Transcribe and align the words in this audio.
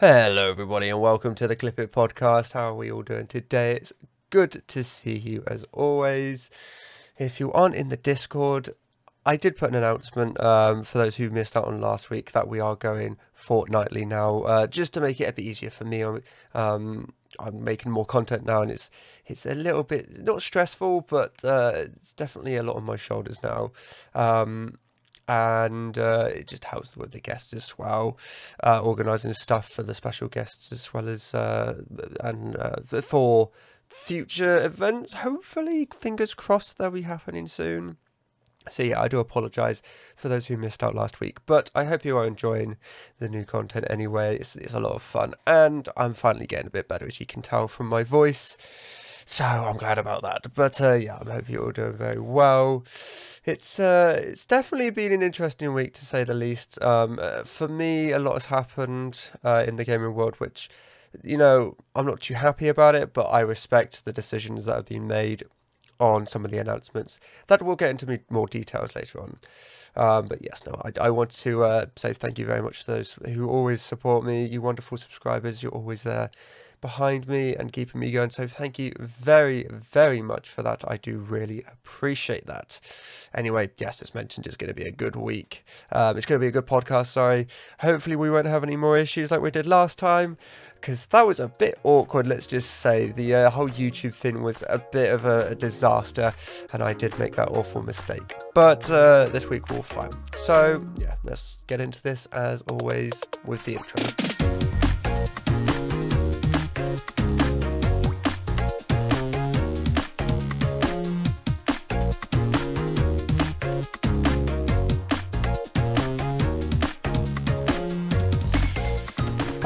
Hello, 0.00 0.48
everybody, 0.48 0.88
and 0.88 0.98
welcome 0.98 1.34
to 1.34 1.46
the 1.46 1.54
Clip 1.54 1.78
It 1.78 1.92
podcast. 1.92 2.52
How 2.52 2.70
are 2.70 2.74
we 2.74 2.90
all 2.90 3.02
doing 3.02 3.26
today? 3.26 3.72
It's 3.72 3.92
good 4.30 4.62
to 4.68 4.82
see 4.82 5.14
you 5.14 5.44
as 5.46 5.66
always. 5.72 6.50
If 7.18 7.38
you 7.38 7.52
aren't 7.52 7.74
in 7.74 7.90
the 7.90 7.98
Discord, 7.98 8.70
I 9.26 9.36
did 9.36 9.58
put 9.58 9.68
an 9.68 9.74
announcement 9.74 10.40
um, 10.40 10.84
for 10.84 10.96
those 10.96 11.16
who 11.16 11.28
missed 11.28 11.54
out 11.54 11.66
on 11.66 11.82
last 11.82 12.08
week 12.08 12.32
that 12.32 12.48
we 12.48 12.60
are 12.60 12.76
going 12.76 13.18
fortnightly 13.34 14.06
now, 14.06 14.40
uh, 14.44 14.66
just 14.66 14.94
to 14.94 15.02
make 15.02 15.20
it 15.20 15.28
a 15.28 15.34
bit 15.34 15.44
easier 15.44 15.68
for 15.68 15.84
me. 15.84 16.02
Um, 16.54 17.12
I'm 17.38 17.62
making 17.62 17.92
more 17.92 18.06
content 18.06 18.46
now, 18.46 18.62
and 18.62 18.70
it's 18.70 18.90
it's 19.26 19.44
a 19.44 19.54
little 19.54 19.82
bit 19.82 20.24
not 20.24 20.40
stressful, 20.40 21.02
but 21.10 21.44
uh, 21.44 21.72
it's 21.74 22.14
definitely 22.14 22.56
a 22.56 22.62
lot 22.62 22.76
on 22.76 22.84
my 22.84 22.96
shoulders 22.96 23.42
now. 23.42 23.72
Um, 24.14 24.78
and 25.30 25.96
uh, 25.96 26.28
it 26.34 26.48
just 26.48 26.64
helps 26.64 26.96
with 26.96 27.12
the 27.12 27.20
guests 27.20 27.54
as 27.54 27.78
well, 27.78 28.18
uh, 28.64 28.80
organising 28.82 29.32
stuff 29.32 29.68
for 29.68 29.84
the 29.84 29.94
special 29.94 30.26
guests 30.26 30.72
as 30.72 30.92
well 30.92 31.08
as 31.08 31.32
uh, 31.34 31.80
and 32.18 32.56
uh, 32.56 32.80
for 33.00 33.50
future 33.88 34.60
events. 34.60 35.12
Hopefully, 35.12 35.86
fingers 36.00 36.34
crossed, 36.34 36.78
they'll 36.78 36.90
be 36.90 37.02
happening 37.02 37.46
soon. 37.46 37.96
So 38.68 38.82
yeah, 38.82 39.00
I 39.00 39.06
do 39.06 39.20
apologise 39.20 39.80
for 40.16 40.28
those 40.28 40.48
who 40.48 40.56
missed 40.56 40.82
out 40.82 40.96
last 40.96 41.20
week, 41.20 41.38
but 41.46 41.70
I 41.76 41.84
hope 41.84 42.04
you 42.04 42.16
are 42.16 42.26
enjoying 42.26 42.76
the 43.20 43.28
new 43.28 43.44
content 43.44 43.86
anyway. 43.88 44.36
It's, 44.36 44.56
it's 44.56 44.74
a 44.74 44.80
lot 44.80 44.94
of 44.94 45.02
fun, 45.02 45.34
and 45.46 45.88
I'm 45.96 46.14
finally 46.14 46.48
getting 46.48 46.66
a 46.66 46.70
bit 46.70 46.88
better, 46.88 47.06
as 47.06 47.20
you 47.20 47.26
can 47.26 47.40
tell 47.40 47.68
from 47.68 47.86
my 47.86 48.02
voice. 48.02 48.58
So 49.30 49.44
I'm 49.44 49.76
glad 49.76 49.96
about 49.96 50.22
that. 50.22 50.52
But 50.56 50.80
uh, 50.80 50.94
yeah, 50.94 51.20
I 51.24 51.34
hope 51.34 51.48
you're 51.48 51.66
all 51.66 51.70
doing 51.70 51.92
very 51.92 52.18
well. 52.18 52.84
It's 53.44 53.78
uh, 53.78 54.20
it's 54.20 54.44
definitely 54.44 54.90
been 54.90 55.12
an 55.12 55.22
interesting 55.22 55.72
week 55.72 55.94
to 55.94 56.04
say 56.04 56.24
the 56.24 56.34
least. 56.34 56.82
Um, 56.82 57.20
uh, 57.22 57.44
for 57.44 57.68
me, 57.68 58.10
a 58.10 58.18
lot 58.18 58.32
has 58.32 58.46
happened 58.46 59.30
uh, 59.44 59.64
in 59.68 59.76
the 59.76 59.84
gaming 59.84 60.14
world, 60.14 60.34
which 60.38 60.68
you 61.22 61.38
know 61.38 61.76
I'm 61.94 62.06
not 62.06 62.22
too 62.22 62.34
happy 62.34 62.66
about 62.66 62.96
it, 62.96 63.14
but 63.14 63.26
I 63.26 63.38
respect 63.38 64.04
the 64.04 64.12
decisions 64.12 64.64
that 64.64 64.74
have 64.74 64.86
been 64.86 65.06
made 65.06 65.44
on 66.00 66.26
some 66.26 66.44
of 66.44 66.50
the 66.50 66.58
announcements. 66.58 67.20
That 67.46 67.62
we'll 67.62 67.76
get 67.76 67.90
into 67.90 68.20
more 68.30 68.48
details 68.48 68.96
later 68.96 69.20
on. 69.20 69.38
Um, 69.94 70.26
but 70.26 70.42
yes, 70.42 70.62
no, 70.66 70.72
I, 70.84 71.06
I 71.06 71.10
want 71.10 71.30
to 71.30 71.62
uh, 71.62 71.86
say 71.94 72.14
thank 72.14 72.40
you 72.40 72.46
very 72.46 72.62
much 72.62 72.80
to 72.80 72.86
those 72.88 73.16
who 73.24 73.48
always 73.48 73.80
support 73.80 74.24
me. 74.24 74.44
You 74.44 74.60
wonderful 74.60 74.98
subscribers, 74.98 75.62
you're 75.62 75.70
always 75.70 76.02
there 76.02 76.32
behind 76.80 77.28
me 77.28 77.54
and 77.54 77.72
keeping 77.72 78.00
me 78.00 78.10
going. 78.10 78.30
So 78.30 78.46
thank 78.46 78.78
you 78.78 78.92
very, 78.98 79.66
very 79.92 80.22
much 80.22 80.48
for 80.48 80.62
that. 80.62 80.82
I 80.88 80.96
do 80.96 81.18
really 81.18 81.64
appreciate 81.70 82.46
that. 82.46 82.80
Anyway, 83.34 83.70
yes, 83.78 84.02
as 84.02 84.14
mentioned, 84.14 84.46
it's 84.46 84.56
going 84.56 84.68
to 84.68 84.74
be 84.74 84.84
a 84.84 84.90
good 84.90 85.16
week. 85.16 85.64
Um, 85.92 86.16
it's 86.16 86.26
going 86.26 86.40
to 86.40 86.44
be 86.44 86.48
a 86.48 86.52
good 86.52 86.66
podcast. 86.66 87.06
Sorry. 87.06 87.46
Hopefully, 87.80 88.16
we 88.16 88.30
won't 88.30 88.46
have 88.46 88.64
any 88.64 88.76
more 88.76 88.98
issues 88.98 89.30
like 89.30 89.40
we 89.40 89.50
did 89.50 89.66
last 89.66 89.98
time 89.98 90.36
because 90.80 91.06
that 91.06 91.26
was 91.26 91.38
a 91.38 91.48
bit 91.48 91.78
awkward. 91.84 92.26
Let's 92.26 92.46
just 92.46 92.70
say 92.80 93.12
the 93.12 93.34
uh, 93.34 93.50
whole 93.50 93.68
YouTube 93.68 94.14
thing 94.14 94.42
was 94.42 94.64
a 94.68 94.78
bit 94.78 95.12
of 95.12 95.26
a, 95.26 95.48
a, 95.48 95.54
disaster, 95.54 96.32
and 96.72 96.82
I 96.82 96.92
did 96.94 97.18
make 97.18 97.36
that 97.36 97.50
awful 97.50 97.82
mistake. 97.82 98.34
But 98.54 98.90
uh, 98.90 99.26
this 99.26 99.48
week 99.48 99.68
we'll 99.68 99.82
fine. 99.82 100.10
So 100.36 100.84
yeah, 100.98 101.14
let's 101.22 101.62
get 101.66 101.80
into 101.80 102.02
this 102.02 102.26
as 102.26 102.62
always 102.62 103.22
with 103.44 103.64
the 103.64 103.74
intro. 103.74 104.69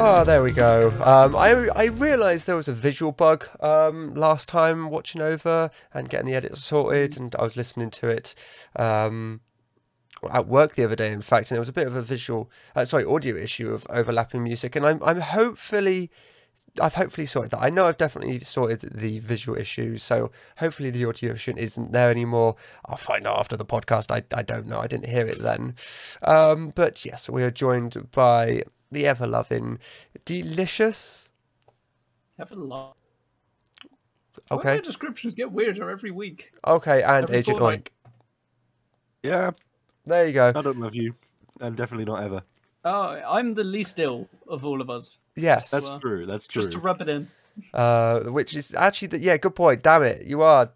Oh, 0.07 0.23
there 0.23 0.43
we 0.43 0.53
go. 0.53 0.91
Um, 1.03 1.35
I 1.35 1.69
I 1.75 1.87
realised 1.87 2.47
there 2.47 2.57
was 2.57 2.69
a 2.69 2.75
visual 2.75 3.11
bug 3.11 3.49
um, 3.61 4.13
last 4.13 4.51
time 4.51 4.91
watching 4.91 5.23
over 5.23 5.71
and 5.95 6.11
getting 6.11 6.27
the 6.27 6.35
edit 6.35 6.59
sorted, 6.59 7.17
and 7.17 7.35
I 7.37 7.43
was 7.43 7.57
listening 7.57 7.89
to 7.93 8.09
it 8.09 8.35
um, 8.77 9.41
at 10.31 10.47
work 10.47 10.75
the 10.75 10.85
other 10.85 10.95
day, 10.95 11.11
in 11.11 11.23
fact, 11.23 11.51
and 11.51 11.57
there 11.57 11.61
was 11.61 11.71
a 11.71 11.73
bit 11.73 11.87
of 11.87 11.97
a 11.97 12.03
visual, 12.03 12.51
uh, 12.77 12.85
sorry, 12.85 13.07
audio 13.07 13.35
issue 13.35 13.73
of 13.73 13.87
overlapping 13.89 14.45
music, 14.45 14.77
and 14.77 14.85
I'm 14.85 15.03
I'm 15.03 15.23
hopefully. 15.23 16.11
I've 16.81 16.95
hopefully 16.95 17.27
sorted 17.27 17.51
that. 17.53 17.63
I 17.63 17.71
know 17.71 17.87
I've 17.87 17.97
definitely 17.97 18.39
sorted 18.41 18.81
the 18.81 19.21
visual 19.21 19.59
issues, 19.59 20.03
so 20.03 20.31
hopefully 20.59 20.91
the 20.91 21.07
audio 21.07 21.33
issue 21.33 21.55
isn't 21.57 21.93
there 21.93 22.11
anymore. 22.11 22.55
I'll 22.85 22.97
find 22.99 23.27
out 23.27 23.41
after 23.41 23.57
the 23.57 23.65
podcast. 23.65 24.13
I, 24.13 24.23
I 24.37 24.43
don't 24.43 24.67
know. 24.67 24.79
I 24.79 24.87
didn't 24.87 25.09
hear 25.09 25.27
it 25.27 25.41
then. 25.41 25.75
Um, 26.23 26.73
but 26.77 27.05
yes, 27.05 27.29
we 27.29 27.43
are 27.43 27.51
joined 27.51 28.13
by 28.13 28.63
the 28.91 29.07
ever 29.07 29.27
loving, 29.27 29.79
delicious. 30.25 31.31
Ever 32.39 32.57
love. 32.57 32.95
Okay. 34.51 34.81
descriptions 34.81 35.35
get 35.35 35.51
weirder 35.51 35.91
every 35.91 36.11
week. 36.11 36.53
Okay, 36.67 37.03
and 37.03 37.25
every 37.25 37.37
Agent 37.37 37.59
Oink. 37.59 37.89
Yeah. 39.23 39.53
There 40.07 40.27
you 40.27 40.33
go. 40.35 40.53
I 40.55 40.61
don't 40.61 40.79
love 40.81 40.95
you, 40.95 41.15
and 41.61 41.77
definitely 41.77 42.05
not 42.05 42.23
ever. 42.23 42.43
Oh, 42.85 43.21
I'm 43.27 43.55
the 43.55 43.65
least 43.65 43.99
ill 43.99 44.29
of 44.49 44.65
all 44.65 44.83
of 44.83 44.91
us. 44.91 45.19
Yes, 45.37 45.71
that's 45.71 45.87
so, 45.87 45.95
uh, 45.95 45.99
true. 45.99 46.27
That's 46.27 46.47
true. 46.47 46.63
Just 46.63 46.73
to 46.73 46.79
rub 46.79 47.01
it 47.01 47.09
in. 47.09 47.31
Uh, 47.73 48.21
which 48.25 48.55
is 48.55 48.75
actually 48.75 49.09
the, 49.09 49.19
yeah, 49.19 49.37
good 49.37 49.55
point. 49.55 49.83
Damn 49.83 50.03
it, 50.03 50.27
you 50.27 50.43
are. 50.43 50.71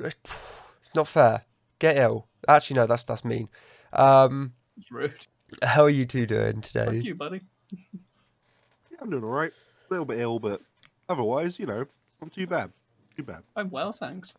It's 0.00 0.94
not 0.94 1.06
fair. 1.06 1.42
Get 1.78 1.98
ill. 1.98 2.26
Actually, 2.48 2.80
no, 2.80 2.86
that's 2.86 3.04
that's 3.04 3.24
mean. 3.24 3.48
Um, 3.92 4.54
it's 4.76 4.90
rude. 4.90 5.26
How 5.62 5.84
are 5.84 5.90
you 5.90 6.06
two 6.06 6.26
doing 6.26 6.60
today? 6.60 6.86
Thank 6.86 7.04
you, 7.04 7.14
buddy. 7.14 7.40
yeah, 7.70 8.98
I'm 9.00 9.10
doing 9.10 9.24
all 9.24 9.30
right. 9.30 9.52
A 9.90 9.92
little 9.92 10.06
bit 10.06 10.18
ill, 10.20 10.38
but 10.38 10.60
otherwise, 11.08 11.58
you 11.58 11.66
know, 11.66 11.86
not 12.20 12.32
too 12.32 12.46
bad. 12.46 12.72
Too 13.16 13.22
bad. 13.22 13.42
I'm 13.54 13.70
well, 13.70 13.92
thanks. 13.92 14.32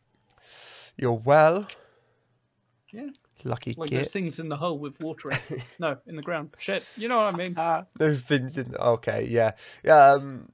You're 0.98 1.14
well. 1.14 1.68
Yeah. 2.92 3.10
Lucky 3.44 3.76
like 3.78 3.90
git. 3.90 4.00
those 4.00 4.12
things 4.12 4.40
in 4.40 4.50
the 4.50 4.58
hole 4.58 4.80
with 4.80 5.00
water 5.00 5.32
in. 5.32 5.62
no, 5.80 5.98
in 6.08 6.16
the 6.16 6.22
ground. 6.22 6.56
Shit, 6.58 6.84
you 6.98 7.08
know 7.08 7.18
what 7.18 7.34
I 7.34 7.38
mean. 7.38 7.58
Uh, 7.58 7.84
those 7.98 8.22
things 8.22 8.58
in. 8.58 8.72
The... 8.72 8.84
Okay, 8.84 9.28
yeah, 9.30 9.52
yeah. 9.84 10.14
Um, 10.14 10.50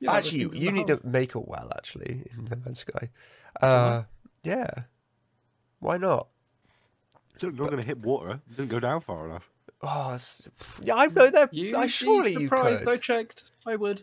you 0.00 0.06
know, 0.06 0.14
actually, 0.14 0.40
you, 0.40 0.50
you 0.52 0.72
need 0.72 0.88
hole. 0.88 0.98
to 0.98 1.06
make 1.06 1.34
a 1.34 1.40
well. 1.40 1.70
Actually, 1.76 2.24
in 2.36 2.46
the 2.46 2.56
Man's 2.56 2.80
Sky. 2.80 3.10
Uh, 3.60 4.04
yeah. 4.42 4.70
Why 5.80 5.96
not? 5.96 6.28
It's 7.34 7.44
not 7.44 7.56
going 7.56 7.80
to 7.80 7.86
hit 7.86 7.98
water. 7.98 8.40
It 8.50 8.56
didn't 8.56 8.70
go 8.70 8.80
down 8.80 9.00
far 9.00 9.26
enough. 9.26 9.48
Oh, 9.80 10.18
yeah, 10.82 10.96
I 10.96 11.06
know 11.06 11.30
that. 11.30 11.54
You 11.54 11.76
I 11.76 11.86
surely 11.86 12.32
you 12.32 12.48
could. 12.48 12.88
I 12.88 12.96
checked. 12.96 13.52
I 13.66 13.76
would. 13.76 14.02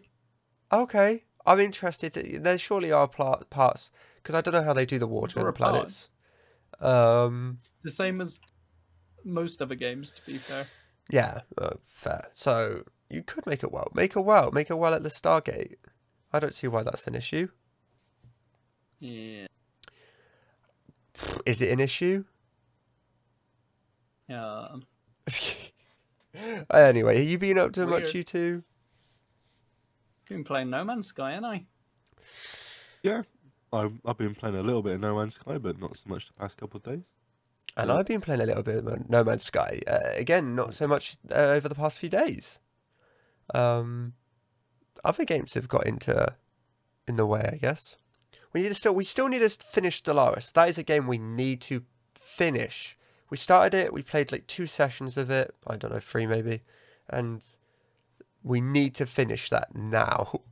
Okay, 0.72 1.24
I'm 1.46 1.60
interested. 1.60 2.14
There 2.14 2.58
surely 2.58 2.92
are 2.92 3.08
parts 3.08 3.92
because 4.16 4.36
I 4.36 4.42
don't 4.42 4.54
know 4.54 4.64
how 4.64 4.74
they 4.74 4.86
do 4.86 5.00
the 5.00 5.08
water 5.08 5.40
in 5.42 5.46
the 5.46 5.52
planets. 5.52 6.10
Um, 6.80 7.56
it's 7.58 7.74
the 7.84 7.92
same 7.92 8.22
as 8.22 8.40
most 9.24 9.62
other 9.62 9.76
games, 9.76 10.12
to 10.12 10.26
be 10.26 10.38
fair. 10.38 10.66
Yeah, 11.10 11.40
uh, 11.58 11.76
fair. 11.84 12.28
So 12.32 12.84
you 13.10 13.22
could 13.22 13.46
make 13.46 13.64
a 13.64 13.70
well. 13.70 13.92
Make 13.94 14.16
a 14.16 14.22
well. 14.22 14.52
Make 14.52 14.70
a 14.70 14.76
well 14.76 14.94
at 14.94 15.04
the 15.04 15.10
Stargate. 15.10 15.76
I 16.34 16.40
don't 16.40 16.54
see 16.54 16.68
why 16.68 16.84
that's 16.84 17.06
an 17.06 17.16
issue. 17.16 17.50
Yeah. 19.00 19.46
Is 21.46 21.62
it 21.62 21.70
an 21.72 21.80
issue? 21.80 22.26
Yeah. 24.28 24.68
anyway, 26.74 27.18
have 27.20 27.28
you 27.28 27.38
been 27.38 27.58
up 27.58 27.72
to 27.74 27.86
Weird. 27.86 28.04
much, 28.04 28.14
you 28.14 28.24
two? 28.24 28.64
Been 30.30 30.44
playing 30.44 30.70
No 30.70 30.84
Man's 30.84 31.08
Sky, 31.08 31.32
haven't 31.32 31.46
I? 31.46 31.66
Yeah, 33.04 33.24
I, 33.72 33.90
I've 34.06 34.18
been 34.18 34.36
playing 34.36 34.56
a 34.56 34.64
little 34.64 34.82
bit 34.82 34.94
of 34.94 35.02
No 35.02 35.18
Man's 35.18 35.36
Sky, 35.36 35.58
but 35.58 35.80
not 35.80 35.98
so 35.98 36.04
much 36.08 36.28
the 36.28 36.34
past 36.34 36.58
couple 36.58 36.78
of 36.78 36.84
days. 36.84 37.14
And 37.78 37.90
yeah. 37.90 37.96
I've 37.96 38.06
been 38.06 38.22
playing 38.22 38.42
a 38.42 38.46
little 38.46 38.64
bit 38.64 38.78
of 38.78 39.10
No 39.10 39.24
Man's 39.24 39.44
Sky. 39.44 39.82
Uh, 39.86 40.12
again, 40.16 40.56
not 40.56 40.74
so 40.74 40.88
much 40.88 41.18
uh, 41.32 41.38
over 41.38 41.68
the 41.68 41.76
past 41.76 42.00
few 42.00 42.10
days. 42.10 42.60
Um, 43.54 44.14
other 45.04 45.26
games 45.26 45.54
have 45.54 45.68
got 45.68 45.86
into 45.86 46.36
in 47.08 47.18
the 47.18 47.26
way, 47.26 47.50
I 47.54 47.58
guess. 47.58 47.98
We 48.54 48.62
need 48.62 48.70
to 48.70 48.76
still 48.76 48.96
we 48.96 49.04
still 49.04 49.28
need 49.28 49.40
to 49.40 49.50
finish 49.50 50.02
Stellaris. 50.02 50.54
That 50.54 50.70
is 50.70 50.78
a 50.78 50.84
game 50.84 51.08
we 51.08 51.18
need 51.18 51.62
to 51.62 51.84
finish 52.16 52.98
we 53.30 53.38
started 53.38 53.78
it. 53.78 53.94
We 53.94 54.04
played 54.04 54.32
like 54.32 54.48
two 54.48 54.66
sessions 54.66 55.18
of 55.18 55.30
it. 55.30 55.56
I 55.66 55.78
don't 55.78 55.92
know, 55.92 56.00
three 56.00 56.26
maybe, 56.26 56.62
and 57.10 57.46
we 58.44 58.62
need 58.62 58.94
to 58.96 59.06
finish 59.06 59.50
that 59.50 59.76
now. 59.76 60.42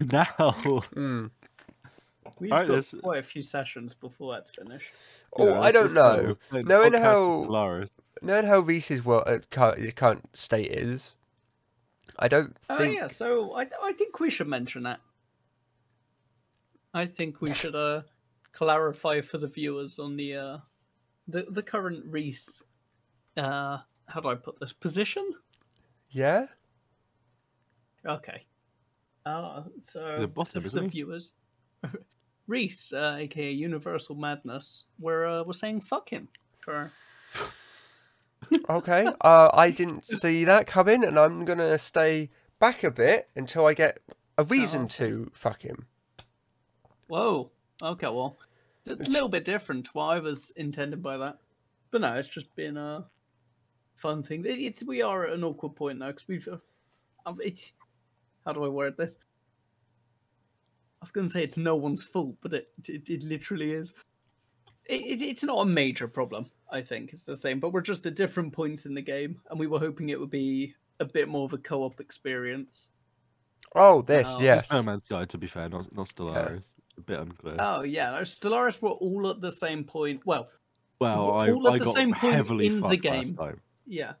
Now. 0.00 0.24
Mm. 0.94 1.30
We've 2.40 2.50
right, 2.50 2.66
got 2.66 2.72
there's... 2.72 2.94
quite 3.02 3.18
a 3.18 3.22
few 3.22 3.42
sessions 3.42 3.92
before 3.94 4.32
that's 4.32 4.50
finished. 4.50 4.90
Oh, 5.36 5.48
yeah, 5.48 5.60
I 5.60 5.72
don't 5.72 5.92
know. 5.92 6.36
Knowing 6.52 6.94
how 6.94 7.84
knowing 8.22 8.46
how 8.46 8.60
Reese's 8.60 9.04
world 9.04 9.24
uh, 9.26 9.38
current, 9.50 9.94
current 9.94 10.36
state 10.36 10.70
is, 10.70 11.12
I 12.18 12.28
don't. 12.28 12.56
Oh 12.70 12.78
think... 12.78 12.94
yeah, 12.94 13.08
so 13.08 13.54
I 13.56 13.66
I 13.82 13.92
think 13.92 14.20
we 14.20 14.30
should 14.30 14.48
mention 14.48 14.84
that. 14.84 15.00
I 16.92 17.06
think 17.06 17.40
we 17.40 17.52
should 17.60 17.74
uh 17.74 18.02
clarify 18.52 19.20
for 19.20 19.38
the 19.38 19.48
viewers 19.48 19.98
on 19.98 20.16
the 20.16 20.34
uh 20.34 20.58
the 21.28 21.46
the 21.50 21.62
current 21.62 22.04
Reese, 22.06 22.62
uh, 23.36 23.78
how 24.06 24.20
do 24.20 24.28
I 24.28 24.34
put 24.34 24.58
this 24.58 24.72
position? 24.72 25.28
Yeah. 26.10 26.46
Okay. 28.06 28.44
Uh, 29.26 29.62
so 29.80 30.12
He's 30.12 30.22
a 30.22 30.28
bottom, 30.28 30.60
for 30.62 30.66
isn't 30.66 30.78
the 30.78 30.84
he? 30.84 30.90
viewers, 30.90 31.32
Reese, 32.46 32.92
uh, 32.92 33.16
aka 33.18 33.50
Universal 33.50 34.16
Madness, 34.16 34.86
we're 34.98 35.26
uh, 35.26 35.42
we're 35.44 35.54
saying 35.54 35.80
fuck 35.80 36.08
him 36.10 36.28
for 36.60 36.92
Okay. 38.68 39.06
Uh, 39.22 39.50
I 39.54 39.70
didn't 39.70 40.04
see 40.04 40.44
that 40.44 40.66
coming, 40.66 41.04
and 41.04 41.18
I'm 41.18 41.44
gonna 41.44 41.78
stay 41.78 42.30
back 42.58 42.84
a 42.84 42.90
bit 42.90 43.28
until 43.34 43.66
I 43.66 43.74
get 43.74 44.00
a 44.36 44.44
reason 44.44 44.82
okay. 44.82 44.96
to 44.96 45.30
fuck 45.34 45.62
him. 45.62 45.86
Whoa. 47.06 47.50
Okay, 47.82 48.06
well, 48.06 48.36
it's 48.38 48.53
a 48.88 48.94
little 49.10 49.28
bit 49.28 49.44
different 49.44 49.86
to 49.86 49.90
what 49.92 50.06
I 50.06 50.18
was 50.18 50.50
intended 50.56 51.02
by 51.02 51.16
that, 51.18 51.38
but 51.90 52.00
no, 52.00 52.14
it's 52.14 52.28
just 52.28 52.54
been 52.54 52.76
a 52.76 53.06
fun 53.94 54.22
thing. 54.22 54.44
It, 54.44 54.58
it's 54.58 54.84
we 54.84 55.02
are 55.02 55.26
at 55.26 55.32
an 55.32 55.44
awkward 55.44 55.76
point 55.76 55.98
now 55.98 56.08
because 56.08 56.28
we've. 56.28 56.48
Uh, 56.48 56.58
um, 57.26 57.38
it's 57.42 57.72
how 58.44 58.52
do 58.52 58.64
I 58.64 58.68
word 58.68 58.96
this? 58.96 59.16
I 61.00 61.04
was 61.04 61.10
going 61.10 61.26
to 61.26 61.32
say 61.32 61.42
it's 61.42 61.56
no 61.56 61.76
one's 61.76 62.02
fault, 62.02 62.36
but 62.40 62.52
it 62.52 62.68
it, 62.86 63.08
it 63.08 63.22
literally 63.22 63.72
is. 63.72 63.94
It, 64.86 65.00
it, 65.00 65.22
it's 65.22 65.44
not 65.44 65.62
a 65.62 65.66
major 65.66 66.06
problem, 66.06 66.50
I 66.70 66.82
think. 66.82 67.14
It's 67.14 67.24
the 67.24 67.36
thing, 67.36 67.58
but 67.58 67.72
we're 67.72 67.80
just 67.80 68.04
at 68.06 68.16
different 68.16 68.52
points 68.52 68.84
in 68.84 68.94
the 68.94 69.00
game, 69.00 69.40
and 69.48 69.58
we 69.58 69.66
were 69.66 69.78
hoping 69.78 70.10
it 70.10 70.20
would 70.20 70.30
be 70.30 70.74
a 71.00 71.06
bit 71.06 71.28
more 71.28 71.46
of 71.46 71.54
a 71.54 71.58
co-op 71.58 72.00
experience. 72.00 72.90
Oh, 73.74 74.02
this, 74.02 74.28
No. 74.38 74.44
yes. 74.44 74.70
No 74.70 74.82
Man's 74.82 75.02
Guide, 75.08 75.30
to 75.30 75.38
be 75.38 75.46
fair, 75.46 75.68
not 75.68 75.94
not 75.96 76.08
Stellaris. 76.08 76.64
A 76.96 77.00
bit 77.00 77.20
unclear. 77.20 77.56
Oh 77.58 77.82
yeah, 77.82 78.10
no, 78.10 78.18
Stellaris 78.18 78.80
were 78.80 78.90
all 78.90 79.28
at 79.28 79.40
the 79.40 79.50
same 79.50 79.84
point. 79.84 80.20
Well, 80.24 80.48
well, 81.00 81.32
I, 81.32 81.50
all 81.50 81.66
at 81.68 81.74
I 81.74 81.78
the 81.78 81.84
got 81.84 81.94
same 81.94 82.14
point 82.14 82.34
heavily 82.34 82.66
in 82.66 82.80
the 82.80 82.96
game. 82.96 83.36
last 83.36 83.36
time. 83.36 83.60
Yeah. 83.86 84.12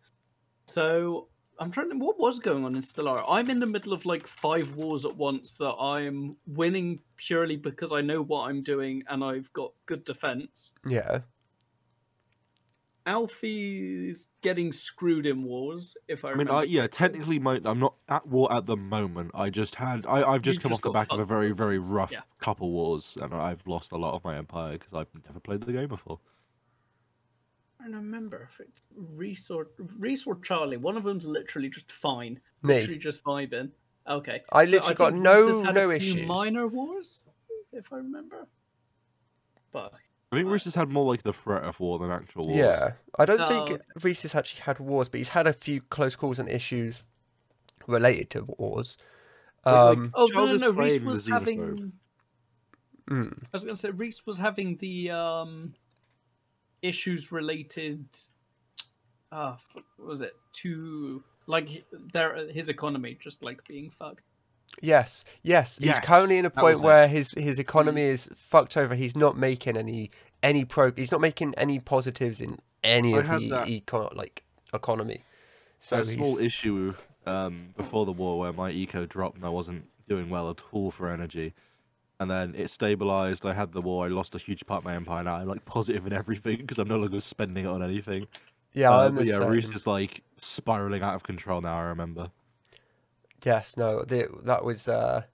So 0.66 1.28
I'm 1.58 1.70
trying 1.70 1.90
to. 1.90 1.96
What 1.96 2.18
was 2.18 2.38
going 2.38 2.64
on 2.64 2.74
in 2.74 2.82
Stellaris? 2.82 3.24
I'm 3.28 3.48
in 3.50 3.60
the 3.60 3.66
middle 3.66 3.92
of 3.92 4.04
like 4.06 4.26
five 4.26 4.74
wars 4.74 5.04
at 5.04 5.16
once 5.16 5.52
that 5.54 5.74
I'm 5.74 6.36
winning 6.46 7.00
purely 7.16 7.56
because 7.56 7.92
I 7.92 8.00
know 8.00 8.22
what 8.22 8.48
I'm 8.48 8.62
doing 8.62 9.02
and 9.08 9.22
I've 9.22 9.52
got 9.52 9.72
good 9.86 10.04
defense. 10.04 10.74
Yeah. 10.86 11.20
Alfie's 13.06 14.28
getting 14.42 14.72
screwed 14.72 15.26
in 15.26 15.44
wars. 15.44 15.96
If 16.08 16.24
I, 16.24 16.28
I 16.28 16.30
mean, 16.32 16.38
remember. 16.40 16.60
I, 16.60 16.62
yeah, 16.64 16.86
technically, 16.86 17.38
my, 17.38 17.60
I'm 17.64 17.78
not 17.78 17.94
at 18.08 18.26
war 18.26 18.52
at 18.52 18.66
the 18.66 18.76
moment. 18.76 19.30
I 19.34 19.50
just 19.50 19.74
had, 19.74 20.06
I, 20.06 20.22
I've 20.22 20.42
just 20.42 20.56
You 20.58 20.62
come 20.62 20.70
just 20.72 20.78
off 20.80 20.82
the 20.82 20.88
got 20.90 21.08
back 21.08 21.12
of 21.12 21.20
a 21.20 21.24
very, 21.24 21.52
very 21.52 21.78
rough 21.78 22.12
Yeah. 22.12 22.20
couple 22.40 22.70
wars, 22.70 23.18
and 23.20 23.34
I've 23.34 23.66
lost 23.66 23.92
a 23.92 23.96
lot 23.96 24.14
of 24.14 24.24
my 24.24 24.36
empire 24.36 24.72
because 24.78 24.94
I've 24.94 25.08
never 25.26 25.40
played 25.40 25.60
the 25.62 25.72
game 25.72 25.88
before. 25.88 26.18
I 27.80 27.84
don't 27.84 27.96
remember 27.96 28.48
if 28.50 28.60
it's 28.60 28.82
Reese 28.96 29.50
or 29.50 29.68
Reese 29.98 30.26
or 30.26 30.36
Charlie. 30.36 30.78
One 30.78 30.96
of 30.96 31.02
them's 31.04 31.26
literally 31.26 31.68
just 31.68 31.92
fine. 31.92 32.40
Me. 32.62 32.74
Literally 32.76 32.98
just 32.98 33.22
vibing. 33.22 33.70
Okay. 34.08 34.42
I 34.52 34.64
So 34.64 34.70
literally 34.70 34.94
got 34.94 35.14
no- 35.14 35.62
had 35.62 35.74
no 35.74 35.90
a 35.90 35.98
few 35.98 36.12
issues. 36.14 36.26
Minor 36.26 36.66
wars, 36.68 37.24
if 37.72 37.92
I 37.92 37.96
remember. 37.96 38.48
But 39.72 39.92
I 40.34 40.38
think 40.38 40.46
Right. 40.46 40.52
Reese 40.52 40.64
has 40.64 40.74
had 40.74 40.88
more 40.88 41.04
like 41.04 41.22
the 41.22 41.32
threat 41.32 41.64
of 41.64 41.78
war 41.80 41.98
than 41.98 42.10
actual 42.10 42.46
war. 42.48 42.56
Yeah. 42.56 42.92
I 43.18 43.24
don't 43.24 43.46
think 43.48 43.70
okay. 43.70 43.82
Reese 44.02 44.22
has 44.22 44.34
actually 44.34 44.62
had 44.62 44.78
wars, 44.78 45.08
but 45.08 45.18
he's 45.18 45.28
had 45.30 45.46
a 45.46 45.52
few 45.52 45.80
close 45.80 46.16
calls 46.16 46.38
and 46.38 46.48
issues 46.48 47.04
related 47.86 48.30
to 48.30 48.44
wars. 48.58 48.96
But, 49.62 49.74
like, 49.88 49.98
Um, 49.98 50.10
Oh 50.14 50.28
Charles 50.28 50.60
no, 50.60 50.66
no, 50.68 50.72
no. 50.72 50.82
Reese 50.82 51.00
was 51.00 51.26
having. 51.28 51.92
mm, 53.10 53.42
I 53.42 53.46
was 53.52 53.64
gonna 53.64 53.76
say 53.76 53.90
Reese 53.90 54.26
was 54.26 54.38
having 54.38 54.76
the 54.78 55.10
um 55.10 55.74
issues 56.82 57.32
related. 57.32 58.04
Uh, 59.32 59.56
what 59.72 59.84
was 59.98 60.20
it 60.20 60.34
to 60.54 61.22
like 61.46 61.84
their 62.12 62.46
his 62.48 62.68
economy 62.68 63.16
just 63.20 63.42
like 63.42 63.66
being 63.66 63.90
fucked? 63.90 64.22
Yes, 64.82 65.24
yes. 65.42 65.78
He's 65.78 65.98
currently 66.00 66.38
in 66.38 66.44
a 66.44 66.50
point 66.50 66.74
was 66.76 66.80
it. 66.80 66.84
where 66.84 67.08
his 67.08 67.30
his 67.32 67.58
economy 67.58 68.02
is 68.02 68.28
fucked 68.36 68.76
over. 68.76 68.94
He's 68.94 69.16
not 69.16 69.36
making 69.36 69.76
any 69.76 70.10
any 70.42 70.64
pro. 70.64 70.92
He's 70.92 71.12
not 71.12 71.20
making 71.20 71.54
any 71.56 71.78
positives 71.78 72.40
in 72.40 72.58
any 72.82 73.14
I 73.14 73.18
of 73.18 73.28
the 73.28 73.48
that- 73.48 73.66
econ 73.66 74.14
like 74.14 74.42
economy. 74.72 75.22
So 75.78 75.98
a 75.98 76.04
small 76.04 76.38
issue 76.38 76.94
um, 77.26 77.74
before 77.76 78.06
the 78.06 78.12
war 78.12 78.38
where 78.38 78.52
my 78.52 78.70
eco 78.70 79.04
dropped 79.06 79.36
and 79.36 79.44
I 79.44 79.50
wasn't 79.50 79.84
doing 80.08 80.30
well 80.30 80.48
at 80.50 80.60
all 80.72 80.90
for 80.90 81.10
energy. 81.10 81.52
And 82.20 82.30
then 82.30 82.54
it 82.56 82.70
stabilized. 82.70 83.44
I 83.44 83.52
had 83.52 83.72
the 83.72 83.82
war. 83.82 84.06
I 84.06 84.08
lost 84.08 84.34
a 84.34 84.38
huge 84.38 84.64
part 84.66 84.78
of 84.78 84.84
my 84.84 84.94
empire. 84.94 85.22
Now 85.24 85.34
I'm 85.36 85.48
like 85.48 85.64
positive 85.66 86.06
in 86.06 86.12
everything 86.12 86.56
because 86.60 86.78
I'm 86.78 86.88
no 86.88 86.96
longer 86.96 87.20
spending 87.20 87.64
it 87.64 87.68
on 87.68 87.82
anything. 87.82 88.26
yeah, 88.72 88.90
Uh, 88.94 89.10
yeah, 89.20 89.46
Reese 89.46 89.68
is 89.70 89.86
like 89.86 90.22
spiraling 90.38 91.02
out 91.02 91.14
of 91.16 91.22
control 91.22 91.60
now. 91.60 91.76
I 91.76 91.82
remember. 91.82 92.30
Yes, 93.44 93.76
no, 93.76 94.02
the, 94.02 94.28
that 94.44 94.64
was 94.64 94.88
uh, 94.88 95.24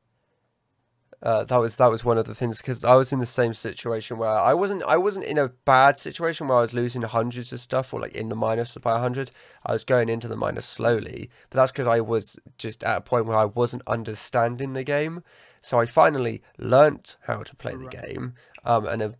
uh, 1.22 1.44
that 1.44 1.58
was 1.58 1.76
that 1.76 1.90
was 1.90 2.04
one 2.04 2.16
of 2.16 2.26
the 2.26 2.34
things 2.34 2.58
because 2.58 2.82
I 2.82 2.94
was 2.94 3.12
in 3.12 3.18
the 3.18 3.26
same 3.26 3.52
situation 3.52 4.16
where 4.16 4.30
I 4.30 4.54
wasn't 4.54 4.82
I 4.84 4.96
wasn't 4.96 5.26
in 5.26 5.36
a 5.36 5.48
bad 5.48 5.98
situation 5.98 6.48
where 6.48 6.58
I 6.58 6.62
was 6.62 6.72
losing 6.72 7.02
hundreds 7.02 7.52
of 7.52 7.60
stuff 7.60 7.92
or 7.92 8.00
like 8.00 8.14
in 8.14 8.30
the 8.30 8.34
minus 8.34 8.74
by 8.78 8.96
a 8.96 9.00
hundred. 9.00 9.30
I 9.64 9.72
was 9.72 9.84
going 9.84 10.08
into 10.08 10.28
the 10.28 10.36
minus 10.36 10.64
slowly, 10.64 11.28
but 11.50 11.56
that's 11.56 11.72
because 11.72 11.86
I 11.86 12.00
was 12.00 12.38
just 12.56 12.82
at 12.84 12.96
a 12.96 13.00
point 13.02 13.26
where 13.26 13.36
I 13.36 13.44
wasn't 13.44 13.82
understanding 13.86 14.72
the 14.72 14.84
game. 14.84 15.22
So 15.60 15.78
I 15.78 15.84
finally 15.84 16.42
learnt 16.56 17.16
how 17.22 17.42
to 17.42 17.54
play 17.54 17.74
the 17.74 17.88
game, 17.88 18.32
um, 18.64 18.86
and 18.86 19.02
have 19.02 19.16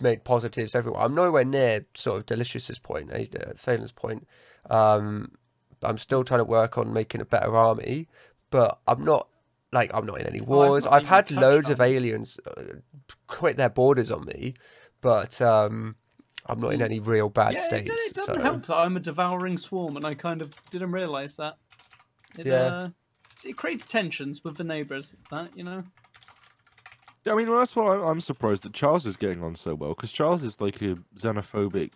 made 0.00 0.22
positives 0.22 0.76
everywhere. 0.76 1.02
I'm 1.02 1.14
nowhere 1.14 1.44
near 1.44 1.86
sort 1.94 2.18
of 2.18 2.26
Delicious's 2.26 2.78
point, 2.78 3.10
eh, 3.12 3.26
uh, 3.36 3.54
Phelan's 3.56 3.92
point. 3.92 4.28
Um, 4.68 5.32
I'm 5.82 5.98
still 5.98 6.24
trying 6.24 6.40
to 6.40 6.44
work 6.44 6.76
on 6.78 6.92
making 6.92 7.20
a 7.20 7.24
better 7.24 7.56
army, 7.56 8.08
but 8.50 8.78
I'm 8.86 9.04
not 9.04 9.28
like 9.72 9.90
I'm 9.94 10.04
not 10.06 10.20
in 10.20 10.26
any 10.26 10.40
I've 10.40 10.48
wars. 10.48 10.84
not 10.84 10.92
I've 10.94 11.04
had 11.06 11.30
loads 11.30 11.70
of 11.70 11.80
on 11.80 11.86
it. 11.88 11.90
aliens 11.92 12.38
uh, 12.46 12.62
quit 13.26 13.56
their 13.56 13.68
borders 13.70 14.10
on 14.10 14.24
me, 14.26 14.54
but 15.00 15.40
um, 15.40 15.96
I'm 16.46 16.60
not 16.60 16.72
in 16.74 16.80
Mm. 16.80 16.84
any 16.84 17.00
real 17.00 17.28
bad 17.28 17.54
yeah, 17.54 17.62
states. 17.62 17.90
it 17.90 18.14
doesn't 18.14 18.34
so 18.34 18.40
help 18.42 18.66
that 18.66 18.76
I'm 18.76 18.96
a 18.96 19.00
devouring 19.00 19.56
swarm, 19.56 19.96
and 19.96 20.04
I 20.06 20.14
kind 20.14 20.42
of 20.42 20.52
didn't 20.70 20.92
realize 20.92 21.36
that. 21.36 21.56
It, 22.38 22.46
Yeah. 22.46 22.56
uh, 22.66 22.88
it 23.44 23.56
creates 23.56 23.86
tensions 23.86 24.42
with 24.44 24.56
the 24.56 24.64
neighbors. 24.64 25.14
That 25.30 25.56
you 25.56 25.64
know. 25.64 25.84
Yeah, 27.24 27.34
I 27.34 27.36
mean, 27.36 27.50
well, 27.50 27.58
that's 27.58 27.76
why 27.76 27.94
I'm, 27.94 28.02
I'm 28.02 28.20
surprised 28.20 28.62
that 28.62 28.72
Charles 28.72 29.04
is 29.06 29.16
getting 29.16 29.42
on 29.44 29.54
so 29.54 29.74
well 29.74 29.90
because 29.90 30.10
Charles 30.10 30.42
is 30.42 30.60
like 30.60 30.80
a 30.82 30.96
xenophobic 31.16 31.92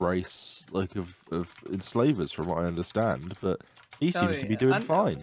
race, 0.00 0.64
like 0.70 0.96
of, 0.96 1.14
of 1.30 1.48
enslavers, 1.72 2.32
from 2.32 2.48
what 2.48 2.58
I 2.58 2.64
understand. 2.64 3.36
But 3.40 3.60
he 4.00 4.08
Oh, 4.14 4.20
seems 4.26 4.38
to 4.38 4.46
be 4.46 4.56
doing 4.56 4.74
and- 4.74 4.84
fine. 4.84 5.22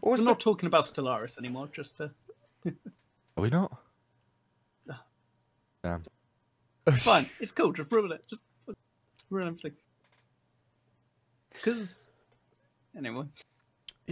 What 0.00 0.12
was 0.12 0.20
We're 0.20 0.24
the- 0.24 0.30
not 0.30 0.40
talking 0.40 0.66
about 0.66 0.84
Stellaris 0.84 1.36
anymore. 1.38 1.68
Just 1.72 1.96
to 1.98 2.10
Are 2.66 3.42
we 3.42 3.50
not? 3.50 3.76
Ah. 4.90 5.02
Damn. 5.82 6.02
fine. 6.98 7.28
It's 7.40 7.52
cool. 7.52 7.72
Just 7.72 7.90
ruin 7.92 8.12
it. 8.12 8.26
Just 8.28 8.42
ruin 9.30 9.48
everything. 9.48 9.72
Because 11.52 12.10
anyway, 12.96 13.24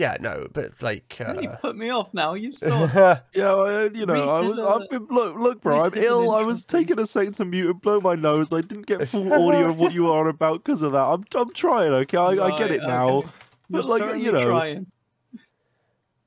yeah, 0.01 0.17
no, 0.19 0.49
but 0.53 0.83
like. 0.83 1.19
you 1.19 1.25
Uh... 1.27 1.57
put 1.57 1.77
me 1.77 1.91
off 1.91 2.15
now. 2.15 2.33
You 2.33 2.53
saw. 2.55 2.87
Yeah, 3.35 3.53
well, 3.55 3.95
you 3.95 4.07
know, 4.07 4.25
I 4.25 4.41
was, 4.41 4.57
a... 4.57 4.63
I've 4.63 4.89
been, 4.89 5.07
look, 5.11 5.37
look, 5.37 5.61
bro, 5.61 5.75
Reese 5.75 5.93
I'm 5.93 5.99
ill. 6.03 6.31
I 6.31 6.43
was 6.43 6.65
taking 6.65 6.99
a 6.99 7.07
second 7.07 7.35
to 7.35 7.45
mute 7.45 7.69
and 7.69 7.81
blow 7.81 8.01
my 8.01 8.15
nose. 8.15 8.51
I 8.51 8.63
didn't 8.63 8.87
get 8.87 9.07
full 9.09 9.31
audio 9.31 9.69
of 9.69 9.77
what 9.77 9.93
you 9.93 10.11
are 10.11 10.29
about 10.29 10.65
because 10.65 10.81
of 10.81 10.93
that. 10.93 11.05
I'm, 11.05 11.25
I'm 11.35 11.53
trying, 11.53 11.93
okay? 11.93 12.17
I, 12.17 12.31
I 12.31 12.59
get 12.59 12.71
it 12.71 12.81
now. 12.83 13.09
okay. 13.19 13.29
But, 13.69 13.85
You're 13.85 13.99
like, 13.99 14.23
you 14.23 14.33
know- 14.33 14.47
trying. 14.47 14.87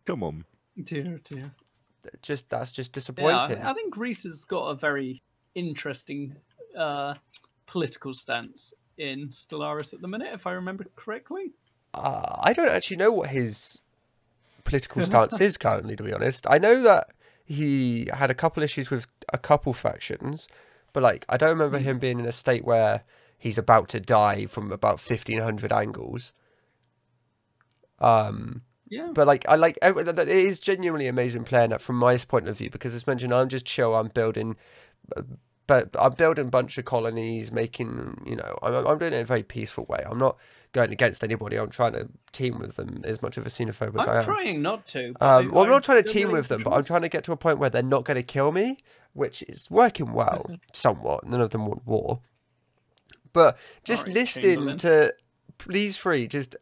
Come 0.06 0.22
on. 0.22 0.46
Dear, 0.84 1.20
dear. 1.24 1.51
just 2.22 2.50
that's 2.50 2.72
just 2.72 2.92
disappointing. 2.94 3.60
I, 3.60 3.72
I 3.72 3.74
think 3.74 3.96
Reese 3.96 4.24
has 4.24 4.44
got 4.44 4.68
a 4.68 4.75
very 4.75 5.22
interesting 5.56 6.36
uh, 6.77 7.13
political 7.68 8.13
stance 8.13 8.74
in 8.98 9.30
Stellaris 9.30 9.94
at 9.94 10.01
the 10.01 10.08
minute, 10.08 10.30
if 10.34 10.46
I 10.46 10.51
remember 10.51 10.86
correctly. 10.96 11.53
Uh, 11.94 12.38
I 12.42 12.54
don't 12.54 12.70
actually 12.70 12.98
know 12.98 13.12
what 13.12 13.30
his 13.30 13.82
political 14.64 15.04
stance 15.04 15.40
is 15.40 15.58
currently, 15.58 15.96
to 15.96 16.04
be 16.04 16.14
honest. 16.14 16.46
I 16.50 16.58
know 16.58 16.82
that 16.82 17.10
he 17.46 18.10
had 18.14 18.32
a 18.32 18.34
couple 18.36 18.64
issues 18.64 18.90
with 18.90 19.06
a 19.32 19.38
couple 19.38 19.74
factions, 19.74 20.48
but 20.94 21.04
like 21.04 21.26
I 21.30 21.38
don't 21.38 21.50
remember 21.50 21.80
him 21.80 22.00
being 22.00 22.20
in 22.20 22.26
a 22.26 22.32
state 22.32 22.64
where 22.66 23.04
he's 23.38 23.58
about 23.58 23.90
to 23.90 24.00
die 24.00 24.46
from 24.46 24.72
about 24.72 25.00
fifteen 25.00 25.40
hundred 25.40 25.72
angles. 25.74 26.32
Um, 28.00 28.64
Yeah. 28.90 29.10
but 29.14 29.28
like 29.28 29.46
I 29.48 29.56
like 29.56 29.78
ev- 29.82 29.96
th- 29.96 30.16
th- 30.16 30.28
it 30.28 30.46
is 30.46 30.60
genuinely 30.60 31.08
amazing 31.08 31.44
playing 31.44 31.70
that 31.72 31.82
from 31.82 31.98
my 31.98 32.18
point 32.18 32.48
of 32.48 32.58
view 32.58 32.70
because 32.70 32.94
as 32.96 33.08
mentioned, 33.08 33.34
I'm 33.34 33.50
just 33.50 33.66
chill. 33.66 33.96
I'm 33.96 34.08
building, 34.08 34.56
uh, 35.16 35.22
but 35.68 35.90
I'm 35.98 36.14
building 36.14 36.48
a 36.48 36.50
bunch 36.50 36.78
of 36.78 36.86
colonies, 36.86 37.52
making 37.52 38.24
you 38.26 38.36
know, 38.36 38.58
I'm 38.62 38.74
I'm 38.88 38.98
doing 38.98 39.14
it 39.14 39.18
in 39.18 39.22
a 39.24 39.26
very 39.26 39.44
peaceful 39.44 39.86
way. 39.86 40.04
I'm 40.10 40.18
not 40.18 40.38
going 40.74 40.92
against 40.92 41.24
anybody. 41.24 41.58
I'm 41.58 41.70
trying 41.70 41.94
to 41.94 42.10
team 42.32 42.60
with 42.60 42.75
them 42.75 43.01
as 43.06 43.22
much 43.22 43.38
of 43.38 43.46
a 43.46 43.50
xenophobe 43.50 44.00
as 44.00 44.08
I 44.08 44.12
I'm 44.12 44.18
am. 44.18 44.24
trying 44.24 44.62
not 44.62 44.86
to. 44.88 45.13
but 45.20 45.25
Um, 45.25 45.48
I- 45.51 45.53
well, 45.53 45.63
I'm 45.63 45.70
not 45.70 45.84
trying 45.84 46.03
to 46.03 46.10
team 46.10 46.32
with 46.32 46.50
have 46.50 46.50
them, 46.50 46.63
but 46.63 46.74
I'm 46.74 46.84
trying 46.84 47.03
to 47.03 47.10
get 47.10 47.24
to 47.25 47.32
a 47.32 47.38
point 47.38 47.60
where 47.60 47.70
they're 47.70 47.82
not 47.84 48.03
going 48.06 48.15
to 48.15 48.24
kill 48.24 48.51
me, 48.51 48.77
which 49.13 49.44
is 49.44 49.70
working 49.72 50.13
well, 50.13 50.50
somewhat. 50.74 51.25
None 51.25 51.39
of 51.42 51.51
them 51.51 51.65
want 51.68 51.86
war. 51.88 52.20
But 53.32 53.58
just 53.84 54.03
Alright, 54.03 54.15
listening 54.15 54.77
to 54.77 55.13
these 55.68 55.98
three, 55.98 56.27
just 56.27 56.56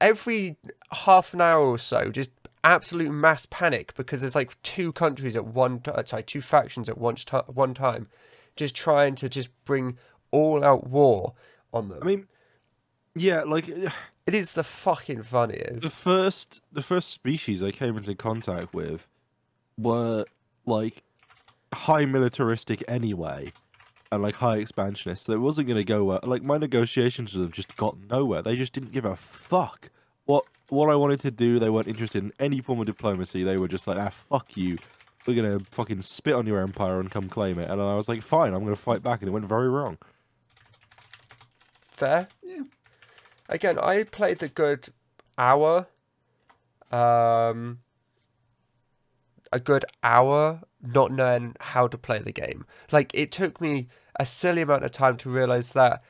every 0.00 0.56
half 0.92 1.32
an 1.34 1.40
hour 1.40 1.64
or 1.66 1.78
so, 1.78 2.10
just 2.10 2.30
absolute 2.62 3.10
mass 3.10 3.46
panic 3.50 3.94
because 3.96 4.20
there's 4.20 4.34
like 4.34 4.60
two 4.62 4.92
countries 4.92 5.34
at 5.36 5.46
one, 5.46 5.80
t- 5.80 5.90
uh, 5.90 6.02
sorry, 6.04 6.22
two 6.22 6.42
factions 6.42 6.88
at 6.88 6.98
one, 6.98 7.14
t- 7.14 7.36
one 7.46 7.72
time, 7.74 8.08
just 8.56 8.74
trying 8.74 9.14
to 9.14 9.28
just 9.28 9.48
bring 9.64 9.96
all 10.30 10.62
out 10.64 10.86
war 10.88 11.32
on 11.72 11.88
them. 11.88 11.98
I 12.02 12.04
mean, 12.04 12.26
yeah, 13.14 13.42
like 13.42 13.68
it 13.68 14.34
is 14.34 14.52
the 14.52 14.64
fucking 14.64 15.22
funniest. 15.22 15.80
the 15.80 15.90
first 15.90 16.60
the 16.72 16.82
first 16.82 17.10
species 17.10 17.62
I 17.62 17.70
came 17.70 17.96
into 17.96 18.14
contact 18.14 18.72
with 18.74 19.06
were 19.76 20.24
like 20.66 21.02
high 21.72 22.04
militaristic 22.04 22.84
anyway 22.88 23.52
and 24.12 24.22
like 24.22 24.34
high 24.34 24.56
expansionist. 24.56 25.26
So 25.26 25.32
it 25.32 25.40
wasn't 25.40 25.68
going 25.68 25.78
to 25.78 25.84
go 25.84 26.04
well. 26.04 26.20
Like 26.22 26.42
my 26.42 26.58
negotiations 26.58 27.32
with 27.32 27.42
them 27.42 27.52
just 27.52 27.76
got 27.76 27.96
nowhere. 28.08 28.42
They 28.42 28.56
just 28.56 28.72
didn't 28.72 28.92
give 28.92 29.04
a 29.04 29.16
fuck 29.16 29.90
what 30.24 30.44
what 30.68 30.90
I 30.90 30.94
wanted 30.94 31.20
to 31.20 31.30
do. 31.30 31.58
They 31.58 31.70
weren't 31.70 31.88
interested 31.88 32.22
in 32.22 32.32
any 32.38 32.60
form 32.60 32.80
of 32.80 32.86
diplomacy. 32.86 33.44
They 33.44 33.56
were 33.56 33.68
just 33.68 33.86
like, 33.86 33.98
ah, 33.98 34.12
fuck 34.28 34.56
you. 34.56 34.78
We're 35.26 35.34
gonna 35.34 35.60
fucking 35.70 36.02
spit 36.02 36.34
on 36.34 36.46
your 36.46 36.60
empire 36.60 36.98
and 36.98 37.10
come 37.10 37.28
claim 37.28 37.58
it. 37.58 37.70
And 37.70 37.80
I 37.80 37.94
was 37.94 38.08
like, 38.08 38.22
fine, 38.22 38.54
I'm 38.54 38.64
gonna 38.64 38.76
fight 38.76 39.02
back. 39.02 39.20
And 39.20 39.28
it 39.28 39.32
went 39.32 39.46
very 39.46 39.68
wrong. 39.68 39.98
Fair. 41.90 42.28
Again, 43.50 43.78
I 43.78 44.04
played 44.04 44.38
the 44.38 44.48
good 44.48 44.88
hour. 45.36 45.88
Um, 46.90 47.80
a 49.52 49.60
good 49.60 49.84
hour 50.02 50.60
not 50.82 51.12
knowing 51.12 51.54
how 51.60 51.86
to 51.86 51.98
play 51.98 52.18
the 52.18 52.32
game. 52.32 52.64
Like 52.90 53.10
it 53.14 53.32
took 53.32 53.60
me 53.60 53.88
a 54.18 54.24
silly 54.24 54.62
amount 54.62 54.84
of 54.84 54.92
time 54.92 55.16
to 55.18 55.30
realize 55.30 55.72
that 55.72 56.02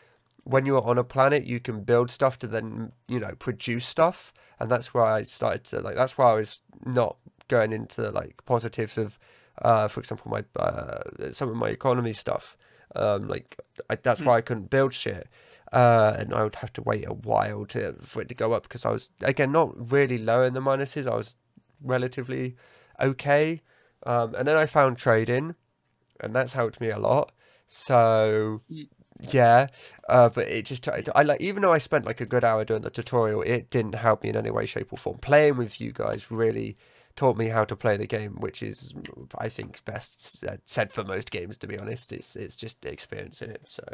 when 0.44 0.64
you're 0.66 0.82
on 0.82 0.98
a 0.98 1.04
planet, 1.04 1.44
you 1.44 1.60
can 1.60 1.82
build 1.82 2.10
stuff 2.10 2.38
to 2.40 2.46
then 2.46 2.92
you 3.08 3.18
know 3.18 3.34
produce 3.38 3.86
stuff, 3.86 4.32
and 4.58 4.70
that's 4.70 4.94
why 4.94 5.18
I 5.18 5.22
started 5.22 5.64
to 5.64 5.80
like. 5.80 5.96
That's 5.96 6.16
why 6.18 6.30
I 6.30 6.34
was 6.34 6.62
not 6.84 7.16
going 7.48 7.72
into 7.72 8.10
like 8.10 8.44
positives 8.46 8.96
of, 8.96 9.18
uh, 9.62 9.88
for 9.88 10.00
example, 10.00 10.30
my 10.30 10.44
uh, 10.60 11.02
some 11.32 11.48
of 11.48 11.56
my 11.56 11.68
economy 11.68 12.12
stuff. 12.12 12.56
Um, 12.96 13.28
like 13.28 13.58
I, 13.88 13.96
that's 13.96 14.20
Hmm. 14.20 14.26
why 14.26 14.36
I 14.38 14.40
couldn't 14.40 14.70
build 14.70 14.92
shit. 14.94 15.28
Uh, 15.72 16.16
and 16.18 16.34
I 16.34 16.42
would 16.42 16.56
have 16.56 16.72
to 16.74 16.82
wait 16.82 17.06
a 17.06 17.12
while 17.12 17.64
to 17.66 17.94
for 18.02 18.22
it 18.22 18.28
to 18.28 18.34
go 18.34 18.52
up 18.52 18.64
because 18.64 18.84
I 18.84 18.90
was 18.90 19.10
again 19.22 19.52
not 19.52 19.92
really 19.92 20.18
low 20.18 20.42
in 20.42 20.54
the 20.54 20.60
minuses. 20.60 21.06
I 21.10 21.14
was 21.16 21.36
relatively 21.82 22.56
okay. 23.00 23.62
Um, 24.04 24.34
and 24.34 24.48
then 24.48 24.56
I 24.56 24.66
found 24.66 24.96
trading, 24.98 25.54
and 26.20 26.34
that's 26.34 26.54
helped 26.54 26.80
me 26.80 26.90
a 26.90 26.98
lot. 26.98 27.32
So 27.68 28.62
yeah, 29.20 29.68
uh, 30.08 30.28
but 30.30 30.48
it 30.48 30.64
just 30.64 30.88
I 30.88 31.22
like 31.22 31.40
even 31.40 31.62
though 31.62 31.72
I 31.72 31.78
spent 31.78 32.04
like 32.06 32.20
a 32.20 32.26
good 32.26 32.44
hour 32.44 32.64
doing 32.64 32.82
the 32.82 32.90
tutorial, 32.90 33.42
it 33.42 33.70
didn't 33.70 33.94
help 33.94 34.22
me 34.22 34.30
in 34.30 34.36
any 34.36 34.50
way, 34.50 34.66
shape, 34.66 34.92
or 34.92 34.98
form. 34.98 35.18
Playing 35.18 35.56
with 35.56 35.80
you 35.80 35.92
guys 35.92 36.30
really 36.30 36.76
taught 37.16 37.36
me 37.36 37.48
how 37.48 37.64
to 37.64 37.76
play 37.76 37.96
the 37.96 38.06
game, 38.06 38.36
which 38.40 38.62
is 38.62 38.94
I 39.38 39.48
think 39.48 39.84
best 39.84 40.44
said 40.66 40.92
for 40.92 41.04
most 41.04 41.30
games. 41.30 41.58
To 41.58 41.66
be 41.66 41.78
honest, 41.78 42.12
it's 42.12 42.34
it's 42.36 42.56
just 42.56 42.84
experiencing 42.84 43.50
it. 43.50 43.62
So 43.66 43.84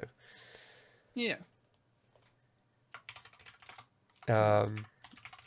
Yeah. 1.15 1.37
Um, 4.29 4.87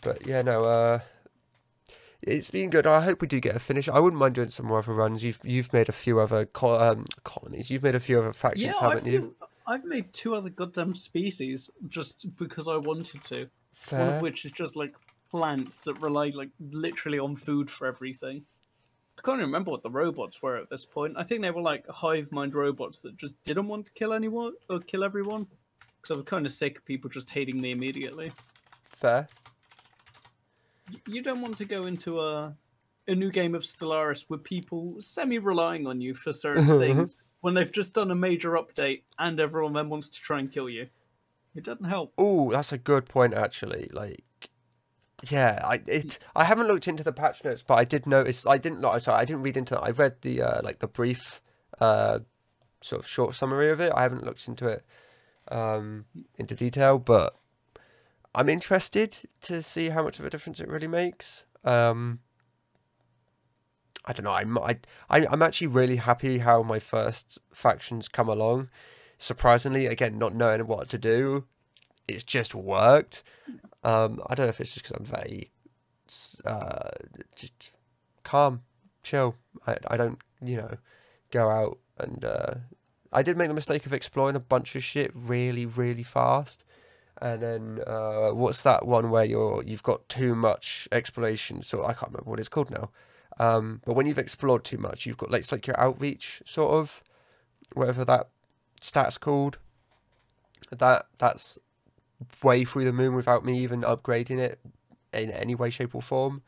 but 0.01 0.25
yeah, 0.25 0.41
no, 0.41 0.63
uh. 0.63 0.99
It's 2.21 2.49
been 2.49 2.69
good. 2.69 2.85
I 2.85 2.99
hope 2.99 3.21
we 3.21 3.27
do 3.27 3.39
get 3.39 3.55
a 3.55 3.59
finish. 3.59 3.87
I 3.87 3.97
wouldn't 3.99 4.19
mind 4.19 4.35
doing 4.35 4.49
some 4.49 4.65
more 4.65 4.79
other 4.79 4.93
runs. 4.93 5.23
You've 5.23 5.39
you've 5.41 5.71
made 5.71 5.87
a 5.87 5.93
few 5.93 6.19
other 6.19 6.45
co- 6.45 6.77
um, 6.77 7.05
colonies. 7.23 7.69
You've 7.69 7.83
made 7.83 7.95
a 7.95 7.99
few 7.99 8.19
other 8.19 8.33
factions, 8.33 8.65
Yeah, 8.65 8.73
haven't 8.77 9.07
I've, 9.07 9.07
you? 9.07 9.35
I've 9.65 9.85
made 9.85 10.11
two 10.11 10.35
other 10.35 10.49
goddamn 10.49 10.95
species 10.95 11.69
just 11.87 12.35
because 12.35 12.67
I 12.67 12.75
wanted 12.75 13.23
to. 13.25 13.49
One 13.89 14.09
of 14.15 14.21
which 14.21 14.43
is 14.43 14.51
just 14.51 14.75
like 14.75 14.93
plants 15.31 15.77
that 15.81 16.01
rely 16.01 16.31
like 16.35 16.49
literally 16.59 17.19
on 17.19 17.37
food 17.37 17.71
for 17.71 17.87
everything. 17.87 18.43
I 19.17 19.21
can't 19.21 19.37
even 19.37 19.47
remember 19.47 19.71
what 19.71 19.83
the 19.83 19.89
robots 19.89 20.41
were 20.41 20.57
at 20.57 20.69
this 20.69 20.85
point. 20.85 21.13
I 21.17 21.23
think 21.23 21.41
they 21.41 21.51
were 21.51 21.61
like 21.61 21.87
hive 21.87 22.31
mind 22.33 22.53
robots 22.53 23.01
that 23.01 23.15
just 23.15 23.41
didn't 23.43 23.67
want 23.67 23.85
to 23.85 23.93
kill 23.93 24.11
anyone 24.11 24.53
or 24.69 24.79
kill 24.79 25.05
everyone. 25.05 25.47
Because 26.01 26.11
I 26.11 26.13
was 26.15 26.25
kind 26.25 26.45
of 26.45 26.51
sick 26.51 26.77
of 26.79 26.85
people 26.85 27.09
just 27.09 27.29
hating 27.29 27.59
me 27.61 27.71
immediately. 27.71 28.31
Fair. 28.99 29.27
You 31.07 31.21
don't 31.21 31.41
want 31.41 31.57
to 31.57 31.65
go 31.65 31.85
into 31.85 32.19
a 32.19 32.55
a 33.07 33.15
new 33.15 33.31
game 33.31 33.55
of 33.55 33.63
Stellaris 33.63 34.25
with 34.29 34.43
people 34.43 34.95
semi 34.99 35.39
relying 35.39 35.87
on 35.87 35.99
you 35.99 36.13
for 36.13 36.31
certain 36.31 36.65
things 36.79 37.15
when 37.41 37.53
they've 37.53 37.71
just 37.71 37.93
done 37.93 38.11
a 38.11 38.15
major 38.15 38.51
update 38.51 39.01
and 39.17 39.39
everyone 39.39 39.73
then 39.73 39.89
wants 39.89 40.09
to 40.09 40.19
try 40.19 40.39
and 40.39 40.51
kill 40.51 40.69
you. 40.69 40.87
It 41.55 41.63
doesn't 41.63 41.85
help. 41.85 42.13
Oh, 42.17 42.51
that's 42.51 42.71
a 42.71 42.77
good 42.77 43.07
point 43.07 43.33
actually. 43.33 43.89
Like, 43.91 44.23
yeah, 45.29 45.59
I 45.63 45.81
it 45.87 46.19
I 46.35 46.43
haven't 46.43 46.67
looked 46.67 46.87
into 46.87 47.03
the 47.03 47.11
patch 47.11 47.43
notes, 47.43 47.63
but 47.65 47.75
I 47.75 47.85
did 47.85 48.05
notice. 48.05 48.45
I 48.45 48.57
didn't 48.57 48.81
know. 48.81 48.97
Sorry, 48.99 49.19
I 49.19 49.25
didn't 49.25 49.43
read 49.43 49.57
into. 49.57 49.75
it. 49.75 49.81
I 49.81 49.89
read 49.91 50.21
the 50.21 50.41
uh, 50.41 50.61
like 50.63 50.79
the 50.79 50.87
brief, 50.87 51.41
uh, 51.79 52.19
sort 52.81 53.01
of 53.01 53.07
short 53.07 53.35
summary 53.35 53.71
of 53.71 53.79
it. 53.79 53.91
I 53.95 54.03
haven't 54.03 54.23
looked 54.23 54.47
into 54.47 54.67
it, 54.67 54.85
um, 55.49 56.05
into 56.37 56.55
detail, 56.55 56.99
but 56.99 57.35
I'm 58.35 58.49
interested 58.49 59.17
to 59.41 59.61
see 59.61 59.89
how 59.89 60.03
much 60.03 60.19
of 60.19 60.25
a 60.25 60.29
difference 60.29 60.59
it 60.59 60.67
really 60.67 60.87
makes. 60.87 61.45
Um, 61.63 62.19
I 64.05 64.13
don't 64.13 64.23
know. 64.23 64.31
I'm 64.31 64.57
I, 64.57 64.77
I'm 65.09 65.41
actually 65.41 65.67
really 65.67 65.97
happy 65.97 66.39
how 66.39 66.63
my 66.63 66.79
first 66.79 67.39
factions 67.53 68.07
come 68.07 68.29
along. 68.29 68.69
Surprisingly, 69.17 69.85
again, 69.85 70.17
not 70.17 70.33
knowing 70.33 70.65
what 70.67 70.89
to 70.89 70.97
do, 70.97 71.45
it's 72.07 72.23
just 72.23 72.55
worked. 72.55 73.23
Um, 73.83 74.21
I 74.27 74.35
don't 74.35 74.45
know 74.45 74.49
if 74.49 74.61
it's 74.61 74.73
just 74.73 74.85
because 74.85 74.97
I'm 74.97 75.05
very, 75.05 75.51
uh, 76.45 76.91
just 77.35 77.71
calm, 78.23 78.61
chill. 79.03 79.35
I 79.67 79.77
I 79.87 79.97
don't 79.97 80.19
you 80.41 80.57
know, 80.57 80.77
go 81.31 81.49
out 81.49 81.79
and 81.97 82.23
uh, 82.23 82.53
I 83.11 83.23
did 83.23 83.37
make 83.37 83.47
the 83.47 83.53
mistake 83.53 83.85
of 83.85 83.93
exploring 83.93 84.35
a 84.35 84.39
bunch 84.39 84.75
of 84.75 84.83
shit 84.83 85.11
really 85.13 85.65
really 85.65 86.03
fast. 86.03 86.63
And 87.21 87.41
then 87.41 87.79
uh, 87.85 88.29
what's 88.29 88.61
that 88.63 88.85
one 88.85 89.09
where 89.09 89.25
you're 89.25 89.63
you've 89.63 89.83
got 89.83 90.07
too 90.09 90.35
much 90.35 90.87
exploration? 90.91 91.61
So 91.61 91.83
I 91.83 91.93
can't 91.93 92.11
remember 92.11 92.29
what 92.29 92.39
it's 92.39 92.49
called 92.49 92.71
now. 92.71 92.89
Um, 93.39 93.81
but 93.85 93.93
when 93.93 94.05
you've 94.05 94.17
explored 94.17 94.63
too 94.63 94.77
much, 94.77 95.05
you've 95.05 95.17
got 95.17 95.31
like 95.31 95.41
it's 95.41 95.51
like 95.51 95.67
your 95.67 95.79
outreach 95.79 96.41
sort 96.45 96.71
of, 96.71 97.03
whatever 97.73 98.05
that 98.05 98.29
stat's 98.81 99.17
called. 99.17 99.57
That 100.71 101.07
that's 101.17 101.59
way 102.43 102.65
through 102.65 102.85
the 102.85 102.93
moon 102.93 103.15
without 103.15 103.45
me 103.45 103.59
even 103.59 103.81
upgrading 103.81 104.39
it 104.39 104.59
in 105.13 105.31
any 105.31 105.55
way, 105.55 105.69
shape, 105.69 105.95
or 105.95 106.01
form. 106.01 106.41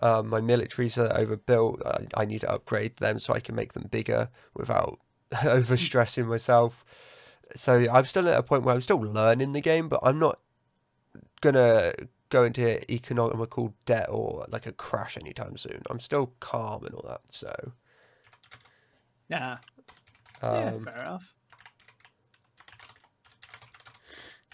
Um, 0.00 0.28
my 0.28 0.40
militaries 0.40 0.98
are 0.98 1.16
overbuilt. 1.16 1.82
I, 1.84 2.22
I 2.22 2.24
need 2.24 2.40
to 2.40 2.50
upgrade 2.50 2.96
them 2.96 3.18
so 3.18 3.34
I 3.34 3.40
can 3.40 3.54
make 3.54 3.74
them 3.74 3.88
bigger 3.90 4.30
without 4.54 4.98
overstressing 5.32 6.26
myself. 6.26 6.84
So 7.54 7.86
I'm 7.90 8.04
still 8.04 8.28
at 8.28 8.38
a 8.38 8.42
point 8.42 8.64
where 8.64 8.74
I'm 8.74 8.80
still 8.80 9.00
learning 9.00 9.52
the 9.52 9.60
game, 9.60 9.88
but 9.88 10.00
I'm 10.02 10.18
not 10.18 10.38
gonna 11.40 11.92
go 12.28 12.44
into 12.44 12.90
economical 12.92 13.74
debt 13.84 14.06
or 14.10 14.46
like 14.48 14.66
a 14.66 14.72
crash 14.72 15.16
anytime 15.18 15.56
soon. 15.56 15.82
I'm 15.90 16.00
still 16.00 16.32
calm 16.40 16.84
and 16.84 16.94
all 16.94 17.04
that. 17.08 17.20
So, 17.28 17.72
Yeah, 19.28 19.58
um, 20.40 20.54
yeah, 20.54 20.70
fair 20.92 21.02
enough. 21.02 21.34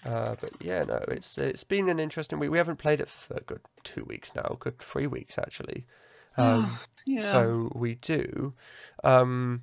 Uh, 0.04 0.36
but 0.40 0.52
yeah, 0.60 0.84
no, 0.84 1.04
it's 1.08 1.38
it's 1.38 1.64
been 1.64 1.88
an 1.88 1.98
interesting 1.98 2.38
week. 2.38 2.50
We 2.50 2.58
haven't 2.58 2.76
played 2.78 3.00
it 3.00 3.08
for 3.08 3.36
a 3.36 3.40
good 3.40 3.60
two 3.82 4.04
weeks 4.04 4.34
now, 4.34 4.56
good 4.58 4.78
three 4.78 5.06
weeks 5.06 5.38
actually. 5.38 5.86
Um, 6.36 6.78
Yeah. 7.04 7.32
So 7.32 7.72
we 7.74 7.96
do. 7.96 8.54
Um, 9.02 9.62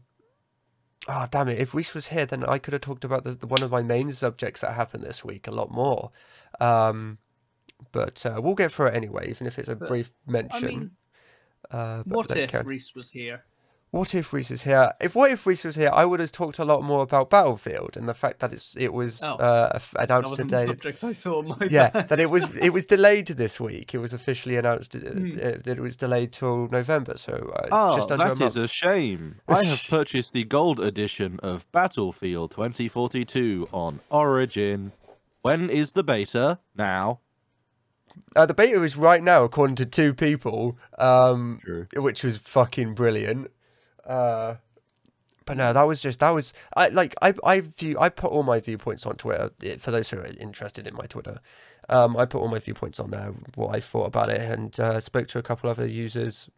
oh 1.07 1.27
damn 1.29 1.47
it! 1.49 1.59
If 1.59 1.73
Reese 1.73 1.93
was 1.93 2.07
here, 2.07 2.25
then 2.25 2.43
I 2.43 2.57
could 2.57 2.73
have 2.73 2.81
talked 2.81 3.03
about 3.03 3.23
the, 3.23 3.31
the 3.31 3.47
one 3.47 3.63
of 3.63 3.71
my 3.71 3.81
main 3.81 4.11
subjects 4.11 4.61
that 4.61 4.73
happened 4.73 5.03
this 5.03 5.23
week 5.23 5.47
a 5.47 5.51
lot 5.51 5.71
more. 5.71 6.11
Um, 6.59 7.17
but 7.91 8.25
uh, 8.25 8.39
we'll 8.41 8.55
get 8.55 8.71
through 8.71 8.87
it 8.87 8.95
anyway, 8.95 9.29
even 9.29 9.47
if 9.47 9.59
it's 9.59 9.69
a 9.69 9.75
But, 9.75 9.87
brief 9.87 10.11
I 10.27 10.31
mention. 10.31 10.67
mean, 10.67 10.91
uh, 11.71 12.03
what 12.05 12.35
if 12.35 12.49
can- 12.49 12.65
Reese 12.65 12.95
was 12.95 13.11
here? 13.11 13.43
What 13.95 14.13
if 14.13 14.33
Reese 14.33 14.51
is 14.51 14.63
here? 14.63 14.91
If 14.99 15.15
what 15.15 15.31
if 15.31 15.45
Reese 15.47 15.63
was 15.63 15.77
here, 15.77 15.89
I 15.93 16.03
would 16.03 16.19
have 16.19 16.33
talked 16.33 16.59
a 16.59 16.65
lot 16.65 16.83
more 16.83 17.01
about 17.01 17.29
Battlefield 17.29 17.95
and 17.95 18.09
the 18.09 18.13
fact 18.13 18.39
that 18.41 18.51
it's 18.51 18.75
it 18.75 18.91
was 18.91 19.23
Oh. 19.23 19.35
uh, 19.35 19.71
f- 19.75 19.91
That 19.91 20.09
announced 20.11 20.35
the 20.35 20.43
today. 20.43 20.65
subject 20.65 21.01
I 21.01 21.13
thought. 21.13 21.45
My 21.45 21.55
yeah, 21.69 21.91
bad. 21.91 22.09
that 22.09 22.19
it 22.19 22.29
was 22.29 22.43
it 22.57 22.71
was 22.71 22.85
delayed 22.85 23.27
this 23.27 23.57
week. 23.57 23.93
It 23.93 23.99
was 23.99 24.11
officially 24.11 24.57
announced 24.57 24.97
uh, 24.97 24.99
Hmm. 24.99 25.37
uh, 25.41 25.51
that 25.63 25.77
it 25.77 25.79
was 25.79 25.95
delayed 25.95 26.33
till 26.33 26.67
November. 26.67 27.13
So 27.17 27.33
uh, 27.55 27.67
Oh, 27.71 27.95
just 27.95 28.11
under 28.11 28.25
a 28.25 28.29
that 28.35 28.39
month. 28.39 28.57
is 28.57 28.63
a 28.65 28.67
shame. 28.67 29.35
I 29.47 29.63
have 29.63 29.85
purchased 29.89 30.33
the 30.33 30.43
gold 30.43 30.81
edition 30.81 31.39
of 31.41 31.65
Battlefield 31.71 32.51
2042 32.51 33.69
on 33.71 34.01
Origin. 34.09 34.91
When 35.41 35.69
is 35.69 35.93
the 35.93 36.03
beta? 36.03 36.59
Now. 36.75 37.21
Uh, 38.35 38.45
the 38.45 38.53
beta 38.53 38.81
is 38.83 38.95
right 38.97 39.21
now, 39.23 39.43
according 39.43 39.75
to 39.75 39.85
two 39.85 40.13
people, 40.13 40.77
um, 40.97 41.59
True. 41.63 41.85
which 41.95 42.23
was 42.23 42.37
fucking 42.37 42.93
brilliant. 42.93 43.51
Uh, 44.05 44.55
but 45.45 45.57
no, 45.57 45.73
that 45.73 45.83
was 45.83 46.01
just 46.01 46.19
that 46.19 46.31
was 46.31 46.53
I 46.75 46.89
like 46.89 47.15
I 47.21 47.33
I 47.43 47.61
view 47.61 47.97
I 47.99 48.09
put 48.09 48.31
all 48.31 48.43
my 48.43 48.59
viewpoints 48.59 49.05
on 49.05 49.15
Twitter 49.15 49.51
eh, 49.63 49.77
for 49.77 49.91
those 49.91 50.09
who 50.09 50.17
are 50.19 50.25
interested 50.39 50.87
in 50.87 50.95
my 50.95 51.05
Twitter. 51.05 51.39
Um, 51.87 52.17
I 52.17 52.25
put 52.25 52.41
all 52.41 52.47
my 52.47 52.59
viewpoints 52.59 52.99
on 52.99 53.11
there, 53.11 53.33
what 53.53 53.75
I 53.75 53.79
thought 53.79 54.07
about 54.07 54.29
it, 54.29 54.41
and 54.41 54.77
uh, 54.79 54.99
spoke 54.99 55.27
to 55.27 55.37
a 55.37 55.43
couple 55.43 55.69
other 55.69 55.85
users. 55.85 56.49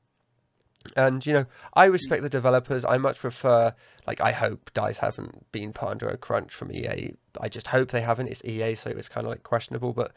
And 0.96 1.26
you 1.26 1.34
know, 1.34 1.46
I 1.74 1.86
respect 1.86 2.24
the 2.24 2.30
developers. 2.30 2.86
I 2.86 2.98
much 2.98 3.20
prefer, 3.20 3.74
like, 4.06 4.22
I 4.22 4.32
hope 4.32 4.72
Dice 4.74 5.00
haven't 5.00 5.52
been 5.52 5.74
put 5.74 5.90
under 5.90 6.08
a 6.08 6.16
crunch 6.16 6.54
from 6.54 6.72
EA. 6.72 7.14
I 7.42 7.50
just 7.50 7.68
hope 7.68 7.92
they 7.92 8.02
haven't. 8.02 8.30
It's 8.30 8.44
EA, 8.46 8.76
so 8.76 8.92
it's 8.92 9.10
kind 9.10 9.28
of 9.28 9.32
like 9.32 9.44
questionable. 9.44 9.92
But 9.92 10.14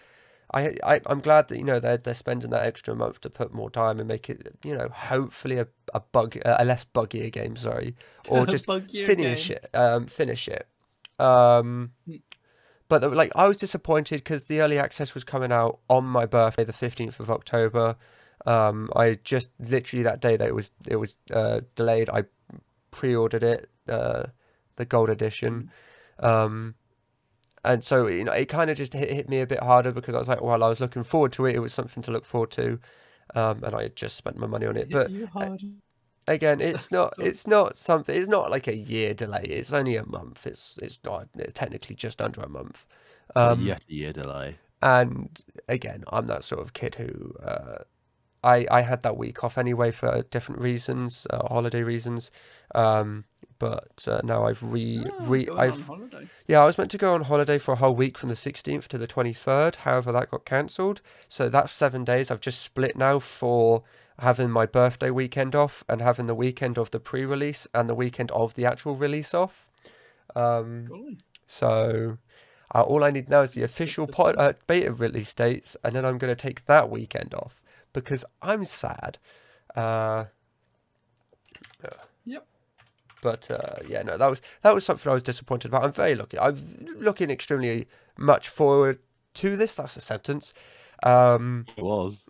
I, 0.52 0.74
I, 0.84 1.00
I'm 1.06 1.20
glad 1.20 1.48
that 1.48 1.58
you 1.58 1.64
know 1.64 1.78
they're 1.78 1.96
they're 1.96 2.14
spending 2.14 2.50
that 2.50 2.66
extra 2.66 2.94
month 2.94 3.20
to 3.20 3.30
put 3.30 3.54
more 3.54 3.70
time 3.70 3.98
and 3.98 4.08
make 4.08 4.28
it, 4.28 4.56
you 4.64 4.76
know, 4.76 4.88
hopefully 4.92 5.58
a 5.58 5.68
a 5.94 6.00
bug 6.00 6.36
a 6.44 6.64
less 6.64 6.84
buggier 6.84 7.30
game. 7.32 7.56
Sorry, 7.56 7.94
or 8.28 8.46
just 8.46 8.66
finish 8.66 9.48
game. 9.48 9.58
it. 9.62 9.70
Um, 9.76 10.06
finish 10.06 10.48
it. 10.48 10.66
Um, 11.18 11.92
but 12.88 13.12
like 13.12 13.30
I 13.36 13.46
was 13.46 13.56
disappointed 13.56 14.18
because 14.18 14.44
the 14.44 14.60
early 14.60 14.78
access 14.78 15.14
was 15.14 15.22
coming 15.22 15.52
out 15.52 15.78
on 15.88 16.04
my 16.04 16.26
birthday, 16.26 16.64
the 16.64 16.72
fifteenth 16.72 17.20
of 17.20 17.30
October. 17.30 17.96
Um, 18.46 18.90
I 18.96 19.18
just 19.22 19.50
literally 19.60 20.02
that 20.02 20.20
day 20.20 20.36
that 20.36 20.48
it 20.48 20.54
was 20.54 20.70
it 20.88 20.96
was 20.96 21.18
uh, 21.32 21.60
delayed. 21.76 22.08
I 22.10 22.24
pre-ordered 22.90 23.44
it, 23.44 23.70
uh, 23.88 24.24
the 24.76 24.84
gold 24.84 25.10
edition, 25.10 25.70
um, 26.18 26.74
and 27.64 27.84
so 27.84 28.06
you 28.06 28.24
know 28.24 28.32
it 28.32 28.46
kind 28.46 28.70
of 28.70 28.76
just 28.76 28.92
hit, 28.92 29.10
hit 29.10 29.28
me 29.28 29.40
a 29.40 29.46
bit 29.46 29.62
harder 29.62 29.92
because 29.92 30.14
I 30.14 30.18
was 30.18 30.28
like, 30.28 30.42
well, 30.42 30.62
I 30.62 30.68
was 30.68 30.80
looking 30.80 31.02
forward 31.04 31.32
to 31.32 31.46
it. 31.46 31.54
It 31.54 31.60
was 31.60 31.74
something 31.74 32.02
to 32.04 32.10
look 32.10 32.24
forward 32.24 32.50
to, 32.52 32.78
um, 33.34 33.62
and 33.64 33.74
I 33.74 33.82
had 33.82 33.96
just 33.96 34.16
spent 34.16 34.36
my 34.38 34.46
money 34.46 34.66
on 34.66 34.76
it. 34.76 34.90
But 34.90 35.10
again 36.26 36.60
it's 36.60 36.90
not 36.90 37.12
it's 37.18 37.46
not 37.46 37.76
something 37.76 38.16
it's 38.18 38.28
not 38.28 38.50
like 38.50 38.68
a 38.68 38.76
year 38.76 39.12
delay 39.14 39.42
it's 39.42 39.72
only 39.72 39.96
a 39.96 40.06
month 40.06 40.46
it's 40.46 40.78
it's 40.82 40.98
not 41.04 41.28
technically 41.54 41.94
just 41.94 42.22
under 42.22 42.40
a 42.40 42.48
month 42.48 42.86
um 43.36 43.60
yet 43.66 43.82
a 43.88 43.92
year 43.92 44.12
delay. 44.12 44.56
and 44.82 45.44
again 45.68 46.04
i'm 46.12 46.26
that 46.26 46.44
sort 46.44 46.60
of 46.60 46.72
kid 46.72 46.94
who 46.96 47.34
uh 47.44 47.78
i 48.44 48.66
i 48.70 48.80
had 48.82 49.02
that 49.02 49.16
week 49.16 49.42
off 49.44 49.58
anyway 49.58 49.90
for 49.90 50.22
different 50.30 50.60
reasons 50.60 51.26
uh, 51.30 51.46
holiday 51.48 51.82
reasons 51.82 52.30
um 52.74 53.24
but 53.60 54.04
uh, 54.08 54.20
now 54.24 54.44
i've 54.46 54.60
re 54.62 55.04
Ah, 55.08 55.24
re 55.28 55.48
i've 55.56 55.74
on 55.74 55.80
holiday. 55.82 56.28
yeah, 56.48 56.60
I 56.60 56.66
was 56.66 56.76
meant 56.76 56.90
to 56.90 56.98
go 56.98 57.14
on 57.14 57.22
holiday 57.22 57.58
for 57.58 57.72
a 57.72 57.76
whole 57.76 57.94
week 57.94 58.18
from 58.18 58.28
the 58.30 58.34
16th 58.34 58.88
to 58.88 58.98
the 58.98 59.06
23rd. 59.06 59.76
However, 59.76 60.10
that 60.10 60.30
got 60.32 60.44
cancelled. 60.44 61.00
So 61.28 61.48
that's 61.48 61.70
seven 61.72 62.02
days. 62.04 62.30
I've 62.32 62.40
just 62.40 62.60
split 62.60 62.96
now 62.96 63.20
for 63.20 63.84
having 64.18 64.50
my 64.50 64.66
birthday 64.66 65.10
weekend 65.10 65.54
off 65.54 65.84
and 65.88 66.00
having 66.02 66.26
the 66.26 66.34
weekend 66.34 66.76
of 66.76 66.90
the 66.90 66.98
pre 66.98 67.24
release 67.24 67.68
and 67.72 67.88
the 67.88 67.94
weekend 67.94 68.30
of 68.32 68.54
the 68.54 68.66
actual 68.66 68.96
release 68.96 69.32
off. 69.32 69.68
Um, 70.34 70.84
Golly. 70.86 71.18
so 71.46 72.18
uh, 72.74 72.82
all 72.82 73.04
I 73.04 73.10
need 73.10 73.28
now 73.28 73.42
is 73.42 73.52
the 73.52 73.62
official 73.62 74.06
pod, 74.06 74.34
uh, 74.36 74.54
beta 74.66 74.92
release 74.92 75.34
dates, 75.34 75.76
and 75.84 75.94
then 75.94 76.04
I'm 76.04 76.18
going 76.18 76.34
to 76.34 76.42
take 76.48 76.66
that 76.66 76.90
weekend 76.90 77.32
off 77.34 77.60
because 77.92 78.24
I'm 78.42 78.64
sad. 78.64 79.18
Uh, 79.76 80.24
Yep. 82.26 82.46
But 83.22 83.50
uh, 83.50 83.76
yeah, 83.88 84.02
no, 84.02 84.16
that 84.16 84.28
was 84.28 84.40
that 84.62 84.74
was 84.74 84.84
something 84.84 85.10
I 85.10 85.14
was 85.14 85.22
disappointed 85.22 85.68
about. 85.68 85.84
I'm 85.84 85.92
very 85.92 86.14
lucky. 86.14 86.38
I'm 86.38 86.86
looking 86.98 87.30
extremely 87.30 87.86
much 88.18 88.48
forward 88.48 88.98
to 89.34 89.56
this. 89.56 89.74
That's 89.74 89.96
a 89.96 90.00
sentence. 90.00 90.52
Um, 91.02 91.66
It 91.76 91.82
was. 91.84 92.20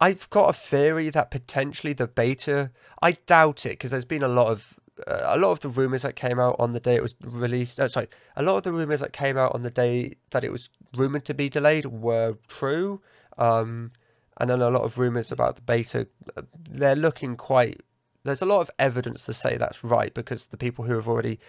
I've 0.00 0.30
got 0.30 0.50
a 0.50 0.52
theory 0.52 1.10
that 1.10 1.30
potentially 1.30 1.92
the 1.92 2.06
beta. 2.06 2.70
I 3.02 3.12
doubt 3.12 3.66
it 3.66 3.70
because 3.70 3.90
there's 3.90 4.04
been 4.04 4.22
a 4.22 4.28
lot 4.28 4.48
of 4.48 4.78
uh, 5.06 5.22
a 5.24 5.38
lot 5.38 5.52
of 5.52 5.60
the 5.60 5.68
rumors 5.68 6.02
that 6.02 6.16
came 6.16 6.38
out 6.38 6.56
on 6.58 6.72
the 6.72 6.80
day 6.80 6.94
it 6.94 7.02
was 7.02 7.14
released. 7.22 7.80
Uh, 7.80 7.88
sorry, 7.88 8.06
a 8.36 8.42
lot 8.42 8.56
of 8.58 8.62
the 8.62 8.72
rumors 8.72 9.00
that 9.00 9.12
came 9.12 9.36
out 9.36 9.54
on 9.54 9.62
the 9.62 9.70
day 9.70 10.14
that 10.30 10.44
it 10.44 10.52
was 10.52 10.68
rumored 10.96 11.24
to 11.24 11.34
be 11.34 11.48
delayed 11.48 11.86
were 11.86 12.36
true. 12.46 13.00
Um, 13.36 13.92
and 14.40 14.48
then 14.50 14.62
a 14.62 14.70
lot 14.70 14.82
of 14.82 14.98
rumors 14.98 15.32
about 15.32 15.56
the 15.56 15.62
beta. 15.62 16.06
uh, 16.36 16.42
They're 16.70 16.96
looking 16.96 17.36
quite. 17.36 17.80
There's 18.28 18.42
a 18.42 18.46
lot 18.46 18.60
of 18.60 18.70
evidence 18.78 19.24
to 19.24 19.34
say 19.34 19.56
that's 19.56 19.82
right 19.82 20.12
because 20.14 20.46
the 20.46 20.56
people 20.56 20.84
who 20.84 20.94
have 20.94 21.08
already, 21.08 21.40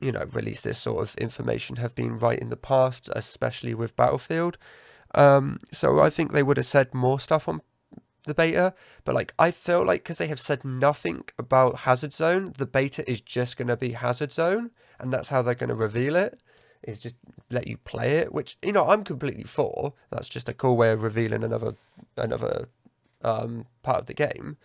you 0.00 0.12
know, 0.12 0.26
released 0.32 0.64
this 0.64 0.78
sort 0.78 1.02
of 1.02 1.16
information 1.16 1.76
have 1.76 1.94
been 1.94 2.18
right 2.18 2.38
in 2.38 2.50
the 2.50 2.56
past, 2.56 3.08
especially 3.14 3.74
with 3.74 3.96
Battlefield. 3.96 4.58
Um, 5.14 5.58
so 5.72 6.00
I 6.00 6.10
think 6.10 6.32
they 6.32 6.42
would 6.42 6.56
have 6.56 6.66
said 6.66 6.92
more 6.92 7.20
stuff 7.20 7.48
on 7.48 7.62
the 8.26 8.34
beta, 8.34 8.74
but 9.04 9.14
like 9.14 9.34
I 9.38 9.50
feel 9.50 9.84
like 9.84 10.02
because 10.02 10.18
they 10.18 10.26
have 10.26 10.40
said 10.40 10.64
nothing 10.64 11.24
about 11.38 11.80
Hazard 11.80 12.12
Zone, 12.12 12.54
the 12.56 12.66
beta 12.66 13.08
is 13.08 13.20
just 13.20 13.56
going 13.56 13.68
to 13.68 13.76
be 13.76 13.92
Hazard 13.92 14.32
Zone, 14.32 14.70
and 14.98 15.12
that's 15.12 15.28
how 15.28 15.42
they're 15.42 15.54
going 15.54 15.68
to 15.68 15.74
reveal 15.74 16.16
it. 16.16 16.40
Is 16.82 17.00
just 17.00 17.16
let 17.50 17.66
you 17.66 17.78
play 17.78 18.16
it, 18.18 18.32
which 18.32 18.58
you 18.62 18.72
know 18.72 18.88
I'm 18.88 19.04
completely 19.04 19.44
for. 19.44 19.94
That's 20.10 20.28
just 20.28 20.48
a 20.48 20.54
cool 20.54 20.76
way 20.76 20.90
of 20.92 21.02
revealing 21.02 21.44
another 21.44 21.74
another 22.16 22.68
um, 23.22 23.66
part 23.82 24.00
of 24.00 24.06
the 24.06 24.14
game. 24.14 24.56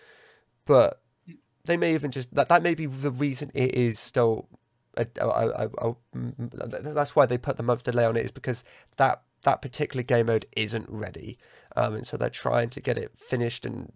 But 0.65 1.01
they 1.69 1.77
may 1.77 1.93
even 1.93 2.11
just 2.11 2.33
that 2.35 2.49
that 2.49 2.63
may 2.63 2.73
be 2.73 2.85
the 2.85 3.11
reason 3.11 3.51
it 3.53 3.75
is 3.75 3.99
still. 3.99 4.47
A, 4.97 5.05
a, 5.21 5.27
a, 5.27 5.69
a- 5.89 5.95
that's 6.81 7.15
why 7.15 7.25
they 7.25 7.37
put 7.37 7.55
the 7.57 7.63
month 7.63 7.83
delay 7.83 8.03
on 8.03 8.17
it 8.17 8.25
is 8.25 8.31
because 8.31 8.63
that 8.97 9.21
that 9.43 9.61
particular 9.61 10.03
game 10.03 10.25
mode 10.25 10.45
isn't 10.57 10.87
ready, 10.89 11.37
um, 11.77 11.93
and 11.95 12.05
so 12.05 12.17
they're 12.17 12.29
trying 12.29 12.69
to 12.71 12.81
get 12.81 12.97
it 12.97 13.15
finished 13.17 13.65
and 13.65 13.93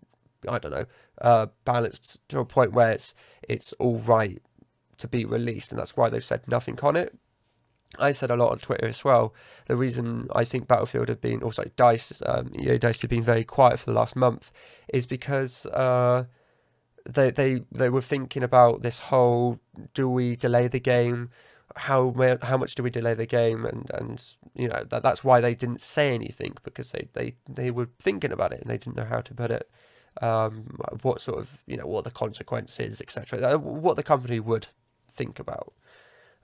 I 0.47 0.59
don't 0.59 0.71
know 0.71 0.85
uh, 1.21 1.47
balanced 1.65 2.27
to 2.29 2.39
a 2.39 2.45
point 2.45 2.73
where 2.73 2.91
it's 2.91 3.15
it's 3.49 3.73
all 3.73 3.97
right 3.99 4.41
to 4.97 5.07
be 5.07 5.25
released, 5.25 5.71
and 5.71 5.79
that's 5.79 5.97
why 5.97 6.09
they've 6.09 6.23
said 6.23 6.47
nothing 6.47 6.79
on 6.81 6.95
it. 6.95 7.17
I 7.99 8.11
said 8.11 8.31
a 8.31 8.35
lot 8.35 8.51
on 8.51 8.59
Twitter 8.59 8.87
as 8.87 9.03
well. 9.03 9.33
The 9.67 9.75
reason 9.75 10.27
I 10.33 10.45
think 10.45 10.67
Battlefield 10.67 11.09
have 11.09 11.21
been, 11.21 11.43
also 11.43 11.65
Dice, 11.75 12.21
um, 12.25 12.51
EA 12.57 12.77
Dice 12.79 13.01
have 13.01 13.09
been 13.09 13.23
very 13.23 13.43
quiet 13.43 13.79
for 13.79 13.85
the 13.85 13.93
last 13.97 14.15
month, 14.15 14.51
is 14.91 15.05
because 15.05 15.65
uh, 15.67 16.25
they 17.05 17.31
they 17.31 17.61
they 17.71 17.89
were 17.89 18.01
thinking 18.01 18.43
about 18.43 18.81
this 18.81 18.99
whole: 18.99 19.59
do 19.93 20.09
we 20.09 20.35
delay 20.35 20.67
the 20.67 20.79
game? 20.79 21.29
How 21.75 22.13
how 22.41 22.57
much 22.57 22.75
do 22.75 22.83
we 22.83 22.89
delay 22.89 23.13
the 23.13 23.25
game? 23.25 23.65
And 23.65 23.89
and 23.93 24.23
you 24.55 24.67
know 24.67 24.83
that 24.89 25.03
that's 25.03 25.23
why 25.23 25.41
they 25.41 25.55
didn't 25.55 25.81
say 25.81 26.13
anything 26.13 26.55
because 26.63 26.91
they 26.91 27.07
they 27.13 27.35
they 27.49 27.71
were 27.71 27.89
thinking 27.99 28.31
about 28.31 28.53
it 28.53 28.61
and 28.61 28.69
they 28.69 28.77
didn't 28.77 28.97
know 28.97 29.05
how 29.05 29.21
to 29.21 29.33
put 29.33 29.51
it. 29.51 29.69
Um, 30.21 30.77
what 31.01 31.21
sort 31.21 31.39
of 31.39 31.59
you 31.65 31.75
know 31.77 31.87
what 31.87 32.03
the 32.03 32.11
consequences, 32.11 33.01
etc. 33.01 33.57
What 33.57 33.95
the 33.95 34.03
company 34.03 34.39
would 34.39 34.67
think 35.11 35.39
about. 35.39 35.73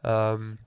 Um, 0.03 0.59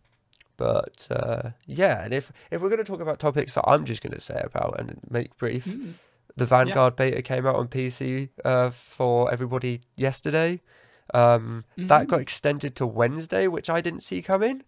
but 0.56 1.08
uh, 1.10 1.50
yeah, 1.66 2.04
and 2.04 2.14
if 2.14 2.30
if 2.50 2.60
we're 2.60 2.68
going 2.68 2.78
to 2.78 2.84
talk 2.84 3.00
about 3.00 3.18
topics 3.18 3.54
that 3.54 3.64
I'm 3.68 3.84
just 3.84 4.02
going 4.02 4.12
to 4.12 4.20
say 4.20 4.40
about 4.44 4.78
and 4.78 5.00
make 5.10 5.36
brief, 5.36 5.66
Mm. 5.66 5.94
The 6.36 6.46
Vanguard 6.46 6.96
beta 6.96 7.22
came 7.22 7.46
out 7.46 7.56
on 7.56 7.68
PC 7.68 8.28
uh, 8.44 8.70
for 8.70 9.32
everybody 9.32 9.80
yesterday. 9.96 10.60
Um, 11.14 11.64
That 11.76 12.08
got 12.08 12.20
extended 12.20 12.74
to 12.76 12.86
Wednesday, 12.86 13.46
which 13.48 13.68
I 13.68 13.80
didn't 13.80 14.00
see 14.00 14.22
coming. 14.22 14.62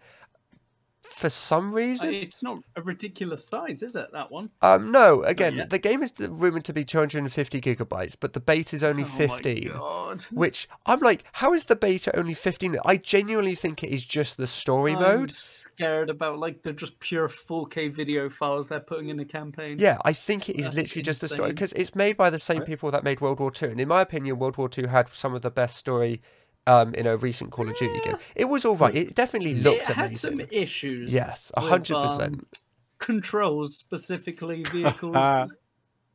For 1.12 1.30
some 1.30 1.72
reason, 1.72 2.12
It's 2.12 2.42
not 2.42 2.58
a 2.76 2.82
ridiculous 2.82 3.46
size, 3.46 3.82
is 3.82 3.94
it? 3.96 4.10
That 4.12 4.30
one. 4.30 4.50
um, 4.62 4.90
no. 4.90 5.22
Again, 5.22 5.66
the 5.70 5.78
game 5.78 6.02
is 6.02 6.12
rumored 6.18 6.64
to 6.64 6.72
be 6.72 6.84
250 6.84 7.60
gigabytes, 7.60 8.16
but 8.18 8.32
the 8.32 8.40
beta 8.40 8.74
is 8.74 8.82
only 8.82 9.04
Oh 9.04 9.06
my 9.08 9.12
15. 9.12 9.68
God. 9.72 10.22
Which 10.32 10.68
I'm 10.86 11.00
like, 11.00 11.24
how 11.32 11.52
is 11.54 11.66
the 11.66 11.76
beta 11.76 12.16
only 12.18 12.34
15? 12.34 12.76
I 12.84 12.96
genuinely 12.96 13.54
think 13.54 13.82
it 13.84 13.90
is 13.90 14.04
just 14.04 14.36
the 14.36 14.46
story 14.46 14.94
I'm 14.94 15.00
mode. 15.00 15.30
scared 15.30 16.10
about 16.10 16.38
like 16.38 16.62
the 16.62 16.72
just 16.72 16.98
pure 17.00 17.28
4K 17.28 17.92
video 17.92 18.28
files 18.28 18.68
they're 18.68 18.80
putting 18.80 19.08
in 19.08 19.16
the 19.16 19.24
campaign. 19.24 19.76
Yeah, 19.78 19.98
I 20.04 20.12
think 20.12 20.48
it 20.48 20.56
is 20.56 20.66
That's 20.66 20.76
literally 20.76 21.02
just 21.02 21.20
the 21.20 21.28
story 21.28 21.50
because 21.50 21.72
it's 21.74 21.94
made 21.94 22.16
by 22.16 22.30
the 22.30 22.38
same 22.38 22.62
people 22.62 22.90
that 22.90 23.04
made 23.04 23.20
World 23.20 23.40
War 23.40 23.50
Two, 23.50 23.66
and 23.66 23.80
in 23.80 23.88
my 23.88 24.00
opinion, 24.02 24.38
World 24.38 24.56
War 24.56 24.68
Two 24.68 24.86
had 24.88 25.12
some 25.12 25.34
of 25.34 25.42
the 25.42 25.50
best 25.50 25.76
story 25.76 26.20
um, 26.66 26.94
in 26.94 27.06
a 27.06 27.16
recent 27.16 27.50
Call 27.50 27.68
of 27.68 27.76
Duty 27.76 28.00
game. 28.00 28.16
It 28.34 28.46
was 28.46 28.64
all 28.64 28.76
right. 28.76 28.94
It 28.94 29.14
definitely 29.14 29.54
looked 29.54 29.82
it 29.82 29.88
looked 29.88 29.98
had 29.98 30.16
some 30.16 30.40
issues. 30.50 31.12
Yes, 31.12 31.52
a 31.56 31.60
with, 31.62 31.70
hundred 31.70 31.96
um, 31.96 32.08
percent. 32.08 32.58
Controls 32.98 33.76
specifically 33.76 34.62
vehicles. 34.72 35.50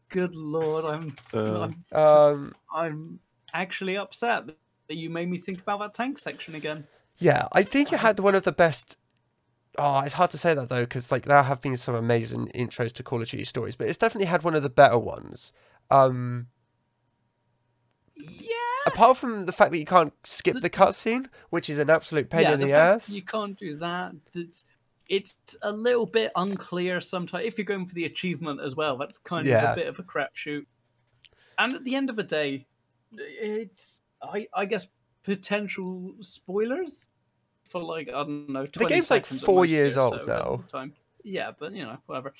Good 0.09 0.33
lord, 0.35 0.85
I'm 0.85 1.15
Uh, 1.33 1.61
I'm, 1.61 1.71
just- 1.89 1.93
Um, 1.95 2.55
I'm 2.73 3.19
actually 3.53 3.97
upset 3.97 4.45
that 4.47 4.95
you 4.95 5.09
made 5.09 5.29
me 5.29 5.37
think 5.39 5.61
about 5.61 5.79
that 5.81 5.93
tank 5.93 6.17
section 6.17 6.55
again. 6.55 6.87
yeah, 7.17 7.47
I 7.53 7.61
think 7.63 7.93
it 7.93 7.99
had 7.99 8.19
one 8.19 8.33
of 8.35 8.43
the 8.43 8.51
best. 8.51 8.97
Oh, 9.77 9.99
it's 9.99 10.15
hard 10.15 10.31
to 10.31 10.37
say 10.39 10.55
that 10.55 10.67
though, 10.69 10.81
because 10.83 11.11
like 11.11 11.25
there 11.25 11.43
have 11.43 11.61
been 11.61 11.77
some 11.77 11.93
amazing 11.93 12.47
intros 12.55 12.91
to 12.93 13.03
Call 13.03 13.21
of 13.21 13.29
Duty 13.29 13.43
stories, 13.43 13.75
but 13.75 13.87
it's 13.87 13.99
definitely 13.99 14.25
had 14.27 14.43
one 14.43 14.55
of 14.55 14.63
the 14.63 14.69
better 14.69 14.97
ones. 14.97 15.53
Um, 15.91 16.47
Yeah. 16.49 16.58
Apart 18.93 19.17
from 19.17 19.45
the 19.45 19.51
fact 19.51 19.71
that 19.71 19.79
you 19.79 19.85
can't 19.85 20.13
skip 20.23 20.59
the 20.61 20.69
cutscene, 20.69 21.27
which 21.49 21.69
is 21.69 21.77
an 21.77 21.89
absolute 21.89 22.29
pain 22.29 22.43
yeah, 22.43 22.53
in 22.53 22.59
the, 22.59 22.67
fact 22.67 23.03
ass. 23.03 23.09
You 23.09 23.21
can't 23.21 23.57
do 23.57 23.77
that. 23.77 24.13
It's 24.33 24.65
it's 25.07 25.57
a 25.63 25.71
little 25.71 26.05
bit 26.05 26.31
unclear 26.35 27.01
sometimes. 27.01 27.45
If 27.45 27.57
you're 27.57 27.65
going 27.65 27.87
for 27.87 27.95
the 27.95 28.05
achievement 28.05 28.61
as 28.61 28.75
well, 28.75 28.97
that's 28.97 29.17
kind 29.17 29.47
of 29.47 29.63
a 29.63 29.75
bit 29.75 29.87
of 29.87 29.97
a 29.99 30.03
crapshoot. 30.03 30.65
And 31.57 31.73
at 31.73 31.83
the 31.83 31.95
end 31.95 32.09
of 32.09 32.15
the 32.15 32.23
day, 32.23 32.67
it's 33.17 34.01
I 34.21 34.47
I 34.53 34.65
guess 34.65 34.87
potential 35.23 36.13
spoilers 36.19 37.09
for 37.63 37.81
like 37.81 38.09
I 38.09 38.23
don't 38.23 38.49
know. 38.49 38.65
20 38.65 38.93
game's 38.93 39.11
like 39.11 39.25
four 39.25 39.65
years 39.65 39.95
here, 39.95 40.03
old 40.03 40.21
so 40.25 40.63
now. 40.73 40.89
Yeah, 41.23 41.51
but 41.57 41.73
you 41.73 41.83
know 41.83 41.97
whatever. 42.05 42.33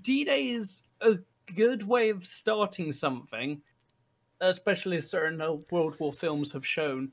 D-Day 0.00 0.48
is 0.48 0.82
a 1.00 1.18
good 1.54 1.86
way 1.86 2.10
of 2.10 2.26
starting 2.26 2.92
something, 2.92 3.62
especially 4.40 5.00
certain 5.00 5.40
uh, 5.40 5.54
World 5.70 5.98
War 5.98 6.12
films 6.12 6.52
have 6.52 6.66
shown. 6.66 7.12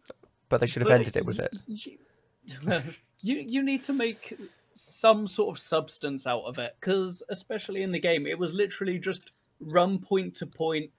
But 0.50 0.60
they 0.60 0.68
should 0.68 0.82
have 0.82 0.90
But 0.90 1.00
ended 1.00 1.16
it 1.16 1.26
with 1.26 1.40
it. 1.40 1.56
You, 2.46 2.58
you 3.22 3.36
you 3.38 3.64
need 3.64 3.86
to 3.86 3.94
make 3.94 4.38
some 4.74 5.28
sort 5.28 5.56
of 5.56 5.62
substance 5.62 6.28
out 6.28 6.44
of 6.44 6.60
it 6.60 6.76
because 6.78 7.24
especially 7.30 7.84
in 7.84 7.92
the 7.94 8.00
game 8.00 8.28
it 8.28 8.38
was 8.38 8.54
literally 8.54 9.00
just 9.00 9.32
run 9.62 9.98
point 9.98 10.36
to 10.36 10.46
point 10.46 10.90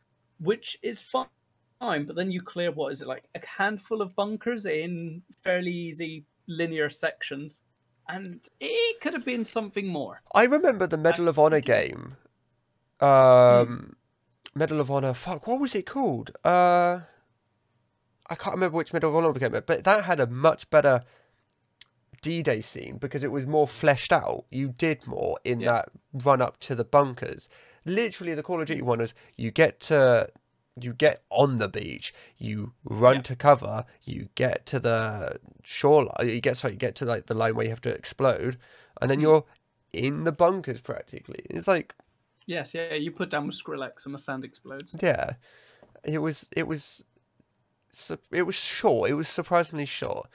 which 0.40 0.78
is 0.82 1.02
fine 1.02 1.26
but 1.80 2.16
then 2.16 2.30
you 2.30 2.40
clear 2.40 2.70
what 2.70 2.92
is 2.92 3.02
it 3.02 3.08
like 3.08 3.24
a 3.34 3.46
handful 3.46 4.00
of 4.00 4.16
bunkers 4.16 4.64
in 4.64 5.20
fairly 5.42 5.70
easy 5.70 6.24
linear 6.46 6.88
sections 6.88 7.60
and 8.08 8.48
it 8.60 9.00
could 9.02 9.12
have 9.12 9.24
been 9.26 9.44
something 9.44 9.86
more 9.86 10.22
I 10.34 10.44
remember 10.44 10.86
the 10.86 10.96
Medal 10.96 11.28
of 11.28 11.38
Honor 11.38 11.60
game. 11.60 12.16
Um, 13.00 13.96
Medal 14.54 14.80
of 14.80 14.90
Honor. 14.90 15.14
Fuck, 15.14 15.46
what 15.46 15.60
was 15.60 15.74
it 15.74 15.86
called? 15.86 16.30
Uh, 16.44 17.00
I 18.28 18.34
can't 18.36 18.54
remember 18.54 18.76
which 18.76 18.92
Medal 18.92 19.10
of 19.10 19.16
Honor 19.16 19.32
became 19.32 19.54
it, 19.54 19.66
but 19.66 19.84
that 19.84 20.04
had 20.04 20.20
a 20.20 20.26
much 20.26 20.68
better 20.70 21.02
D-Day 22.22 22.60
scene 22.60 22.96
because 22.98 23.22
it 23.22 23.30
was 23.32 23.46
more 23.46 23.68
fleshed 23.68 24.12
out. 24.12 24.44
You 24.50 24.68
did 24.68 25.06
more 25.06 25.38
in 25.44 25.60
Yeah. 25.60 25.72
that 25.72 25.88
run 26.24 26.40
up 26.40 26.58
to 26.60 26.74
the 26.74 26.84
bunkers. 26.84 27.48
Literally, 27.84 28.34
the 28.34 28.42
Call 28.42 28.60
of 28.60 28.66
Duty 28.66 28.80
one 28.82 29.00
is 29.00 29.14
you 29.36 29.50
get 29.50 29.80
to 29.80 30.30
you 30.80 30.92
get 30.92 31.22
on 31.30 31.58
the 31.58 31.68
beach, 31.68 32.12
you 32.36 32.72
run 32.82 33.16
Yeah. 33.16 33.22
to 33.22 33.36
cover, 33.36 33.84
you 34.02 34.28
get 34.34 34.66
to 34.66 34.80
the 34.80 35.38
shoreline, 35.62 36.28
you 36.28 36.40
get 36.40 36.56
sorry, 36.56 36.72
you 36.72 36.78
get 36.80 36.96
to 36.96 37.04
like 37.04 37.26
the 37.26 37.34
line 37.34 37.54
where 37.54 37.62
you 37.64 37.70
have 37.70 37.80
to 37.82 37.94
explode, 37.94 38.58
and 39.00 39.08
then 39.08 39.18
Mm. 39.18 39.22
you're 39.22 39.44
in 39.92 40.24
the 40.24 40.32
bunkers 40.32 40.80
practically. 40.80 41.46
It's 41.48 41.68
like 41.68 41.94
yes 42.46 42.74
yeah 42.74 42.94
you 42.94 43.10
put 43.10 43.30
down 43.30 43.46
with 43.46 43.56
skrillex 43.56 44.04
and 44.06 44.14
the 44.14 44.18
sand 44.18 44.44
explodes 44.44 44.94
yeah, 45.00 45.34
it 46.04 46.18
was 46.18 46.48
it 46.56 46.66
was 46.66 47.04
su- 47.90 48.18
it 48.30 48.42
was 48.42 48.54
short. 48.54 49.10
It 49.10 49.14
was 49.14 49.28
surprisingly 49.28 49.86
short. 49.86 50.28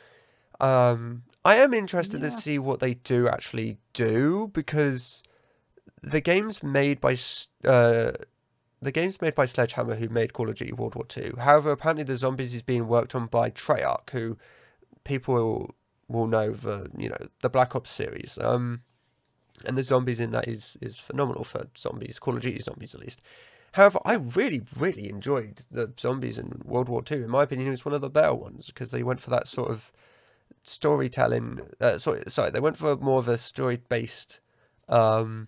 Um, 0.60 1.24
I 1.46 1.56
am 1.56 1.74
interested 1.74 2.22
to 2.22 2.32
see 2.32 2.60
what 2.60 2.80
they 2.80 2.96
do 2.96 3.30
actually 3.30 3.78
do 3.94 4.50
because 4.54 5.24
the 6.02 6.20
game's 6.20 6.62
made 6.62 7.00
by 7.00 7.16
uh, 7.64 8.12
the 8.82 8.92
game's 8.92 9.22
made 9.22 9.36
by 9.36 9.46
Sledgehammer, 9.46 9.96
who 9.96 10.10
made 10.10 10.34
Call 10.34 10.50
of 10.50 10.56
Duty 10.56 10.74
World 10.74 10.96
War 10.96 11.06
Two. 11.06 11.36
However, 11.40 11.72
apparently 11.72 12.04
the 12.04 12.18
zombies 12.18 12.54
is 12.54 12.62
being 12.62 12.88
worked 12.88 13.16
on 13.16 13.28
by 13.28 13.52
Treyarch, 13.52 14.10
who 14.10 14.38
people 15.04 15.34
will, 15.34 15.76
will 16.08 16.28
know 16.28 16.52
the 16.52 16.90
you 16.98 17.10
know 17.10 17.28
the 17.42 17.50
Black 17.50 17.76
Ops 17.76 17.92
series. 17.92 18.38
Um, 18.42 18.82
and 19.66 19.78
the 19.78 19.84
zombies 19.84 20.20
in 20.20 20.32
that 20.32 20.48
is 20.48 20.78
is 20.82 21.00
phenomenal 21.00 21.44
for 21.44 21.66
zombies, 21.78 22.20
Call 22.20 22.36
of 22.36 22.42
Duty 22.42 22.60
zombies 22.60 22.94
at 22.94 23.02
least. 23.02 23.22
However, 23.74 24.00
I 24.04 24.16
really, 24.16 24.62
really 24.78 25.10
enjoyed 25.10 25.62
the 25.70 25.94
zombies 26.00 26.40
in 26.40 26.62
World 26.66 26.90
War 26.90 27.04
Two. 27.04 27.24
In 27.24 27.30
my 27.30 27.44
opinion, 27.44 27.68
it 27.68 27.72
was 27.72 27.86
one 27.86 27.94
of 27.94 28.02
the 28.02 28.10
better 28.10 28.34
ones 28.34 28.68
because 28.68 28.92
they 28.92 29.04
went 29.04 29.22
for 29.22 29.30
that 29.30 29.48
sort 29.48 29.70
of 29.70 29.92
storytelling. 30.64 31.62
Uh, 31.80 31.98
sorry, 31.98 32.24
sorry, 32.28 32.52
they 32.52 32.60
went 32.60 32.78
for 32.78 32.96
more 32.98 33.20
of 33.20 33.28
a 33.28 33.38
story-based, 33.38 34.40
um, 34.88 35.48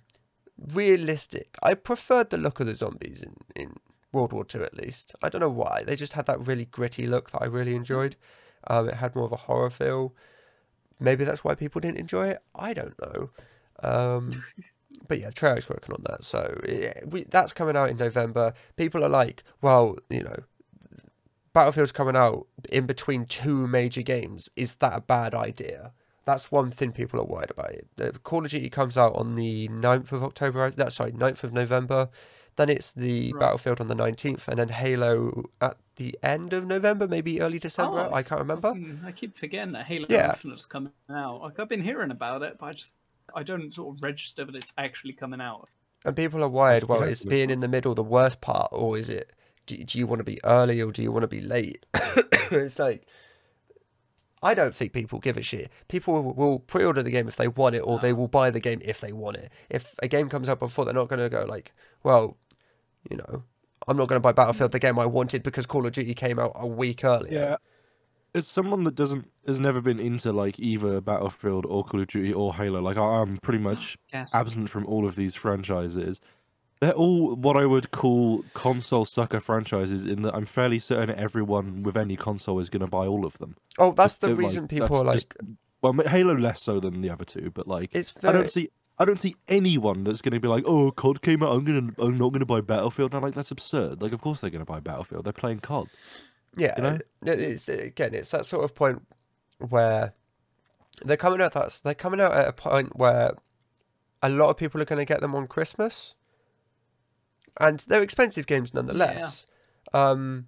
realistic. 0.73 1.57
I 1.63 1.73
preferred 1.73 2.29
the 2.29 2.37
look 2.37 2.59
of 2.59 2.67
the 2.67 2.75
zombies 2.75 3.23
in 3.23 3.35
in 3.55 3.75
World 4.11 4.33
War 4.33 4.45
Two 4.45 4.63
at 4.63 4.77
least. 4.77 5.15
I 5.23 5.29
don't 5.29 5.41
know 5.41 5.49
why. 5.49 5.83
They 5.85 5.95
just 5.95 6.13
had 6.13 6.27
that 6.27 6.45
really 6.45 6.65
gritty 6.65 7.07
look 7.07 7.31
that 7.31 7.41
I 7.41 7.45
really 7.45 7.75
enjoyed. 7.75 8.15
Um, 8.67 8.89
it 8.89 8.95
had 8.95 9.15
more 9.15 9.25
of 9.25 9.31
a 9.31 9.37
horror 9.37 9.71
feel. 9.71 10.13
Maybe 10.99 11.23
that's 11.23 11.43
why 11.43 11.55
people 11.55 11.81
didn't 11.81 11.97
enjoy 11.97 12.27
it. 12.27 12.43
I 12.53 12.73
don't 12.73 12.93
know. 13.01 13.31
Um, 13.83 14.43
but 15.07 15.19
yeah, 15.19 15.29
Treyarch's 15.31 15.69
working 15.69 15.93
on 15.93 16.03
that, 16.09 16.23
so 16.23 16.59
yeah, 16.67 16.93
we, 17.05 17.23
that's 17.25 17.53
coming 17.53 17.75
out 17.75 17.89
in 17.89 17.97
November. 17.97 18.53
People 18.77 19.03
are 19.03 19.09
like, 19.09 19.43
well, 19.61 19.97
you 20.09 20.23
know, 20.23 20.37
Battlefield's 21.53 21.91
coming 21.91 22.15
out 22.15 22.47
in 22.69 22.85
between 22.85 23.25
two 23.25 23.67
major 23.67 24.01
games. 24.01 24.49
Is 24.55 24.75
that 24.75 24.93
a 24.93 25.01
bad 25.01 25.33
idea? 25.35 25.91
That's 26.23 26.51
one 26.51 26.71
thing 26.71 26.91
people 26.93 27.19
are 27.19 27.25
worried 27.25 27.51
about. 27.51 27.71
It. 27.71 27.87
The 27.97 28.11
Call 28.13 28.45
of 28.45 28.51
Duty 28.51 28.69
comes 28.69 28.97
out 28.97 29.15
on 29.15 29.35
the 29.35 29.67
9th 29.69 30.11
of 30.11 30.23
October. 30.23 30.69
That's 30.71 30.95
sorry, 30.95 31.11
9th 31.11 31.43
of 31.43 31.51
November. 31.51 32.09
Then 32.57 32.69
it's 32.69 32.91
the 32.93 33.33
Right. 33.33 33.39
Battlefield 33.39 33.81
on 33.81 33.87
the 33.87 33.95
19th, 33.95 34.47
and 34.47 34.59
then 34.59 34.69
Halo 34.69 35.43
at 35.61 35.77
the 35.95 36.17
end 36.21 36.53
of 36.53 36.65
November, 36.67 37.07
maybe 37.07 37.41
early 37.41 37.59
December. 37.59 38.07
Oh, 38.11 38.13
I 38.13 38.23
can't 38.23 38.39
remember. 38.39 38.73
Hmm, 38.73 39.05
I 39.05 39.11
keep 39.11 39.37
forgetting 39.37 39.73
that 39.73 39.85
Halo 39.87 40.05
Yeah. 40.09 40.29
Infinite's 40.31 40.65
coming 40.65 40.91
out. 41.09 41.41
Like 41.41 41.59
I've 41.59 41.69
been 41.69 41.81
hearing 41.83 42.11
about 42.11 42.43
it, 42.43 42.57
but 42.59 42.67
I 42.67 42.73
just 42.73 42.93
I 43.35 43.43
don't 43.43 43.73
sort 43.73 43.95
of 43.95 44.03
register 44.03 44.45
that 44.45 44.55
it's 44.55 44.73
actually 44.77 45.13
coming 45.13 45.41
out. 45.41 45.69
And 46.03 46.15
people 46.15 46.43
are 46.43 46.49
worried, 46.49 46.85
well, 46.85 47.03
is 47.03 47.21
it's 47.21 47.25
being 47.25 47.49
in 47.49 47.59
the 47.59 47.67
middle 47.67 47.93
the 47.93 48.03
worst 48.03 48.41
part, 48.41 48.69
or 48.71 48.97
is 48.97 49.09
it, 49.09 49.31
do, 49.65 49.77
do 49.77 49.99
you 49.99 50.07
want 50.07 50.19
to 50.19 50.23
be 50.23 50.39
early 50.43 50.81
or 50.81 50.91
do 50.91 51.03
you 51.03 51.11
want 51.11 51.23
to 51.23 51.27
be 51.27 51.41
late? 51.41 51.85
it's 52.51 52.79
like, 52.79 53.05
I 54.41 54.55
don't 54.55 54.75
think 54.75 54.93
people 54.93 55.19
give 55.19 55.37
a 55.37 55.43
shit. 55.43 55.71
People 55.87 56.15
will, 56.15 56.33
will 56.33 56.59
pre 56.59 56.83
order 56.83 57.03
the 57.03 57.11
game 57.11 57.27
if 57.27 57.35
they 57.35 57.47
want 57.47 57.75
it, 57.75 57.79
or 57.79 57.99
they 57.99 58.13
will 58.13 58.27
buy 58.27 58.49
the 58.49 58.59
game 58.59 58.81
if 58.83 58.99
they 58.99 59.11
want 59.11 59.37
it. 59.37 59.51
If 59.69 59.93
a 60.01 60.07
game 60.07 60.29
comes 60.29 60.49
out 60.49 60.59
before, 60.59 60.85
they're 60.85 60.93
not 60.95 61.09
going 61.09 61.19
to 61.19 61.29
go, 61.29 61.45
like, 61.45 61.71
well, 62.01 62.37
you 63.09 63.17
know, 63.17 63.43
I'm 63.87 63.97
not 63.97 64.07
going 64.07 64.17
to 64.17 64.21
buy 64.21 64.31
Battlefield, 64.31 64.71
the 64.71 64.79
game 64.79 64.97
I 64.97 65.05
wanted, 65.05 65.43
because 65.43 65.67
Call 65.67 65.85
of 65.85 65.91
Duty 65.91 66.15
came 66.15 66.39
out 66.39 66.53
a 66.55 66.65
week 66.65 67.03
earlier. 67.03 67.39
Yeah. 67.39 67.55
As 68.33 68.47
someone 68.47 68.83
that 68.83 68.95
doesn't 68.95 69.29
has 69.45 69.59
never 69.59 69.81
been 69.81 69.99
into 69.99 70.31
like 70.31 70.59
either 70.59 71.01
Battlefield 71.01 71.65
or 71.65 71.83
Call 71.83 72.01
of 72.01 72.07
Duty 72.07 72.33
or 72.33 72.53
Halo, 72.53 72.81
like 72.81 72.97
I- 72.97 73.21
I'm 73.21 73.37
pretty 73.39 73.59
oh, 73.59 73.69
much 73.69 73.97
Yes. 74.13 74.33
absent 74.33 74.69
from 74.69 74.85
all 74.85 75.05
of 75.05 75.15
these 75.15 75.35
franchises. 75.35 76.21
They're 76.79 76.93
all 76.93 77.35
what 77.35 77.57
I 77.57 77.65
would 77.65 77.91
call 77.91 78.43
console 78.53 79.05
sucker 79.05 79.39
franchises. 79.39 80.05
In 80.05 80.21
that 80.23 80.33
I'm 80.33 80.45
fairly 80.45 80.79
certain 80.79 81.13
everyone 81.15 81.83
with 81.83 81.97
any 81.97 82.15
console 82.15 82.59
is 82.59 82.69
going 82.69 82.81
to 82.81 82.87
buy 82.87 83.05
all 83.05 83.25
of 83.25 83.37
them. 83.37 83.55
Oh, 83.77 83.91
that's 83.91 84.13
Just 84.13 84.21
the 84.21 84.27
to, 84.27 84.33
like, 84.33 84.41
reason 84.41 84.67
people 84.67 84.97
are 84.97 85.03
like, 85.03 85.15
just- 85.15 85.35
Well, 85.81 85.93
Halo 85.93 86.33
less 86.35 86.61
so 86.61 86.79
than 86.79 87.01
the 87.01 87.09
other 87.09 87.25
two, 87.25 87.51
but 87.53 87.67
like 87.67 87.93
it's 87.93 88.13
I 88.23 88.31
don't 88.31 88.49
see. 88.49 88.69
I 88.97 89.05
don't 89.05 89.19
see 89.19 89.35
anyone 89.47 90.03
that's 90.03 90.21
going 90.21 90.33
to 90.33 90.39
be 90.39 90.47
like, 90.47 90.63
"Oh, 90.67 90.91
COD 90.91 91.23
came 91.23 91.41
out. 91.41 91.53
I'm 91.55 91.63
gonna. 91.65 91.91
I'm 91.97 92.19
not 92.19 92.29
going 92.29 92.41
to 92.41 92.45
buy 92.45 92.61
Battlefield." 92.61 93.11
And 93.11 93.17
I'm 93.17 93.23
like, 93.23 93.33
"That's 93.33 93.49
absurd." 93.49 93.99
Like, 93.99 94.11
of 94.11 94.21
course 94.21 94.41
they're 94.41 94.51
going 94.51 94.63
to 94.63 94.71
buy 94.71 94.79
Battlefield. 94.79 95.25
They're 95.25 95.33
playing 95.33 95.61
COD. 95.61 95.87
Yeah, 96.55 96.73
you 96.77 96.83
know? 96.83 96.97
it's 97.33 97.69
again, 97.69 98.13
it's 98.13 98.31
that 98.31 98.45
sort 98.45 98.63
of 98.63 98.75
point 98.75 99.01
where 99.59 100.13
they're 101.03 101.17
coming 101.17 101.41
out. 101.41 101.53
That's 101.53 101.79
they're 101.79 101.93
coming 101.93 102.19
out 102.19 102.33
at 102.33 102.47
a 102.47 102.53
point 102.53 102.97
where 102.97 103.33
a 104.21 104.29
lot 104.29 104.49
of 104.49 104.57
people 104.57 104.81
are 104.81 104.85
going 104.85 104.99
to 104.99 105.05
get 105.05 105.21
them 105.21 105.33
on 105.35 105.47
Christmas, 105.47 106.15
and 107.59 107.79
they're 107.79 108.03
expensive 108.03 108.47
games 108.47 108.73
nonetheless. 108.73 109.45
Um, 109.93 110.47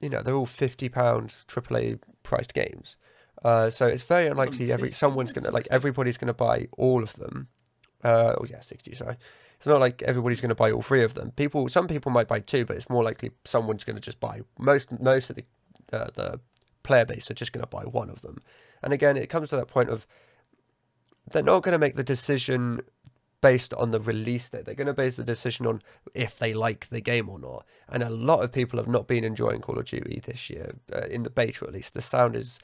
you 0.00 0.08
know, 0.08 0.22
they're 0.22 0.34
all 0.36 0.46
fifty 0.46 0.88
pound 0.88 1.36
AAA 1.48 2.00
priced 2.22 2.54
games, 2.54 2.96
uh, 3.44 3.70
so 3.70 3.86
it's 3.86 4.02
very 4.02 4.26
unlikely 4.26 4.72
every 4.72 4.92
someone's 4.92 5.32
going 5.32 5.44
to 5.44 5.50
like 5.50 5.66
everybody's 5.70 6.16
going 6.16 6.28
to 6.28 6.34
buy 6.34 6.68
all 6.78 7.02
of 7.02 7.14
them. 7.14 7.48
Uh, 8.02 8.34
oh 8.38 8.46
yeah, 8.48 8.60
sixty. 8.60 8.94
Sorry. 8.94 9.16
It's 9.56 9.66
not 9.66 9.80
like 9.80 10.02
everybody's 10.02 10.40
going 10.40 10.50
to 10.50 10.54
buy 10.54 10.70
all 10.70 10.82
three 10.82 11.02
of 11.02 11.14
them. 11.14 11.30
People, 11.32 11.68
some 11.68 11.88
people 11.88 12.12
might 12.12 12.28
buy 12.28 12.40
two, 12.40 12.64
but 12.64 12.76
it's 12.76 12.90
more 12.90 13.02
likely 13.02 13.30
someone's 13.44 13.84
going 13.84 13.96
to 13.96 14.02
just 14.02 14.20
buy 14.20 14.42
most. 14.58 15.00
Most 15.00 15.30
of 15.30 15.36
the 15.36 15.44
uh, 15.92 16.08
the 16.14 16.40
player 16.82 17.04
base 17.04 17.30
are 17.30 17.34
just 17.34 17.52
going 17.52 17.64
to 17.64 17.68
buy 17.68 17.82
one 17.84 18.10
of 18.10 18.20
them. 18.22 18.38
And 18.82 18.92
again, 18.92 19.16
it 19.16 19.28
comes 19.30 19.48
to 19.50 19.56
that 19.56 19.68
point 19.68 19.88
of 19.88 20.06
they're 21.30 21.42
not 21.42 21.62
going 21.62 21.72
to 21.72 21.78
make 21.78 21.94
the 21.94 22.04
decision 22.04 22.80
based 23.40 23.72
on 23.74 23.90
the 23.90 24.00
release 24.00 24.48
date. 24.50 24.64
They're 24.64 24.74
going 24.74 24.86
to 24.86 24.94
base 24.94 25.16
the 25.16 25.24
decision 25.24 25.66
on 25.66 25.82
if 26.14 26.38
they 26.38 26.52
like 26.52 26.88
the 26.90 27.00
game 27.00 27.28
or 27.28 27.38
not. 27.38 27.64
And 27.88 28.02
a 28.02 28.10
lot 28.10 28.42
of 28.42 28.52
people 28.52 28.78
have 28.78 28.88
not 28.88 29.06
been 29.06 29.24
enjoying 29.24 29.60
Call 29.60 29.78
of 29.78 29.84
Duty 29.86 30.20
this 30.24 30.48
year, 30.50 30.74
uh, 30.94 31.06
in 31.10 31.22
the 31.22 31.30
beta 31.30 31.64
at 31.64 31.72
least. 31.72 31.94
The 31.94 32.02
sound 32.02 32.36
is 32.36 32.58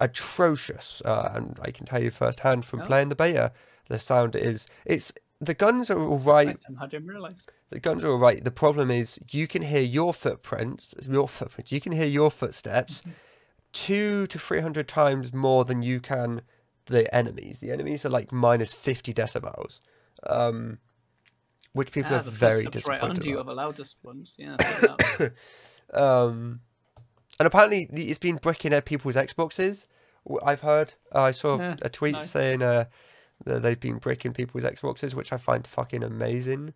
atrocious, 0.00 1.02
uh, 1.04 1.32
and 1.34 1.58
I 1.62 1.70
can 1.70 1.86
tell 1.86 2.02
you 2.02 2.10
firsthand 2.10 2.64
from 2.64 2.82
Oh. 2.82 2.86
playing 2.86 3.08
the 3.08 3.14
beta, 3.14 3.52
the 3.88 3.98
sound 3.98 4.36
is 4.36 4.66
it's 4.84 5.12
the 5.40 5.54
guns 5.54 5.90
are 5.90 6.00
all 6.00 6.18
right. 6.18 6.58
I 6.80 6.86
didn't 6.86 7.08
realize. 7.08 7.46
The 7.70 7.80
guns 7.80 8.04
are 8.04 8.10
all 8.10 8.18
right. 8.18 8.42
The 8.42 8.50
problem 8.50 8.90
is 8.90 9.18
you 9.30 9.46
can 9.46 9.62
hear 9.62 9.80
your 9.80 10.14
footprints, 10.14 10.94
your 11.08 11.28
footprints. 11.28 11.72
You 11.72 11.80
can 11.80 11.92
hear 11.92 12.06
your 12.06 12.30
footsteps 12.30 13.02
two 13.72 14.26
to 14.28 14.38
three 14.38 14.60
hundred 14.60 14.88
times 14.88 15.32
more 15.32 15.64
than 15.64 15.82
you 15.82 16.00
can 16.00 16.42
the 16.86 17.12
enemies. 17.14 17.60
The 17.60 17.70
enemies 17.70 18.04
are 18.06 18.10
like 18.10 18.32
minus 18.32 18.72
fifty 18.72 19.12
decibels, 19.12 19.80
um, 20.26 20.78
which 21.72 21.92
people 21.92 22.14
ah, 22.14 22.18
are 22.18 22.22
very 22.22 22.64
footsteps 22.64 22.86
right 22.86 23.00
disappointed 23.00 23.34
under 23.34 23.48
you 23.48 23.54
loudest 23.54 23.96
ones. 24.02 24.34
Yeah. 24.38 24.56
check 24.56 24.82
it 24.82 25.20
out. 25.20 25.32
Um, 26.02 26.60
and 27.38 27.46
apparently 27.46 27.88
it's 27.92 28.18
been 28.18 28.36
bricking 28.36 28.72
at 28.72 28.84
people's 28.84 29.14
Xboxes. 29.14 29.86
I've 30.42 30.62
heard. 30.62 30.94
Uh, 31.14 31.22
I 31.22 31.30
saw 31.30 31.58
Yeah, 31.58 31.76
a 31.82 31.88
tweet 31.88 32.14
nice. 32.14 32.30
saying 32.30 32.62
uh, 32.62 32.86
that 33.44 33.62
they've 33.62 33.78
been 33.78 33.98
bricking 33.98 34.32
people's 34.32 34.64
Xboxes, 34.64 35.14
which 35.14 35.32
I 35.32 35.36
find 35.36 35.66
fucking 35.66 36.02
amazing. 36.02 36.74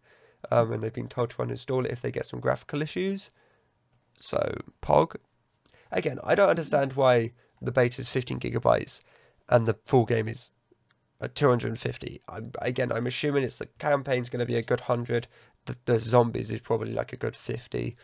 Um, 0.50 0.72
and 0.72 0.82
they've 0.82 0.92
been 0.92 1.08
told 1.08 1.30
to 1.30 1.36
uninstall 1.36 1.84
it 1.84 1.90
if 1.90 2.00
they 2.00 2.10
get 2.10 2.26
some 2.26 2.40
graphical 2.40 2.82
issues. 2.82 3.30
So 4.16 4.56
Pog. 4.82 5.16
Again, 5.92 6.18
I 6.22 6.34
don't 6.34 6.48
understand 6.48 6.92
why 6.94 7.32
the 7.60 7.72
beta 7.72 8.00
is 8.00 8.08
15 8.08 8.40
gigabytes 8.40 9.00
and 9.48 9.66
the 9.66 9.76
full 9.84 10.04
game 10.04 10.28
is 10.28 10.52
at 11.20 11.34
250. 11.34 12.22
I'm, 12.28 12.52
again, 12.60 12.92
I'm 12.92 13.06
assuming 13.06 13.44
it's 13.44 13.58
the 13.58 13.66
campaign's 13.78 14.28
going 14.28 14.40
to 14.40 14.46
be 14.46 14.56
a 14.56 14.62
good 14.62 14.80
100. 14.80 15.26
The, 15.66 15.76
the 15.84 15.98
zombies 15.98 16.50
is 16.50 16.60
probably 16.60 16.92
like 16.92 17.12
a 17.12 17.16
good 17.16 17.36
50. 17.36 17.96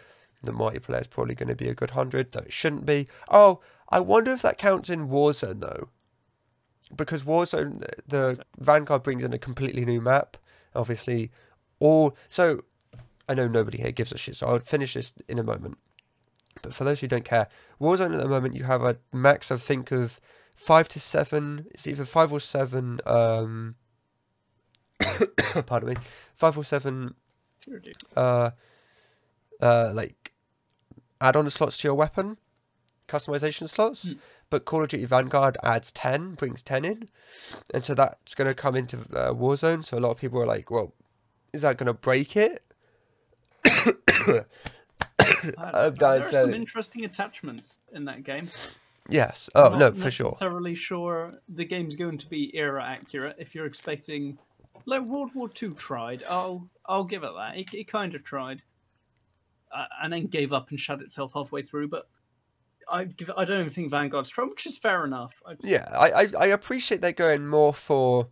The 0.42 0.52
multiplayer 0.52 1.00
is 1.00 1.06
probably 1.06 1.34
going 1.34 1.48
to 1.48 1.54
be 1.54 1.68
a 1.68 1.74
good 1.74 1.92
100, 1.92 2.32
though 2.32 2.40
it 2.40 2.52
shouldn't 2.52 2.84
be. 2.84 3.08
Oh, 3.30 3.60
I 3.88 4.00
wonder 4.00 4.32
if 4.32 4.42
that 4.42 4.58
counts 4.58 4.90
in 4.90 5.08
Warzone, 5.08 5.60
though. 5.60 5.88
Because 6.94 7.24
Warzone, 7.24 7.84
the 8.06 8.38
Vanguard 8.58 9.02
brings 9.02 9.24
in 9.24 9.32
a 9.32 9.38
completely 9.38 9.84
new 9.84 10.00
map. 10.00 10.36
Obviously, 10.74 11.30
all. 11.80 12.16
So, 12.28 12.62
I 13.28 13.34
know 13.34 13.48
nobody 13.48 13.78
here 13.78 13.92
gives 13.92 14.12
a 14.12 14.18
shit, 14.18 14.36
so 14.36 14.46
I'll 14.46 14.58
finish 14.60 14.94
this 14.94 15.12
in 15.28 15.38
a 15.38 15.42
moment. 15.42 15.78
But 16.62 16.74
for 16.74 16.84
those 16.84 17.00
who 17.00 17.08
don't 17.08 17.24
care, 17.24 17.48
Warzone 17.80 18.14
at 18.14 18.20
the 18.20 18.28
moment, 18.28 18.54
you 18.54 18.64
have 18.64 18.82
a 18.82 18.98
max, 19.12 19.50
I 19.50 19.56
think, 19.56 19.90
of 19.90 20.20
five 20.54 20.88
to 20.88 21.00
seven. 21.00 21.66
It's 21.72 21.86
either 21.86 22.04
five 22.04 22.32
or 22.32 22.40
seven. 22.40 23.00
Um, 23.04 23.74
pardon 25.66 25.90
me, 25.90 25.96
five 26.34 26.56
or 26.56 26.64
seven. 26.64 27.14
Uh, 28.16 28.50
uh, 29.60 29.92
like 29.94 30.32
add-on 31.20 31.48
slots 31.50 31.78
to 31.78 31.88
your 31.88 31.94
weapon, 31.94 32.36
customization 33.08 33.68
slots. 33.68 34.04
Hmm. 34.04 34.12
But 34.48 34.64
Call 34.64 34.84
of 34.84 34.90
Duty 34.90 35.04
Vanguard 35.04 35.56
adds 35.62 35.90
ten, 35.90 36.34
brings 36.34 36.62
ten 36.62 36.84
in, 36.84 37.08
and 37.74 37.84
so 37.84 37.94
that's 37.94 38.34
going 38.34 38.48
to 38.48 38.54
come 38.54 38.76
into 38.76 38.98
uh, 38.98 39.32
Warzone. 39.32 39.84
So 39.84 39.98
a 39.98 40.00
lot 40.00 40.12
of 40.12 40.18
people 40.18 40.40
are 40.40 40.46
like, 40.46 40.70
"Well, 40.70 40.94
is 41.52 41.62
that 41.62 41.78
going 41.78 41.88
to 41.88 41.94
break 41.94 42.36
it?" 42.36 42.62
Dying 45.56 45.94
there 45.98 46.20
are 46.20 46.22
some 46.22 46.54
interesting 46.54 47.04
attachments 47.04 47.80
in 47.92 48.04
that 48.04 48.22
game. 48.22 48.48
Yes. 49.08 49.48
Oh 49.54 49.76
no, 49.76 49.92
for 49.92 50.10
sure. 50.10 50.26
necessarily 50.26 50.74
sure 50.74 51.34
the 51.48 51.64
game's 51.64 51.96
going 51.96 52.18
to 52.18 52.28
be 52.28 52.54
era 52.56 52.84
accurate. 52.84 53.36
If 53.38 53.54
you're 53.54 53.66
expecting, 53.66 54.38
like 54.84 55.02
World 55.02 55.30
War 55.34 55.48
Two 55.48 55.72
tried, 55.74 56.24
I'll 56.28 56.68
I'll 56.86 57.04
give 57.04 57.22
it 57.22 57.30
that. 57.36 57.56
It, 57.56 57.72
it 57.72 57.88
kind 57.88 58.14
of 58.14 58.24
tried, 58.24 58.62
uh, 59.72 59.84
and 60.02 60.12
then 60.12 60.26
gave 60.26 60.52
up 60.52 60.70
and 60.70 60.80
shut 60.80 61.00
itself 61.00 61.32
halfway 61.34 61.62
through. 61.62 61.88
But 61.88 62.08
I 62.88 63.04
give 63.04 63.30
I 63.36 63.44
don't 63.44 63.60
even 63.60 63.72
think 63.72 63.90
Vanguard's 63.90 64.28
tried, 64.28 64.50
which 64.50 64.66
is 64.66 64.78
fair 64.78 65.04
enough. 65.04 65.34
I, 65.46 65.54
Yeah, 65.62 65.88
I, 65.92 66.10
I 66.22 66.28
I 66.38 66.46
appreciate 66.46 67.00
they're 67.00 67.12
going 67.12 67.46
more 67.48 67.74
for 67.74 68.28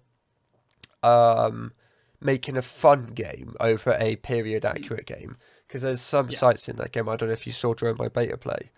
um 1.02 1.72
making 2.20 2.56
a 2.56 2.62
fun 2.62 3.06
game 3.08 3.54
over 3.60 3.96
a 4.00 4.16
period 4.16 4.64
accurate 4.64 5.06
game 5.06 5.36
because 5.66 5.82
there's 5.82 6.00
some 6.00 6.30
Yeah. 6.30 6.38
sites 6.38 6.68
in 6.68 6.76
that 6.76 6.92
game 6.92 7.08
I 7.08 7.16
don't 7.16 7.28
know 7.28 7.34
if 7.34 7.46
you 7.46 7.52
saw 7.52 7.74
during 7.74 7.96
my 7.98 8.08
beta 8.08 8.36
play 8.38 8.70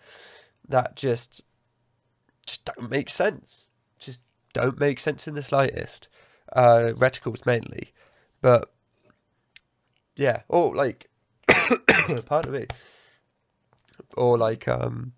that 0.67 0.95
just 0.95 1.41
just 2.45 2.65
don't 2.65 2.89
make 2.89 3.09
sense. 3.09 3.67
Just 3.99 4.19
don't 4.53 4.79
make 4.79 4.99
sense 4.99 5.27
in 5.27 5.35
the 5.35 5.43
slightest. 5.43 6.07
Uh 6.53 6.93
reticles 6.95 7.45
mainly. 7.45 7.91
But 8.41 8.71
yeah, 10.15 10.41
or 10.49 10.75
like 10.75 11.09
pardon 12.25 12.51
me. 12.51 12.65
Or 14.15 14.37
like 14.37 14.67
um 14.67 15.13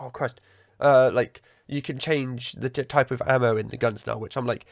oh 0.00 0.10
Christ, 0.10 0.40
uh, 0.80 1.10
like 1.12 1.42
you 1.66 1.82
can 1.82 1.98
change 1.98 2.52
the 2.52 2.68
t- 2.68 2.82
type 2.84 3.10
of 3.10 3.22
ammo 3.26 3.56
in 3.56 3.68
the 3.68 3.76
guns 3.76 4.06
now, 4.06 4.18
which 4.18 4.36
I'm 4.36 4.46
like, 4.46 4.66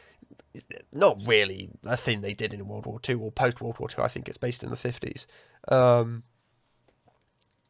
not 0.93 1.17
really 1.25 1.69
a 1.83 1.97
thing 1.97 2.21
they 2.21 2.33
did 2.33 2.53
in 2.53 2.67
World 2.67 2.85
War 2.85 2.99
Two 2.99 3.19
or 3.19 3.31
post 3.31 3.61
World 3.61 3.79
War 3.79 3.89
Two. 3.89 4.01
I 4.01 4.07
think 4.07 4.27
it's 4.27 4.37
based 4.37 4.63
in 4.63 4.69
the 4.69 4.77
fifties. 4.77 5.25
Um, 5.67 6.23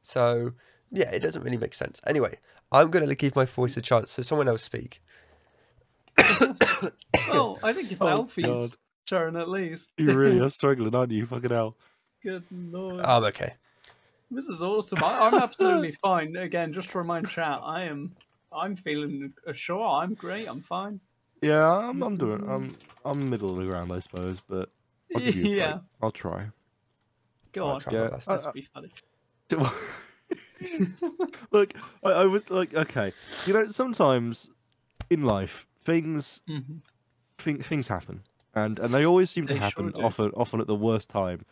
so 0.02 0.52
yeah, 0.92 1.10
it 1.12 1.20
doesn't 1.20 1.42
really 1.44 1.58
make 1.58 1.74
sense. 1.74 2.02
Anyway, 2.06 2.38
I'm 2.72 2.90
gonna 2.92 3.16
give 3.16 3.36
my 3.36 3.46
voice 3.46 3.78
a 3.78 3.82
chance, 3.82 4.12
so 4.12 4.22
someone 4.22 4.48
else 4.48 4.64
speak. 4.64 5.02
oh, 6.20 7.58
I 7.64 7.74
think 7.74 7.92
it's 7.92 8.02
Oh, 8.02 8.08
Alfie's 8.08 8.46
God. 8.46 8.72
turn 9.06 9.36
at 9.36 9.50
least. 9.50 9.92
You 9.98 10.14
really 10.14 10.40
are 10.40 10.50
struggling, 10.52 10.94
aren't 10.94 11.12
you? 11.12 11.26
Fucking 11.26 11.50
hell. 11.50 11.78
Good 12.22 12.44
lord. 12.52 13.02
I'm 13.02 13.24
okay. 13.26 13.54
This 14.34 14.48
is 14.48 14.62
awesome. 14.62 15.04
I, 15.04 15.20
I'm 15.28 15.36
absolutely 15.36 15.92
fine. 16.02 16.36
Again, 16.36 16.74
just 16.74 16.90
to 16.92 16.98
remind 16.98 17.28
chat, 17.30 17.60
I 17.64 17.84
am. 17.84 18.16
I'm 18.52 18.76
feeling 18.76 19.34
sure. 19.54 19.86
I'm 19.88 20.14
great. 20.14 20.48
I'm 20.48 20.62
fine. 20.62 21.00
Yeah, 21.42 21.70
I'm, 21.70 22.02
I'm 22.04 22.18
doing. 22.18 22.42
uh, 22.44 22.54
I'm 22.54 22.78
I'm 23.04 23.30
middle 23.30 23.52
of 23.52 23.58
the 23.58 23.66
ground, 23.66 23.92
I 23.92 24.00
suppose, 24.00 24.42
but 24.48 24.70
I'll 25.16 25.22
give 25.22 25.36
you 25.36 25.46
a 25.46 25.50
yeah. 25.50 25.72
break. 25.74 25.82
I'll 26.02 26.12
try. 26.12 26.48
Go 27.52 27.66
I'll 27.68 27.74
on. 27.76 27.82
try 27.82 27.94
my 27.94 28.00
Yeah, 28.04 28.10
best. 28.10 28.30
I- 28.30 28.34
This 28.36 28.46
will 28.46 28.52
be 28.54 28.62
funny. 28.62 28.92
Look, 31.52 31.74
I, 32.04 32.10
I 32.12 32.26
was 32.26 32.50
like, 32.50 32.74
okay, 32.74 33.12
you 33.46 33.54
know, 33.54 33.68
sometimes 33.68 34.50
in 35.10 35.24
life 35.24 35.68
things 35.84 36.42
Mhm. 36.50 36.80
thing, 37.38 37.62
things 37.62 37.88
happen, 37.88 38.24
and 38.56 38.80
and 38.80 38.94
they 38.94 39.06
always 39.06 39.30
seem 39.30 39.46
to 39.48 39.54
They 39.54 39.60
sure 39.60 39.64
happen 39.66 39.92
do. 39.92 40.02
often 40.02 40.32
often 40.36 40.62
at 40.62 40.68
the 40.68 40.76
worst 40.76 41.10
time. 41.10 41.46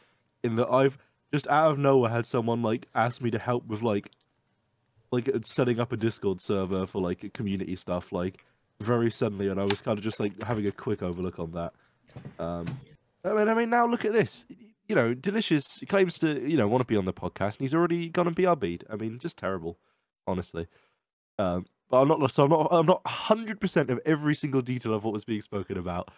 In 0.44 0.56
that 0.56 0.70
I've 0.70 0.98
just 1.34 1.48
out 1.48 1.72
of 1.72 1.80
nowhere 1.80 2.12
had 2.12 2.26
someone 2.26 2.62
like 2.62 2.88
ask 2.96 3.22
me 3.22 3.32
to 3.32 3.39
help 3.39 3.65
with 3.67 3.82
like 3.82 4.12
like 5.12 5.28
uh, 5.30 5.39
setting 5.44 5.80
up 5.80 5.91
a 5.91 5.98
Discord 5.98 6.41
server 6.41 6.86
for 6.86 7.02
like 7.02 7.34
community 7.34 7.76
stuff 7.76 8.12
like 8.12 8.44
very 8.80 9.12
suddenly, 9.12 9.48
and 9.48 9.60
I 9.60 9.63
was 9.63 9.82
kind 9.82 9.98
of 9.98 10.04
just 10.04 10.20
like 10.20 10.41
having 10.44 10.67
a 10.67 10.72
quick 10.72 11.04
overlook 11.04 11.39
on 11.39 11.52
that. 11.52 11.74
Um, 12.39 12.67
I 13.24 13.34
mean, 13.34 13.48
I 13.48 13.54
mean, 13.54 13.70
now 13.70 13.86
look 13.86 14.06
at 14.06 14.13
this. 14.13 14.46
You 14.88 14.96
know, 14.96 15.13
Delicious 15.13 15.82
claims 15.88 16.20
to 16.20 16.48
you 16.48 16.58
know 16.58 16.67
want 16.67 16.82
to 16.82 16.86
be 16.86 16.98
on 16.98 17.06
the 17.06 17.13
podcast, 17.13 17.58
and 17.58 17.62
he's 17.62 17.76
already 17.76 18.10
gone 18.10 18.28
and 18.28 18.36
BRB'd. 18.36 18.86
I 18.89 18.96
mean, 18.96 19.20
just 19.20 19.38
terrible, 19.38 19.78
honestly. 20.28 20.67
Um, 21.39 21.65
but 21.89 22.02
I'm 22.02 22.08
not. 22.08 22.32
So 22.32 22.44
I'm 22.44 22.50
not. 22.50 22.67
I'm 22.72 22.86
not 22.86 23.06
hundred 23.06 23.62
percent 23.62 23.89
of 23.89 24.00
every 24.06 24.36
single 24.36 24.62
detail 24.62 24.94
of 24.94 25.04
what 25.04 25.13
was 25.13 25.24
being 25.24 25.41
spoken 25.41 25.78
about. 25.78 26.10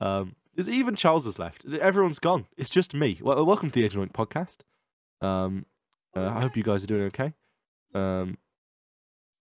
Um, 0.00 0.34
there's 0.54 0.68
even 0.68 0.94
Charles 0.94 1.24
has 1.24 1.38
left. 1.38 1.64
Everyone's 1.66 2.18
gone. 2.18 2.46
It's 2.56 2.70
just 2.70 2.94
me. 2.94 3.18
Well, 3.22 3.44
welcome 3.44 3.70
to 3.70 3.74
the 3.80 3.84
Edge 3.84 3.94
Joint 3.94 4.12
podcast. 4.12 4.58
Um, 5.20 5.66
uh, 6.16 6.28
I 6.28 6.40
hope 6.40 6.56
you 6.56 6.62
guys 6.62 6.84
are 6.84 6.88
doing 6.88 7.04
okay. 7.04 7.32
Um, 7.94 8.36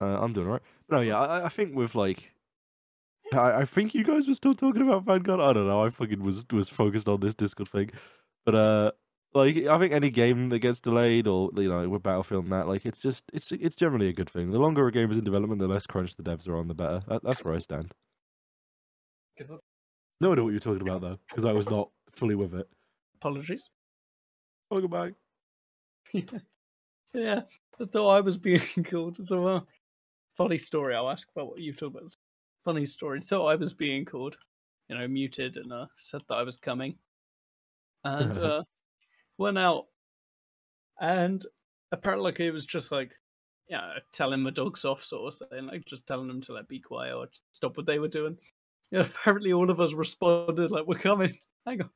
uh, 0.02 0.20
I'm 0.22 0.34
doing 0.34 0.48
alright. 0.48 0.62
But 0.88 0.96
no, 0.98 1.02
yeah, 1.02 1.20
I, 1.20 1.46
I 1.46 1.50
think 1.50 1.76
with 1.76 1.96
like, 1.96 2.32
I, 3.34 3.62
I 3.62 3.66
think 3.66 3.94
you 3.94 4.04
guys 4.04 4.28
were 4.28 4.36
still 4.36 4.56
talking 4.56 4.82
about 4.82 5.06
Vanguard. 5.06 5.40
I 5.40 5.54
don't 5.54 5.68
know. 5.68 5.86
I 5.86 5.90
fucking 5.90 6.24
was 6.24 6.46
was 6.52 6.70
focused 6.70 7.08
on 7.08 7.20
this 7.20 7.36
Discord 7.36 7.70
thing, 7.70 7.92
but 8.46 8.56
uh, 8.56 8.92
like 9.34 9.58
I 9.58 9.80
think 9.80 9.94
any 9.94 10.10
game 10.10 10.50
that 10.50 10.60
gets 10.60 10.80
delayed 10.80 11.28
or 11.28 11.50
you 11.56 11.70
know 11.70 11.88
with 11.88 12.04
Battlefield 12.04 12.46
and 12.46 12.54
that, 12.54 12.68
like 12.68 12.86
it's 12.86 13.00
just 13.00 13.24
it's 13.34 13.52
it's 13.52 13.76
generally 13.76 14.08
a 14.08 14.14
good 14.14 14.30
thing. 14.30 14.52
The 14.52 14.60
longer 14.60 14.88
a 14.88 14.92
game 14.92 15.12
is 15.12 15.18
in 15.18 15.24
development, 15.24 15.60
the 15.62 15.68
less 15.68 15.86
crunch 15.86 16.16
the 16.16 16.24
devs 16.24 16.48
are 16.48 16.58
on, 16.58 16.68
the 16.68 16.74
better. 16.74 17.04
That, 17.08 17.24
that's 17.24 17.44
where 17.44 17.54
I 17.54 17.60
stand. 17.60 17.94
No 20.22 20.34
idea 20.34 20.44
what 20.44 20.52
you're 20.52 20.60
talking 20.60 20.88
about 20.88 21.02
though, 21.02 21.18
because 21.28 21.46
I 21.46 21.52
was 21.52 21.68
not 21.68 21.90
fully 22.12 22.36
with 22.36 22.54
it. 22.54 22.70
Apologies. 23.16 23.68
Welcome 24.70 24.92
back. 24.92 25.14
yeah, 27.16 27.42
I 27.80 27.86
thought 27.86 28.18
I 28.18 28.22
was 28.22 28.38
being 28.38 28.62
called 28.84 29.20
as 29.20 29.32
well. 29.32 29.68
Funny 30.38 30.60
story. 30.60 30.94
I'll 30.94 31.10
ask 31.10 31.28
about 31.36 31.48
what 31.48 31.60
you've 31.60 31.78
talked 31.78 31.96
about. 31.96 32.16
Funny 32.64 32.86
story. 32.86 33.20
Thought 33.20 33.48
I 33.48 33.56
was 33.56 33.74
being 33.74 34.06
called, 34.06 34.38
you 34.90 34.96
know, 34.96 35.08
muted 35.08 35.58
and 35.58 35.74
uh, 35.74 35.88
said 35.96 36.22
that 36.30 36.36
I 36.36 36.44
was 36.44 36.56
coming, 36.56 36.98
and 38.04 38.38
uh, 38.38 38.64
went 39.40 39.58
out, 39.58 39.86
and 41.00 41.44
apparently 41.92 42.26
like, 42.26 42.40
it 42.40 42.52
was 42.52 42.68
just 42.68 42.92
like, 42.92 43.12
yeah, 43.68 43.94
telling 44.14 44.42
my 44.42 44.52
dogs 44.52 44.86
off 44.86 45.04
sort 45.04 45.34
of 45.34 45.50
thing, 45.50 45.66
like 45.66 45.86
just 45.86 46.06
telling 46.06 46.28
them 46.28 46.42
to 46.42 46.54
like 46.54 46.68
be 46.68 46.80
quiet 46.80 47.16
or 47.16 47.28
stop 47.54 47.76
what 47.76 47.88
they 47.88 47.98
were 47.98 48.08
doing. 48.08 48.38
Yeah, 48.92 49.02
apparently 49.06 49.54
all 49.54 49.70
of 49.70 49.80
us 49.80 49.94
responded 49.94 50.72
like, 50.72 50.86
"We're 50.86 51.00
coming." 51.00 51.38
Hang 51.66 51.82
on. 51.82 51.90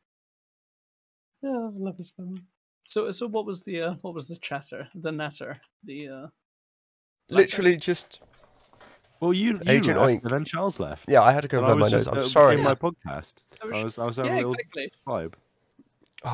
Yeah, 1.42 1.50
I 1.52 1.70
love 1.74 1.98
this 1.98 2.12
family. 2.12 2.42
So, 2.88 3.12
so 3.12 3.28
what 3.28 3.46
was 3.46 3.64
the 3.64 3.82
uh, 3.82 3.94
what 4.02 4.14
was 4.14 4.28
the 4.28 4.38
chatter, 4.38 4.88
the 4.96 5.12
natter, 5.12 5.58
the 5.84 6.08
uh, 6.08 6.28
Literally 7.30 7.76
just 7.76 8.22
Well, 9.20 9.34
you, 9.34 9.54
you 9.54 9.62
Agent 9.66 9.98
left, 9.98 10.10
Oink. 10.10 10.22
and 10.24 10.32
then 10.32 10.46
Charles 10.46 10.80
left. 10.80 11.06
yeah. 11.08 11.22
I 11.24 11.32
had 11.32 11.42
to 11.42 11.48
go 11.48 11.58
and 11.58 11.66
and 11.66 11.72
I 11.72 11.74
run 11.74 11.80
my 11.80 11.86
was 11.86 11.92
nose. 11.94 12.06
just, 12.06 12.16
I'm 12.16 12.22
uh, 12.24 12.28
sorry. 12.30 12.58
my 12.58 12.76
podcast. 12.76 13.34
I 13.64 13.66
was 13.66 13.76
I 13.76 13.84
was 13.84 13.98
I 14.00 14.06
was 14.06 14.16
having 14.18 14.32
yeah, 14.34 14.38
a 14.38 14.42
little 14.42 14.54
exactly. 14.54 14.92
vibe. 15.08 15.34
Oh, 16.24 16.30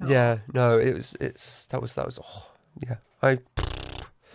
Oh. 0.00 0.06
yeah, 0.06 0.38
no, 0.52 0.78
it 0.78 0.94
was 0.94 1.16
it's 1.20 1.66
that 1.68 1.80
was 1.80 1.94
that 1.94 2.04
was 2.06 2.18
oh, 2.22 2.46
yeah. 2.86 2.96
I 3.22 3.38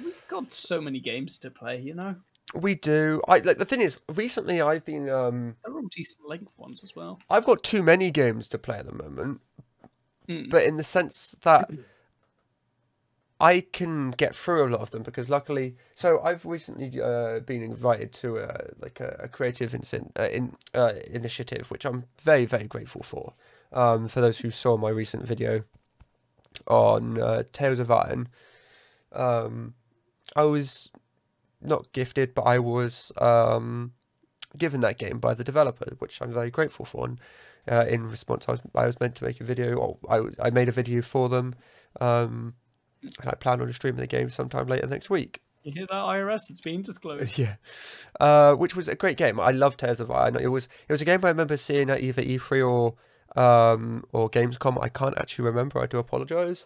We've 0.04 0.28
got 0.28 0.52
so 0.52 0.80
many 0.82 1.00
games 1.00 1.38
to 1.39 1.52
play, 1.52 1.80
you 1.80 1.94
know. 1.94 2.15
We 2.53 2.75
do. 2.75 3.21
I 3.27 3.38
like 3.39 3.57
the 3.57 3.65
thing 3.65 3.81
is 3.81 4.01
recently 4.15 4.62
I've 4.62 4.85
been 4.85 5.09
um 5.09 5.55
They're 5.63 5.73
all 5.73 5.88
decent 5.91 6.27
length 6.27 6.53
ones 6.57 6.83
as 6.83 6.95
well. 6.95 7.19
I've 7.29 7.45
got 7.45 7.63
too 7.63 7.83
many 7.83 8.12
games 8.12 8.47
to 8.49 8.57
play 8.57 8.77
at 8.77 8.85
the 8.85 8.93
moment, 8.93 9.41
Mm. 10.27 10.49
but 10.49 10.63
in 10.63 10.77
the 10.77 10.83
sense 10.83 11.35
that 11.41 11.71
I 13.41 13.62
can 13.62 14.12
get 14.12 14.35
through 14.35 14.67
a 14.67 14.69
lot 14.69 14.81
of 14.81 14.91
them 14.91 15.01
because 15.01 15.29
luckily, 15.29 15.75
so 15.95 16.19
I've 16.21 16.45
recently 16.45 17.01
uh, 17.01 17.39
been 17.39 17.63
invited 17.63 18.12
to 18.13 18.38
a 18.38 18.67
like 18.79 18.99
a, 18.99 19.15
a 19.23 19.27
creative 19.27 19.71
insin, 19.71 20.12
uh, 20.19 20.23
in, 20.23 20.55
uh, 20.75 20.93
initiative, 21.09 21.71
which 21.71 21.85
I'm 21.85 22.03
very 22.21 22.45
very 22.45 22.67
grateful 22.67 23.01
for. 23.01 23.33
Um, 23.71 24.07
for 24.07 24.19
those 24.19 24.39
who 24.39 24.51
saw 24.51 24.77
my 24.77 24.89
recent 24.89 25.25
video 25.25 25.63
on 26.67 27.19
uh, 27.21 27.43
Tales 27.53 27.79
of 27.79 27.89
Iron, 27.91 28.27
um, 29.13 29.73
I 30.35 30.43
was 30.43 30.91
not 31.62 31.91
gifted, 31.93 32.34
but 32.34 32.43
I 32.43 32.60
was 32.60 33.12
um, 33.17 33.93
given 34.58 34.82
that 34.82 34.98
game 34.98 35.19
by 35.19 35.34
the 35.34 35.43
developer, 35.43 35.86
which 36.00 36.22
I'm 36.22 36.34
very 36.34 36.52
grateful 36.52 36.86
for. 36.86 37.06
And 37.06 37.19
uh, 37.69 37.86
in 37.88 38.08
response, 38.08 38.45
I 38.48 38.52
was 38.52 38.62
I 38.76 38.86
was 38.86 39.00
meant 39.00 39.15
to 39.15 39.26
make 39.26 39.39
a 39.41 39.43
video, 39.43 39.76
or 39.76 39.98
I 40.10 40.48
I 40.48 40.50
made 40.50 40.69
a 40.69 40.74
video 40.74 41.02
for 41.02 41.30
them, 41.30 41.56
um, 42.00 42.56
and 43.02 43.30
I 43.30 43.36
plan 43.36 43.62
on 43.62 43.72
streaming 43.74 44.02
the 44.02 44.08
game 44.08 44.30
sometime 44.30 44.67
later 44.67 44.88
next 44.88 45.10
week. 45.10 45.41
You 45.63 45.74
hear 45.74 45.88
that, 45.88 45.93
IRS? 45.93 46.50
It's 46.50 46.62
been 46.62 46.82
disclosed. 46.82 47.38
Yeah, 47.38 47.56
uh, 48.19 48.56
which 48.56 48.76
was 48.76 48.88
a 48.88 48.95
great 48.95 49.17
game. 49.17 49.39
I 49.39 49.52
love 49.52 49.76
Tales 49.78 50.00
of 50.00 50.10
Iron. 50.10 50.36
It 50.38 50.48
was 50.48 50.67
it 50.88 50.91
was 50.91 51.02
a 51.02 51.06
game 51.06 51.24
I 51.24 51.30
remember 51.30 51.58
seeing 51.58 51.89
at 51.89 52.02
either 52.02 52.22
E3 52.22 52.67
or 52.67 52.95
um, 53.41 54.06
or 54.13 54.30
Gamescom. 54.30 54.82
I 54.82 54.89
can't 54.89 55.17
actually 55.17 55.45
remember. 55.45 55.80
I 55.80 55.86
do 55.86 55.98
apologize. 55.98 56.65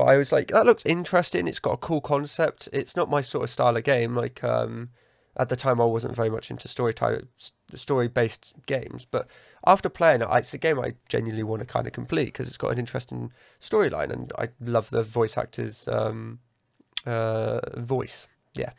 But 0.00 0.08
I 0.08 0.16
was 0.16 0.32
like, 0.32 0.48
that 0.48 0.64
looks 0.64 0.86
interesting. 0.86 1.46
It's 1.46 1.58
got 1.58 1.72
a 1.72 1.76
cool 1.76 2.00
concept. 2.00 2.70
It's 2.72 2.96
not 2.96 3.10
my 3.10 3.20
sort 3.20 3.44
of 3.44 3.50
style 3.50 3.76
of 3.76 3.84
game. 3.84 4.16
Like 4.16 4.42
um, 4.42 4.88
at 5.36 5.50
the 5.50 5.56
time, 5.56 5.78
I 5.78 5.84
wasn't 5.84 6.16
very 6.16 6.30
much 6.30 6.50
into 6.50 6.68
story 6.68 6.94
type, 6.94 7.28
story 7.74 8.08
based 8.08 8.54
games. 8.64 9.04
But 9.04 9.28
after 9.66 9.90
playing 9.90 10.22
it, 10.22 10.28
it's 10.32 10.54
a 10.54 10.58
game 10.58 10.80
I 10.80 10.94
genuinely 11.10 11.42
want 11.42 11.60
to 11.60 11.66
kind 11.66 11.86
of 11.86 11.92
complete 11.92 12.28
because 12.28 12.48
it's 12.48 12.56
got 12.56 12.72
an 12.72 12.78
interesting 12.78 13.30
storyline, 13.60 14.10
and 14.10 14.32
I 14.38 14.48
love 14.58 14.88
the 14.88 15.02
voice 15.02 15.36
actor's 15.36 15.86
um, 15.86 16.38
uh, 17.04 17.60
voice. 17.76 18.26
Yeah. 18.54 18.70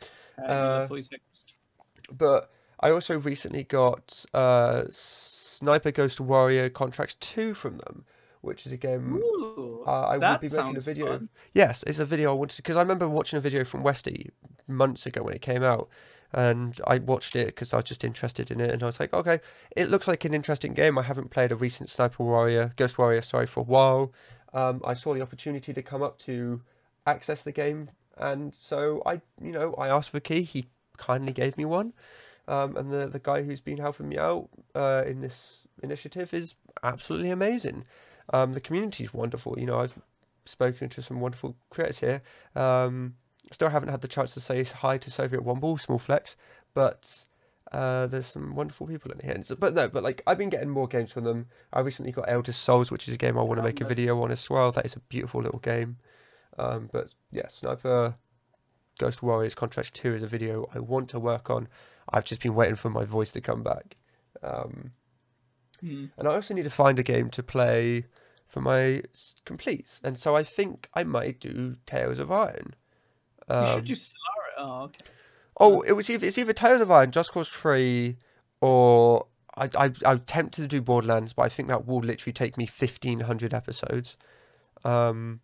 Uh, 0.44 0.86
voice 0.86 1.08
actors. 1.14 1.44
But 2.10 2.50
I 2.80 2.90
also 2.90 3.20
recently 3.20 3.62
got 3.62 4.24
uh, 4.34 4.86
Sniper 4.90 5.92
Ghost 5.92 6.20
Warrior 6.20 6.68
Contracts 6.68 7.14
2 7.20 7.54
from 7.54 7.78
them, 7.78 8.06
which 8.42 8.66
is 8.66 8.72
a 8.72 8.76
game 8.76 9.14
Ooh, 9.14 9.84
uh, 9.86 9.90
I 9.90 10.18
will 10.18 10.38
be 10.38 10.48
making 10.48 10.76
a 10.76 10.80
video. 10.80 11.06
fun. 11.06 11.28
Yes, 11.54 11.82
it's 11.86 11.98
a 11.98 12.04
video 12.04 12.30
I 12.30 12.34
wanted 12.34 12.56
because 12.56 12.76
I 12.76 12.80
remember 12.80 13.08
watching 13.08 13.38
a 13.38 13.40
video 13.40 13.64
from 13.64 13.82
Westy 13.82 14.30
months 14.68 15.06
ago 15.06 15.22
when 15.22 15.34
it 15.34 15.40
came 15.40 15.62
out, 15.62 15.88
and 16.32 16.78
I 16.86 16.98
watched 16.98 17.34
it 17.36 17.46
because 17.46 17.72
I 17.72 17.76
was 17.76 17.84
just 17.86 18.04
interested 18.04 18.50
in 18.50 18.60
it, 18.60 18.70
and 18.70 18.82
I 18.82 18.86
was 18.86 19.00
like, 19.00 19.12
okay, 19.14 19.40
it 19.76 19.88
looks 19.88 20.06
like 20.06 20.24
an 20.24 20.34
interesting 20.34 20.74
game. 20.74 20.98
I 20.98 21.02
haven't 21.02 21.30
played 21.30 21.52
a 21.52 21.56
recent 21.56 21.88
Sniper 21.88 22.22
Warrior, 22.22 22.72
Ghost 22.76 22.98
Warrior, 22.98 23.22
sorry, 23.22 23.46
for 23.46 23.60
a 23.60 23.64
while. 23.64 24.12
Um, 24.52 24.82
I 24.84 24.94
saw 24.94 25.14
the 25.14 25.22
opportunity 25.22 25.72
to 25.72 25.82
come 25.82 26.02
up 26.02 26.18
to 26.20 26.60
access 27.06 27.42
the 27.42 27.52
game, 27.52 27.90
and 28.18 28.54
so 28.54 29.02
I, 29.06 29.22
you 29.40 29.52
know, 29.52 29.74
I 29.74 29.88
asked 29.88 30.10
for 30.10 30.18
a 30.18 30.20
key. 30.20 30.42
He 30.42 30.66
kindly 30.98 31.32
gave 31.32 31.56
me 31.56 31.64
one. 31.64 31.92
Um, 32.48 32.76
and 32.76 32.90
the, 32.90 33.06
the 33.06 33.20
guy 33.20 33.42
who's 33.42 33.60
been 33.60 33.78
helping 33.78 34.08
me 34.08 34.18
out 34.18 34.48
uh, 34.74 35.04
in 35.06 35.20
this 35.20 35.68
initiative 35.82 36.34
is 36.34 36.56
absolutely 36.82 37.30
amazing. 37.30 37.84
Um, 38.32 38.52
the 38.54 38.60
community 38.60 39.04
is 39.04 39.12
wonderful. 39.14 39.58
You 39.58 39.66
know, 39.66 39.78
I've 39.80 39.94
spoken 40.44 40.88
to 40.90 41.02
some 41.02 41.20
wonderful 41.20 41.56
creators 41.70 41.98
here. 42.00 42.22
Um, 42.56 43.14
still 43.50 43.68
haven't 43.68 43.90
had 43.90 44.00
the 44.00 44.08
chance 44.08 44.32
to 44.34 44.40
say 44.40 44.64
hi 44.64 44.98
to 44.98 45.10
Soviet 45.10 45.42
Womble, 45.44 45.78
small 45.80 45.98
flex, 45.98 46.36
but 46.74 47.24
uh, 47.72 48.06
there's 48.06 48.26
some 48.26 48.54
wonderful 48.54 48.86
people 48.86 49.10
in 49.12 49.18
here. 49.20 49.42
So- 49.42 49.56
but 49.56 49.74
no, 49.74 49.88
but 49.88 50.02
like 50.02 50.22
I've 50.26 50.38
been 50.38 50.48
getting 50.50 50.70
more 50.70 50.88
games 50.88 51.12
from 51.12 51.24
them. 51.24 51.46
I 51.72 51.80
recently 51.80 52.12
got 52.12 52.24
Eldest 52.28 52.62
Souls, 52.62 52.90
which 52.90 53.08
is 53.08 53.14
a 53.14 53.18
game 53.18 53.38
I 53.38 53.42
want 53.42 53.58
to 53.58 53.62
make 53.62 53.80
a 53.80 53.84
video 53.84 54.20
on 54.22 54.30
as 54.30 54.48
well. 54.48 54.72
That 54.72 54.86
is 54.86 54.94
a 54.96 55.00
beautiful 55.00 55.42
little 55.42 55.58
game. 55.60 55.98
Um, 56.58 56.88
but 56.92 57.14
yeah, 57.30 57.48
Sniper 57.48 58.14
Ghost 58.98 59.22
Warriors 59.22 59.54
Contract 59.54 59.94
2 59.94 60.14
is 60.14 60.22
a 60.22 60.26
video 60.26 60.68
I 60.74 60.78
want 60.80 61.08
to 61.10 61.18
work 61.18 61.48
on. 61.50 61.66
I've 62.10 62.24
just 62.24 62.42
been 62.42 62.54
waiting 62.54 62.76
for 62.76 62.90
my 62.90 63.04
voice 63.04 63.32
to 63.32 63.40
come 63.40 63.62
back. 63.62 63.96
Um, 64.42 64.90
Hmm. 65.80 66.06
and 66.16 66.28
I 66.28 66.34
also 66.34 66.54
need 66.54 66.62
to 66.62 66.70
find 66.70 66.98
a 66.98 67.02
game 67.02 67.28
to 67.30 67.42
play 67.42 68.04
for 68.52 68.60
my 68.60 69.02
completes. 69.46 69.98
And 70.04 70.18
so 70.18 70.36
I 70.36 70.44
think 70.44 70.88
I 70.94 71.04
might 71.04 71.40
do 71.40 71.76
Tails 71.86 72.18
of 72.18 72.30
Iron. 72.30 72.74
You 73.48 73.54
Um, 73.56 73.74
should 73.76 73.84
do 73.86 73.94
Stellaris. 73.94 74.58
Oh, 74.58 74.82
okay. 74.84 75.00
oh, 75.58 75.80
it 75.80 75.92
was 75.92 76.10
either, 76.10 76.26
it's 76.26 76.36
either 76.36 76.52
Tails 76.52 76.82
of 76.82 76.90
Iron, 76.90 77.10
Just 77.10 77.32
Cause 77.32 77.48
3, 77.48 78.16
or 78.60 79.26
I, 79.56 79.68
I, 79.76 79.90
I'm 80.04 80.20
tempted 80.20 80.60
to 80.62 80.68
do 80.68 80.82
Borderlands, 80.82 81.32
but 81.32 81.42
I 81.44 81.48
think 81.48 81.68
that 81.70 81.86
will 81.86 82.00
literally 82.00 82.32
take 82.34 82.58
me 82.58 82.64
1500 82.66 83.54
episodes. 83.54 84.16
Um, 84.84 85.40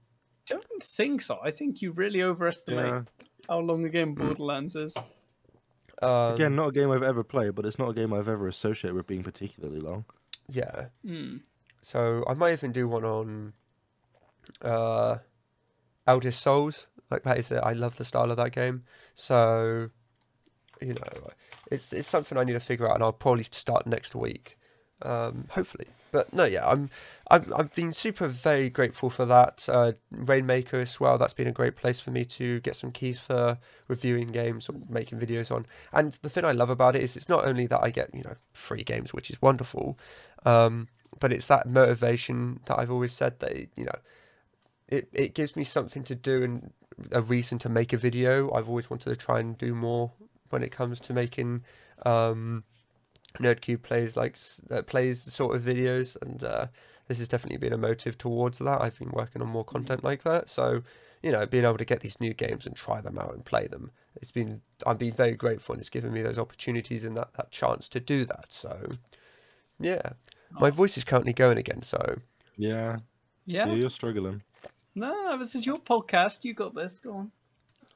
Don't 0.47 0.83
think 0.83 1.23
so. 1.23 1.39
I 1.43 1.51
think 1.51 1.81
you 1.81 1.93
really 1.93 2.23
overestimate 2.23 2.87
Yeah. 2.87 3.03
how 3.49 3.61
long 3.61 3.83
the 3.83 3.89
game 3.89 4.15
Borderlands 4.15 4.77
is. 4.77 4.95
um, 6.03 6.35
Again, 6.35 6.55
not 6.57 6.69
a 6.69 6.73
game 6.73 6.91
I've 6.91 7.03
ever 7.03 7.25
played, 7.25 7.55
but 7.55 7.65
it's 7.65 7.79
not 7.79 7.89
a 7.89 7.95
game 7.95 8.13
I've 8.13 8.29
ever 8.29 8.47
associated 8.49 8.95
with 8.95 9.07
being 9.07 9.23
particularly 9.25 9.81
long. 9.81 10.05
yeah. 10.51 10.87
Hmm. 11.05 11.39
So 11.83 12.25
I 12.29 12.35
might 12.35 12.53
even 12.53 12.73
do 12.73 12.89
one 12.89 13.05
on 13.05 13.53
uh 14.63 15.19
Eldest 16.07 16.41
Souls. 16.41 16.87
Like 17.11 17.23
that 17.23 17.39
is 17.39 17.51
it. 17.51 17.61
I 17.63 17.73
love 17.73 17.97
the 17.97 18.05
style 18.05 18.31
of 18.31 18.37
that 18.37 18.53
game. 18.53 18.85
So 19.15 19.91
you 20.81 20.95
know, 20.95 21.31
it's 21.71 21.93
it's 21.93 22.09
something 22.09 22.39
I 22.39 22.45
need 22.45 22.53
to 22.53 22.61
figure 22.61 22.89
out, 22.89 22.95
and 22.95 23.03
I'll 23.03 23.13
probably 23.13 23.45
start 23.45 23.87
next 23.87 24.15
week, 24.15 24.59
um, 25.03 25.47
hopefully. 25.51 25.87
But 26.13 26.33
no, 26.33 26.45
yeah, 26.45 26.67
I'm 26.67 26.91
I've 27.31 27.53
I've 27.53 27.75
been 27.75 27.93
super 27.93 28.29
very 28.29 28.71
grateful 28.71 29.11
for 29.11 29.27
that. 29.27 29.69
Uh, 29.69 29.93
Rainmaker 30.11 30.79
as 30.79 30.99
well. 31.01 31.19
That's 31.19 31.35
been 31.35 31.49
a 31.49 31.53
great 31.53 31.77
place 31.77 32.01
for 32.01 32.11
me 32.11 32.25
to 32.27 32.61
get 32.61 32.77
some 32.77 32.93
keys 32.93 33.21
for 33.21 33.59
reviewing 33.89 34.29
games 34.29 34.69
or 34.69 34.77
making 34.89 35.19
videos 35.19 35.51
on. 35.51 35.67
And 35.93 36.13
the 36.23 36.31
thing 36.31 36.45
I 36.45 36.53
love 36.53 36.71
about 36.71 36.97
it 36.97 37.03
is 37.03 37.17
it's 37.17 37.29
not 37.29 37.45
only 37.45 37.67
that 37.67 37.83
I 37.83 37.91
get 37.91 38.15
you 38.15 38.23
know 38.23 38.35
free 38.55 38.85
games, 38.85 39.13
which 39.13 39.31
is 39.31 39.43
wonderful, 39.43 39.99
um, 40.47 40.89
but 41.21 41.33
it's 41.33 41.49
that 41.49 41.69
motivation 41.69 42.61
that 42.67 42.79
I've 42.79 42.91
always 42.91 43.13
said 43.13 43.39
that 43.41 43.57
you 43.77 43.85
know 43.85 43.99
it 44.89 45.09
it 45.13 45.35
gives 45.35 45.57
me 45.57 45.65
something 45.65 46.05
to 46.05 46.15
do 46.15 46.43
and 46.43 46.73
a 47.13 47.23
reason 47.23 47.59
to 47.59 47.69
make 47.69 47.93
a 47.93 47.97
video. 47.97 48.53
I've 48.53 48.69
always 48.69 48.91
wanted 48.91 49.11
to 49.11 49.17
try 49.17 49.41
and 49.41 49.57
do 49.57 49.75
more 49.75 50.13
when 50.51 50.63
it 50.63 50.73
comes 50.73 50.99
to 51.01 51.13
making 51.13 51.63
um, 52.05 52.65
NerdCube 53.39 53.83
plays 53.83 54.17
like 54.17 54.37
uh, 54.71 54.83
plays 54.83 55.23
sort 55.23 55.55
of 55.55 55.63
videos, 55.63 56.17
and 56.23 56.43
uh, 56.43 56.67
this 57.07 57.19
has 57.19 57.29
definitely 57.29 57.59
been 57.59 57.73
a 57.73 57.79
motive 57.79 58.19
towards 58.19 58.59
that. 58.59 58.81
I've 58.81 58.99
been 58.99 59.11
working 59.11 59.43
on 59.43 59.49
more 59.49 59.65
content 59.65 60.03
like 60.03 60.23
that, 60.25 60.49
so 60.49 60.83
you 61.23 61.33
know, 61.33 61.47
being 61.47 61.65
able 61.65 61.79
to 61.79 61.85
get 61.85 62.01
these 62.01 62.21
new 62.21 62.33
games 62.33 62.65
and 62.65 62.77
try 62.77 63.01
them 63.01 63.19
out 63.19 63.35
and 63.35 63.45
play 63.45 63.67
them, 63.67 63.91
it's 64.17 64.31
been 64.31 64.61
I've 64.87 64.99
been 64.99 65.13
very 65.13 65.33
grateful, 65.33 65.75
and 65.75 65.81
it's 65.81 65.91
given 65.91 66.13
me 66.13 66.23
those 66.23 66.39
opportunities 66.39 67.05
and 67.05 67.17
that 67.17 67.33
that 67.37 67.51
chance 67.51 67.89
to 67.91 68.01
do 68.01 68.25
that. 68.25 68.47
So 68.49 68.93
yeah, 69.81 70.11
my 70.53 70.71
voice 70.71 70.97
is 70.97 71.05
currently 71.05 71.33
going 71.33 71.59
again, 71.59 71.83
so 71.83 71.99
Yeah, 72.57 72.99
Yeah. 73.47 73.67
yeah, 73.67 73.75
you're 73.75 73.91
struggling. 73.91 74.43
No, 74.95 75.13
no, 75.13 75.39
this 75.39 75.55
is 75.55 75.65
your 75.67 75.79
podcast. 75.79 76.45
You 76.45 76.55
got 76.55 76.75
this. 76.75 76.99
Go 76.99 77.15
on. 77.15 77.33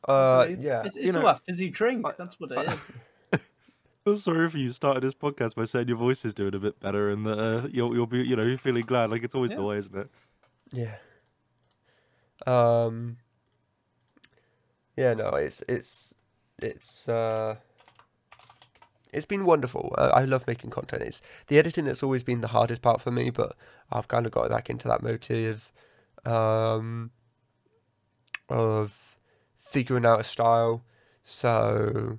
uh, 0.09 0.47
yeah. 0.59 0.83
It's, 0.85 0.97
you 0.97 1.03
it's 1.05 1.12
know, 1.15 1.23
all 1.23 1.29
a 1.29 1.41
fizzy 1.45 1.69
drink. 1.71 2.07
I- 2.07 2.12
That's 2.19 2.38
what 2.38 2.53
it 2.53 2.59
I- 2.59 2.73
is. 2.75 2.93
I'm 4.07 4.17
sorry 4.17 4.47
if 4.47 4.55
you 4.55 4.69
started 4.71 5.03
this 5.05 5.15
podcast 5.15 5.55
by 5.55 5.65
saying 5.65 5.87
your 5.88 5.97
voice 5.97 6.25
is 6.25 6.35
doing 6.35 6.55
a 6.55 6.59
bit 6.59 6.79
better 6.81 7.11
and 7.11 7.25
that 7.27 7.38
uh, 7.38 7.69
you'll 7.71 7.95
you'll 7.95 8.07
be 8.07 8.19
you 8.23 8.35
know 8.37 8.43
you're 8.43 8.59
feeling 8.59 8.83
glad. 8.85 9.11
Like 9.11 9.23
it's 9.23 9.35
always 9.35 9.53
the 9.53 9.62
way, 9.62 9.79
isn't 9.79 9.97
it? 9.97 10.11
Yeah. 10.73 10.95
Um. 12.47 13.19
Yeah, 14.97 15.15
no, 15.15 15.29
it's 15.31 15.62
it's 15.69 16.15
it's 16.61 17.09
uh. 17.09 17.57
It's 19.12 19.27
been 19.27 19.44
wonderful. 19.44 19.94
Uh, 19.98 20.11
I 20.14 20.25
love 20.25 20.46
making 20.46 20.70
content. 20.70 21.03
It's 21.03 21.22
the 21.48 21.59
editing 21.59 21.85
that's 21.85 22.03
always 22.03 22.22
been 22.22 22.40
the 22.40 22.48
hardest 22.48 22.83
part 22.83 23.01
for 23.01 23.11
me, 23.11 23.31
but 23.31 23.55
I've 23.90 24.09
kind 24.09 24.25
of 24.27 24.33
got 24.33 24.48
back 24.51 24.70
into 24.70 24.88
that 24.88 25.03
motive, 25.03 25.70
um, 26.25 27.11
of 28.48 29.18
figuring 29.59 30.07
out 30.07 30.20
a 30.20 30.25
style. 30.25 30.85
So, 31.22 32.18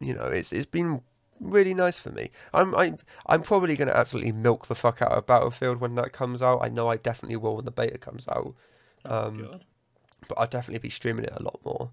you 0.00 0.14
know, 0.14 0.24
it's 0.26 0.52
it's 0.52 0.66
been 0.66 1.02
really 1.40 1.74
nice 1.74 1.98
for 1.98 2.10
me. 2.10 2.30
I'm 2.52 2.74
I'm 2.74 2.98
I'm 3.26 3.42
probably 3.42 3.76
gonna 3.76 3.92
absolutely 3.92 4.32
milk 4.32 4.66
the 4.66 4.74
fuck 4.74 5.02
out 5.02 5.12
of 5.12 5.26
Battlefield 5.26 5.80
when 5.80 5.94
that 5.96 6.12
comes 6.12 6.42
out. 6.42 6.60
I 6.62 6.68
know 6.68 6.88
I 6.88 6.96
definitely 6.96 7.36
will 7.36 7.56
when 7.56 7.64
the 7.64 7.70
beta 7.70 7.98
comes 7.98 8.26
out. 8.28 8.54
Oh, 9.04 9.28
Um, 9.28 9.38
God. 9.38 9.64
but 10.28 10.38
I'll 10.38 10.46
definitely 10.46 10.80
be 10.80 10.90
streaming 10.90 11.24
it 11.24 11.32
a 11.36 11.42
lot 11.42 11.60
more. 11.64 11.90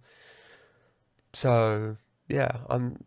So 1.33 1.97
yeah, 2.27 2.57
I'm. 2.69 2.97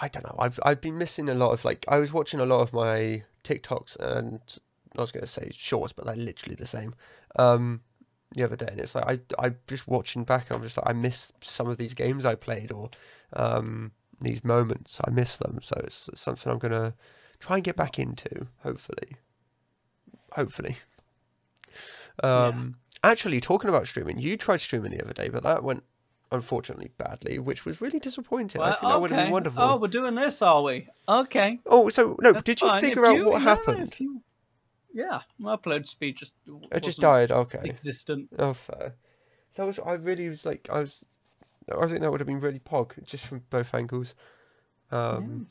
I 0.00 0.08
don't 0.08 0.24
know. 0.24 0.36
I've 0.38 0.58
I've 0.64 0.80
been 0.80 0.98
missing 0.98 1.28
a 1.28 1.34
lot 1.34 1.52
of 1.52 1.64
like 1.64 1.84
I 1.88 1.98
was 1.98 2.12
watching 2.12 2.40
a 2.40 2.46
lot 2.46 2.60
of 2.60 2.72
my 2.72 3.24
TikToks 3.44 3.96
and 3.96 4.40
I 4.96 5.00
was 5.00 5.12
gonna 5.12 5.26
say 5.26 5.50
shorts, 5.52 5.92
but 5.92 6.06
they're 6.06 6.16
literally 6.16 6.56
the 6.56 6.66
same. 6.66 6.94
Um, 7.36 7.82
the 8.32 8.44
other 8.44 8.56
day, 8.56 8.68
and 8.70 8.80
it's 8.80 8.94
like 8.94 9.04
I 9.06 9.46
I 9.46 9.54
just 9.66 9.88
watching 9.88 10.24
back, 10.24 10.46
and 10.48 10.56
I'm 10.56 10.62
just 10.62 10.76
like 10.76 10.88
I 10.88 10.92
miss 10.92 11.32
some 11.40 11.68
of 11.68 11.78
these 11.78 11.94
games 11.94 12.24
I 12.24 12.34
played 12.34 12.72
or 12.72 12.90
um 13.32 13.92
these 14.20 14.44
moments. 14.44 15.00
I 15.06 15.10
miss 15.10 15.36
them, 15.36 15.58
so 15.62 15.80
it's, 15.84 16.08
it's 16.08 16.20
something 16.20 16.50
I'm 16.50 16.58
gonna 16.58 16.94
try 17.38 17.56
and 17.56 17.64
get 17.64 17.76
back 17.76 17.98
into. 17.98 18.46
Hopefully, 18.62 19.16
hopefully. 20.32 20.76
Yeah. 22.22 22.46
Um, 22.46 22.76
actually, 23.02 23.40
talking 23.40 23.68
about 23.68 23.86
streaming, 23.86 24.18
you 24.18 24.36
tried 24.36 24.60
streaming 24.60 24.92
the 24.92 25.02
other 25.02 25.14
day, 25.14 25.28
but 25.28 25.42
that 25.42 25.64
went 25.64 25.84
unfortunately 26.32 26.90
badly, 26.96 27.38
which 27.38 27.64
was 27.64 27.80
really 27.80 27.98
disappointing. 27.98 28.60
I 28.60 28.64
Well, 28.64 28.72
think 28.80 28.92
that 28.92 29.00
would 29.00 29.10
have 29.10 29.24
been 29.26 29.32
wonderful. 29.32 29.62
Oh, 29.62 29.76
we're 29.76 29.88
doing 29.88 30.14
this, 30.14 30.40
are 30.42 30.62
we? 30.62 30.88
Okay. 31.08 31.58
Oh, 31.66 31.88
so 31.88 32.16
no, 32.20 32.32
that's 32.32 32.44
did 32.44 32.60
you 32.60 32.68
fine. 32.68 32.80
figure 32.80 33.02
If 33.04 33.08
out 33.10 33.16
you- 33.16 33.24
what 33.26 33.38
no, 33.42 33.48
happened? 33.48 33.96
you- 33.98 34.22
Yeah, 34.92 35.20
my 35.38 35.56
upload 35.56 35.86
speed 35.86 36.16
just 36.16 36.34
It 36.72 36.82
just 36.82 36.98
died. 37.00 37.30
Okay. 37.30 37.60
existent. 37.64 38.28
Oh, 38.38 38.54
fair. 38.54 38.94
So 39.52 39.62
I 39.62 39.66
was, 39.66 39.78
I 39.78 39.92
really 39.92 40.28
was 40.28 40.44
like, 40.46 40.68
I 40.72 40.80
was, 40.80 41.04
I 41.70 41.86
think 41.86 42.00
that 42.00 42.10
would 42.10 42.20
have 42.20 42.26
been 42.26 42.40
really 42.40 42.58
pog, 42.60 43.02
just 43.04 43.24
from 43.26 43.42
both 43.50 43.72
angles. 43.74 44.14
Um, 44.90 45.46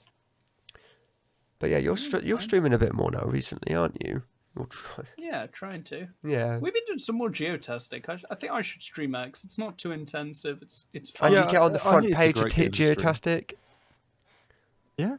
But 1.60 1.70
yeah, 1.72 1.78
you're 1.78 1.98
str- 1.98 2.20
you're 2.24 2.40
streaming 2.40 2.74
a 2.74 2.78
bit 2.78 2.94
more 2.94 3.12
now 3.12 3.26
recently, 3.26 3.76
aren't 3.76 4.02
you? 4.06 4.24
You're 4.60 4.68
try- 4.68 5.04
Yeah, 5.18 5.48
trying 5.48 5.84
to. 5.86 6.08
yeah. 6.24 6.58
We've 6.60 6.74
been 6.74 6.84
doing 6.86 7.00
some 7.00 7.16
more 7.16 7.30
geotastic. 7.30 8.08
I, 8.10 8.18
sh- 8.18 8.26
I 8.30 8.36
think 8.36 8.52
I 8.52 8.62
should 8.62 8.82
stream 8.82 9.16
X. 9.16 9.44
It's 9.44 9.58
not 9.58 9.78
too 9.78 9.92
intensive. 9.92 10.60
It's 10.62 10.86
it's 10.94 11.10
And 11.12 11.18
fun. 11.18 11.32
Yeah, 11.34 11.46
you 11.46 11.52
get 11.52 11.62
on 11.62 11.74
the 11.74 11.80
I- 11.84 11.88
I 11.88 11.90
front 11.90 12.06
think 12.06 12.12
it's 12.14 12.22
a 12.22 12.26
page 12.26 12.36
of 12.38 12.42
great 12.44 12.52
T- 12.52 12.62
game 12.62 12.72
to 12.72 12.76
stream. 12.76 12.96
Geotastic. 12.96 13.54
Yeah. 14.98 15.18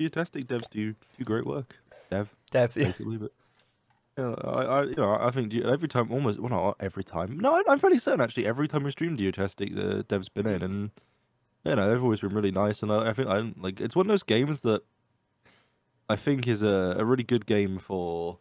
Geotastic 0.00 0.46
devs 0.46 0.68
do 0.70 0.94
do 1.18 1.24
great 1.24 1.46
work. 1.46 1.76
Dev 2.10 2.28
Dev, 2.50 2.76
yeah. 2.76 2.84
basically, 2.86 3.16
but 3.16 3.32
you 4.16 4.24
know, 4.24 4.34
I, 4.44 4.62
I 4.62 4.82
you 4.84 4.94
know 4.96 5.16
I 5.20 5.30
think 5.30 5.52
ge- 5.52 5.56
every 5.64 5.88
time 5.88 6.10
almost 6.12 6.38
well 6.38 6.50
not 6.50 6.76
every 6.80 7.04
time 7.04 7.38
no 7.38 7.54
I, 7.56 7.62
I'm 7.68 7.78
fairly 7.78 7.98
certain 7.98 8.20
actually 8.20 8.46
every 8.46 8.68
time 8.68 8.82
we 8.84 8.90
stream 8.90 9.16
Geotastic 9.16 9.74
the 9.74 10.04
dev's 10.08 10.28
been 10.28 10.46
in 10.46 10.62
and 10.62 10.90
you 11.64 11.74
know 11.74 11.90
they've 11.90 12.02
always 12.02 12.20
been 12.20 12.32
really 12.34 12.50
nice 12.52 12.82
and 12.82 12.92
I, 12.92 13.10
I 13.10 13.12
think 13.12 13.28
I 13.28 13.52
like 13.58 13.80
it's 13.80 13.96
one 13.96 14.06
of 14.06 14.08
those 14.08 14.22
games 14.22 14.60
that 14.62 14.82
I 16.08 16.16
think 16.16 16.46
is 16.46 16.62
a, 16.62 16.96
a 16.98 17.04
really 17.04 17.24
good 17.24 17.44
game 17.46 17.78
for 17.78 18.38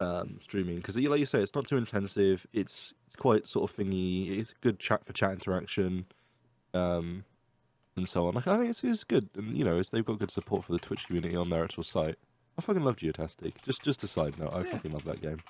um, 0.00 0.38
streaming 0.42 0.76
because 0.76 0.96
like 0.96 1.20
you 1.20 1.26
say 1.26 1.40
it's 1.40 1.54
not 1.54 1.66
too 1.66 1.76
intensive 1.76 2.46
it's 2.52 2.92
it's 3.06 3.16
quite 3.16 3.46
sort 3.48 3.70
of 3.70 3.76
thingy 3.76 4.38
it's 4.38 4.52
good 4.60 4.78
chat 4.78 5.04
for 5.06 5.12
chat 5.12 5.32
interaction 5.32 6.04
um, 6.74 7.24
and 7.96 8.06
so 8.08 8.26
on 8.28 8.34
like 8.34 8.46
I 8.46 8.56
think 8.58 8.70
it's, 8.70 8.84
it's 8.84 9.04
good 9.04 9.28
and 9.36 9.56
you 9.56 9.64
know 9.64 9.78
it's, 9.78 9.88
they've 9.88 10.04
got 10.04 10.18
good 10.18 10.30
support 10.30 10.64
for 10.64 10.72
the 10.72 10.78
Twitch 10.78 11.06
community 11.06 11.34
on 11.36 11.48
their 11.48 11.64
actual 11.64 11.82
site 11.82 12.16
I 12.58 12.62
fucking 12.62 12.82
love 12.84 12.96
Geotastic 12.96 13.54
just 13.62 13.82
just 13.82 14.04
a 14.04 14.06
side 14.06 14.38
note 14.38 14.52
I 14.52 14.62
Yeah. 14.64 14.72
fucking 14.72 14.92
love 14.92 15.04
that 15.04 15.22
game 15.22 15.40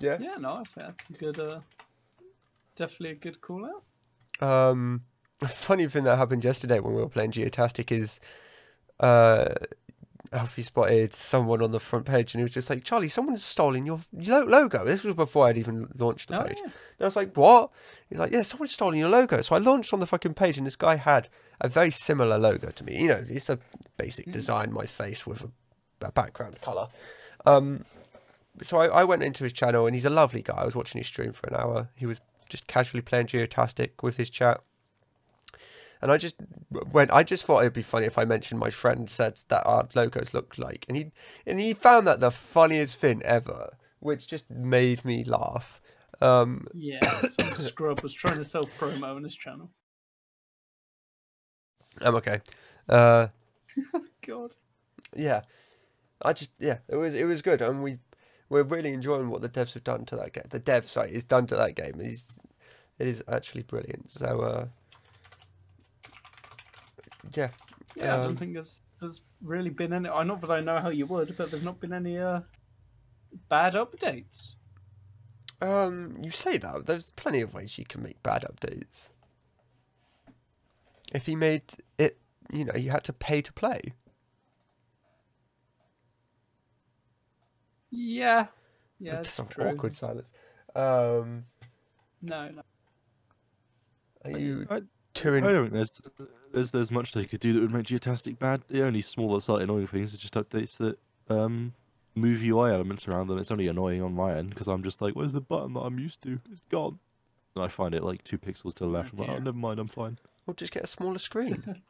Yeah. 0.00 0.16
Yeah, 0.20 0.34
no, 0.38 0.54
I 0.54 0.64
think 0.64 0.86
that's 0.86 1.10
a 1.10 1.12
good. 1.12 1.38
Uh, 1.38 1.60
definitely 2.76 3.10
a 3.10 3.14
good 3.14 3.40
call 3.40 3.64
out. 3.66 3.82
Um, 4.70 5.02
funny 5.48 5.86
thing 5.88 6.04
that 6.04 6.16
happened 6.16 6.44
yesterday 6.44 6.80
when 6.80 6.94
we 6.94 7.00
were 7.00 7.08
playing 7.08 7.30
Geotastic 7.32 7.92
is, 7.92 8.18
uh, 9.00 9.54
Alfie 10.34 10.62
spotted 10.62 11.14
someone 11.14 11.62
on 11.62 11.70
the 11.70 11.78
front 11.80 12.04
page 12.06 12.34
and 12.34 12.40
he 12.40 12.42
was 12.42 12.52
just 12.52 12.68
like, 12.68 12.82
"Charlie, 12.84 13.08
someone's 13.08 13.44
stolen 13.44 13.86
your 13.86 14.00
lo- 14.12 14.44
logo." 14.44 14.84
This 14.84 15.04
was 15.04 15.14
before 15.14 15.46
I'd 15.46 15.56
even 15.56 15.88
launched 15.96 16.28
the 16.28 16.40
Oh, 16.40 16.44
page. 16.44 16.58
yeah. 16.58 16.64
And 16.64 16.72
I 17.00 17.04
was 17.04 17.16
like, 17.16 17.34
"What?" 17.36 17.70
He's 18.08 18.18
like, 18.18 18.32
"Yeah, 18.32 18.42
someone's 18.42 18.72
stolen 18.72 18.98
your 18.98 19.08
logo." 19.08 19.40
So 19.42 19.54
I 19.54 19.58
launched 19.58 19.92
on 19.94 20.00
the 20.00 20.06
fucking 20.06 20.34
page, 20.34 20.58
and 20.58 20.66
this 20.66 20.76
guy 20.76 20.96
had 20.96 21.28
a 21.60 21.68
very 21.68 21.90
similar 21.92 22.36
logo 22.36 22.70
to 22.70 22.84
me. 22.84 23.00
You 23.02 23.08
know, 23.08 23.24
it's 23.28 23.48
a 23.48 23.58
basic 23.96 24.30
design, 24.32 24.72
my 24.72 24.86
face 24.86 25.26
with 25.26 25.42
a, 25.42 25.50
a 26.06 26.10
background 26.10 26.60
color. 26.60 26.88
Um, 27.46 27.84
so 28.62 28.78
I, 28.78 28.86
I 28.86 29.04
went 29.04 29.22
into 29.22 29.44
his 29.44 29.52
channel, 29.52 29.86
and 29.86 29.94
he's 29.94 30.04
a 30.04 30.10
lovely 30.10 30.42
guy. 30.42 30.54
I 30.56 30.64
was 30.64 30.74
watching 30.74 30.98
his 30.98 31.06
stream 31.06 31.32
for 31.32 31.46
an 31.48 31.54
hour. 31.56 31.88
He 31.94 32.06
was 32.06 32.20
just 32.48 32.66
casually 32.66 33.02
playing 33.02 33.26
Geotastic 33.28 33.90
with 34.02 34.16
his 34.16 34.30
chat. 34.30 34.60
And 36.04 36.12
I 36.12 36.18
just 36.18 36.36
went. 36.92 37.10
I 37.12 37.22
just 37.22 37.46
thought 37.46 37.60
it'd 37.60 37.72
be 37.72 37.82
funny 37.82 38.04
if 38.04 38.18
I 38.18 38.26
mentioned 38.26 38.60
my 38.60 38.68
friend 38.68 39.08
said 39.08 39.40
that 39.48 39.66
our 39.66 39.88
logos 39.94 40.34
look 40.34 40.58
like, 40.58 40.84
and 40.86 40.98
he 40.98 41.12
and 41.46 41.58
he 41.58 41.72
found 41.72 42.06
that 42.06 42.20
the 42.20 42.30
funniest 42.30 42.98
thing 42.98 43.22
ever, 43.22 43.78
which 44.00 44.26
just 44.26 44.50
made 44.50 45.02
me 45.06 45.24
laugh. 45.24 45.80
Um, 46.20 46.66
Yeah, 46.74 47.00
some 47.08 47.46
scrub 47.64 48.02
was 48.02 48.12
trying 48.12 48.36
to 48.36 48.44
self 48.44 48.70
promo 48.78 49.16
on 49.16 49.24
his 49.24 49.34
channel. 49.34 49.70
I'm 52.02 52.16
okay. 52.16 52.42
Uh, 52.86 53.28
God. 54.26 54.56
yeah, 55.16 55.40
I 56.20 56.34
just 56.34 56.50
yeah, 56.58 56.80
it 56.86 56.96
was 56.96 57.14
it 57.14 57.24
was 57.24 57.40
good, 57.40 57.62
and 57.62 57.82
we 57.82 57.96
we're 58.50 58.62
really 58.62 58.92
enjoying 58.92 59.30
what 59.30 59.40
the 59.40 59.48
devs 59.48 59.72
have 59.72 59.84
done 59.84 60.04
to 60.04 60.16
that 60.16 60.34
game. 60.34 60.44
The 60.50 60.58
dev 60.58 60.86
site 60.90 61.12
is 61.12 61.24
done 61.24 61.46
to 61.46 61.56
that 61.56 61.76
game. 61.76 61.98
Is 61.98 62.38
it 62.98 63.08
is 63.08 63.22
actually 63.26 63.62
brilliant. 63.62 64.10
So 64.10 64.40
uh, 64.42 64.66
yeah, 67.32 67.50
Yeah, 67.96 68.14
I 68.14 68.18
Um, 68.18 68.24
don't 68.24 68.36
think 68.36 68.54
there's 68.54 68.82
there's 69.00 69.22
really 69.42 69.70
been 69.70 69.92
any. 69.92 70.08
I 70.08 70.22
not 70.24 70.40
that 70.42 70.50
I 70.50 70.60
know 70.60 70.80
how 70.80 70.90
you 70.90 71.06
would, 71.06 71.36
but 71.36 71.50
there's 71.50 71.64
not 71.64 71.80
been 71.80 71.92
any 71.92 72.18
uh 72.18 72.40
bad 73.48 73.74
updates. 73.74 74.56
Um, 75.60 76.18
you 76.22 76.30
say 76.30 76.58
that. 76.58 76.86
There's 76.86 77.10
plenty 77.12 77.40
of 77.40 77.54
ways 77.54 77.78
you 77.78 77.84
can 77.86 78.02
make 78.02 78.22
bad 78.22 78.44
updates. 78.44 79.10
If 81.14 81.28
you 81.28 81.36
made 81.36 81.62
it, 81.98 82.18
you 82.52 82.64
know, 82.64 82.74
you 82.74 82.90
had 82.90 83.04
to 83.04 83.12
pay 83.12 83.40
to 83.42 83.52
play. 83.52 83.94
Yeah. 87.90 88.46
Yeah, 88.98 89.16
That's 89.16 89.30
some 89.30 89.48
true. 89.48 89.64
awkward 89.70 89.94
silence. 89.94 90.32
Um, 90.74 91.46
No, 92.22 92.48
no. 92.50 92.62
are 94.24 94.30
you 94.38 94.66
I, 94.70 94.80
too 95.14 95.34
I 95.36 95.40
don't 95.40 95.70
think 95.70 95.72
there's 95.72 95.92
there's 96.52 96.70
there's 96.70 96.90
much 96.90 97.12
they 97.12 97.24
could 97.24 97.40
do 97.40 97.52
that 97.52 97.60
would 97.60 97.72
make 97.72 97.86
Geotastic 97.86 98.38
bad. 98.38 98.62
The 98.68 98.84
only 98.84 99.00
small 99.00 99.40
slight 99.40 99.62
annoying 99.62 99.86
things 99.86 100.12
is 100.12 100.18
just 100.18 100.34
updates 100.34 100.76
that 100.78 100.98
um 101.28 101.72
move 102.14 102.42
UI 102.42 102.72
elements 102.72 103.08
around, 103.08 103.30
and 103.30 103.40
it's 103.40 103.50
only 103.50 103.68
annoying 103.68 104.02
on 104.02 104.14
my 104.14 104.36
end 104.36 104.50
because 104.50 104.68
I'm 104.68 104.82
just 104.82 105.02
like, 105.02 105.14
where's 105.14 105.32
the 105.32 105.40
button 105.40 105.74
that 105.74 105.80
I'm 105.80 105.98
used 105.98 106.22
to? 106.22 106.38
It's 106.50 106.60
gone. 106.70 106.98
And 107.54 107.64
I 107.64 107.68
find 107.68 107.94
it 107.94 108.02
like 108.02 108.22
two 108.24 108.38
pixels 108.38 108.74
to 108.74 108.84
the 108.84 108.90
left. 108.90 109.12
I'm 109.12 109.18
like, 109.20 109.28
oh, 109.28 109.38
never 109.38 109.56
mind, 109.56 109.78
I'm 109.78 109.88
fine. 109.88 110.18
Or 110.46 110.54
just 110.54 110.72
get 110.72 110.84
a 110.84 110.88
smaller 110.88 111.18
screen. 111.18 111.82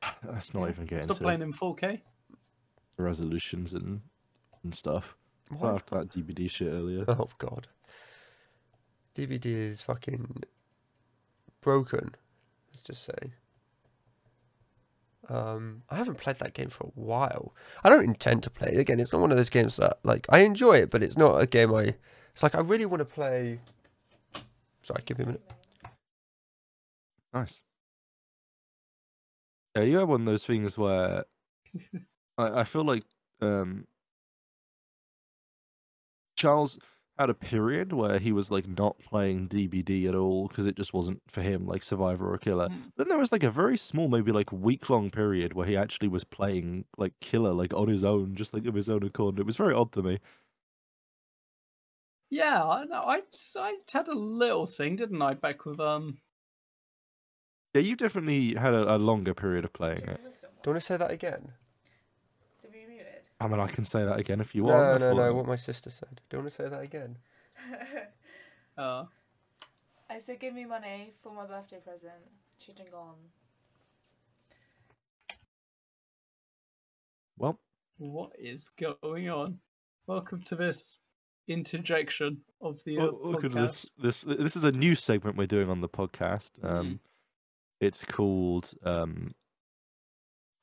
That's 0.22 0.54
not 0.54 0.68
even 0.68 0.86
getting 0.86 1.04
Stop 1.04 1.18
playing 1.18 1.42
in 1.42 1.52
4K. 1.52 2.00
resolutions 2.98 3.72
and 3.72 4.00
and 4.62 4.74
stuff. 4.74 5.16
What? 5.50 5.74
After 5.74 5.98
that 5.98 6.08
DBD 6.08 6.50
shit 6.50 6.68
earlier. 6.68 7.04
Oh 7.08 7.28
god. 7.38 7.68
DBD 9.14 9.46
is 9.46 9.80
fucking 9.80 10.42
broken. 11.66 12.14
Let's 12.70 12.80
just 12.80 13.02
say. 13.04 13.32
Um, 15.28 15.82
I 15.90 15.96
haven't 15.96 16.18
played 16.18 16.38
that 16.38 16.54
game 16.54 16.70
for 16.70 16.84
a 16.84 16.90
while. 16.94 17.52
I 17.82 17.90
don't 17.90 18.04
intend 18.04 18.44
to 18.44 18.50
play 18.50 18.68
it 18.72 18.78
again. 18.78 19.00
It's 19.00 19.12
not 19.12 19.20
one 19.20 19.32
of 19.32 19.36
those 19.36 19.50
games 19.50 19.76
that 19.78 19.98
like 20.04 20.28
I 20.28 20.38
enjoy 20.40 20.76
it, 20.76 20.90
but 20.90 21.02
it's 21.02 21.16
not 21.16 21.42
a 21.42 21.46
game 21.46 21.74
I. 21.74 21.96
It's 22.32 22.44
like 22.44 22.54
I 22.54 22.60
really 22.60 22.86
want 22.86 23.00
to 23.00 23.04
play. 23.04 23.58
Sorry, 24.82 25.02
give 25.04 25.18
me 25.18 25.24
a 25.24 25.26
minute. 25.26 25.50
Nice. 27.34 27.60
Yeah, 29.74 29.82
you 29.82 29.96
have 29.96 30.08
one 30.08 30.20
of 30.20 30.26
those 30.26 30.44
things 30.44 30.78
where 30.78 31.24
I, 32.38 32.60
I 32.60 32.64
feel 32.64 32.84
like 32.84 33.02
um, 33.42 33.88
Charles 36.36 36.78
had 37.18 37.30
a 37.30 37.34
period 37.34 37.92
where 37.92 38.18
he 38.18 38.32
was 38.32 38.50
like 38.50 38.68
not 38.68 38.98
playing 38.98 39.48
DBD 39.48 40.08
at 40.08 40.14
all 40.14 40.48
because 40.48 40.66
it 40.66 40.76
just 40.76 40.92
wasn't 40.92 41.20
for 41.28 41.40
him, 41.40 41.66
like 41.66 41.82
Survivor 41.82 42.32
or 42.32 42.38
Killer. 42.38 42.68
Mm. 42.68 42.92
Then 42.96 43.08
there 43.08 43.18
was 43.18 43.32
like 43.32 43.42
a 43.42 43.50
very 43.50 43.78
small, 43.78 44.08
maybe 44.08 44.32
like 44.32 44.52
week 44.52 44.90
long 44.90 45.10
period 45.10 45.54
where 45.54 45.66
he 45.66 45.76
actually 45.76 46.08
was 46.08 46.24
playing 46.24 46.84
like 46.98 47.12
Killer, 47.20 47.52
like 47.52 47.72
on 47.72 47.88
his 47.88 48.04
own, 48.04 48.34
just 48.34 48.52
like 48.52 48.66
of 48.66 48.74
his 48.74 48.88
own 48.88 49.02
accord. 49.02 49.38
It 49.38 49.46
was 49.46 49.56
very 49.56 49.74
odd 49.74 49.92
to 49.92 50.02
me. 50.02 50.18
Yeah, 52.28 52.62
I 52.64 52.84
know. 52.84 53.02
I, 53.02 53.22
I 53.56 53.74
had 53.92 54.08
a 54.08 54.14
little 54.14 54.66
thing, 54.66 54.96
didn't 54.96 55.22
I, 55.22 55.34
back 55.34 55.64
with 55.64 55.80
um. 55.80 56.18
Yeah, 57.72 57.82
you 57.82 57.96
definitely 57.96 58.54
had 58.54 58.74
a, 58.74 58.96
a 58.96 58.98
longer 58.98 59.34
period 59.34 59.64
of 59.64 59.72
playing 59.72 60.02
it. 60.02 60.20
Do 60.40 60.46
you 60.64 60.72
want 60.72 60.80
to 60.80 60.86
say 60.86 60.96
that 60.96 61.10
again? 61.10 61.52
To 63.40 63.44
be 63.44 63.48
muted. 63.48 63.60
I 63.60 63.64
mean, 63.64 63.68
I 63.70 63.74
can 63.74 63.84
say 63.84 64.04
that 64.04 64.18
again 64.18 64.40
if 64.40 64.54
you 64.54 64.64
want. 64.64 64.76
no, 64.78 64.94
I 64.94 64.98
no. 65.12 65.16
thought- 65.16 65.34
What 65.34 65.46
my 65.46 65.56
sister 65.56 65.90
said. 65.90 66.20
Do 66.28 66.36
you 66.36 66.42
want 66.42 66.50
to 66.52 66.56
say 66.62 66.68
that 66.68 66.82
again? 66.82 67.16
Uh, 68.76 69.04
I 70.10 70.20
said, 70.20 70.38
give 70.40 70.54
me 70.54 70.64
money 70.64 71.14
for 71.22 71.32
my 71.34 71.46
birthday 71.46 71.78
present. 71.84 72.12
She 72.58 72.72
didn't 72.72 72.92
go 72.92 72.98
on. 72.98 73.14
Well, 77.38 77.58
what 77.98 78.32
is 78.38 78.70
going 78.78 79.28
on? 79.28 79.58
Welcome 80.06 80.42
to 80.42 80.54
this 80.54 81.00
interjection 81.48 82.38
of 82.60 82.82
the 82.84 82.98
uh, 82.98 83.02
Wel- 83.02 83.18
welcome 83.32 83.50
to 83.52 83.56
podcast. 83.58 83.86
this, 83.98 84.22
this 84.22 84.38
this 84.38 84.56
is 84.56 84.64
a 84.64 84.72
new 84.72 84.94
segment 84.94 85.36
we're 85.36 85.46
doing 85.46 85.68
on 85.68 85.80
the 85.80 85.88
podcast. 85.88 86.50
Um, 86.62 87.00
it's 87.80 88.04
called 88.04 88.70
um, 88.84 89.34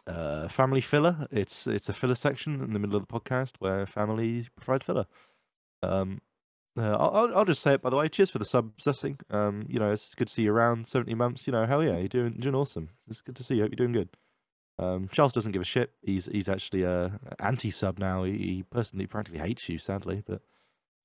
uh, 0.08 0.48
Family 0.48 0.82
Filler. 0.82 1.28
It's 1.32 1.68
it's 1.68 1.90
a 1.90 1.94
filler 1.94 2.16
section 2.16 2.62
in 2.62 2.74
the 2.74 2.80
middle 2.80 2.96
of 2.96 3.08
the 3.08 3.20
podcast 3.20 3.54
where 3.60 3.86
families 3.86 4.50
provide 4.56 4.84
filler. 4.84 5.06
Um, 5.82 6.22
uh, 6.78 6.96
I'll, 6.96 7.38
I'll 7.38 7.46
just 7.46 7.62
say 7.62 7.74
it 7.74 7.82
by 7.82 7.90
the 7.90 7.96
way. 7.96 8.10
Cheers 8.10 8.30
for 8.30 8.40
the 8.40 8.46
sub 8.46 8.72
sussing. 8.78 9.20
Um, 9.30 9.66
you 9.70 9.80
know, 9.80 9.92
it's 9.92 10.16
good 10.16 10.28
to 10.28 10.34
see 10.34 10.44
you 10.44 10.54
around. 10.54 10.88
Seventy 10.88 11.14
months. 11.14 11.46
You 11.48 11.54
know, 11.54 11.66
hell 11.66 11.84
yeah, 11.84 11.98
you're 11.98 12.08
doing 12.08 12.34
doing 12.40 12.56
awesome. 12.56 12.90
It's 13.10 13.22
good 13.22 13.36
to 13.36 13.44
see 13.44 13.56
you. 13.56 13.62
Hope 13.62 13.72
you're 13.72 13.88
doing 13.88 13.94
good. 13.94 14.10
Um, 14.80 15.08
Charles 15.12 15.34
doesn't 15.34 15.52
give 15.52 15.62
a 15.62 15.66
shit. 15.66 15.92
He's 16.02 16.26
he's 16.26 16.50
actually 16.50 16.86
uh, 16.86 17.10
anti 17.40 17.70
sub 17.70 18.00
now. 18.00 18.24
He, 18.24 18.32
he 18.38 18.64
personally 18.72 19.06
practically 19.06 19.40
hates 19.40 19.70
you, 19.70 19.78
sadly. 19.78 20.24
But 20.26 20.42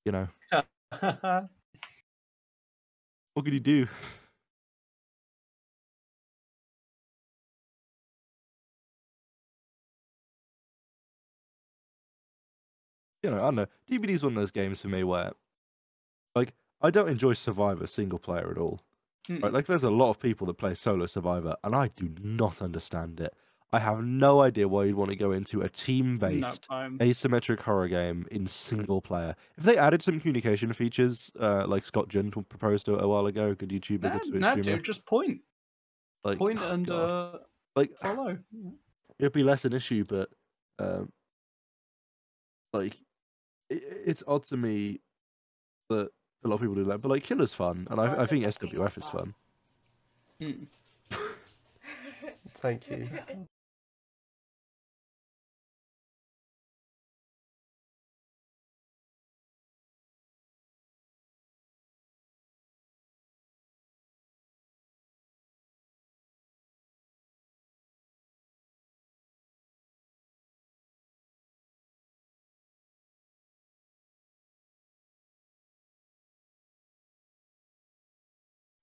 you 0.04 0.12
know, 0.12 0.28
what 1.00 1.50
could 3.44 3.52
he 3.52 3.60
do? 3.60 3.86
You 13.22 13.30
know, 13.30 13.38
I 13.38 13.42
don't 13.42 13.56
know. 13.56 13.66
DBD 13.90 14.10
is 14.10 14.22
one 14.22 14.32
of 14.32 14.38
those 14.38 14.50
games 14.50 14.80
for 14.80 14.88
me 14.88 15.02
where, 15.04 15.32
like, 16.34 16.54
I 16.80 16.90
don't 16.90 17.08
enjoy 17.08 17.32
Survivor 17.32 17.86
single 17.86 18.18
player 18.18 18.50
at 18.50 18.58
all. 18.58 18.80
Mm. 19.28 19.42
Right? 19.42 19.52
Like, 19.52 19.66
there's 19.66 19.84
a 19.84 19.90
lot 19.90 20.10
of 20.10 20.20
people 20.20 20.46
that 20.46 20.54
play 20.54 20.74
solo 20.74 21.06
Survivor, 21.06 21.56
and 21.64 21.74
I 21.74 21.88
do 21.96 22.08
not 22.22 22.62
understand 22.62 23.20
it. 23.20 23.34
I 23.70 23.78
have 23.80 24.02
no 24.02 24.40
idea 24.40 24.66
why 24.66 24.84
you'd 24.84 24.96
want 24.96 25.10
to 25.10 25.16
go 25.16 25.32
into 25.32 25.60
a 25.60 25.68
team-based 25.68 26.66
asymmetric 26.70 27.60
horror 27.60 27.88
game 27.88 28.26
in 28.30 28.46
single 28.46 29.02
player. 29.02 29.36
If 29.58 29.64
they 29.64 29.76
added 29.76 30.00
some 30.00 30.18
communication 30.20 30.72
features, 30.72 31.30
uh, 31.38 31.66
like 31.66 31.84
Scott 31.84 32.08
Jund 32.08 32.32
proposed 32.48 32.88
a, 32.88 32.94
a 32.94 33.06
while 33.06 33.26
ago, 33.26 33.54
good 33.54 33.68
YouTuber, 33.68 34.04
Nah, 34.04 34.18
good 34.18 34.40
nah, 34.40 34.50
streamer, 34.52 34.62
dude, 34.62 34.84
just 34.84 35.04
point, 35.04 35.42
like 36.24 36.38
point 36.38 36.60
oh, 36.62 36.72
and 36.72 36.90
uh, 36.90 37.32
like 37.76 37.94
follow. 37.98 38.38
it'd 39.18 39.32
be 39.34 39.42
less 39.42 39.66
an 39.66 39.74
issue, 39.74 40.04
but 40.08 40.30
um, 40.78 41.12
like 42.72 42.96
it, 43.70 43.82
it's 44.04 44.22
odd 44.26 44.44
to 44.44 44.56
me 44.56 45.00
that 45.88 46.10
a 46.44 46.48
lot 46.48 46.56
of 46.56 46.60
people 46.60 46.74
do 46.74 46.84
that. 46.84 46.98
But 46.98 47.10
like 47.10 47.24
Killer's 47.24 47.52
fun, 47.52 47.86
and 47.90 48.00
I, 48.00 48.22
I 48.22 48.26
think 48.26 48.44
SWF 48.44 48.98
is 48.98 49.04
fun. 49.04 49.34
Mm. 50.40 50.66
Thank 52.58 52.90
you. 52.90 53.08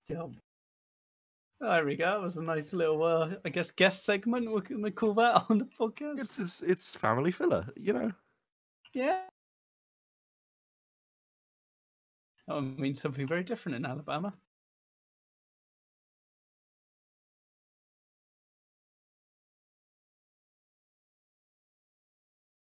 Yeah. 0.08 0.26
There 1.60 1.84
we 1.84 1.96
go. 1.96 2.16
It 2.16 2.22
was 2.22 2.36
a 2.36 2.44
nice 2.44 2.72
little, 2.74 3.02
uh, 3.02 3.36
I 3.44 3.48
guess, 3.48 3.70
guest 3.70 4.04
segment. 4.04 4.50
We're 4.50 4.60
gonna 4.60 4.90
call 4.90 5.14
that 5.14 5.46
on 5.50 5.58
the 5.58 5.64
podcast. 5.64 6.20
It's 6.20 6.38
it's, 6.38 6.62
it's 6.62 6.94
family 6.94 7.30
filler, 7.30 7.66
you 7.76 7.92
know. 7.92 8.12
Yeah. 8.94 9.22
That 12.48 12.54
would 12.54 12.78
mean 12.80 12.96
something 12.96 13.26
very 13.28 13.44
different 13.44 13.76
in 13.76 13.86
Alabama. 13.86 14.34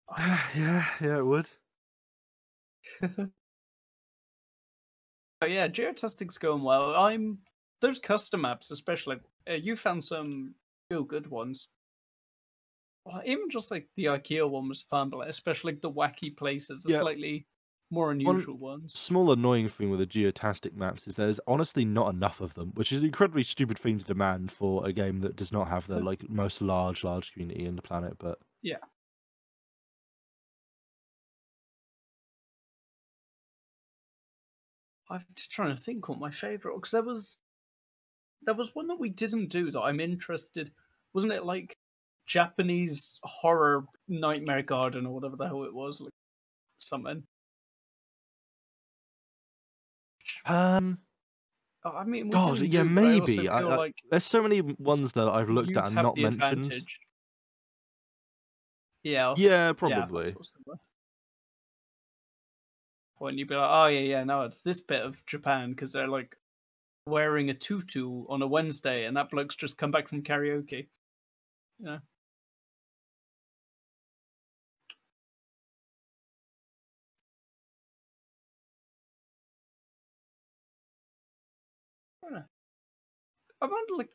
yeah, 0.19 0.87
yeah, 1.01 1.19
it 1.19 1.27
would. 1.27 1.49
Oh 5.41 5.47
yeah, 5.47 5.69
Geotastic's 5.69 6.39
going 6.39 6.63
well. 6.63 6.95
I'm 6.97 7.39
those 7.81 7.99
custom 7.99 8.41
maps, 8.41 8.71
especially. 8.71 9.21
Uh, 9.49 9.55
you 9.55 9.77
found 9.77 10.03
some 10.03 10.55
real 10.91 11.05
good 11.05 11.29
ones. 11.29 11.69
Well, 13.07 13.23
even 13.25 13.49
just 13.51 13.71
like 13.71 13.89
the 13.97 14.07
IKEA 14.07 14.49
one 14.49 14.69
was 14.69 14.83
fun, 14.83 15.11
but 15.11 15.19
like, 15.19 15.29
especially 15.29 15.73
like, 15.73 15.83
the 15.83 15.91
wacky 15.91 16.37
places, 16.37 16.83
the 16.83 16.91
Yeah. 16.91 16.99
slightly 16.99 17.47
more 17.91 18.11
unusual 18.13 18.57
ones. 18.59 18.95
Small 18.95 19.31
annoying 19.33 19.69
thing 19.69 19.91
with 19.91 20.01
the 20.01 20.07
geotastic 20.07 20.75
maps 20.75 21.07
is 21.07 21.15
there's 21.15 21.41
honestly 21.47 21.85
not 21.85 22.13
enough 22.15 22.41
of 22.41 22.55
them, 22.55 22.71
which 22.75 22.91
is 22.93 23.01
an 23.03 23.07
incredibly 23.07 23.43
stupid 23.43 23.79
thing 23.79 23.99
to 23.99 24.05
demand 24.05 24.51
for 24.51 24.87
a 24.87 24.93
game 24.93 25.19
that 25.21 25.37
does 25.37 25.53
not 25.53 25.69
have 25.69 25.87
the 25.87 26.01
like 26.01 26.29
most 26.29 26.63
large, 26.63 27.05
large 27.05 27.33
community 27.33 27.65
in 27.67 27.77
the 27.77 27.83
planet. 27.83 28.17
But 28.19 28.39
Yeah. 28.63 28.79
I'm 35.11 35.25
just 35.35 35.51
trying 35.51 35.75
to 35.75 35.83
think 35.83 36.09
what 36.09 36.19
my 36.19 36.31
favorite 36.31 36.75
because 36.75 36.91
there 36.91 37.03
was 37.03 37.39
there 38.43 38.55
was 38.55 38.75
one 38.75 38.87
that 38.89 38.99
we 39.01 39.09
didn't 39.09 39.49
do 39.49 39.71
that 39.71 39.81
I'm 39.81 40.01
interested. 40.01 40.71
Wasn't 41.15 41.33
it 41.33 41.45
like 41.45 41.77
Japanese 42.27 43.19
horror 43.23 43.85
nightmare 44.09 44.63
garden 44.63 45.07
or 45.07 45.15
whatever 45.15 45.37
the 45.37 45.47
hell 45.47 45.65
it 45.65 45.75
was? 45.75 46.01
Like 46.01 46.13
something. 46.79 47.23
um, 50.45 50.99
I 51.85 52.05
mean, 52.05 52.29
God, 52.29 52.59
yeah, 52.61 52.83
do 52.83 52.95
but 52.95 53.05
I 53.05 53.19
maybe. 53.19 53.49
I- 53.49 53.61
I- 53.61 53.77
like 53.77 53.95
there's 54.11 54.25
so 54.25 54.43
many 54.43 54.61
ones 54.61 55.13
that 55.13 55.29
I've 55.29 55.49
looked 55.49 55.75
at 55.77 55.87
and 55.87 55.95
not 55.95 56.17
mentioned. 56.17 56.43
advantage. 56.67 57.01
Yeah, 59.03 59.35
Yeah, 59.37 59.49
Yeah, 59.69 59.73
probably. 59.73 60.27
similar. 60.27 60.79
When 63.19 63.37
you'd 63.39 63.49
be 63.49 63.55
like, 63.57 63.71
oh 63.71 63.87
yeah, 63.87 64.01
yeah, 64.01 64.25
no, 64.25 64.43
it's 64.43 64.63
this 64.63 64.81
bit 64.81 65.03
of 65.03 65.25
Japan 65.27 65.71
because 65.71 65.93
they're 65.93 66.09
like 66.09 66.37
wearing 67.07 67.51
a 67.51 67.55
tutu 67.55 68.25
on 68.29 68.43
a 68.43 68.47
Wednesday, 68.47 69.07
and 69.07 69.17
that 69.17 69.31
bloke's 69.31 69.57
just 69.57 69.79
come 69.79 69.91
back 69.91 70.09
from 70.09 70.23
karaoke. 70.23 70.87
Yeah. 71.81 71.99
I 83.61 83.67
wonder, 83.67 83.95
like, 83.97 84.11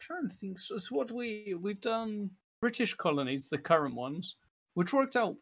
trying 0.00 0.28
to 0.28 0.34
think. 0.34 0.58
So, 0.58 0.78
so 0.78 0.94
what 0.96 1.12
we 1.12 1.54
we've 1.60 1.80
done 1.80 2.30
British 2.60 2.94
colonies, 2.94 3.48
the 3.48 3.58
current 3.58 3.94
ones, 3.94 4.36
which 4.74 4.92
worked 4.92 5.16
out 5.16 5.36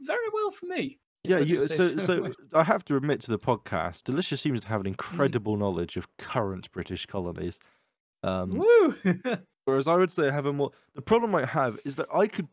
very 0.00 0.28
well 0.32 0.50
for 0.50 0.66
me. 0.66 0.98
Yeah, 1.24 1.38
you, 1.38 1.66
say 1.66 1.76
so 1.76 1.98
so. 1.98 2.30
I 2.54 2.62
have 2.64 2.84
to 2.86 2.96
admit 2.96 3.20
to 3.22 3.30
the 3.30 3.38
podcast, 3.38 4.04
Delicious 4.04 4.40
seems 4.40 4.62
to 4.62 4.68
have 4.68 4.80
an 4.80 4.86
Mm. 4.86 4.90
incredible 4.90 5.56
knowledge 5.56 5.96
of 5.96 6.06
current 6.16 6.70
British 6.72 7.04
colonies. 7.06 7.58
Um, 8.22 8.56
Woo! 8.58 8.94
Whereas 9.66 9.86
I 9.86 9.94
would 9.96 10.10
say 10.10 10.28
I 10.28 10.32
have 10.32 10.46
a 10.46 10.52
more. 10.52 10.70
The 10.94 11.02
problem 11.02 11.34
I 11.34 11.44
have 11.44 11.78
is 11.84 11.96
that 11.96 12.06
I 12.14 12.26
could. 12.26 12.48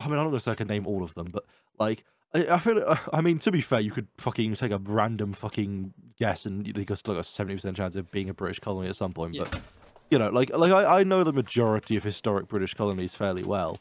I 0.00 0.04
mean, 0.06 0.14
I'm 0.18 0.24
not 0.24 0.30
gonna 0.30 0.40
say 0.40 0.52
I 0.52 0.54
can 0.56 0.68
name 0.68 0.86
all 0.86 1.02
of 1.02 1.14
them, 1.14 1.28
but 1.32 1.44
like, 1.78 2.04
I, 2.34 2.46
I 2.46 2.58
feel. 2.58 2.76
like- 2.86 2.98
I 3.12 3.20
mean, 3.20 3.38
to 3.40 3.50
be 3.52 3.60
fair, 3.60 3.80
you 3.80 3.90
could 3.90 4.06
fucking 4.18 4.54
take 4.54 4.70
a 4.72 4.78
random 4.78 5.32
fucking 5.32 5.92
guess, 6.18 6.46
and 6.46 6.66
you 6.66 6.72
got 6.84 6.98
still 6.98 7.14
got 7.14 7.20
a 7.20 7.24
seventy 7.24 7.56
percent 7.56 7.76
chance 7.76 7.96
of 7.96 8.10
being 8.12 8.28
a 8.28 8.34
British 8.34 8.60
colony 8.60 8.88
at 8.88 8.96
some 8.96 9.12
point. 9.12 9.34
Yeah. 9.34 9.44
But 9.50 9.60
you 10.10 10.18
know, 10.18 10.30
like, 10.30 10.50
like 10.50 10.72
I, 10.72 11.00
I 11.00 11.04
know 11.04 11.24
the 11.24 11.32
majority 11.32 11.96
of 11.96 12.04
historic 12.04 12.46
British 12.46 12.74
colonies 12.74 13.14
fairly 13.14 13.42
well. 13.42 13.78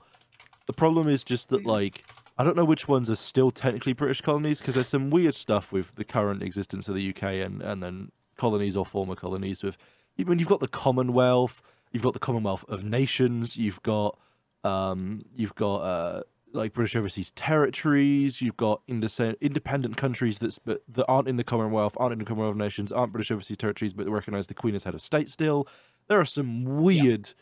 The 0.66 0.74
problem 0.74 1.07
is 1.07 1.24
just 1.24 1.49
that, 1.49 1.64
Mm. 1.64 1.68
like, 1.68 2.03
I 2.38 2.44
don't 2.44 2.56
know 2.56 2.66
which 2.66 2.88
ones 2.88 3.10
are 3.10 3.16
still 3.16 3.52
technically 3.52 3.94
British 3.94 4.22
colonies 4.22 4.60
because 4.60 4.74
there's 4.74 4.88
some 4.88 5.10
weird 5.10 5.36
stuff 5.36 5.72
with 5.72 5.94
the 5.96 6.04
current 6.04 6.42
existence 6.42 6.88
of 6.90 6.96
the 6.96 7.10
UK 7.10 7.24
and 7.24 7.62
and 7.62 7.82
then 7.84 8.12
colonies 8.38 8.76
or 8.76 8.86
former 8.86 9.16
colonies 9.16 9.64
with. 9.64 9.78
When 10.24 10.38
you've 10.38 10.48
got 10.48 10.60
the 10.60 10.68
Commonwealth, 10.68 11.62
you've 11.92 12.04
got 12.04 12.14
the 12.14 12.20
Commonwealth 12.20 12.66
of 12.68 12.84
Nations, 12.84 13.58
you've 13.58 13.82
got 13.84 14.18
um, 14.64 15.24
you've 15.36 15.56
got 15.56 15.78
uh, 15.78 16.24
like 16.54 16.74
British 16.74 16.96
overseas 16.96 17.32
territories, 17.32 18.42
you've 18.42 18.58
got 18.58 18.82
independent 18.88 19.98
countries 19.98 20.38
that's 20.40 20.60
but 20.60 20.84
that 20.90 21.06
aren't 21.06 21.28
in 21.28 21.38
the 21.38 21.44
Commonwealth, 21.44 21.96
aren't 21.98 22.14
in 22.14 22.20
the 22.20 22.26
Commonwealth 22.26 22.52
of 22.52 22.58
Nations, 22.58 22.92
aren't 22.92 23.12
British 23.12 23.32
overseas 23.32 23.58
territories, 23.58 23.94
but 23.94 24.08
recognise 24.10 24.48
the 24.48 24.54
Queen 24.54 24.76
as 24.76 24.84
head 24.84 24.94
of 24.94 25.02
state 25.02 25.30
still. 25.30 25.68
There 26.08 26.20
are 26.20 26.26
some 26.26 26.64
weird 26.82 27.34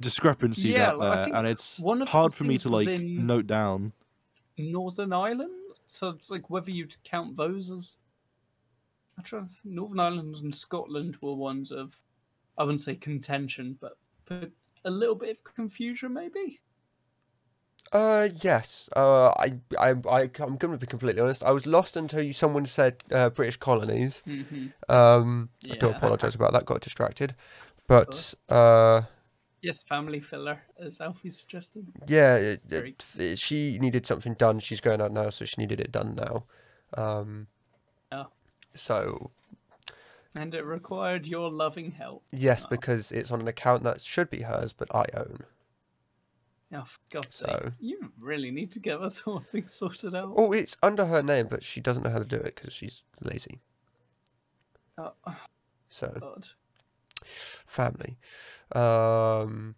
discrepancies 0.00 0.74
Yeah, 0.74 0.90
out 0.90 0.98
like, 0.98 1.26
there, 1.26 1.34
and 1.34 1.46
it's 1.46 1.78
one 1.78 2.06
hard 2.06 2.34
for 2.34 2.44
me 2.44 2.58
to 2.58 2.68
like 2.68 2.88
note 2.88 3.46
down. 3.46 3.92
Northern 4.58 5.12
Ireland. 5.12 5.52
So 5.86 6.08
it's 6.08 6.30
like 6.30 6.50
whether 6.50 6.70
you'd 6.70 6.96
count 7.04 7.36
those 7.36 7.70
as. 7.70 7.96
I 9.18 9.22
try 9.22 9.40
to 9.40 9.46
think. 9.46 9.74
Northern 9.74 10.00
Ireland 10.00 10.36
and 10.36 10.54
Scotland 10.54 11.16
were 11.22 11.34
ones 11.34 11.72
of, 11.72 11.96
I 12.58 12.64
wouldn't 12.64 12.82
say 12.82 12.96
contention, 12.96 13.78
but, 13.80 13.96
but 14.26 14.50
a 14.84 14.90
little 14.90 15.14
bit 15.14 15.30
of 15.30 15.54
confusion, 15.54 16.12
maybe. 16.12 16.60
Uh, 17.92 18.28
yes. 18.42 18.90
Uh, 18.94 19.28
I, 19.28 19.54
I, 19.78 19.94
I, 20.10 20.20
I'm 20.40 20.56
going 20.56 20.72
to 20.72 20.76
be 20.76 20.86
completely 20.86 21.22
honest. 21.22 21.42
I 21.42 21.52
was 21.52 21.66
lost 21.66 21.96
until 21.96 22.20
you, 22.20 22.34
someone 22.34 22.66
said 22.66 23.02
uh, 23.10 23.30
British 23.30 23.56
colonies. 23.56 24.22
Mm-hmm. 24.26 24.66
Um, 24.94 25.48
I 25.70 25.76
do 25.76 25.88
apologise 25.88 26.34
about 26.34 26.52
that. 26.52 26.66
Got 26.66 26.82
distracted. 26.82 27.34
But 27.86 28.34
uh, 28.50 29.02
Yes, 29.66 29.82
family 29.82 30.20
filler, 30.20 30.62
as 30.78 31.00
Alfie 31.00 31.28
suggested. 31.28 31.84
yeah, 32.06 32.36
it, 32.36 32.62
it, 32.70 33.04
it- 33.18 33.38
she 33.40 33.78
needed 33.80 34.06
something 34.06 34.34
done. 34.34 34.60
She's 34.60 34.80
going 34.80 35.00
out 35.00 35.10
now, 35.10 35.28
so 35.30 35.44
she 35.44 35.56
needed 35.58 35.80
it 35.80 35.90
done 35.90 36.14
now. 36.14 36.44
Um, 36.94 37.48
Oh. 38.12 38.28
So 38.76 39.32
And 40.36 40.54
it 40.54 40.64
required 40.64 41.26
your 41.26 41.50
loving 41.50 41.90
help. 41.90 42.22
yes, 42.30 42.64
Oh. 42.64 42.68
because 42.70 43.10
it's 43.10 43.32
on 43.32 43.40
an 43.40 43.48
account 43.48 43.82
that 43.82 44.00
should 44.00 44.30
be 44.30 44.42
hers, 44.42 44.72
but 44.72 44.94
I 44.94 45.06
own. 45.14 45.40
Oh, 46.72 46.84
for 46.84 47.00
God's 47.10 47.34
So- 47.34 47.46
sake. 47.64 47.72
You 47.80 48.12
really 48.20 48.52
need 48.52 48.70
to 48.70 48.78
get 48.78 49.00
us 49.06 49.20
things 49.50 49.72
sorted 49.74 50.14
out. 50.14 50.32
Oh, 50.36 50.52
it's 50.52 50.76
under 50.80 51.06
her 51.06 51.24
name, 51.24 51.48
but 51.48 51.64
she 51.64 51.80
doesn't 51.80 52.04
know 52.04 52.10
how 52.10 52.20
to 52.20 52.24
do 52.24 52.36
it 52.36 52.54
because 52.54 52.72
she's 52.72 53.04
lazy. 53.20 53.62
Oh, 54.96 55.12
So 55.90 56.16
God. 56.20 56.46
Family. 57.66 58.18
Um. 58.72 59.74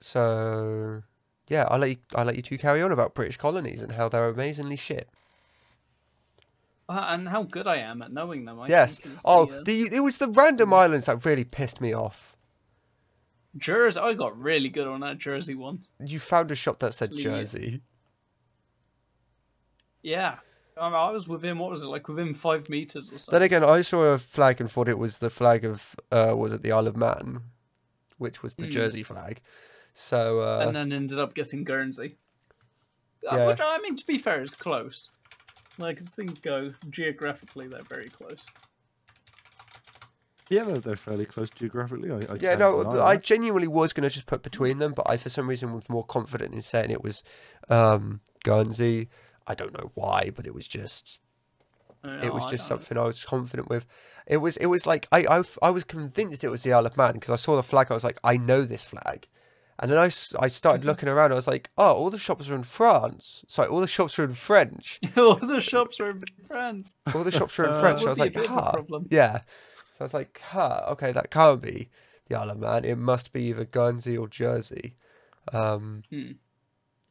So 0.00 1.02
yeah, 1.48 1.66
I'll 1.68 1.78
let 1.78 1.90
you. 1.90 1.96
I'll 2.14 2.24
let 2.24 2.36
you 2.36 2.42
two 2.42 2.58
carry 2.58 2.82
on 2.82 2.92
about 2.92 3.14
British 3.14 3.36
colonies 3.36 3.82
and 3.82 3.92
how 3.92 4.08
they're 4.08 4.28
amazingly 4.28 4.76
shit. 4.76 5.08
Uh, 6.90 7.04
and 7.08 7.28
how 7.28 7.42
good 7.42 7.66
I 7.66 7.76
am 7.76 8.00
at 8.00 8.12
knowing 8.12 8.46
them. 8.46 8.60
I 8.60 8.68
yes. 8.68 9.00
Oh, 9.24 9.44
the, 9.46 9.58
uh, 9.58 9.62
the 9.64 9.96
it 9.96 10.00
was 10.00 10.18
the 10.18 10.28
random 10.28 10.70
Mm. 10.70 10.78
islands 10.78 11.06
that 11.06 11.24
really 11.24 11.44
pissed 11.44 11.80
me 11.80 11.92
off. 11.92 12.34
Jersey. 13.56 13.98
I 14.00 14.14
got 14.14 14.38
really 14.40 14.68
good 14.68 14.86
on 14.86 15.00
that 15.00 15.18
Jersey 15.18 15.54
one. 15.54 15.84
You 16.02 16.18
found 16.18 16.50
a 16.50 16.54
shop 16.54 16.78
that 16.78 16.94
said 16.94 17.10
Jersey. 17.16 17.82
Yeah. 20.02 20.36
I, 20.80 20.86
mean, 20.88 20.94
I 20.94 21.10
was 21.10 21.26
within 21.28 21.58
what 21.58 21.70
was 21.70 21.82
it 21.82 21.86
like 21.86 22.08
within 22.08 22.34
five 22.34 22.68
meters 22.68 23.10
or 23.12 23.18
something. 23.18 23.32
Then 23.32 23.42
again, 23.42 23.64
I 23.64 23.82
saw 23.82 24.04
a 24.04 24.18
flag 24.18 24.60
and 24.60 24.70
thought 24.70 24.88
it 24.88 24.98
was 24.98 25.18
the 25.18 25.30
flag 25.30 25.64
of 25.64 25.96
uh, 26.12 26.34
was 26.36 26.52
it 26.52 26.62
the 26.62 26.72
Isle 26.72 26.86
of 26.86 26.96
Man, 26.96 27.40
which 28.18 28.42
was 28.42 28.56
the 28.56 28.64
Hmm. 28.64 28.70
Jersey 28.70 29.02
flag. 29.02 29.40
So 29.94 30.40
uh, 30.40 30.64
and 30.66 30.76
then 30.76 30.92
ended 30.92 31.18
up 31.18 31.34
guessing 31.34 31.64
Guernsey. 31.64 32.16
Uh, 33.30 33.36
Yeah. 33.36 33.46
Which 33.48 33.60
I 33.60 33.78
mean, 33.78 33.96
to 33.96 34.06
be 34.06 34.18
fair, 34.18 34.42
is 34.42 34.54
close. 34.54 35.10
Like 35.78 36.00
as 36.00 36.10
things 36.10 36.38
go, 36.40 36.72
geographically, 36.90 37.68
they're 37.68 37.82
very 37.82 38.08
close. 38.08 38.46
Yeah, 40.50 40.62
they're, 40.64 40.80
they're 40.80 40.96
fairly 40.96 41.26
close 41.26 41.50
geographically. 41.50 42.10
I, 42.10 42.32
I 42.32 42.36
yeah, 42.40 42.54
no, 42.54 42.82
deny 42.82 43.04
I 43.04 43.14
that. 43.16 43.22
genuinely 43.22 43.68
was 43.68 43.92
going 43.92 44.08
to 44.08 44.14
just 44.14 44.26
put 44.26 44.42
between 44.42 44.78
them, 44.78 44.94
but 44.94 45.08
I 45.08 45.18
for 45.18 45.28
some 45.28 45.46
reason 45.48 45.74
was 45.74 45.88
more 45.90 46.04
confident 46.04 46.54
in 46.54 46.62
saying 46.62 46.90
it 46.90 47.02
was 47.04 47.22
um, 47.68 48.20
Guernsey. 48.44 49.08
I 49.48 49.54
don't 49.54 49.72
know 49.72 49.90
why, 49.94 50.30
but 50.36 50.46
it 50.46 50.54
was 50.54 50.68
just 50.68 51.18
it 52.04 52.32
was 52.32 52.44
I 52.44 52.50
just 52.50 52.68
don't- 52.68 52.78
something 52.78 52.96
I 52.98 53.04
was 53.04 53.24
confident 53.24 53.68
with. 53.68 53.84
It 54.26 54.36
was 54.36 54.56
it 54.58 54.66
was 54.66 54.86
like 54.86 55.08
I 55.10 55.20
I, 55.38 55.42
I 55.62 55.70
was 55.70 55.84
convinced 55.84 56.44
it 56.44 56.48
was 56.50 56.62
the 56.62 56.72
Isle 56.72 56.86
of 56.86 56.96
Man 56.96 57.14
because 57.14 57.30
I 57.30 57.36
saw 57.36 57.56
the 57.56 57.62
flag. 57.62 57.88
I 57.90 57.94
was 57.94 58.04
like, 58.04 58.18
I 58.22 58.36
know 58.36 58.62
this 58.62 58.84
flag, 58.84 59.26
and 59.80 59.90
then 59.90 59.98
I, 59.98 60.06
s- 60.06 60.34
I 60.38 60.48
started 60.48 60.80
Mm-hmm. 60.82 60.88
looking 60.90 61.08
around. 61.08 61.32
I 61.32 61.36
was 61.36 61.46
like, 61.48 61.70
oh, 61.78 61.92
all 61.94 62.10
the 62.10 62.18
shops 62.18 62.48
are 62.50 62.54
in 62.54 62.62
France. 62.62 63.42
Sorry, 63.48 63.68
all 63.68 63.80
the 63.80 63.86
shops 63.88 64.18
are 64.18 64.24
in 64.24 64.34
French. 64.34 65.00
All 65.16 65.34
the 65.36 65.60
shops 65.60 65.98
are 66.00 66.10
in 66.10 66.22
France. 66.46 66.94
All 67.14 67.24
the 67.24 67.32
shops 67.32 67.58
are 67.58 67.64
in 67.64 67.70
Uh, 67.72 67.80
French. 67.80 68.02
I 68.04 68.08
was 68.10 68.18
like, 68.18 68.34
bit 68.34 68.44
of 68.44 68.50
a 68.50 68.54
huh. 68.60 68.72
problem. 68.72 69.06
Yeah. 69.10 69.38
So 69.90 70.00
I 70.00 70.04
was 70.04 70.14
like, 70.14 70.40
huh, 70.44 70.84
okay, 70.90 71.10
that 71.12 71.30
can't 71.30 71.60
be 71.62 71.88
the 72.28 72.36
Isle 72.36 72.50
of 72.50 72.58
Man. 72.58 72.84
It 72.84 72.98
must 72.98 73.32
be 73.32 73.44
either 73.44 73.64
Guernsey 73.64 74.16
or 74.16 74.28
Jersey. 74.28 74.94
Um, 75.52 76.02
Hmm. 76.10 76.32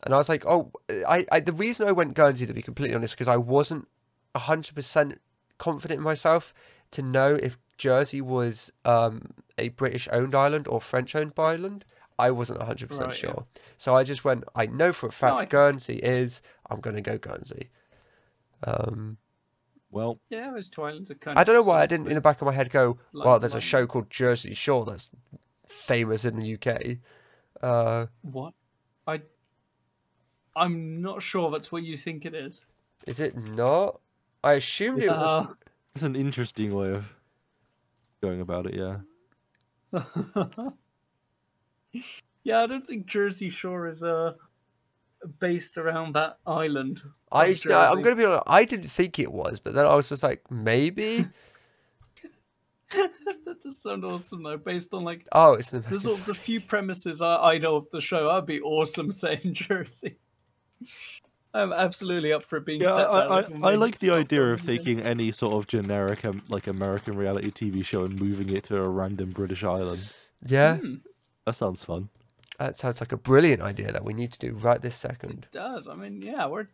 And 0.04 0.14
I 0.14 0.18
was 0.18 0.30
like, 0.30 0.46
oh, 0.46 0.72
I, 1.08 1.26
I 1.32 1.40
the 1.40 1.54
reason 1.54 1.88
I 1.88 1.92
went 1.92 2.14
Guernsey, 2.14 2.46
to 2.46 2.54
be 2.54 2.62
completely 2.62 2.96
honest, 2.96 3.16
because 3.16 3.28
I 3.28 3.38
wasn't 3.38 3.88
100% 4.36 5.18
confident 5.58 5.98
in 5.98 6.04
myself 6.04 6.54
to 6.92 7.02
know 7.02 7.36
if 7.42 7.58
Jersey 7.78 8.22
was 8.22 8.72
um, 8.86 9.32
a 9.58 9.70
British 9.70 10.08
owned 10.12 10.36
island 10.36 10.68
or 10.68 10.80
French 10.82 11.16
owned 11.16 11.34
island. 11.38 11.84
I 12.20 12.32
wasn't 12.32 12.60
100% 12.60 12.90
Right, 12.90 13.00
yeah. 13.10 13.12
sure. 13.14 13.46
So 13.78 13.96
I 13.96 14.04
just 14.04 14.24
went, 14.24 14.44
I 14.56 14.66
know 14.66 14.92
for 14.92 15.08
a 15.08 15.12
fact 15.12 15.36
I 15.36 15.46
can 15.46 15.80
see- 15.80 15.94
Guernsey 15.94 16.00
is, 16.00 16.42
I'm 16.70 16.80
going 16.80 16.96
to 16.96 17.02
go 17.02 17.18
Guernsey. 17.18 17.70
Um, 18.64 19.18
Well, 19.92 20.20
Yeah, 20.30 20.52
those 20.52 20.68
two 20.70 20.84
islands 20.84 21.12
are 21.12 21.16
kind 21.16 21.38
I 21.38 21.44
don't 21.44 21.56
know 21.56 21.62
why 21.62 21.82
I 21.82 21.86
didn't 21.86 22.08
in 22.08 22.16
the 22.16 22.22
back 22.22 22.42
of 22.42 22.46
my 22.46 22.54
head 22.54 22.70
go, 22.72 22.98
like 23.14 23.26
well, 23.26 23.40
there's 23.40 23.54
a 23.56 23.60
show 23.62 23.86
called 23.88 24.10
Jersey 24.10 24.54
Shore 24.54 24.84
that's 24.86 25.12
famous 25.68 26.26
in 26.26 26.38
the 26.38 26.54
UK. 26.56 26.98
Uh, 27.62 28.08
What? 28.24 28.54
I. 29.06 29.22
I'm 30.58 31.02
not 31.02 31.22
sure 31.22 31.52
that's 31.52 31.72
what 31.72 31.84
you 31.84 31.98
think 31.98 32.26
it 32.26 32.34
is. 32.36 32.66
is 33.06 33.20
it 33.20 33.38
not? 33.38 34.00
I 34.44 34.54
assumed 34.54 35.04
it 35.04 35.10
was. 35.10 35.18
Uh, 35.18 35.48
that's 35.94 36.04
an 36.04 36.16
interesting 36.16 36.76
way 36.76 36.94
of 36.94 37.06
going 38.22 38.42
about 38.42 38.68
it. 38.68 38.76
Yeah. 38.76 38.98
yeah, 42.44 42.62
I 42.62 42.68
don't 42.68 42.86
think 42.86 43.06
Jersey 43.06 43.50
Shore 43.50 43.88
is 43.88 44.04
uh 44.04 44.34
based 45.40 45.78
around 45.78 46.14
that 46.16 46.38
island. 46.46 47.02
I, 47.32 47.48
of 47.48 47.66
I'm 47.72 48.02
going 48.02 48.16
to 48.16 48.22
be 48.22 48.26
honest, 48.26 48.44
I 48.48 48.66
didn't 48.66 48.90
think 48.90 49.20
it 49.20 49.32
was, 49.32 49.60
but 49.60 49.74
then 49.74 49.86
I 49.86 49.96
was 49.96 50.10
just 50.10 50.24
like, 50.24 50.44
maybe? 50.52 51.26
that 52.92 53.62
does 53.62 53.82
sound 53.82 54.06
awesome 54.06 54.44
though, 54.44 54.58
based 54.58 54.94
on 54.94 55.04
like 55.04 55.28
oh, 55.34 55.54
it's 55.54 55.70
the. 55.70 55.80
the 55.80 56.00
sort 56.00 56.20
of 56.20 56.26
the 56.26 56.34
few 56.34 56.62
premises 56.62 57.22
I, 57.22 57.54
I 57.54 57.58
know 57.58 57.76
of 57.76 57.88
the 57.92 58.02
show. 58.02 58.30
I'd 58.30 58.46
be 58.46 58.62
awesome 58.62 59.12
saying 59.24 59.54
Jersey. 59.54 60.18
I'm 61.54 61.74
absolutely 61.74 62.34
up 62.34 62.44
for 62.46 62.58
it 62.58 62.66
being 62.66 62.82
Yeah, 62.82 62.96
set 62.96 63.08
I, 63.08 63.20
I, 63.20 63.28
like, 63.36 63.64
I 63.64 63.76
like 63.76 64.00
the 64.00 64.12
idea 64.12 64.44
of 64.54 64.64
taking 64.66 65.02
any 65.02 65.32
sort 65.32 65.54
of 65.54 65.66
generic 65.68 66.24
um, 66.26 66.44
like 66.50 66.68
American 66.68 67.16
reality 67.18 67.52
TV 67.52 67.84
show 67.84 68.04
and 68.04 68.20
moving 68.20 68.50
it 68.50 68.66
to 68.66 68.78
a 68.78 68.88
random 68.88 69.32
British 69.32 69.64
island. 69.64 70.02
Yeah, 70.46 70.78
Hmm, 70.78 70.96
That 71.46 71.56
sounds 71.56 71.84
fun. 71.84 72.10
that 72.60 72.78
sounds 72.78 73.00
like 73.00 73.12
a 73.12 73.18
brilliant 73.18 73.62
idea 73.62 73.92
that 73.92 74.04
we 74.04 74.14
need 74.14 74.32
to 74.34 74.40
do 74.40 74.54
right 74.54 74.82
this 74.82 74.96
second. 74.96 75.46
it 75.46 75.52
does. 75.52 75.88
I 75.88 75.96
mean, 75.96 76.22
yeah, 76.22 76.46
we're 76.48 76.68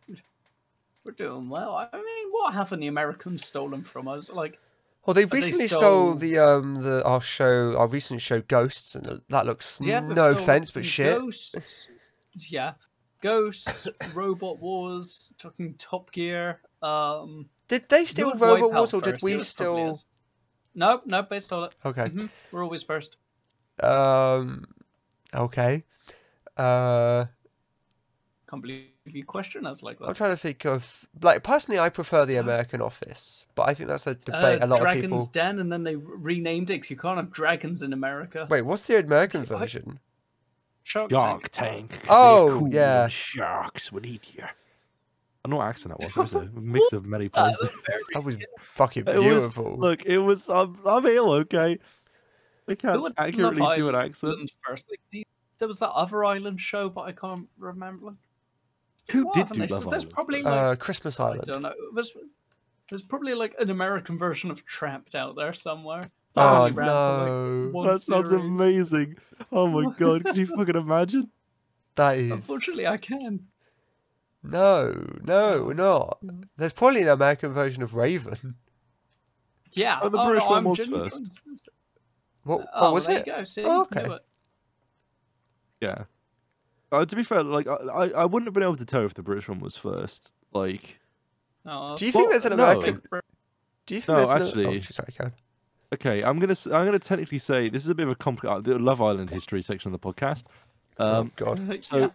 we're 1.06 1.12
doing 1.14 1.50
well. 1.50 1.76
I 1.76 1.88
mean, 1.96 2.32
what 2.32 2.54
haven't 2.54 2.80
the 2.82 2.88
Americans 2.88 3.46
stolen 3.46 3.84
from 3.84 4.08
us? 4.08 4.30
Like, 4.30 4.60
Well, 5.06 5.14
they 5.14 5.24
they 5.26 5.38
recently 5.38 5.68
stole 5.68 6.10
stole- 6.10 6.16
the 6.16 6.38
um 6.40 6.82
the 6.84 7.04
our 7.06 7.22
show, 7.22 7.78
our 7.78 7.88
recent 7.88 8.22
show 8.22 8.42
Ghosts, 8.42 8.96
and 8.96 9.22
that 9.30 9.46
looks 9.46 9.80
yeah, 9.82 10.00
no 10.02 10.32
offense, 10.32 10.72
but 10.72 10.84
shit. 10.84 11.18
Ghosts, 11.20 11.88
yeah, 12.50 12.74
Ghosts, 13.24 13.88
Robot 14.14 14.60
Wars, 14.60 15.32
fucking 15.40 15.76
Top 15.80 16.12
Gear. 16.12 16.60
Um, 16.82 17.50
Did 17.70 17.88
they 17.88 18.06
steal 18.06 18.34
Robot 18.36 18.74
Wars, 18.74 18.94
or 18.94 19.00
did? 19.02 19.22
We 19.24 19.40
steal? 19.40 19.98
Nope, 20.76 21.04
nope, 21.06 21.30
they 21.30 21.40
stole 21.40 21.64
it. 21.64 21.76
Okay. 21.86 22.10
Mhm, 22.10 22.30
We're 22.52 22.64
always 22.64 22.84
first. 22.84 23.16
Um. 23.80 24.66
Okay. 25.34 25.84
Uh. 26.58 27.26
Can't 28.50 28.62
believe 28.62 28.88
you 29.06 29.24
question 29.24 29.66
us 29.66 29.82
like 29.84 30.00
that. 30.00 30.06
I'm 30.06 30.14
trying 30.14 30.32
to 30.34 30.38
think 30.38 30.66
of 30.66 31.06
like 31.22 31.44
personally, 31.44 31.80
I 31.80 31.90
prefer 31.90 32.26
the 32.26 32.36
American 32.36 32.82
Office, 32.82 33.46
but 33.56 33.70
I 33.70 33.74
think 33.74 33.88
that's 33.90 34.06
a 34.06 34.16
debate 34.16 34.62
Uh, 34.62 34.66
a 34.66 34.68
lot 34.68 34.80
Dragon's 34.80 34.80
of 34.80 35.02
people. 35.04 35.18
Dragon's 35.18 35.28
Den, 35.30 35.60
and 35.60 35.72
then 35.72 35.84
they 35.84 35.96
renamed 35.96 36.70
it 36.70 36.74
it 36.76 36.80
'cause 36.82 36.90
you 36.90 36.98
can't 36.98 37.18
have 37.18 37.32
dragons 37.32 37.82
in 37.82 37.94
America. 37.94 38.48
Wait, 38.50 38.62
what's 38.64 38.86
the 38.88 39.00
American 39.00 39.42
I- 39.42 39.46
version? 39.46 40.00
Shark 40.84 41.10
Shark 41.12 41.50
Tank. 41.50 41.92
Tank. 41.92 42.06
Oh, 42.10 42.58
cool 42.60 42.74
yeah. 42.74 43.08
Sharks 43.08 43.92
would 43.92 44.06
eat 44.06 44.24
you. 44.34 44.44
I 45.46 45.50
know 45.50 45.58
what 45.58 45.68
accent 45.68 45.98
that 45.98 46.06
was. 46.16 46.16
It 46.16 46.20
was 46.20 46.34
a 46.34 46.50
mix 46.60 46.94
of 46.94 47.06
many 47.06 47.28
places. 47.30 47.60
was 47.60 47.72
That 48.14 48.24
was 48.24 48.38
fucking 48.76 49.08
It 49.08 49.16
was- 49.18 49.24
beautiful. 49.26 49.78
Look, 49.78 50.06
it 50.06 50.18
was. 50.20 50.50
I'm, 50.50 50.78
I'm 50.86 51.06
ill, 51.06 51.32
okay. 51.34 51.80
I 52.68 52.76
can't 52.76 53.02
would 53.02 53.14
accurately 53.18 53.76
do 53.76 53.90
an 53.90 53.96
accent. 53.96 54.34
Island 54.34 54.52
first? 54.66 54.86
Like, 54.90 55.02
the, 55.12 55.28
there 55.58 55.68
was 55.68 55.80
that 55.80 55.92
other 55.92 56.24
island 56.24 56.62
show, 56.62 56.90
but 56.90 57.02
I 57.02 57.12
can't 57.12 57.48
remember. 57.58 58.06
Like, 58.08 58.16
Who 59.12 59.26
what 59.26 59.34
did 59.34 59.40
haven't 59.48 59.60
do 59.60 59.68
they- 59.68 59.74
Love 59.74 59.84
There's 59.90 60.04
Island 60.04 60.14
probably 60.14 60.42
like 60.44 60.54
uh, 60.54 60.76
Christmas 60.78 61.20
Island. 61.20 61.42
I 61.44 61.46
don't 61.52 61.62
know. 61.62 61.74
There's, 61.94 62.14
there's 62.90 63.04
probably 63.04 63.34
like 63.34 63.54
an 63.60 63.70
American 63.70 64.18
version 64.18 64.50
of 64.50 64.66
Trapped 64.66 65.14
out 65.16 65.36
there 65.36 65.52
somewhere. 65.54 66.10
That 66.36 66.46
Oh 66.46 66.56
only 66.62 66.72
ran 66.72 66.88
for, 66.88 66.94
like, 66.94 67.28
no, 67.28 67.70
one 67.72 67.88
That 67.88 68.00
sounds 68.02 68.30
series. 68.30 68.46
amazing. 68.46 69.16
Oh 69.52 69.68
my 69.68 69.94
god, 69.98 70.24
can 70.24 70.36
you 70.36 70.48
fucking 70.48 70.76
imagine? 70.76 71.30
that 71.96 72.18
is 72.18 72.32
Unfortunately, 72.32 72.88
I 72.88 72.98
can. 72.98 73.46
no, 74.42 74.94
no, 75.24 75.64
we're 75.64 75.74
not. 75.76 76.18
There's 76.58 76.74
probably 76.74 77.04
an 77.04 77.10
American 77.10 77.54
version 77.54 77.84
of 77.84 77.94
Raven. 77.96 78.56
Yeah. 79.74 80.00
Oh, 80.02 80.10
the 80.10 80.18
no, 80.18 80.26
British 80.26 80.48
one 80.48 80.64
was 80.66 80.78
genuinely 80.78 81.10
first. 81.10 81.22
trying 81.44 81.58
to- 81.58 81.72
What, 82.44 82.68
Oh, 82.74 82.94
was 82.94 83.06
there 83.08 83.20
it? 83.20 83.28
You 83.28 83.34
go. 83.34 83.44
See, 83.44 83.64
Oh, 83.64 83.80
you 83.82 83.86
can 83.86 83.98
do 83.98 84.04
okay. 84.12 84.16
it. 84.16 84.22
Yeah. 85.82 86.04
Uh, 86.92 87.06
to 87.06 87.16
be 87.16 87.24
fair, 87.24 87.44
like 87.44 87.68
I, 87.68 87.74
I 87.74 88.08
I 88.10 88.26
wouldn't 88.26 88.46
have 88.48 88.54
been 88.54 88.62
able 88.64 88.76
to 88.78 88.86
tell 88.86 89.04
if 89.06 89.14
the 89.16 89.24
British 89.24 89.48
one 89.50 89.60
was 89.60 89.76
first. 89.76 90.32
Like, 90.52 91.00
Oh, 91.66 91.96
Do 91.98 92.06
you 92.06 92.12
think 92.12 92.24
Well, 92.26 92.32
there's 92.32 92.46
an 92.46 92.58
no. 92.58 92.64
American? 92.72 93.02
Do 93.86 93.96
you 93.96 94.02
think 94.02 94.08
No, 94.10 94.16
there's 94.18 94.30
an- 94.32 94.42
actually- 94.42 94.78
Oh, 94.78 94.80
sorry, 94.82 95.12
Karen. 95.16 95.34
Okay, 95.94 96.24
I'm 96.24 96.40
gonna 96.40 96.52
s- 96.52 96.68
I'm 96.68 96.86
gonna 96.86 97.00
technically 97.00 97.40
say 97.40 97.70
this 97.70 97.84
is 97.84 97.90
a 97.90 97.96
bit 97.96 98.04
of 98.04 98.12
a 98.12 98.16
complicated 98.16 98.66
the 98.66 98.78
Love 98.80 99.02
Island 99.02 99.30
history 99.30 99.62
section 99.62 99.94
of 99.94 100.00
the 100.02 100.14
podcast. 100.14 100.44
Um, 100.98 101.32
oh 101.40 101.44
God. 101.56 101.84
so 101.84 101.98
yeah, 101.98 102.10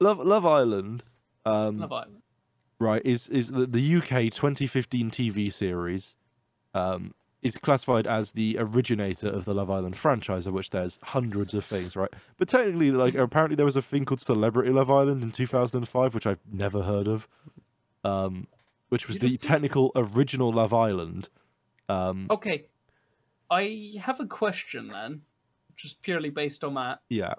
Love 0.00 0.18
Love 0.18 0.44
Island, 0.46 1.04
um, 1.46 1.78
Love 1.78 1.92
Island. 1.92 2.22
right, 2.78 3.02
is 3.04 3.28
is 3.28 3.48
the, 3.48 3.66
the 3.66 3.96
UK 3.96 4.32
2015 4.32 5.10
TV 5.10 5.52
series, 5.52 6.16
um, 6.74 7.14
is 7.42 7.56
classified 7.58 8.06
as 8.06 8.32
the 8.32 8.56
originator 8.58 9.28
of 9.28 9.44
the 9.44 9.54
Love 9.54 9.70
Island 9.70 9.96
franchise, 9.96 10.46
of 10.46 10.54
which 10.54 10.70
there's 10.70 10.98
hundreds 11.02 11.54
of 11.54 11.64
things, 11.64 11.94
right? 11.96 12.10
But 12.38 12.48
technically, 12.48 12.90
like 12.90 13.14
apparently 13.14 13.56
there 13.56 13.66
was 13.66 13.76
a 13.76 13.82
thing 13.82 14.04
called 14.04 14.20
Celebrity 14.20 14.70
Love 14.70 14.90
Island 14.90 15.22
in 15.22 15.30
2005, 15.32 16.14
which 16.14 16.26
I've 16.26 16.40
never 16.50 16.82
heard 16.82 17.06
of, 17.08 17.28
um, 18.02 18.46
which 18.88 19.06
was 19.08 19.16
You 19.22 19.28
the 19.30 19.36
technical 19.36 19.92
original 19.96 20.52
Love 20.52 20.72
Island. 20.74 21.28
Um, 21.88 22.26
Okay, 22.30 22.64
I 23.54 23.92
have 24.00 24.18
a 24.20 24.26
question 24.26 24.88
then, 24.88 25.22
just 25.76 26.02
purely 26.02 26.30
based 26.30 26.64
on 26.64 26.74
that. 26.74 27.00
yeah, 27.08 27.34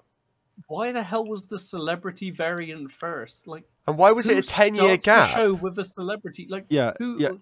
Why 0.68 0.92
the 0.92 1.02
hell 1.02 1.26
was 1.26 1.46
the 1.46 1.58
celebrity 1.58 2.30
variant 2.30 2.90
first? 2.90 3.46
Like, 3.46 3.64
And 3.86 3.98
why 3.98 4.12
was 4.12 4.26
it 4.28 4.38
a 4.38 4.42
ten-year 4.42 4.96
gap? 4.96 5.36
show 5.36 5.54
with 5.54 5.78
a 5.78 5.84
celebrity? 5.84 6.46
Like, 6.48 6.64
yeah, 6.70 6.92
who? 6.98 7.18
yeah, 7.20 7.32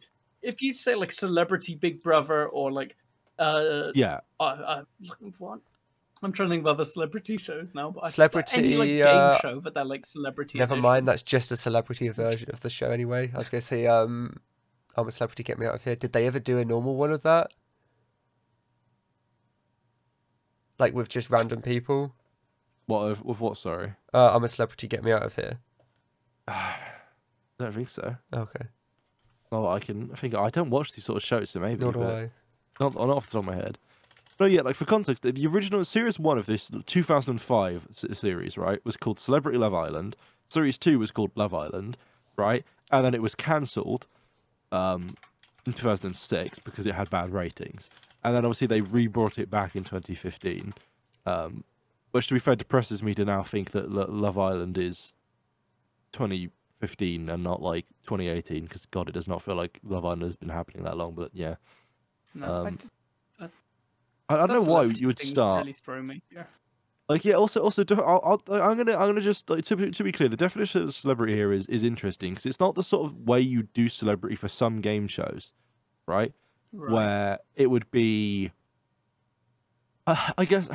If 0.43 0.61
you 0.61 0.75
say 0.75 0.95
like 0.97 1.13
Celebrity 1.13 1.77
Big 1.77 2.03
Brother 2.03 2.47
or 2.47 2.73
like, 2.73 2.97
uh, 3.39 3.93
yeah. 3.95 4.21
uh, 4.41 4.43
uh 4.43 4.83
what? 5.39 5.61
I'm 6.23 6.33
trying 6.33 6.49
to 6.49 6.55
think 6.55 6.63
of 6.63 6.69
other 6.69 6.85
celebrity 6.85 7.37
shows 7.37 7.75
now, 7.75 7.91
but 7.91 8.05
I 8.05 8.11
Celebrity, 8.11 8.57
any 8.57 8.77
like 8.77 8.89
game 8.89 9.07
uh, 9.07 9.39
show, 9.41 9.61
but 9.61 9.75
they're 9.75 9.85
like 9.85 10.07
celebrity. 10.07 10.59
Never 10.59 10.75
edition. 10.75 10.83
mind, 10.83 11.09
that's 11.09 11.23
just 11.23 11.53
a 11.53 11.57
celebrity 11.57 12.09
version 12.09 12.51
of 12.51 12.61
the 12.61 12.71
show 12.71 12.91
anyway. 12.91 13.31
I 13.35 13.39
was 13.39 13.49
going 13.49 13.61
to 13.61 13.67
say, 13.67 13.87
um, 13.87 14.39
I'm 14.97 15.07
a 15.07 15.13
celebrity, 15.13 15.43
get 15.43 15.59
me 15.59 15.67
out 15.67 15.75
of 15.75 15.85
here. 15.85 15.97
Did 15.97 16.13
they 16.13 16.27
ever 16.27 16.39
do 16.39 16.59
a 16.59 16.65
normal 16.65 16.97
one 16.97 17.13
of 17.13 17.23
that? 17.23 17.53
Like 20.85 20.95
with 20.95 21.09
just 21.09 21.31
random 21.31 21.63
people. 21.63 22.15
What 22.87 23.01
of- 23.03 23.25
with 23.25 23.41
what? 23.41 23.57
Sorry, 23.57 23.93
Uh, 24.13 24.35
I'm 24.35 24.45
a 24.45 24.49
celebrity. 24.49 24.87
Get 24.89 25.03
me 25.05 25.13
out 25.13 25.23
of 25.23 25.35
here. 25.35 25.59
I 26.49 26.77
don't 27.59 27.75
think 27.75 27.89
so. 27.89 28.17
Okay. 28.33 28.67
Oh, 29.53 29.67
I 29.69 29.79
can. 29.79 30.11
I 30.13 30.17
think 30.17 30.35
I 30.35 30.51
don't 30.51 30.71
watch 30.71 30.93
these 30.93 31.05
sort 31.05 31.17
of 31.17 31.23
shows, 31.23 31.51
so 31.51 31.61
maybe. 31.61 31.81
Nor 31.83 31.93
do 31.93 32.03
I. 32.03 32.31
Not, 32.81 32.95
not 32.95 33.09
off 33.09 33.27
the 33.31 33.33
top 33.39 33.49
of 33.49 33.55
my 33.55 33.55
head. 33.55 33.79
No, 34.41 34.47
yeah, 34.47 34.63
like 34.63 34.75
for 34.77 34.85
context, 34.85 35.23
the- 35.23 35.31
the 35.33 35.47
original 35.47 35.85
series 35.85 36.19
one 36.19 36.39
of 36.39 36.47
this 36.47 36.71
2005 36.87 37.87
series, 38.13 38.59
right, 38.59 38.85
was 38.85 38.97
called 38.97 39.21
Celebrity 39.21 39.59
Love 39.59 39.75
Island. 39.75 40.17
Series 40.49 40.77
two 40.77 40.99
was 40.99 41.11
called 41.13 41.31
Love 41.37 41.55
Island, 41.55 41.97
right, 42.37 42.65
and 42.91 43.05
then 43.05 43.15
it 43.15 43.23
was 43.23 43.35
cancelled 43.37 44.07
um, 44.73 45.17
in 45.67 45.73
2006 45.73 46.59
because 46.59 46.87
it 46.87 46.95
had 46.95 47.09
bad 47.11 47.33
ratings, 47.33 47.89
and 48.25 48.35
then 48.35 48.45
obviously 48.45 48.67
they 48.67 48.81
rebrought 48.81 49.39
it 49.39 49.51
back 49.51 49.77
in 49.77 49.85
2015, 49.85 50.73
um, 51.27 51.65
which 52.13 52.27
to 52.29 52.35
be 52.35 52.41
fair 52.41 52.57
depresses 52.57 53.03
me 53.03 53.15
to 53.15 53.25
now 53.25 53.43
think 53.43 53.71
that 53.73 53.91
Lo- 53.91 54.07
Love 54.09 54.39
Island 54.39 54.79
is 54.79 55.15
2015 56.13 57.29
and 57.29 57.43
not 57.43 57.61
like 57.63 57.87
2018 58.05 58.65
because 58.65 58.87
God, 58.87 59.09
it 59.09 59.13
does 59.13 59.29
not 59.29 59.43
feel 59.43 59.57
like 59.57 59.79
Love 59.85 60.05
Island 60.05 60.23
has 60.23 60.37
been 60.37 60.49
happening 60.49 60.85
that 60.85 60.97
long. 60.97 61.15
But 61.15 61.31
yeah, 61.35 61.57
No, 62.35 62.47
I 62.47 62.69
Um, 62.69 62.79
just, 62.79 62.93
I, 63.41 63.49
I 64.29 64.47
don't 64.47 64.53
know 64.53 64.63
why 64.73 64.85
you 64.85 65.07
would 65.09 65.19
start. 65.19 65.63
Really 65.65 65.73
throw 65.73 66.03
me. 66.03 66.23
Yeah. 66.31 66.45
Like 67.09 67.25
yeah, 67.27 67.35
also 67.35 67.61
also 67.61 67.85
I'll, 67.91 68.41
I'll, 68.49 68.63
I'm 68.63 68.79
gonna 68.79 68.93
I'm 68.93 69.09
gonna 69.09 69.21
just 69.21 69.51
like, 69.51 69.63
to 69.67 69.77
be, 69.77 69.91
to 69.91 70.03
be 70.03 70.11
clear, 70.11 70.31
the 70.31 70.39
definition 70.39 70.85
of 70.85 70.95
celebrity 70.95 71.35
here 71.35 71.53
is 71.53 71.67
is 71.67 71.85
interesting 71.85 72.31
because 72.33 72.47
it's 72.47 72.61
not 72.61 72.75
the 72.77 72.83
sort 72.83 73.05
of 73.05 73.15
way 73.27 73.41
you 73.41 73.65
do 73.75 73.91
celebrity 73.91 74.37
for 74.37 74.49
some 74.49 74.81
game 74.81 75.07
shows, 75.07 75.53
right? 76.07 76.33
Right. 76.77 76.93
Where 76.93 77.39
it 77.55 77.69
would 77.69 77.89
be, 77.93 78.51
uh, 80.07 80.31
I 80.37 80.45
guess, 80.45 80.69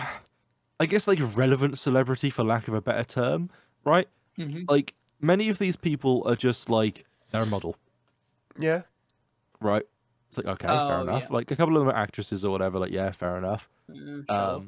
I 0.79 0.85
guess 0.85 1.07
like 1.07 1.19
relevant 1.35 1.77
celebrity 1.77 2.29
for 2.29 2.43
lack 2.43 2.67
of 2.67 2.73
a 2.73 2.81
better 2.81 3.03
term, 3.03 3.49
right? 3.83 4.07
Mhm. 4.37 4.65
Like 4.69 4.93
many 5.19 5.49
of 5.49 5.59
these 5.59 5.75
people 5.75 6.23
are 6.25 6.35
just 6.35 6.69
like 6.69 7.05
they're 7.31 7.43
a 7.43 7.45
model, 7.45 7.75
Yeah. 8.57 8.83
right? 9.59 9.83
It's 10.29 10.37
like 10.37 10.45
okay, 10.47 10.67
fair 10.67 10.97
Oh, 10.99 11.01
enough. 11.01 11.23
yeah. 11.23 11.27
Like 11.35 11.51
a 11.51 11.55
couple 11.55 11.75
of 11.75 11.81
them 11.85 11.89
are 11.93 11.97
actresses 11.97 12.45
or 12.45 12.51
whatever. 12.51 12.79
Like 12.79 12.91
yeah, 12.91 13.11
fair 13.11 13.37
enough. 13.37 13.67
Mm, 13.89 14.29
um, 14.29 14.67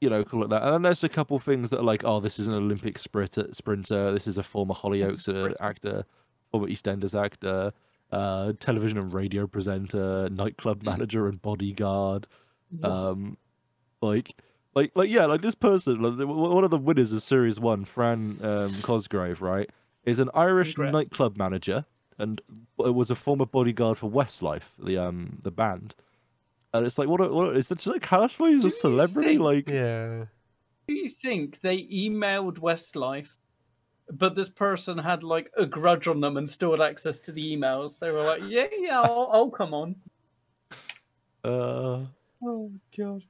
you 0.00 0.10
know, 0.10 0.22
call 0.24 0.44
it 0.44 0.50
that. 0.50 0.62
And 0.64 0.74
then 0.74 0.82
there's 0.82 1.04
a 1.04 1.08
couple 1.08 1.38
things 1.38 1.70
that 1.70 1.78
are 1.80 1.84
like, 1.84 2.02
oh, 2.04 2.20
this 2.20 2.38
is 2.38 2.46
an 2.48 2.54
Olympic 2.54 2.98
sprinter. 2.98 3.48
Sprinter. 3.52 4.12
This 4.12 4.26
is 4.26 4.36
a 4.36 4.42
former 4.42 4.74
Hollyoaks 4.74 5.54
actor, 5.60 6.04
former 6.50 6.66
EastEnders 6.66 7.14
actor, 7.18 7.72
uh, 8.12 8.52
television 8.60 8.98
and 8.98 9.12
radio 9.12 9.46
presenter, 9.46 10.28
nightclub 10.30 10.82
manager 10.82 11.26
and 11.28 11.40
bodyguard. 11.42 12.26
Um, 12.82 13.36
like, 14.00 14.34
like, 14.74 14.92
like, 14.94 15.10
yeah, 15.10 15.26
like 15.26 15.42
this 15.42 15.54
person, 15.54 16.00
like, 16.00 16.26
one 16.26 16.64
of 16.64 16.70
the 16.70 16.78
winners 16.78 17.12
of 17.12 17.22
Series 17.22 17.58
One, 17.60 17.84
Fran 17.84 18.38
um, 18.42 18.74
Cosgrave, 18.82 19.42
right, 19.42 19.68
is 20.04 20.18
an 20.18 20.30
Irish 20.34 20.74
Congrats. 20.74 20.92
nightclub 20.92 21.36
manager 21.36 21.84
and 22.18 22.40
was 22.78 23.10
a 23.10 23.14
former 23.14 23.46
bodyguard 23.46 23.98
for 23.98 24.10
Westlife, 24.10 24.62
the 24.82 24.98
um 24.98 25.38
the 25.42 25.50
band. 25.50 25.94
And 26.74 26.86
it's 26.86 26.96
like, 26.98 27.08
what? 27.08 27.20
A, 27.20 27.28
what 27.28 27.48
a- 27.48 27.52
is 27.52 27.68
that 27.68 27.76
just 27.78 27.86
like 27.88 28.04
how 28.06 28.20
much 28.20 28.36
he's 28.36 28.64
a 28.64 28.70
celebrity? 28.70 29.30
think- 29.30 29.40
Like, 29.42 29.68
Yeah. 29.68 30.24
Do 30.88 30.94
you 30.94 31.08
think 31.08 31.60
they 31.60 31.78
emailed 31.84 32.58
Westlife, 32.58 33.36
but 34.12 34.34
this 34.34 34.48
person 34.48 34.96
had 34.98 35.22
like 35.22 35.50
a 35.56 35.66
grudge 35.66 36.06
on 36.08 36.20
them 36.20 36.36
and 36.36 36.48
still 36.48 36.70
had 36.70 36.80
access 36.80 37.18
to 37.20 37.32
the 37.32 37.56
emails? 37.56 37.98
They 37.98 38.10
were 38.10 38.22
like, 38.22 38.42
"Yeah, 38.46 38.66
yeah, 38.76 39.00
I'll, 39.00 39.28
I'll 39.32 39.50
come 39.50 39.74
on." 39.74 39.96
uh, 41.44 42.04
Oh 42.44 42.70
god. 42.96 43.22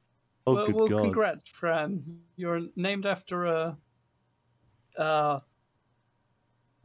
oh 0.46 0.54
well, 0.54 0.66
good 0.66 0.74
well 0.74 0.88
god. 0.88 1.00
congrats, 1.02 1.48
Fran. 1.50 2.02
You're 2.36 2.62
named 2.76 3.06
after 3.06 3.46
a 3.46 3.76
uh 4.98 5.40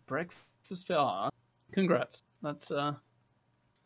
breakfast. 0.05 0.91
Ah, 0.91 1.29
congrats. 1.71 2.23
That's 2.41 2.71
uh, 2.71 2.93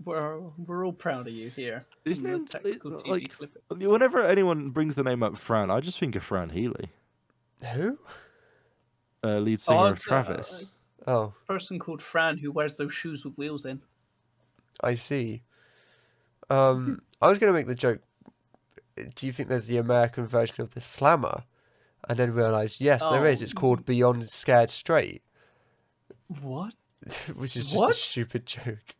we're 0.03 0.39
we're 0.57 0.85
all 0.85 0.93
proud 0.93 1.27
of 1.27 1.33
you 1.33 1.49
here. 1.49 1.85
His 2.05 2.17
from 2.19 2.23
the 2.23 2.29
name's- 2.37 2.55
it- 2.63 2.81
TV 2.83 3.07
like- 3.07 3.31
Whenever 3.89 4.21
anyone 4.23 4.69
brings 4.71 4.95
the 4.95 5.03
name 5.03 5.23
up 5.23 5.37
Fran, 5.37 5.69
I 5.71 5.79
just 5.79 5.99
think 5.99 6.15
of 6.15 6.23
Fran 6.23 6.49
Healy, 6.49 6.89
Who? 7.73 7.97
Uh, 9.23 9.37
lead 9.39 9.59
singer 9.59 9.77
Oh, 9.79 9.85
of 9.87 9.93
it's, 9.93 10.03
uh, 10.05 10.09
Travis. 10.09 10.65
Oh, 11.07 11.33
person 11.47 11.79
called 11.79 12.01
Fran 12.01 12.37
who 12.37 12.51
wears 12.51 12.77
those 12.77 12.93
shoes 12.93 13.25
with 13.25 13.35
wheels 13.37 13.65
in. 13.65 13.81
I 14.81 14.95
see. 14.95 15.43
Um, 16.49 17.01
I 17.21 17.27
was 17.27 17.39
going 17.39 17.51
to 17.51 17.57
make 17.57 17.67
the 17.67 17.75
joke. 17.75 18.01
Do 19.15 19.25
you 19.25 19.31
think 19.31 19.49
there's 19.49 19.67
the 19.67 19.77
American 19.77 20.27
version 20.27 20.61
of 20.61 20.71
the 20.71 20.81
Slammer? 20.81 21.43
And 22.09 22.17
then 22.17 22.33
realised, 22.33 22.81
yes, 22.81 23.01
there 23.03 23.25
is. 23.27 23.41
Oh. 23.41 23.43
It's 23.43 23.53
called 23.53 23.85
Beyond 23.85 24.27
Scared 24.27 24.71
Straight, 24.71 25.21
What? 26.41 26.73
which 27.35 27.55
is 27.55 27.65
just 27.65 27.75
What? 27.77 27.91
a 27.91 27.93
stupid 27.93 28.45
joke. 28.47 28.95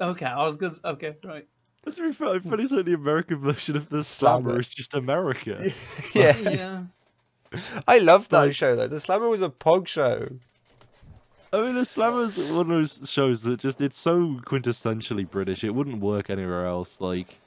Okay, 0.00 0.26
I 0.26 0.44
was 0.44 0.56
gonna. 0.56 0.74
Okay, 0.84 1.14
right. 1.24 1.46
But 1.82 1.94
to 1.96 2.08
be 2.08 2.12
fair, 2.12 2.28
I'm 2.34 2.42
pretty 2.42 2.66
certain 2.66 2.86
the 2.86 2.94
American 2.94 3.38
version 3.38 3.76
of 3.76 3.88
the 3.90 4.02
Slammer. 4.02 4.42
Slammer 4.50 4.60
is 4.60 4.68
just 4.68 4.94
America. 4.94 5.72
yeah, 6.14 6.36
Yeah. 6.38 6.82
I 7.88 7.98
love 7.98 8.28
that 8.30 8.38
Like- 8.46 8.54
show 8.54 8.76
though. 8.76 8.88
The 8.88 9.00
Slammer 9.00 9.28
was 9.28 9.42
a 9.42 9.48
pog 9.48 9.86
show. 9.86 10.28
I 11.52 11.60
mean, 11.62 11.74
the 11.74 11.84
Slammer's 11.84 12.36
one 12.36 12.60
of 12.60 12.68
those 12.68 13.10
shows 13.10 13.42
that 13.42 13.58
just 13.58 13.80
it's 13.80 13.98
so 13.98 14.38
quintessentially 14.44 15.28
British. 15.28 15.64
It 15.64 15.74
wouldn't 15.74 16.00
work 16.00 16.30
anywhere 16.30 16.66
else. 16.66 17.00
Like, 17.00 17.40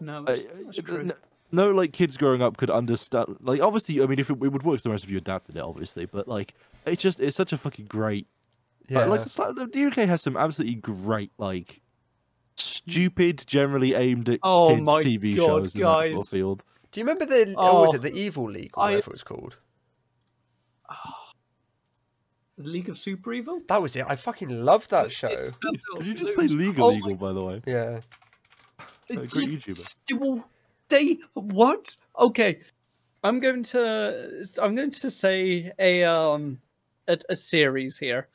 No, 0.00 0.22
that's, 0.24 0.46
that's 0.64 0.78
true. 0.78 1.00
n- 1.00 1.12
no, 1.52 1.70
like 1.70 1.92
kids 1.92 2.16
growing 2.16 2.40
up 2.40 2.56
could 2.56 2.70
understand. 2.70 3.36
Like, 3.42 3.60
obviously, 3.60 4.02
I 4.02 4.06
mean, 4.06 4.18
if 4.18 4.30
it, 4.30 4.34
it 4.42 4.48
would 4.48 4.62
work, 4.62 4.80
the 4.80 4.88
rest 4.90 5.04
of 5.04 5.10
you 5.10 5.18
adapted 5.18 5.56
it, 5.56 5.60
obviously. 5.62 6.06
But 6.06 6.26
like, 6.26 6.54
it's 6.86 7.02
just 7.02 7.20
it's 7.20 7.36
such 7.36 7.52
a 7.52 7.58
fucking 7.58 7.84
great 7.84 8.26
Yeah, 8.88 9.04
like 9.04 9.24
the 9.24 9.68
the 9.70 9.84
UK 9.84 10.08
has 10.08 10.22
some 10.22 10.38
absolutely 10.38 10.76
great, 10.76 11.30
like 11.36 11.82
stupid, 12.56 13.44
generally 13.46 13.94
aimed 13.94 14.28
at 14.30 14.40
Oh 14.42 14.74
kids 14.74 14.86
my 14.86 15.02
TV 15.02 15.36
God, 15.36 15.46
shows 15.46 15.74
in 15.74 15.82
that 15.82 16.02
sort 16.04 16.14
of 16.20 16.28
field. 16.28 16.62
Do 16.94 17.00
you 17.00 17.04
remember 17.06 17.26
the? 17.26 17.54
Oh, 17.58 17.80
was 17.82 17.90
Oh, 17.92 17.96
it 17.96 18.02
the 18.02 18.14
Evil 18.14 18.48
League 18.48 18.70
or 18.74 18.84
I- 18.84 18.90
whatever 18.90 19.10
it 19.10 19.14
was 19.14 19.22
called? 19.24 19.56
The 22.56 22.68
League 22.68 22.88
of 22.88 22.96
Super 22.98 23.32
Evil. 23.32 23.60
That 23.66 23.82
was 23.82 23.96
it. 23.96 24.04
I 24.08 24.14
fucking 24.14 24.48
loved 24.64 24.90
that 24.90 25.06
It's- 25.06 25.12
show. 25.12 25.26
it's 25.26 25.50
Did 25.98 26.06
you 26.06 26.14
just 26.14 26.36
say 26.36 26.42
loads- 26.42 26.54
legal, 26.54 26.84
Oh 26.86 26.90
legal, 26.90 27.16
by 27.16 27.32
the 27.32 27.42
way? 27.42 27.60
Yeah. 27.66 28.00
a 28.78 28.84
It's 29.22 29.34
great 29.34 29.58
just- 29.58 30.06
YouTuber. 30.06 30.20
well, 30.20 30.48
They 30.88 31.18
what? 31.34 31.96
Okay, 32.16 32.62
I'm 33.24 33.40
going 33.40 33.64
to 33.64 34.44
I'm 34.62 34.76
going 34.76 34.92
to 34.92 35.10
say 35.10 35.72
a 35.80 36.04
um 36.04 36.60
a, 37.08 37.18
a 37.28 37.34
series 37.34 37.98
here, 37.98 38.28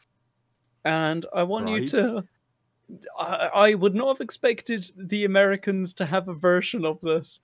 and 0.83 1.25
I 1.33 1.43
want 1.43 1.69
you 1.69 1.87
to. 1.87 2.23
I, 3.17 3.49
I 3.53 3.73
would 3.75 3.95
not 3.95 4.07
have 4.09 4.19
expected 4.21 4.91
the 4.97 5.23
Americans 5.25 5.93
to 5.93 6.05
have 6.05 6.27
a 6.27 6.33
version 6.33 6.83
of 6.85 6.99
this, 7.01 7.39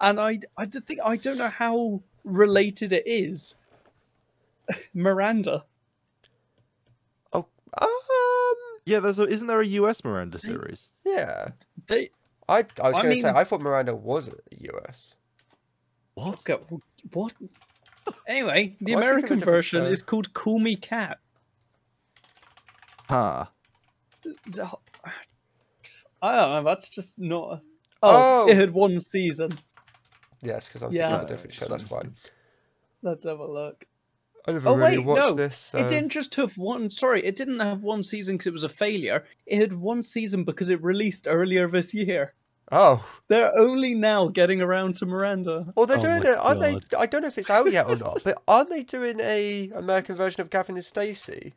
and 0.00 0.20
I 0.20 0.40
I 0.56 0.64
d- 0.66 0.80
think 0.80 1.00
I 1.04 1.16
don't 1.16 1.38
know 1.38 1.48
how 1.48 2.02
related 2.24 2.92
it 2.92 3.04
is. 3.06 3.54
Miranda. 4.94 5.64
Oh, 7.32 7.46
um, 7.80 7.88
Yeah, 8.84 9.00
there's 9.00 9.18
a, 9.18 9.26
isn't 9.26 9.46
there 9.46 9.60
a 9.60 9.66
US 9.66 10.04
Miranda 10.04 10.38
series? 10.38 10.90
yeah. 11.04 11.48
They 11.86 12.10
I 12.48 12.66
I 12.82 12.88
was 12.88 12.96
I 12.98 13.02
going 13.02 13.14
to 13.16 13.22
say 13.22 13.28
I 13.28 13.44
thought 13.44 13.60
Miranda 13.60 13.94
was 13.94 14.28
a 14.28 14.32
US. 14.74 15.14
What? 16.14 16.38
Okay, 16.48 16.58
what? 17.12 17.32
Anyway, 18.26 18.76
the 18.80 18.94
Why 18.96 19.02
think 19.02 19.10
of 19.12 19.18
a 19.18 19.20
American 19.24 19.40
version 19.40 19.82
show? 19.82 19.86
is 19.86 20.02
called 20.02 20.32
Call 20.32 20.58
Me 20.58 20.74
Cat. 20.74 21.18
Huh. 23.08 23.44
So- 24.50 24.80
I 26.22 26.36
don't 26.36 26.50
know. 26.50 26.62
That's 26.64 26.88
just 26.88 27.18
not. 27.18 27.52
A... 27.52 27.60
Oh, 28.02 28.44
Oh. 28.46 28.48
it 28.48 28.56
had 28.56 28.72
one 28.72 28.98
season. 29.00 29.58
Yes, 30.42 30.66
because 30.66 30.82
I'm 30.82 30.92
Yeah. 30.92 31.08
thinking 31.08 31.24
of 31.24 31.30
a 31.30 31.32
different 31.34 31.52
show. 31.54 31.66
That's 31.68 31.90
why. 31.90 32.02
Let's 33.02 33.24
have 33.24 33.38
a 33.38 33.46
look. 33.46 33.86
I 34.46 34.52
never 34.52 34.68
Oh, 34.70 34.74
really 34.76 34.98
wait, 34.98 35.06
watched 35.06 35.20
no, 35.28 35.34
this. 35.34 35.56
So... 35.56 35.78
It 35.78 35.82
uh, 35.84 35.88
didn't 35.88 36.10
just 36.10 36.34
have 36.36 36.56
one. 36.56 36.90
Sorry, 36.90 37.24
it 37.24 37.36
didn't 37.36 37.60
have 37.60 37.82
one 37.82 38.02
season 38.02 38.36
because 38.36 38.46
it 38.46 38.52
was 38.52 38.64
a 38.64 38.68
failure. 38.70 39.24
It 39.46 39.58
had 39.60 39.74
one 39.74 40.02
season 40.02 40.44
because 40.44 40.70
it 40.70 40.82
released 40.82 41.26
earlier 41.28 41.68
this 41.68 41.92
year. 41.92 42.34
Oh, 42.72 43.04
They're 43.26 43.56
only 43.58 43.94
now 43.94 44.28
getting 44.28 44.62
around 44.62 44.94
to 44.96 45.06
Miranda. 45.06 45.72
well, 45.74 45.86
they're 45.86 45.98
Oh 45.98 46.00
doing 46.00 46.22
it. 46.22 46.38
Aren't 46.38 46.60
they? 46.60 46.78
I 46.96 47.06
don't 47.06 47.22
know 47.22 47.28
if 47.28 47.36
it's 47.36 47.50
out 47.50 47.70
yet 47.70 47.86
or 47.86 47.96
not, 47.96 48.22
but 48.22 48.40
aren't 48.46 48.70
they 48.70 48.84
doing 48.84 49.18
a 49.20 49.70
American 49.74 50.14
version 50.14 50.40
of 50.40 50.50
Gavin 50.50 50.76
and 50.76 50.84
Stacey? 50.84 51.54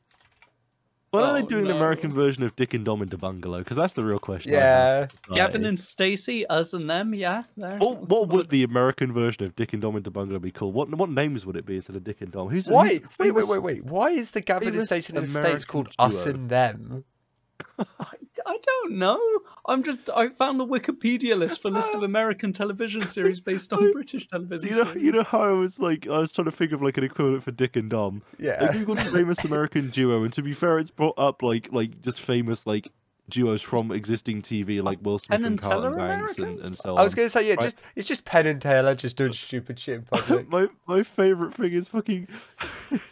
Why 1.14 1.22
are 1.22 1.30
Oh, 1.30 1.34
they 1.34 1.43
doing 1.43 1.66
no. 1.66 1.70
an 1.70 1.76
American 1.78 2.11
version 2.11 2.41
of 2.41 2.55
Dick 2.55 2.74
and 2.74 2.84
Dom 2.84 3.03
in 3.03 3.09
the 3.09 3.18
Bungalow? 3.20 3.59
Because 3.59 3.78
that's 3.78 3.93
the 3.93 4.03
real 4.03 4.18
question. 4.18 4.51
Yeah. 4.51 5.07
Gavin 5.32 5.64
and 5.64 5.80
Stacey, 5.80 6.47
us 6.47 6.74
and 6.74 6.89
them, 6.89 7.14
yeah. 7.14 7.43
What, 7.55 8.09
what 8.09 8.22
have 8.22 8.30
would 8.32 8.49
the 8.49 8.64
American 8.64 9.14
version 9.14 9.43
of 9.45 9.55
Dick 9.55 9.74
and 9.74 9.82
Dom 9.84 9.95
in 9.95 10.01
the 10.01 10.09
Bungalow 10.09 10.39
be 10.39 10.49
called? 10.49 10.74
What 10.74 10.89
what 10.95 11.11
names 11.11 11.45
would 11.45 11.55
it 11.55 11.68
be 11.68 11.76
instead 11.76 11.95
of 11.95 12.03
Dick 12.03 12.22
and 12.22 12.32
Dom? 12.32 12.49
Who's 12.49 12.68
Why? 12.68 12.95
who's 12.97 13.18
Wait, 13.20 13.32
wait, 13.32 13.47
wait, 13.47 13.61
wait. 13.61 13.86
Why 13.86 14.09
is 14.09 14.32
the 14.32 14.41
Gavin 14.41 14.70
and 14.70 14.74
famous 14.78 14.86
Stacey 14.88 15.16
in 15.16 15.22
the 15.22 15.28
States 15.28 15.45
American 15.45 15.66
called 15.68 15.89
Us 15.99 16.26
and 16.26 16.49
Them? 16.49 17.03
I, 18.45 18.51
I 18.51 18.57
don't 18.61 18.93
know. 18.93 19.19
I'm 19.67 19.83
just. 19.83 20.09
I 20.15 20.29
found 20.29 20.59
the 20.59 20.65
Wikipedia 20.65 21.37
list 21.37 21.61
for 21.61 21.69
list 21.71 21.93
of 21.95 22.03
American 22.11 22.53
television 22.53 23.05
series 23.07 23.39
based 23.39 23.71
on 23.73 23.91
British 23.93 24.27
So 24.29 24.37
television. 24.37 24.69
you 24.69 24.75
know, 24.75 24.83
series. 24.85 25.03
you 25.03 25.11
know 25.11 25.23
how 25.23 25.39
I 25.41 25.51
was 25.51 25.79
like, 25.79 26.07
I 26.07 26.19
was 26.19 26.31
trying 26.31 26.45
to 26.45 26.51
think 26.51 26.71
of 26.71 26.81
like 26.81 26.97
an 26.97 27.03
equivalent 27.03 27.43
for 27.43 27.51
Dick 27.51 27.75
and 27.75 27.89
Dom. 27.89 28.21
I 28.39 28.43
Yeah. 28.43 28.67
googled 28.73 28.99
famous 29.11 29.43
American 29.45 29.89
duo, 29.89 30.23
and 30.23 30.33
to 30.33 30.41
be 30.41 30.53
fair, 30.53 30.79
it's 30.79 30.91
brought 30.91 31.15
up 31.17 31.41
like 31.41 31.69
like 31.71 32.01
just 32.01 32.19
famous 32.19 32.65
like 32.67 32.87
duos 33.29 33.61
from 33.61 33.89
existing 33.93 34.41
TV, 34.41 34.83
like 34.83 34.99
Will 35.01 35.17
Smith 35.17 35.37
Penn 35.37 35.45
and 35.45 35.53
and 35.53 35.61
Carlton 35.61 35.95
Banks 35.95 36.37
and, 36.37 36.59
and 36.59 36.77
so 36.77 36.93
on. 36.95 36.99
I 36.99 37.03
was 37.05 37.15
gonna 37.15 37.29
say 37.29 37.47
yeah, 37.47 37.53
Right. 37.53 37.61
just 37.61 37.77
it's 37.95 38.05
just 38.07 38.25
Penn 38.25 38.45
and 38.47 38.61
Teller 38.61 38.95
just 38.95 39.15
doing 39.15 39.31
stupid 39.31 39.79
shit 39.79 39.95
in 39.95 40.01
public. 40.03 40.49
my 40.49 40.67
my 40.87 41.03
favorite 41.03 41.53
thing 41.53 41.71
is 41.71 41.87
fucking 41.87 42.27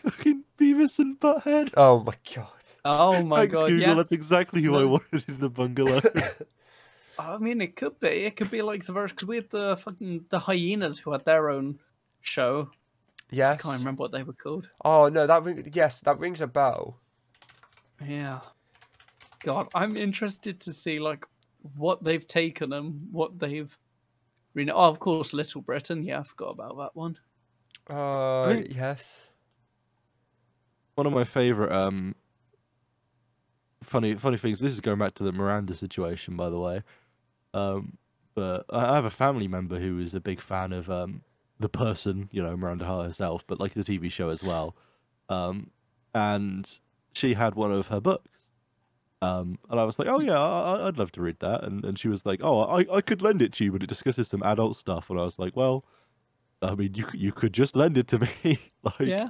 fucking 0.03 0.43
Beavis 0.59 0.99
and 0.99 1.17
Butthead. 1.19 1.73
oh 1.77 2.01
my 2.03 2.13
god. 2.36 2.47
Oh 2.86 3.23
my 3.23 3.41
Thanks, 3.41 3.53
god! 3.53 3.69
Google. 3.69 3.88
Yeah. 3.88 3.93
That's 3.95 4.11
exactly 4.11 4.61
who 4.61 4.75
I 4.75 4.84
wanted 4.84 5.23
in 5.27 5.39
the 5.39 5.49
bungalow. 5.49 6.01
I 7.19 7.38
mean, 7.38 7.61
it 7.61 7.75
could 7.75 7.99
be. 7.99 8.07
It 8.07 8.36
could 8.36 8.51
be 8.51 8.61
like 8.61 8.86
the 8.86 8.93
version 8.93 9.15
because 9.15 9.27
we 9.27 9.36
had 9.38 9.49
the 9.49 9.77
fucking 9.77 10.25
the 10.29 10.39
hyenas 10.39 10.97
who 10.99 11.11
had 11.11 11.25
their 11.25 11.49
own 11.49 11.79
show. 12.21 12.69
I 13.34 13.55
can't 13.55 13.79
remember 13.79 14.01
what 14.01 14.11
they 14.11 14.23
were 14.23 14.34
called. 14.34 14.69
Oh 14.84 15.07
no, 15.07 15.25
that 15.25 15.43
ring. 15.43 15.69
Yes, 15.73 16.01
that 16.01 16.19
rings 16.19 16.41
a 16.41 16.47
bell. 16.47 16.99
Yeah. 18.05 18.39
God, 19.43 19.69
I'm 19.73 19.95
interested 19.95 20.59
to 20.61 20.73
see 20.73 20.99
like 20.99 21.25
what 21.75 22.03
they've 22.03 22.27
taken 22.27 22.73
and 22.73 23.07
what 23.11 23.39
they've. 23.39 23.75
Re- 24.53 24.69
oh, 24.69 24.89
of 24.89 24.99
course, 24.99 25.34
Little 25.34 25.61
Britain. 25.61 26.03
Yeah, 26.03 26.19
I 26.19 26.23
forgot 26.23 26.49
about 26.49 26.77
that 26.77 26.95
one. 26.95 27.17
Uh, 27.89 28.53
mean- 28.53 28.67
yes. 28.69 29.23
One 30.95 31.07
of 31.07 31.13
my 31.13 31.23
favorite 31.23 31.71
um 31.71 32.15
funny 33.84 34.15
funny 34.15 34.38
things. 34.38 34.59
This 34.59 34.73
is 34.73 34.79
going 34.82 34.99
back 34.99 35.15
to 35.15 35.23
the 35.23 35.32
Miranda 35.32 35.73
situation, 35.73 36.36
by 36.36 36.49
the 36.49 36.59
way. 36.59 36.84
Um, 37.53 37.97
but 38.34 38.65
I 38.69 38.95
have 38.95 39.05
a 39.05 39.09
family 39.09 39.47
member 39.47 39.79
who 39.79 39.99
is 39.99 40.13
a 40.13 40.21
big 40.21 40.41
fan 40.41 40.73
of 40.73 40.89
um 40.89 41.21
the 41.59 41.69
person, 41.69 42.29
you 42.32 42.41
know, 42.41 42.55
Miranda 42.57 42.86
Hart 42.86 43.05
herself, 43.05 43.43
but 43.47 43.59
like 43.59 43.73
the 43.73 43.82
TV 43.82 44.11
show 44.11 44.29
as 44.29 44.43
well. 44.43 44.75
Um, 45.29 45.69
and 46.13 46.67
she 47.13 47.34
had 47.34 47.55
one 47.55 47.71
of 47.71 47.88
her 47.88 47.99
books. 47.99 48.47
Um, 49.21 49.59
and 49.69 49.79
I 49.79 49.84
was 49.84 49.99
like, 49.99 50.07
oh 50.07 50.19
yeah, 50.19 50.39
I, 50.41 50.88
I'd 50.88 50.97
love 50.97 51.11
to 51.13 51.21
read 51.21 51.38
that. 51.41 51.63
And 51.63 51.86
and 51.86 51.99
she 51.99 52.07
was 52.07 52.25
like, 52.25 52.39
oh, 52.43 52.61
I, 52.61 52.86
I 52.91 53.01
could 53.01 53.21
lend 53.21 53.41
it 53.41 53.53
to 53.53 53.63
you, 53.65 53.71
but 53.71 53.84
it 53.84 53.89
discusses 53.89 54.27
some 54.27 54.43
adult 54.43 54.75
stuff. 54.75 55.09
And 55.09 55.19
I 55.19 55.23
was 55.23 55.38
like, 55.38 55.55
well, 55.55 55.86
I 56.61 56.75
mean, 56.75 56.95
you 56.95 57.05
you 57.13 57.32
could 57.32 57.53
just 57.53 57.75
lend 57.75 57.97
it 57.97 58.07
to 58.09 58.19
me, 58.19 58.59
like. 58.84 58.99
Yeah. 58.99 59.29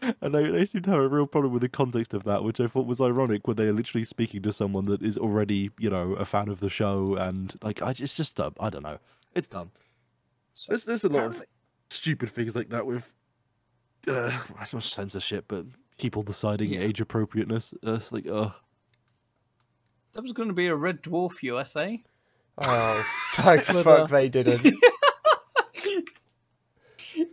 And 0.00 0.34
they, 0.34 0.48
they 0.50 0.64
seem 0.64 0.82
to 0.82 0.90
have 0.90 1.00
a 1.00 1.08
real 1.08 1.26
problem 1.26 1.52
with 1.52 1.62
the 1.62 1.68
context 1.68 2.14
of 2.14 2.22
that, 2.24 2.44
which 2.44 2.60
I 2.60 2.66
thought 2.68 2.86
was 2.86 3.00
ironic 3.00 3.46
when 3.48 3.56
they're 3.56 3.72
literally 3.72 4.04
speaking 4.04 4.42
to 4.42 4.52
someone 4.52 4.84
that 4.86 5.02
is 5.02 5.18
already, 5.18 5.70
you 5.78 5.90
know, 5.90 6.12
a 6.12 6.24
fan 6.24 6.48
of 6.48 6.60
the 6.60 6.70
show. 6.70 7.16
And, 7.16 7.56
like, 7.62 7.82
I, 7.82 7.90
it's 7.90 8.16
just 8.16 8.36
dumb. 8.36 8.54
I 8.60 8.70
don't 8.70 8.84
know. 8.84 8.98
It's 9.34 9.48
dumb. 9.48 9.72
So 10.54 10.70
There's, 10.70 10.84
there's 10.84 11.04
a 11.04 11.08
lot 11.08 11.24
of 11.24 11.42
stupid 11.90 12.30
things 12.30 12.54
like 12.54 12.68
that 12.70 12.86
with, 12.86 13.12
uh, 14.06 14.30
I 14.30 14.60
don't 14.60 14.74
know, 14.74 14.80
censorship, 14.80 15.46
but 15.48 15.66
people 15.98 16.22
deciding 16.22 16.74
Yeah. 16.74 16.80
age 16.80 17.00
appropriateness. 17.00 17.74
Uh, 17.86 17.94
it's 17.94 18.12
like, 18.12 18.26
uh, 18.28 18.50
that 20.12 20.22
was 20.22 20.32
going 20.32 20.48
to 20.48 20.54
be 20.54 20.68
a 20.68 20.74
Red 20.76 21.02
Dwarf 21.02 21.42
USA. 21.42 22.02
Oh, 22.56 23.04
thank 23.34 23.66
But, 23.72 23.84
fuck 23.84 24.00
uh, 24.00 24.06
they 24.06 24.28
didn't. 24.28 24.64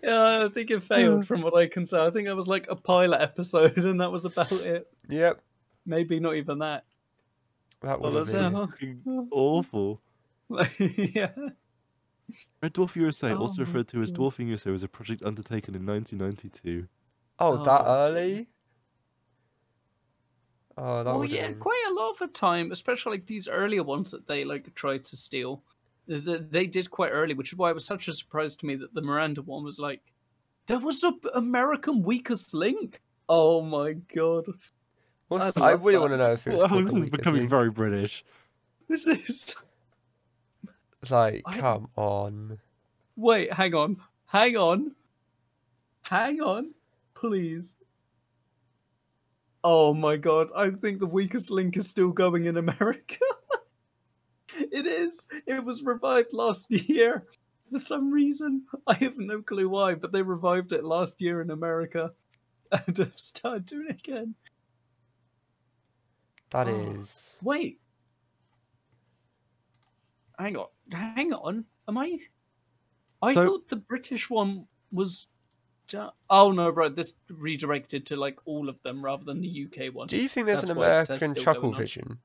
yeah, 0.06 0.46
I 0.46 0.50
think 0.50 0.72
it 0.72 0.84
failed 0.84 1.22
uh. 1.24 1.26
from 1.26 1.42
what 1.42 1.56
I 1.56 1.68
can 1.68 1.86
say. 1.86 2.00
I 2.06 2.10
think 2.12 2.28
it 2.28 2.34
was 2.34 2.48
like 2.48 2.68
a 2.70 2.76
pilot 2.76 3.22
episode, 3.22 3.78
and 3.86 4.00
that 4.02 4.12
was 4.12 4.26
about 4.26 4.52
it. 4.52 4.88
Yep, 5.10 5.42
Maybe 5.86 6.20
not 6.20 6.36
even 6.36 6.60
that. 6.60 6.86
that 7.82 8.00
Well, 8.00 8.12
would 8.12 8.26
that's 8.28 8.32
have 8.32 8.54
it, 8.56 8.80
been. 8.80 9.02
huh? 9.06 9.24
awful. 9.32 10.02
yeah. 10.80 11.32
Red 12.62 12.74
Dwarf 12.74 12.96
USA, 12.96 13.32
oh 13.32 13.38
also 13.38 13.62
Oh 13.62 13.66
my 13.66 13.70
referred 13.72 13.88
to 13.90 14.02
as 14.02 14.12
Dwarfing 14.12 14.48
USA, 14.48 14.72
was 14.72 14.84
a 14.84 14.88
project 14.88 15.22
undertaken 15.24 15.76
in 15.76 15.86
1992. 15.86 16.88
Oh, 17.40 17.58
Oh, 17.60 17.64
that 17.64 17.84
early? 17.86 18.48
Oh, 20.78 21.04
that 21.04 21.14
well, 21.14 21.26
yeah, 21.26 21.48
been. 21.50 21.60
quite 21.60 21.84
a 21.90 21.94
lot 21.94 22.12
of 22.12 22.18
the 22.20 22.28
time, 22.28 22.72
especially 22.72 23.14
like 23.18 23.28
these 23.28 23.48
earlier 23.48 23.84
ones 23.84 24.12
that 24.12 24.28
they 24.28 24.44
like 24.44 24.74
tried 24.76 25.04
to 25.06 25.16
steal. 25.16 25.64
Th- 26.08 26.24
th- 26.26 26.42
They 26.50 26.66
did 26.68 26.90
quite 26.90 27.10
early, 27.12 27.34
which 27.34 27.52
is 27.52 27.58
why 27.58 27.70
it 27.70 27.74
was 27.74 27.86
such 27.86 28.08
a 28.08 28.14
surprise 28.14 28.56
to 28.58 28.66
me 28.66 28.76
that 28.76 28.94
the 28.94 29.02
Miranda 29.02 29.42
one 29.42 29.64
was 29.64 29.80
like, 29.80 30.02
there 30.68 30.80
was 30.80 31.04
a 31.04 31.12
b- 31.12 31.30
American 31.36 32.02
weakest 32.04 32.54
link. 32.54 33.02
Oh 33.30 33.62
my 33.62 33.94
god, 34.14 34.46
What's, 35.30 35.58
I 35.58 35.70
I 35.70 35.72
really 35.74 35.94
that. 35.94 36.00
want 36.02 36.14
to 36.14 36.18
know 36.18 36.32
if 36.34 36.46
it 36.48 36.54
was 36.54 36.62
Well, 36.70 36.82
this 36.86 36.96
is 36.96 37.10
becoming 37.10 37.40
Link. 37.42 37.50
very 37.50 37.70
British. 37.72 38.24
this 38.88 39.08
is. 39.08 39.56
Like, 41.12 41.44
I- 41.46 41.60
come 41.60 41.88
on. 41.98 42.58
Wait, 43.16 43.54
hang 43.54 43.76
on, 43.76 43.98
hang 44.26 44.58
on, 44.58 44.96
hang 46.02 46.42
on, 46.42 46.74
please. 47.14 47.76
Oh 49.64 49.94
my 49.94 50.16
god, 50.18 50.50
I 50.56 50.70
think 50.72 51.00
the 51.00 51.08
weakest 51.08 51.50
link 51.52 51.78
is 51.78 51.88
still 51.90 52.10
going 52.10 52.46
in 52.46 52.58
America. 52.58 53.18
it 54.72 54.86
is. 54.88 55.28
It 55.48 55.64
was 55.64 55.84
revived 55.84 56.34
last 56.34 56.72
year. 56.90 57.26
For 57.72 57.80
some 57.80 58.12
reason, 58.12 58.64
I 58.88 58.94
have 58.96 59.18
no 59.18 59.42
clue 59.42 59.68
why, 59.70 59.96
but 59.96 60.12
they 60.12 60.22
revived 60.22 60.72
it 60.72 60.84
last 60.84 61.20
year 61.22 61.42
in 61.42 61.50
America 61.52 62.12
and 62.72 62.98
have 62.98 63.18
started 63.18 63.66
doing 63.66 63.88
it 63.90 64.00
again. 64.00 64.36
That 66.52 66.68
Oh. 66.68 66.92
is. 66.92 67.40
Wait. 67.44 67.80
Hang 70.38 70.58
on. 70.58 70.68
Hang 70.92 71.34
on. 71.34 71.66
Am 71.88 71.98
I 71.98 72.20
I 73.22 73.34
So- 73.34 73.44
thought 73.44 73.68
the 73.70 73.78
British 73.78 74.30
one 74.30 74.68
was 74.92 75.28
Oh 76.32 76.52
no, 76.52 76.70
right, 76.72 76.96
this 76.96 77.16
redirected 77.30 78.08
to 78.08 78.16
like 78.16 78.40
all 78.46 78.70
of 78.70 78.82
them 78.82 79.06
rather 79.06 79.24
than 79.24 79.40
the 79.40 79.66
UK 79.68 79.94
one. 79.94 80.08
Do 80.08 80.18
you 80.18 80.28
think 80.28 80.48
there's 80.48 80.62
That's 80.62 80.72
an 80.72 80.78
why 80.78 81.00
it 81.00 81.06
says 81.06 81.22
American 81.22 81.44
Chuckle 81.44 81.70
on. 81.74 81.78
Vision? 81.80 82.20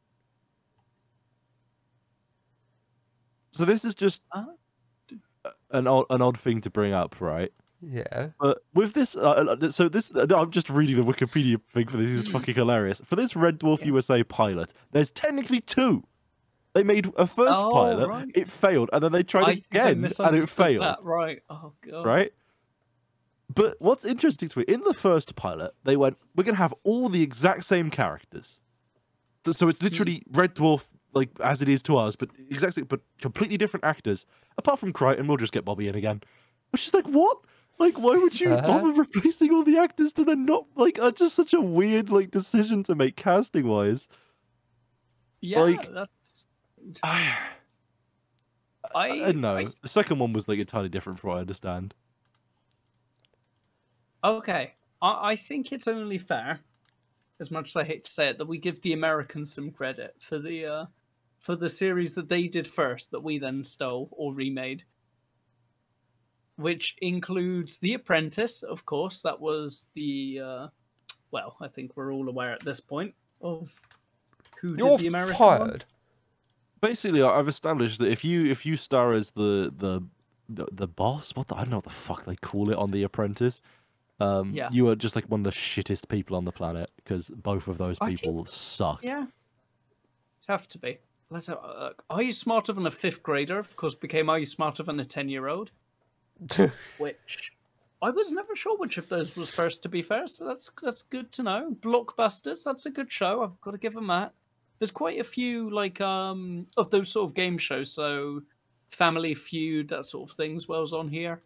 So 3.60 3.66
this 3.66 3.84
is 3.84 3.94
just 3.94 4.22
Uh, 4.32 4.44
an 5.70 5.86
odd, 5.86 6.06
an 6.08 6.22
odd 6.22 6.38
thing 6.38 6.62
to 6.62 6.70
bring 6.70 6.94
up, 6.94 7.20
right? 7.20 7.52
Yeah. 7.82 8.28
But 8.40 8.62
with 8.72 8.94
this, 8.94 9.14
uh, 9.16 9.20
uh, 9.60 9.70
so 9.70 9.86
this, 9.90 10.14
no, 10.14 10.36
I'm 10.38 10.50
just 10.50 10.70
reading 10.70 10.96
the 10.96 11.02
Wikipedia 11.02 11.60
thing 11.74 11.86
for 11.86 11.98
this. 11.98 12.08
It's 12.10 12.28
fucking 12.28 12.54
hilarious. 12.54 13.02
For 13.04 13.16
this 13.16 13.36
Red 13.36 13.58
Dwarf 13.60 13.80
Yeah. 13.80 13.86
USA 13.88 14.24
pilot, 14.24 14.72
there's 14.92 15.10
technically 15.10 15.60
two. 15.60 16.02
They 16.72 16.82
made 16.84 17.12
a 17.18 17.26
first 17.26 17.58
Oh, 17.58 17.70
pilot, 17.70 18.08
right. 18.08 18.30
it 18.34 18.50
failed, 18.50 18.88
and 18.94 19.04
then 19.04 19.12
they 19.12 19.22
tried 19.22 19.42
I 19.42 19.46
think 19.56 19.66
I 19.72 19.78
again, 19.90 20.04
and 20.20 20.36
it 20.36 20.48
failed. 20.48 20.82
that, 20.84 21.02
right. 21.02 21.42
Oh 21.50 21.74
god. 21.82 22.06
Right? 22.06 22.32
But 23.54 23.76
what's 23.80 24.06
interesting 24.06 24.48
to 24.48 24.58
me, 24.60 24.64
in 24.68 24.80
the 24.84 24.94
first 24.94 25.36
pilot, 25.36 25.74
they 25.84 25.96
went, 25.98 26.16
we're 26.34 26.44
going 26.44 26.54
to 26.54 26.62
have 26.62 26.74
all 26.84 27.10
the 27.10 27.20
exact 27.22 27.64
same 27.64 27.90
characters. 27.90 28.60
So, 29.44 29.52
so 29.52 29.68
it's 29.68 29.82
literally 29.82 30.22
Red 30.30 30.54
Dwarf, 30.54 30.84
like, 31.12 31.30
as 31.40 31.60
it 31.62 31.68
is 31.68 31.82
to 31.84 31.96
us, 31.96 32.16
but 32.16 32.30
exactly, 32.50 32.82
but 32.82 33.00
completely 33.20 33.56
different 33.56 33.84
actors. 33.84 34.26
Apart 34.58 34.78
from 34.78 34.92
Kryten, 34.92 35.26
we'll 35.26 35.36
just 35.36 35.52
get 35.52 35.64
Bobby 35.64 35.88
in 35.88 35.94
again. 35.94 36.22
Which 36.70 36.86
is 36.86 36.94
like, 36.94 37.06
what? 37.06 37.38
Like, 37.78 37.98
why 37.98 38.16
would 38.16 38.38
you 38.38 38.52
Uh-huh. 38.52 38.66
bother 38.66 38.92
replacing 38.92 39.52
all 39.52 39.62
the 39.64 39.78
actors 39.78 40.12
to 40.14 40.24
then 40.24 40.44
not, 40.44 40.66
like, 40.76 40.98
uh, 40.98 41.10
just 41.10 41.34
such 41.34 41.54
a 41.54 41.60
weird, 41.60 42.10
like, 42.10 42.30
decision 42.30 42.82
to 42.84 42.94
make 42.94 43.16
casting-wise. 43.16 44.06
Yeah, 45.40 45.60
Like- 45.62 45.92
that's 45.92 46.46
I, 47.02 47.36
I, 48.94 49.08
I 49.08 49.18
don't 49.32 49.40
know. 49.40 49.56
I- 49.56 49.66
The 49.82 49.88
second 49.88 50.18
one 50.18 50.32
was, 50.34 50.46
like, 50.46 50.58
entirely 50.58 50.88
different 50.90 51.18
from 51.18 51.30
what 51.30 51.36
I 51.38 51.40
understand. 51.40 51.94
Okay, 54.22 54.72
I, 55.00 55.30
I 55.32 55.36
think 55.36 55.72
it's 55.72 55.88
only 55.88 56.18
fair, 56.18 56.60
as 57.40 57.50
much 57.50 57.70
as 57.70 57.76
I 57.76 57.84
hate 57.84 58.04
to 58.04 58.10
say 58.10 58.28
it, 58.28 58.38
that 58.38 58.46
we 58.46 58.58
give 58.58 58.80
the 58.82 58.92
Americans 58.92 59.54
some 59.54 59.70
credit 59.70 60.14
for 60.20 60.38
the 60.38 60.66
uh, 60.66 60.86
for 61.40 61.56
the 61.56 61.68
series 61.68 62.14
that 62.14 62.28
they 62.28 62.46
did 62.46 62.66
first, 62.68 63.10
that 63.10 63.22
we 63.22 63.38
then 63.38 63.64
stole 63.64 64.08
or 64.12 64.32
remade, 64.34 64.84
which 66.56 66.96
includes 67.00 67.78
The 67.78 67.94
Apprentice, 67.94 68.62
of 68.62 68.84
course. 68.84 69.22
That 69.22 69.40
was 69.40 69.86
the 69.94 70.40
uh, 70.44 70.68
well, 71.30 71.56
I 71.60 71.68
think 71.68 71.96
we're 71.96 72.12
all 72.12 72.28
aware 72.28 72.52
at 72.52 72.64
this 72.64 72.80
point 72.80 73.14
of 73.40 73.72
who 74.60 74.76
You're 74.76 74.90
did 74.96 75.00
the 75.00 75.06
American 75.06 75.36
one. 75.46 75.58
fired. 75.60 75.84
basically 76.82 77.22
I- 77.22 77.38
I've 77.38 77.48
established 77.48 77.98
that 78.00 78.10
if 78.10 78.22
you 78.24 78.44
if 78.50 78.66
you 78.66 78.76
star 78.76 79.14
as 79.14 79.30
the 79.30 79.72
the 79.78 80.02
the, 80.52 80.66
the 80.72 80.88
boss, 80.88 81.30
what 81.36 81.46
the, 81.48 81.54
I 81.54 81.60
don't 81.60 81.70
know 81.70 81.76
what 81.76 81.84
the 81.84 81.90
fuck 81.90 82.24
they 82.24 82.34
call 82.36 82.70
it 82.70 82.76
on 82.76 82.90
The 82.90 83.04
Apprentice, 83.04 83.62
um, 84.18 84.52
Yeah. 84.52 84.68
you 84.72 84.88
are 84.88 84.96
just 84.96 85.14
like 85.14 85.24
one 85.30 85.40
of 85.40 85.44
the 85.44 85.50
shittest 85.52 86.08
people 86.08 86.34
on 86.36 86.44
the 86.44 86.50
planet 86.52 86.90
because 86.96 87.28
both 87.28 87.68
of 87.68 87.78
those 87.78 87.96
I 88.00 88.08
think- 88.08 88.20
people 88.20 88.44
suck. 88.46 89.00
Yeah, 89.02 89.26
have 90.48 90.66
to 90.68 90.78
be. 90.78 90.98
Let's 91.30 91.46
have 91.46 91.58
a 91.62 91.84
look. 91.84 92.04
Are 92.10 92.22
you 92.22 92.32
smarter 92.32 92.72
than 92.72 92.86
a 92.86 92.90
fifth 92.90 93.22
grader? 93.22 93.58
Of 93.58 93.76
course, 93.76 93.94
became 93.94 94.28
Are 94.28 94.38
you 94.38 94.46
smarter 94.46 94.82
than 94.82 94.98
a 94.98 95.04
ten-year-old? 95.04 95.70
which 96.98 97.52
I 98.02 98.10
was 98.10 98.32
never 98.32 98.56
sure 98.56 98.76
which 98.78 98.98
of 98.98 99.08
those 99.08 99.36
was 99.36 99.50
first. 99.50 99.82
To 99.82 99.88
be 99.88 100.02
fair, 100.02 100.26
so 100.26 100.44
that's 100.44 100.70
that's 100.82 101.02
good 101.02 101.30
to 101.32 101.42
know. 101.42 101.76
Blockbusters, 101.80 102.64
that's 102.64 102.86
a 102.86 102.90
good 102.90 103.12
show. 103.12 103.42
I've 103.42 103.60
got 103.60 103.72
to 103.72 103.78
give 103.78 103.94
them 103.94 104.08
that. 104.08 104.32
there's 104.78 104.90
quite 104.90 105.20
a 105.20 105.24
few 105.24 105.70
like 105.70 106.00
um 106.00 106.66
of 106.76 106.90
those 106.90 107.10
sort 107.10 107.28
of 107.28 107.34
game 107.34 107.58
shows. 107.58 107.92
So 107.92 108.40
Family 108.90 109.34
Feud, 109.34 109.88
that 109.88 110.06
sort 110.06 110.30
of 110.30 110.36
thing, 110.36 110.56
as 110.56 110.66
well 110.66 110.82
as 110.82 110.92
on 110.92 111.08
here. 111.08 111.42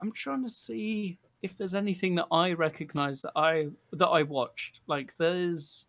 I'm 0.00 0.12
trying 0.12 0.42
to 0.42 0.50
see 0.50 1.18
if 1.42 1.56
there's 1.56 1.74
anything 1.74 2.14
that 2.16 2.26
I 2.32 2.52
recognize 2.52 3.22
that 3.22 3.32
I 3.36 3.68
that 3.92 4.08
I 4.08 4.22
watched. 4.22 4.80
Like 4.86 5.14
there's 5.16 5.86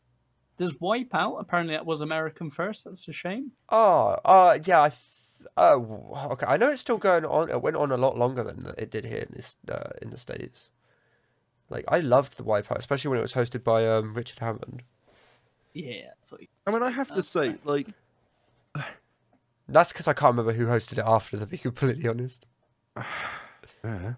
there's 0.57 0.73
Wipeout. 0.73 1.39
Apparently 1.39 1.75
that 1.75 1.85
was 1.85 2.01
American 2.01 2.49
first. 2.49 2.85
That's 2.85 3.07
a 3.07 3.13
shame. 3.13 3.51
Oh, 3.69 4.17
uh, 4.25 4.59
yeah. 4.65 4.83
I, 4.83 4.89
th- 4.89 5.49
oh, 5.55 6.29
okay. 6.31 6.45
I 6.47 6.57
know 6.57 6.69
it's 6.69 6.81
still 6.81 6.97
going 6.97 7.25
on. 7.25 7.49
It 7.49 7.61
went 7.61 7.75
on 7.75 7.91
a 7.91 7.97
lot 7.97 8.17
longer 8.17 8.43
than 8.43 8.73
it 8.77 8.91
did 8.91 9.05
here 9.05 9.19
in 9.19 9.33
this 9.35 9.55
uh, 9.69 9.91
in 10.01 10.09
the 10.09 10.17
states. 10.17 10.69
Like 11.69 11.85
I 11.87 11.99
loved 11.99 12.37
the 12.37 12.43
Wipeout, 12.43 12.77
especially 12.77 13.09
when 13.09 13.19
it 13.19 13.23
was 13.23 13.33
hosted 13.33 13.63
by 13.63 13.87
um, 13.87 14.13
Richard 14.13 14.39
Hammond. 14.39 14.83
Yeah. 15.73 16.11
I 16.23 16.25
thought 16.25 16.41
I 16.65 16.71
mean, 16.71 16.83
I 16.83 16.89
have 16.89 17.13
to 17.13 17.23
say, 17.23 17.55
like, 17.63 17.87
That's 19.69 19.91
because 19.91 20.07
I 20.07 20.13
can't 20.13 20.35
remember 20.37 20.53
who 20.53 20.65
hosted 20.65 20.93
it 20.93 21.05
after. 21.05 21.37
To 21.37 21.45
be 21.45 21.57
completely 21.57 22.07
honest. 22.07 22.47
uh, 23.83 24.13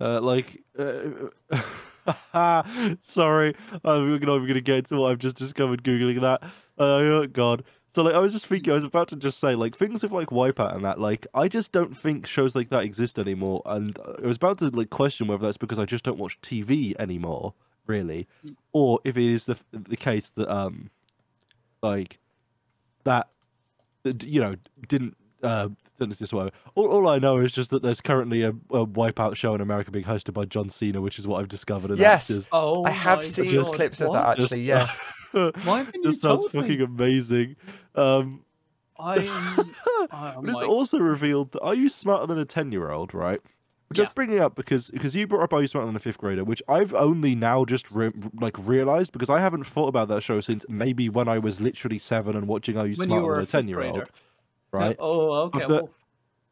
like, 0.00 0.62
uh, 0.78 1.02
sorry, 3.02 3.54
I'm 3.84 4.20
not 4.20 4.36
even 4.36 4.46
gonna 4.48 4.60
get 4.60 4.78
into 4.78 4.96
what 4.96 5.10
I've 5.12 5.18
just 5.18 5.36
discovered 5.36 5.82
googling 5.82 6.20
that. 6.22 6.42
Oh 6.78 7.26
god. 7.26 7.64
So 7.94 8.02
like, 8.02 8.14
I 8.14 8.18
was 8.18 8.34
just 8.34 8.46
thinking, 8.46 8.72
I 8.72 8.74
was 8.74 8.84
about 8.84 9.08
to 9.08 9.16
just 9.16 9.40
say, 9.40 9.54
like, 9.54 9.74
things 9.74 10.02
with 10.02 10.12
like 10.12 10.28
Wipeout 10.28 10.74
and 10.74 10.84
that, 10.84 11.00
like, 11.00 11.26
I 11.32 11.48
just 11.48 11.72
don't 11.72 11.96
think 11.98 12.26
shows 12.26 12.54
like 12.54 12.68
that 12.68 12.82
exist 12.82 13.18
anymore. 13.18 13.62
And 13.64 13.98
I 14.22 14.26
was 14.26 14.36
about 14.36 14.58
to 14.58 14.66
like 14.68 14.90
question 14.90 15.28
whether 15.28 15.46
that's 15.46 15.56
because 15.56 15.78
I 15.78 15.86
just 15.86 16.04
don't 16.04 16.18
watch 16.18 16.38
TV 16.42 16.94
anymore, 16.98 17.54
really, 17.86 18.28
Mm. 18.44 18.56
or 18.74 19.00
if 19.04 19.16
it 19.16 19.24
is 19.32 19.46
the 19.46 19.56
the 19.72 19.96
case 19.96 20.28
that 20.36 20.46
um, 20.54 20.90
like, 21.82 22.18
that, 23.04 23.28
you 24.22 24.40
know, 24.40 24.56
didn't 24.88 25.16
uh, 25.42 25.68
sentence 25.98 26.18
this 26.18 26.32
way. 26.32 26.50
All, 26.74 26.88
all 26.88 27.08
I 27.08 27.18
know 27.18 27.38
is 27.38 27.52
just 27.52 27.70
that 27.70 27.82
there's 27.82 28.00
currently 28.00 28.42
a, 28.42 28.50
a 28.70 28.86
Wipeout 28.86 29.36
show 29.36 29.54
in 29.54 29.60
America 29.60 29.90
being 29.90 30.04
hosted 30.04 30.32
by 30.34 30.44
John 30.44 30.70
Cena, 30.70 31.00
which 31.00 31.18
is 31.18 31.26
what 31.26 31.40
I've 31.40 31.48
discovered. 31.48 31.90
And 31.90 31.98
Yes. 31.98 32.28
that's 32.28 32.48
Oh, 32.52 32.84
I 32.84 32.90
have 32.90 33.24
seen 33.26 33.48
just- 33.48 33.70
God, 33.70 33.76
clips 33.76 34.00
of 34.00 34.08
what? 34.08 34.14
that 34.14 34.40
actually. 34.40 34.70
uh, 34.72 34.78
Yes. 34.86 35.18
just, 35.34 35.66
Why 35.66 35.78
haven't 35.78 35.94
you 36.04 36.12
sounds 36.12 36.22
told 36.42 36.54
me? 36.54 36.60
fucking 36.62 36.80
amazing. 36.82 37.56
Um, 37.94 38.42
I 38.98 39.16
am. 39.58 39.74
But 40.10 40.50
it's 40.50 40.60
my- 40.60 40.66
also 40.66 40.98
revealed 40.98 41.52
that 41.52 41.60
are 41.60 41.74
you 41.74 41.88
smarter 41.88 42.26
than 42.26 42.38
a 42.38 42.44
ten 42.44 42.72
year 42.72 42.90
old, 42.90 43.12
right? 43.14 43.40
Just 43.92 44.10
Yeah. 44.10 44.14
bringing 44.14 44.40
up 44.40 44.56
because 44.56 44.90
because 44.90 45.14
you 45.14 45.28
brought 45.28 45.44
up 45.44 45.52
are 45.52 45.60
you 45.62 45.68
smarter 45.68 45.86
than 45.86 45.94
a 45.94 46.00
fifth 46.00 46.18
grader, 46.18 46.42
which 46.44 46.60
I've 46.68 46.92
only 46.92 47.36
now 47.36 47.64
just 47.64 47.88
re- 47.92 48.10
like 48.40 48.56
realized 48.66 49.12
because 49.12 49.30
I 49.30 49.38
haven't 49.38 49.64
thought 49.64 49.86
about 49.86 50.08
that 50.08 50.22
show 50.24 50.40
since 50.40 50.64
maybe 50.68 51.08
when 51.08 51.28
I 51.28 51.38
was 51.38 51.60
literally 51.60 51.98
seven 51.98 52.34
and 52.36 52.48
watching 52.48 52.76
Are 52.76 52.86
You 52.86 52.96
When 52.96 53.10
you 53.10 53.16
Smarter 53.18 53.26
were 53.26 53.34
Than 53.34 53.40
a 53.40 53.44
a 53.44 53.46
ten 53.46 53.68
year 53.68 53.82
old, 53.82 53.94
grader. 53.94 54.10
Right? 54.76 54.96
Oh, 54.98 55.30
okay. 55.46 55.60
the- 55.66 55.74
well, 55.74 55.90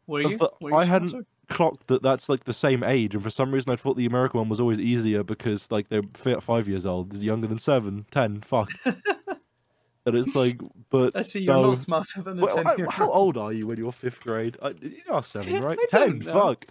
were 0.06 0.20
you? 0.22 0.36
the- 0.38 0.50
Were 0.60 0.70
you 0.70 0.76
I 0.76 0.84
hadn't- 0.84 1.26
clocked 1.50 1.88
that 1.88 2.02
that's 2.02 2.28
like 2.30 2.44
the 2.44 2.54
same 2.54 2.82
age, 2.82 3.14
and 3.14 3.22
for 3.22 3.30
some 3.30 3.52
reason 3.52 3.70
I 3.70 3.76
thought 3.76 3.96
the 3.96 4.06
American 4.06 4.38
one 4.38 4.48
was 4.48 4.60
always 4.60 4.78
easier 4.78 5.22
because 5.22 5.70
like 5.70 5.88
they're 5.88 6.02
five 6.40 6.66
years 6.68 6.86
old, 6.86 7.12
is 7.14 7.22
younger 7.22 7.46
than 7.46 7.58
seven, 7.58 8.06
ten, 8.10 8.40
fuck. 8.40 8.70
and 8.86 10.14
it's 10.16 10.34
like, 10.34 10.60
but 10.90 11.14
I 11.16 11.22
see 11.22 11.40
you're 11.40 11.54
no. 11.54 11.68
not 11.70 11.78
smarter 11.78 12.22
than 12.22 12.42
a 12.42 12.46
ten 12.46 12.86
how, 12.88 13.10
old 13.10 13.36
are 13.36 13.52
you 13.52 13.66
when 13.66 13.76
you're 13.78 13.92
fifth 13.92 14.20
grade? 14.20 14.56
I, 14.62 14.70
you 14.80 15.02
are 15.10 15.22
seven, 15.22 15.62
right? 15.62 15.78
I 15.80 15.86
ten, 15.90 16.22
fuck. 16.22 16.64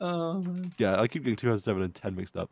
Um, 0.00 0.72
Yeah, 0.78 1.00
I 1.00 1.06
keep 1.06 1.22
getting 1.22 1.36
2007 1.36 1.82
and 1.82 1.94
10 1.94 2.16
mixed 2.16 2.36
up. 2.36 2.50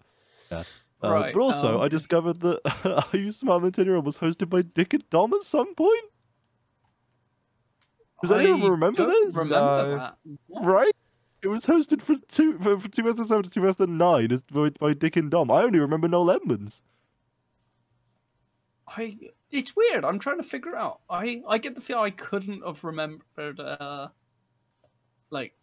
Yeah. 0.53 0.63
Uh, 1.03 1.11
Right, 1.11 1.35
but 1.35 1.41
also, 1.41 1.81
I 1.81 1.89
discovered 1.89 2.41
that 2.41 2.61
Are 3.13 3.17
You 3.19 3.31
Smart 3.33 3.63
Than 3.63 3.73
10 3.73 3.85
Year 3.87 3.97
Old 3.97 4.05
was 4.07 4.19
hosted 4.19 4.49
by 4.51 4.63
Dick 4.63 4.95
and 4.95 5.09
Dom 5.11 5.33
at 5.35 5.43
some 5.45 5.75
point. 5.75 6.05
Does 8.23 8.31
anyone 8.31 8.71
remember 8.71 8.97
don't 9.05 9.27
this? 9.27 9.35
Remember 9.35 9.55
No. 9.55 9.97
that? 9.97 10.17
Right? 10.63 10.93
It 11.43 11.49
was 11.49 11.65
hosted 11.65 12.03
for 12.03 12.17
two 12.29 12.59
for, 12.59 12.79
for 12.79 12.89
2007 12.89 13.45
to 13.45 13.51
2009 13.51 14.31
as 14.33 14.43
by, 14.43 14.71
by 14.71 14.93
Dick 14.93 15.17
and 15.17 15.31
Dom. 15.31 15.51
I 15.51 15.63
only 15.63 15.79
remember 15.79 16.07
Noel 16.07 16.31
Edmonds. 16.33 16.83
I 18.89 19.17
it's 19.51 19.75
weird. 19.75 20.05
I'm 20.05 20.19
trying 20.19 20.37
to 20.39 20.43
figure 20.43 20.77
out. 20.77 21.01
I 21.09 21.43
I 21.49 21.59
get 21.59 21.75
the 21.75 21.81
feel 21.81 21.99
I 22.01 22.11
couldn't 22.11 22.63
have 22.67 22.83
remembered. 22.85 23.59
Uh, 23.61 24.09
like, 25.31 25.55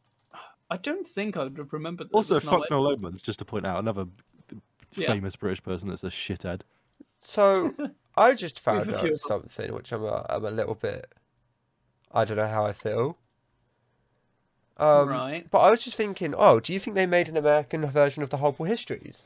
I 0.69 0.77
don't 0.77 1.05
think 1.05 1.37
I 1.37 1.43
would 1.43 1.57
have 1.57 1.73
remembered. 1.73 2.09
Also, 2.13 2.35
was 2.35 2.43
fuck 2.43 2.69
Noel 2.71 2.83
Noel 2.83 2.93
Edmonds, 2.93 3.21
just 3.21 3.39
to 3.39 3.45
point 3.45 3.65
out 3.65 3.79
another 3.79 4.05
Yeah. 4.95 5.07
famous 5.13 5.35
British 5.35 5.61
person 5.61 5.89
that's 5.89 6.03
a 6.03 6.09
shithead. 6.09 6.61
So 7.19 7.73
I 8.17 8.33
just 8.33 8.59
found 8.61 8.79
out 8.79 8.85
few 8.85 8.93
of 8.95 9.01
them. 9.03 9.15
something 9.17 9.73
which 9.73 9.91
I'm 9.91 10.03
a, 10.03 10.25
I'm 10.29 10.45
a 10.45 10.51
little 10.51 10.75
bit. 10.75 11.13
I 12.11 12.25
don't 12.25 12.37
know 12.37 12.47
how 12.47 12.65
I 12.65 12.73
feel. 12.73 13.17
Um, 14.77 15.09
right. 15.09 15.49
But 15.49 15.59
I 15.59 15.71
was 15.71 15.81
just 15.83 15.97
thinking, 15.97 16.35
oh, 16.37 16.59
do 16.59 16.71
you 16.71 16.79
think 16.79 16.95
they 16.95 17.05
made 17.05 17.29
an 17.29 17.37
American 17.37 17.85
version 17.89 18.23
of 18.23 18.29
the 18.29 18.37
Horrible 18.37 18.65
Histories? 18.65 19.23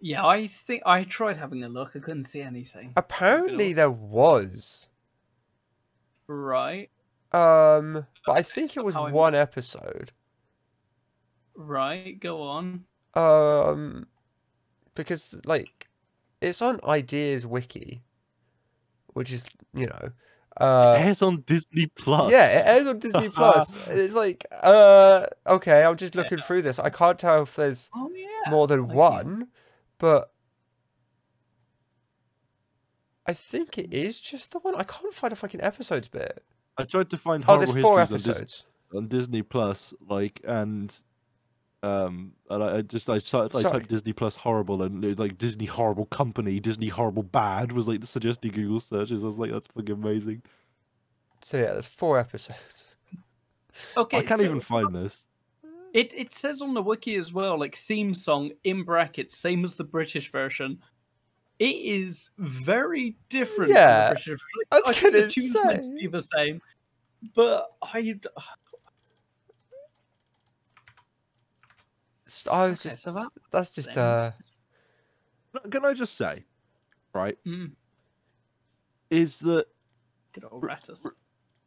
Yeah, 0.00 0.24
I 0.24 0.46
think 0.46 0.82
I 0.86 1.04
tried 1.04 1.36
having 1.36 1.62
a 1.64 1.68
look. 1.68 1.90
I 1.94 1.98
couldn't 1.98 2.24
see 2.24 2.40
anything. 2.40 2.92
Apparently 2.96 3.72
there 3.72 3.90
was. 3.90 4.86
Right. 6.26 6.90
Um, 7.32 8.06
but 8.26 8.32
I 8.36 8.42
think 8.42 8.76
it 8.76 8.84
was 8.84 8.94
one 8.94 9.32
missed- 9.32 9.40
episode. 9.40 10.12
Right. 11.54 12.18
Go 12.20 12.42
on. 12.42 12.84
Um, 13.14 14.06
because 14.94 15.36
like, 15.44 15.88
it's 16.40 16.62
on 16.62 16.80
Ideas 16.84 17.44
Wiki, 17.46 18.02
which 19.08 19.32
is 19.32 19.44
you 19.74 19.86
know, 19.86 20.12
uh, 20.60 20.96
airs 20.98 21.22
on 21.22 21.42
Disney 21.46 21.86
Plus. 21.86 22.30
Yeah, 22.32 22.58
it 22.60 22.66
airs 22.66 22.86
on 22.88 22.98
Disney 22.98 23.28
Plus. 23.28 23.76
It's 23.86 24.14
like, 24.14 24.44
uh, 24.62 25.26
okay, 25.46 25.84
I'm 25.84 25.96
just 25.96 26.14
looking 26.14 26.38
through 26.38 26.62
this. 26.62 26.78
I 26.78 26.90
can't 26.90 27.18
tell 27.18 27.42
if 27.42 27.54
there's 27.56 27.88
Oh 27.94 28.10
yeah. 28.14 28.50
more 28.50 28.66
than 28.66 28.86
can- 28.86 28.96
one, 28.96 29.48
but 29.98 30.32
I 33.26 33.34
think 33.34 33.76
it 33.78 33.92
is 33.92 34.20
just 34.20 34.52
the 34.52 34.58
one. 34.58 34.74
I 34.74 34.84
can't 34.84 35.12
find 35.14 35.32
a 35.32 35.36
fucking 35.36 35.60
episodes 35.60 36.08
bit. 36.08 36.42
I 36.78 36.84
tried 36.84 37.10
to 37.10 37.18
find 37.18 37.44
Oh, 37.46 37.56
there's 37.58 37.70
four 37.80 38.00
histories 38.00 38.26
on 38.26 38.32
Dis- 38.32 38.36
episodes. 38.40 38.64
on 38.94 39.08
Disney 39.08 39.42
Plus, 39.42 39.92
like, 40.08 40.40
and 40.46 40.94
um, 41.82 42.32
and 42.50 42.62
I, 42.62 42.76
I 42.78 42.82
just 42.82 43.08
I, 43.08 43.18
typed- 43.18 43.54
I 43.54 43.62
Sorry. 43.62 43.80
typed 43.80 43.88
Disney 43.88 44.12
Plus 44.12 44.36
horrible, 44.36 44.82
and 44.82 45.04
it 45.04 45.08
was 45.08 45.18
like 45.18 45.38
Disney 45.38 45.66
horrible 45.66 46.06
company, 46.06 46.58
Disney 46.60 46.88
horrible 46.88 47.22
bad 47.22 47.72
was 47.72 47.86
like 47.86 48.00
the 48.00 48.06
suggesting 48.06 48.50
Google 48.50 48.80
searches. 48.80 49.22
I 49.22 49.26
was 49.26 49.38
like, 49.38 49.52
that's 49.52 49.68
fucking 49.68 49.92
amazing. 49.92 50.42
So 51.42 51.56
yeah, 51.56 51.72
there's 51.72 51.86
four 51.86 52.18
episodes. 52.18 52.96
Okay. 53.96 54.18
I 54.18 54.22
can't 54.22 54.40
so 54.40 54.46
even 54.46 54.60
find 54.60 54.92
this. 54.94 55.24
It 55.94 56.12
it 56.14 56.34
says 56.34 56.60
on 56.60 56.74
the 56.74 56.82
wiki 56.82 57.14
as 57.14 57.32
well, 57.32 57.58
like 57.58 57.76
theme 57.76 58.12
song 58.12 58.50
in 58.64 58.82
brackets, 58.82 59.38
same 59.38 59.64
as 59.64 59.76
the 59.76 59.84
British 59.84 60.32
version. 60.32 60.80
It 61.58 61.76
is 61.76 62.30
very 62.38 63.16
different. 63.28 63.72
Yeah, 63.72 63.86
to 63.86 64.02
the 64.02 64.08
British 64.08 64.26
version. 64.26 64.38
I 64.72 64.76
was 64.76 64.88
I 64.88 64.92
think 64.92 65.12
the 65.12 65.20
gonna 65.20 65.30
tune's 65.30 65.54
meant 65.54 65.82
to 65.84 65.90
be 65.90 66.06
the 66.08 66.20
same, 66.20 66.60
but 67.34 67.68
I 67.82 68.18
I 72.50 72.68
was 72.68 72.82
just 72.82 73.04
that- 73.04 73.30
that's 73.50 73.72
just 73.74 73.96
uh 73.96 74.32
Can 75.70 75.84
I 75.84 75.94
just 75.94 76.16
say, 76.16 76.44
right, 77.14 77.36
Mm, 77.46 77.72
is 79.10 79.38
that 79.40 79.66
good 80.32 80.44
old 80.50 80.62
Rattus. 80.62 81.06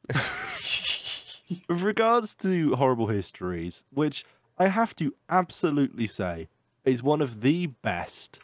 with 1.68 1.82
regards 1.82 2.36
to 2.36 2.76
horrible 2.76 3.08
histories, 3.08 3.84
which 3.92 4.26
I 4.58 4.68
have 4.68 4.96
to 4.98 5.14
absolutely 5.30 6.08
say 6.08 6.48
is 6.86 7.04
one 7.04 7.22
of 7.22 7.42
the 7.42 7.68
best 7.84 8.40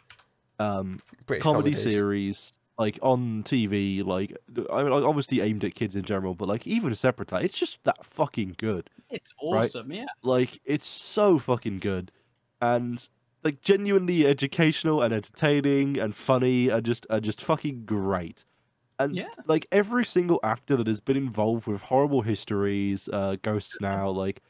um, 0.58 1.00
comedy 1.40 1.70
series 1.90 2.52
like 2.78 2.98
on 3.02 3.42
TV. 3.44 4.04
Like 4.04 4.36
I 4.72 4.82
mean, 4.82 4.92
obviously 4.92 5.40
aimed 5.40 5.64
at 5.64 5.74
kids 5.74 5.96
in 5.96 6.02
general, 6.04 6.34
but 6.34 6.48
like 6.48 6.66
even 6.66 6.92
a 6.92 6.96
separate 6.96 7.28
that, 7.28 7.42
it's 7.42 7.58
just 7.58 7.82
that 7.84 8.04
fucking 8.04 8.54
good. 8.58 8.88
It's 9.10 9.32
Right. 9.42 9.64
awesome, 9.66 9.92
yeah. 9.92 10.06
Like 10.22 10.60
it's 10.64 10.86
so 10.86 11.38
fucking 11.38 11.80
good, 11.80 12.12
and 12.62 13.06
like 13.44 13.60
genuinely 13.62 14.26
educational 14.26 15.02
and 15.02 15.12
entertaining 15.14 15.98
and 15.98 16.14
funny 16.14 16.68
and 16.68 16.84
just 16.84 17.06
and 17.10 17.22
just 17.24 17.40
fucking 17.42 17.84
great. 17.84 18.44
And 19.00 19.14
Yeah. 19.14 19.28
like 19.46 19.66
every 19.72 20.04
single 20.04 20.40
actor 20.42 20.76
that 20.76 20.86
has 20.88 21.00
been 21.00 21.16
involved 21.16 21.66
with 21.66 21.80
horrible 21.82 22.20
histories, 22.22 23.08
uh, 23.12 23.36
ghosts 23.42 23.76
now, 23.80 24.08
like 24.10 24.40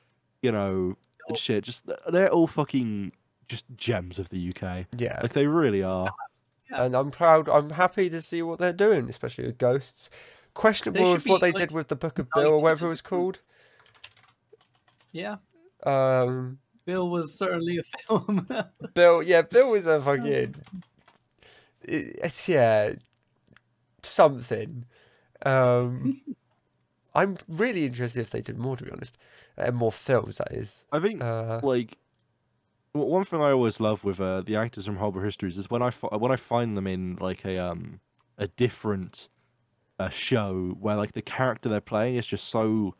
you 0.42 0.52
know, 0.52 0.96
Oh. 1.30 1.34
shit, 1.34 1.64
just 1.64 1.84
they're 2.10 2.30
all 2.32 2.46
fucking 2.46 3.12
just 3.48 3.64
gems 3.76 4.18
of 4.18 4.28
the 4.30 4.38
UK. 4.38 4.86
Yeah, 4.98 5.18
Like 5.22 5.32
they 5.34 5.46
really 5.46 5.82
are. 5.82 6.10
Yeah. 6.70 6.84
and 6.84 6.94
I'm 6.96 7.10
proud. 7.10 7.48
I'm 7.48 7.70
happy 7.70 8.10
to 8.10 8.20
see 8.22 8.42
what 8.42 8.58
they're 8.58 8.72
doing, 8.72 9.08
especially 9.08 9.46
with 9.46 9.58
ghosts. 9.58 10.10
Questionable 10.54 11.04
should 11.04 11.12
with 11.14 11.26
what 11.26 11.40
they 11.40 11.48
like, 11.52 11.56
did 11.56 11.70
with 11.72 11.88
the 11.88 11.96
Book 11.96 12.18
of 12.18 12.28
Bill, 12.34 12.48
or 12.54 12.62
whatever 12.62 12.86
it 12.86 12.90
was 12.90 13.00
called. 13.02 13.38
Yeah. 15.12 15.36
Um, 15.84 16.58
Bill 16.84 17.08
was 17.08 17.34
certainly 17.38 17.78
a 17.78 17.82
film. 18.06 18.48
Bill, 18.94 19.22
yeah, 19.22 19.42
Bill 19.42 19.70
was 19.70 19.86
a 19.86 20.00
fucking. 20.04 20.54
It- 21.82 22.18
It's 22.22 22.48
yeah. 22.48 22.94
something. 24.02 24.84
Um, 25.46 26.20
I'm 27.14 27.36
really 27.48 27.84
interested 27.86 28.20
if 28.20 28.30
they 28.30 28.40
did 28.42 28.58
more, 28.58 28.76
to 28.76 28.84
be 28.84 28.90
honest, 28.90 29.16
and 29.56 29.74
more 29.76 29.92
films. 29.92 30.38
That 30.38 30.52
is. 30.52 30.84
I 30.92 31.00
think 31.00 31.22
Uh, 31.22 31.60
like 31.62 31.62
w- 31.62 31.88
one 33.06 33.24
thing 33.24 33.40
I 33.40 33.50
always 33.50 33.80
love 33.80 34.04
with 34.04 34.20
uh, 34.20 34.42
the 34.42 34.56
actors 34.56 34.86
from 34.86 34.96
Horrible 34.96 35.20
Histories 35.20 35.56
is 35.56 35.70
when 35.70 35.82
I 35.82 35.90
fi- 35.90 36.16
when 36.16 36.32
I 36.32 36.36
find 36.36 36.76
them 36.76 36.86
in 36.86 37.16
like 37.20 37.44
a 37.44 37.58
um 37.58 38.00
a 38.36 38.46
different 38.48 39.28
uh, 39.98 40.08
show 40.08 40.76
where 40.80 40.96
like 40.96 41.12
the 41.12 41.22
character 41.22 41.68
they're 41.68 41.80
playing 41.80 42.16
is 42.16 42.26
just 42.26 42.48
so 42.48 42.94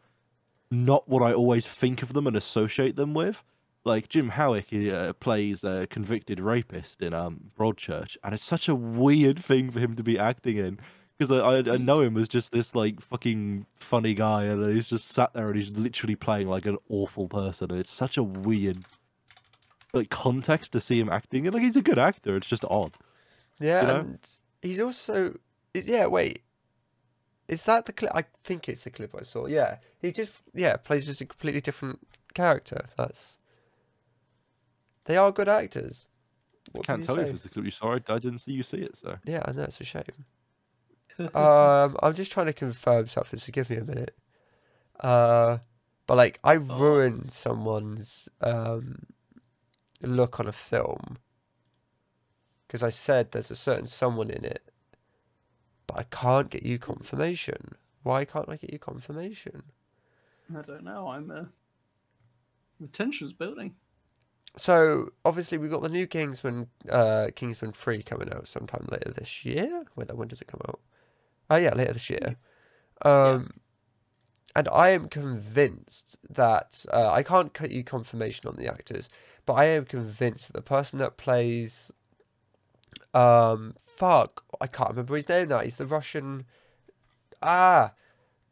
not 0.71 1.09
what 1.09 1.23
I 1.23 1.33
always 1.33 1.67
think 1.67 2.03
of 2.03 2.13
them 2.13 2.27
and 2.27 2.37
associate 2.37 2.97
them 2.97 3.15
with. 3.15 3.43
Like 3.85 4.09
Jim 4.09 4.29
Howick 4.29 4.67
he, 4.69 4.91
uh, 4.91 5.13
plays 5.15 5.65
a 5.65 5.87
convicted 5.89 6.41
rapist 6.41 7.01
in 7.01 7.15
um 7.15 7.51
Broadchurch, 7.59 8.17
and 8.23 8.35
it's 8.35 8.45
such 8.45 8.69
a 8.69 8.75
weird 8.75 9.43
thing 9.43 9.71
for 9.71 9.81
him 9.81 9.97
to 9.97 10.03
be 10.03 10.19
acting 10.19 10.57
in 10.59 10.79
because 11.17 11.33
I, 11.33 11.39
I 11.39 11.75
I 11.75 11.77
know 11.79 12.01
him 12.03 12.17
as 12.17 12.29
just 12.29 12.53
this 12.53 12.75
like 12.75 13.01
fucking 13.01 13.67
funny 13.77 14.15
guy, 14.15 14.45
and 14.45 14.75
he's 14.75 14.89
just 14.89 15.09
sat 15.09 15.33
there 15.33 15.49
and 15.49 15.57
he's 15.57 15.71
literally 15.71 16.17
playing 16.17 16.49
like 16.49 16.67
an 16.67 16.79
awful 16.89 17.29
person, 17.29 17.71
and 17.71 17.81
it's 17.81 17.93
such 17.93 18.17
a 18.17 18.23
weird 18.23 18.85
like 19.93 20.11
context 20.11 20.72
to 20.72 20.80
see 20.80 21.01
him 21.01 21.09
acting. 21.09 21.45
Like 21.45 21.62
he's 21.62 21.76
a 21.76 21.82
good 21.82 21.99
actor, 21.99 22.36
it's 22.36 22.49
just 22.49 22.64
odd. 22.68 22.95
yeah, 23.61 23.80
you 23.80 23.86
know? 23.86 24.01
and 24.01 24.30
he's 24.62 24.80
also. 24.80 25.39
Is, 25.74 25.89
yeah, 25.89 26.07
wait. 26.07 26.43
Is 27.47 27.64
that 27.64 27.86
the 27.86 27.93
clip? 27.93 28.12
I 28.14 28.24
think 28.45 28.68
it's 28.68 28.84
the 28.84 28.91
clip 28.91 29.14
I 29.18 29.22
saw. 29.22 29.47
Yeah, 29.47 29.78
he 30.01 30.12
just 30.12 30.32
yeah 30.55 30.76
plays 30.76 31.07
just 31.07 31.20
a 31.20 31.26
completely 31.26 31.61
different 31.61 32.01
character. 32.34 32.86
That's. 32.97 33.39
They 35.07 35.16
are 35.16 35.32
good 35.32 35.49
actors. 35.49 36.07
What 36.72 36.84
can 36.84 36.97
Can't 36.97 37.07
tell 37.07 37.16
you 37.16 37.22
say? 37.22 37.28
if 37.28 37.34
it's 37.34 37.43
the 37.45 37.49
clip 37.49 37.64
you 37.64 37.70
saw. 37.70 37.95
I, 37.95 38.12
I 38.12 38.18
didn't 38.18 38.39
see 38.39 38.53
you 38.53 38.62
see 38.62 38.78
it, 38.78 38.97
so 38.97 39.16
Yeah, 39.24 39.43
I 39.45 39.53
know 39.53 39.62
it's 39.62 39.80
a 39.80 39.84
shame. 39.84 40.05
um, 41.34 41.97
I'm 42.03 42.14
just 42.14 42.30
trying 42.30 42.47
to 42.47 42.53
confirm 42.53 43.09
something, 43.09 43.39
so 43.39 43.51
give 43.51 43.70
me 43.70 43.76
a 43.76 43.84
minute. 43.84 44.14
Uh, 45.01 45.59
but 46.07 46.16
like, 46.16 46.39
I 46.45 46.55
ruined 46.55 47.32
someone's 47.32 48.28
um 48.41 49.07
look 50.03 50.39
on 50.39 50.47
a 50.47 50.53
film 50.53 51.19
because 52.67 52.83
I 52.83 52.91
said 52.91 53.33
there's 53.33 53.51
a 53.51 53.57
certain 53.57 53.87
someone 53.87 54.31
in 54.31 54.45
it, 54.45 54.71
but 55.87 55.99
I 55.99 56.03
can't 56.05 56.51
get 56.51 56.63
you 56.63 56.79
confirmation. 56.79 57.77
Why 58.03 58.25
can't 58.25 58.49
I 58.49 58.57
get 58.57 58.73
you 58.73 58.79
confirmation? 58.79 59.63
I 60.57 60.63
don't 60.63 60.85
know. 60.85 61.09
I'm 61.09 61.31
uh, 61.31 61.45
the 62.81 62.89
tension's 62.89 63.33
building. 63.33 63.75
So 64.57 65.13
obviously 65.25 65.59
we've 65.59 65.71
got 65.71 65.83
the 65.83 65.89
new 65.89 66.07
Kingsman, 66.07 66.69
uh, 66.91 67.29
Kingsman 67.35 67.73
Three 67.73 68.03
coming 68.03 68.33
out 68.33 68.49
sometime 68.49 68.87
later 68.91 69.13
this 69.13 69.45
year. 69.45 69.85
Wait, 69.97 70.15
when 70.15 70.29
does 70.29 70.41
it 70.41 70.49
come 70.49 70.61
out? 70.69 70.81
Oh 71.51 71.57
yeah, 71.57 71.75
later 71.75 71.95
this 71.95 72.11
year. 72.11 72.37
Um, 73.03 73.53
and 74.59 74.67
I 74.73 74.89
am 74.89 75.09
convinced 75.09 76.17
that 76.29 76.85
uh, 76.93 77.13
I 77.13 77.23
can't 77.23 77.55
cut 77.55 77.71
you 77.71 77.85
confirmation 77.85 78.49
on 78.49 78.57
the 78.57 78.67
actors, 78.67 79.09
but 79.47 79.53
I 79.53 79.67
am 79.67 79.85
convinced 79.85 80.49
that 80.49 80.55
the 80.55 80.63
person 80.63 80.99
that 80.99 81.17
plays, 81.17 81.93
um, 83.15 83.77
fuck, 83.79 84.43
I 84.61 84.67
can't 84.67 84.91
remember 84.91 85.15
his 85.15 85.29
name 85.29 85.47
now. 85.47 85.61
He's 85.61 85.77
the 85.77 85.87
Russian. 85.87 86.45
Ah, 87.41 87.93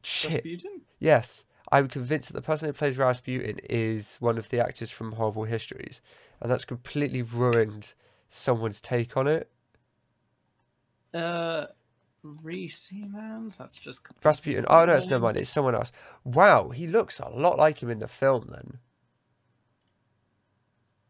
shit. 0.01 0.35
Rasputin? 0.35 0.83
Yes, 1.01 1.45
I'm 1.73 1.89
convinced 1.89 2.29
that 2.29 2.37
the 2.37 2.47
person 2.47 2.69
who 2.69 2.73
plays 2.73 2.99
Rasputin 2.99 3.59
is 3.69 4.17
one 4.21 4.39
of 4.39 4.51
the 4.51 4.65
actors 4.65 4.93
from 4.93 5.11
Horrible 5.11 5.43
Histories, 5.43 6.01
and 6.41 6.49
that's 6.49 6.65
completely 6.65 7.23
ruined 7.23 7.95
someone's 8.29 8.81
take 8.81 9.17
on 9.17 9.27
it. 9.27 9.51
Uh, 11.13 11.67
Reese 12.43 12.93
Mans? 12.93 13.57
That's 13.57 13.77
just 13.77 14.01
Rasputin. 14.22 14.64
Oh 14.68 14.85
no, 14.85 14.97
it's 14.97 15.09
never 15.09 15.22
mind. 15.24 15.37
It's 15.37 15.51
someone 15.51 15.74
else. 15.74 15.93
Wow, 16.24 16.70
he 16.70 16.87
looks 16.87 17.18
a 17.20 17.29
lot 17.29 17.59
like 17.59 17.83
him 17.83 17.91
in 17.91 17.99
the 18.01 18.09
film. 18.09 18.49
Then 18.51 18.79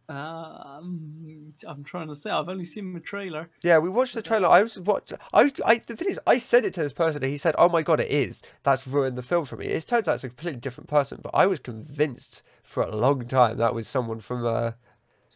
Um, 0.08 1.52
I'm 1.66 1.82
trying 1.82 2.06
to 2.08 2.14
say 2.14 2.30
I've 2.30 2.48
only 2.48 2.64
seen 2.64 2.92
the 2.92 3.00
trailer. 3.00 3.50
yeah, 3.62 3.78
we 3.78 3.88
watched 3.88 4.14
the 4.14 4.22
trailer. 4.22 4.48
I 4.48 4.62
was 4.62 4.78
what 4.78 5.12
I 5.34 5.50
I 5.64 5.78
the 5.84 5.96
thing 5.96 6.08
is, 6.08 6.20
I 6.26 6.38
said 6.38 6.64
it 6.64 6.74
to 6.74 6.82
this 6.82 6.92
person, 6.92 7.24
and 7.24 7.32
he 7.32 7.38
said, 7.38 7.56
"Oh 7.58 7.68
my 7.68 7.82
god, 7.82 7.98
it 7.98 8.10
is." 8.10 8.40
That's 8.62 8.86
ruined 8.86 9.18
the 9.18 9.22
film 9.24 9.46
for 9.46 9.56
me. 9.56 9.66
It 9.66 9.84
turns 9.86 10.06
out 10.06 10.14
it's 10.14 10.24
a 10.24 10.28
completely 10.28 10.60
different 10.60 10.88
person, 10.88 11.18
but 11.22 11.34
I 11.34 11.46
was 11.46 11.58
convinced 11.58 12.42
for 12.62 12.84
a 12.84 12.94
long 12.94 13.26
time 13.26 13.56
that 13.58 13.74
was 13.74 13.88
someone 13.88 14.20
from 14.20 14.46
uh 14.46 14.72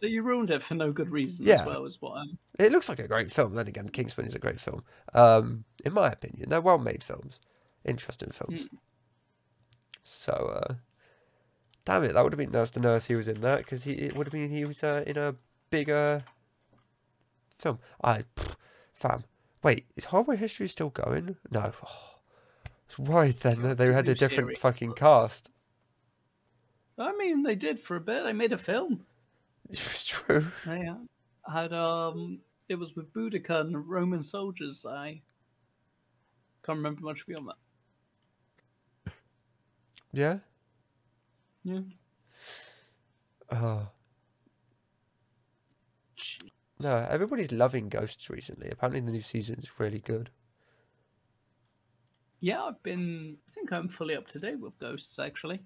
So 0.01 0.07
you 0.07 0.23
ruined 0.23 0.51
it 0.51 0.63
for 0.63 0.75
no 0.75 0.93
good 0.93 1.11
reason 1.11 1.45
Yeah. 1.45 1.61
as 1.61 1.67
well, 1.67 1.85
is 1.85 2.01
what 2.01 2.13
I'm. 2.17 2.39
It 2.59 2.73
looks 2.73 2.89
like 2.89 3.01
a 3.01 3.07
great 3.07 3.31
film. 3.31 3.53
Then 3.53 3.69
again, 3.69 3.91
Kingsman 3.91 4.27
is 4.27 4.35
a 4.35 4.39
great 4.39 4.59
film. 4.59 4.83
Um, 5.13 5.65
in 5.85 5.93
my 5.93 6.11
opinion, 6.11 6.49
they're 6.49 6.63
well-made 6.63 7.05
films, 7.05 7.39
interesting 7.85 8.31
films. 8.31 8.67
So, 10.03 10.33
uh, 10.33 10.75
damn 11.85 12.05
it, 12.05 12.15
that 12.15 12.25
would 12.25 12.33
have 12.33 12.39
been 12.39 12.51
nice 12.51 12.71
to 12.71 12.81
know 12.81 12.97
if 12.97 13.09
he 13.09 13.15
was 13.15 13.29
in 13.29 13.43
that 13.43 13.59
because 13.59 13.85
he 13.85 13.93
it 13.93 14.17
would 14.17 14.27
have 14.27 14.33
been 14.33 14.49
he 14.49 14.65
was 14.65 14.83
uh, 14.83 15.05
in 15.07 15.19
a 15.19 15.35
bigger 15.69 16.25
film. 17.59 17.79
I, 18.03 18.25
pff, 18.37 18.55
fam, 18.95 19.25
wait, 19.63 19.85
is 19.97 20.07
Horrible 20.07 20.37
History 20.37 20.67
still 20.69 20.89
going? 20.89 21.37
No. 21.51 21.73
Oh, 21.85 22.21
I 22.65 22.71
was 22.89 22.99
worried 22.99 23.41
then 23.41 23.61
that 23.61 23.77
they 23.77 23.93
had 23.93 24.09
a 24.09 24.15
different 24.15 24.47
series. 24.47 24.59
fucking 24.61 24.95
cast. 24.95 25.51
I 26.97 27.15
mean, 27.19 27.43
they 27.43 27.55
did 27.55 27.81
for 27.81 27.97
a 27.97 28.01
bit. 28.01 28.25
They 28.25 28.33
made 28.33 28.53
a 28.53 28.59
film. 28.59 29.05
It's 29.73 30.07
true. 30.07 30.47
They 30.67 30.87
uh, 30.87 31.53
had 31.53 31.73
um, 31.73 32.41
it 32.69 32.75
was 32.75 32.97
with 32.97 33.13
Boudica 33.13 33.61
and 33.61 33.89
Roman 33.89 34.23
soldiers. 34.23 34.85
I 34.85 35.23
can't 36.65 36.79
remember 36.79 37.03
much 37.03 37.27
beyond 37.27 37.49
that. 37.49 39.13
Yeah. 40.13 40.39
Yeah. 41.63 41.81
Oh. 43.53 43.89
No, 46.81 47.07
everybody's 47.11 47.53
loving 47.53 47.89
Ghosts 47.89 48.31
recently. 48.31 48.71
Apparently, 48.71 49.01
the 49.01 49.13
new 49.13 49.21
season's 49.21 49.79
really 49.79 50.01
good. 50.01 50.31
Yeah, 52.41 52.63
I've 52.63 52.83
been. 52.83 53.37
I 53.47 53.53
think 53.53 53.73
I'm 53.73 53.89
fully 53.89 54.17
up 54.17 54.27
to 54.29 54.39
date 54.39 54.59
with 54.59 54.79
Ghosts 54.79 55.19
actually. 55.19 55.61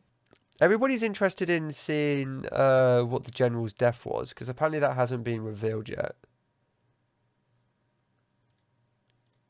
Everybody's 0.65 1.03
interested 1.03 1.51
in 1.51 1.73
seeing 1.73 2.47
uh, 2.51 3.03
what 3.03 3.25
the 3.25 3.31
general's 3.31 3.75
death 3.75 4.07
was 4.07 4.31
because 4.31 4.49
apparently 4.49 4.79
that 4.79 4.95
hasn't 4.95 5.23
been 5.23 5.45
revealed 5.45 5.91
yet. 5.91 6.17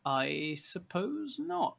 I 0.05 0.57
suppose 0.59 1.37
not. 1.39 1.77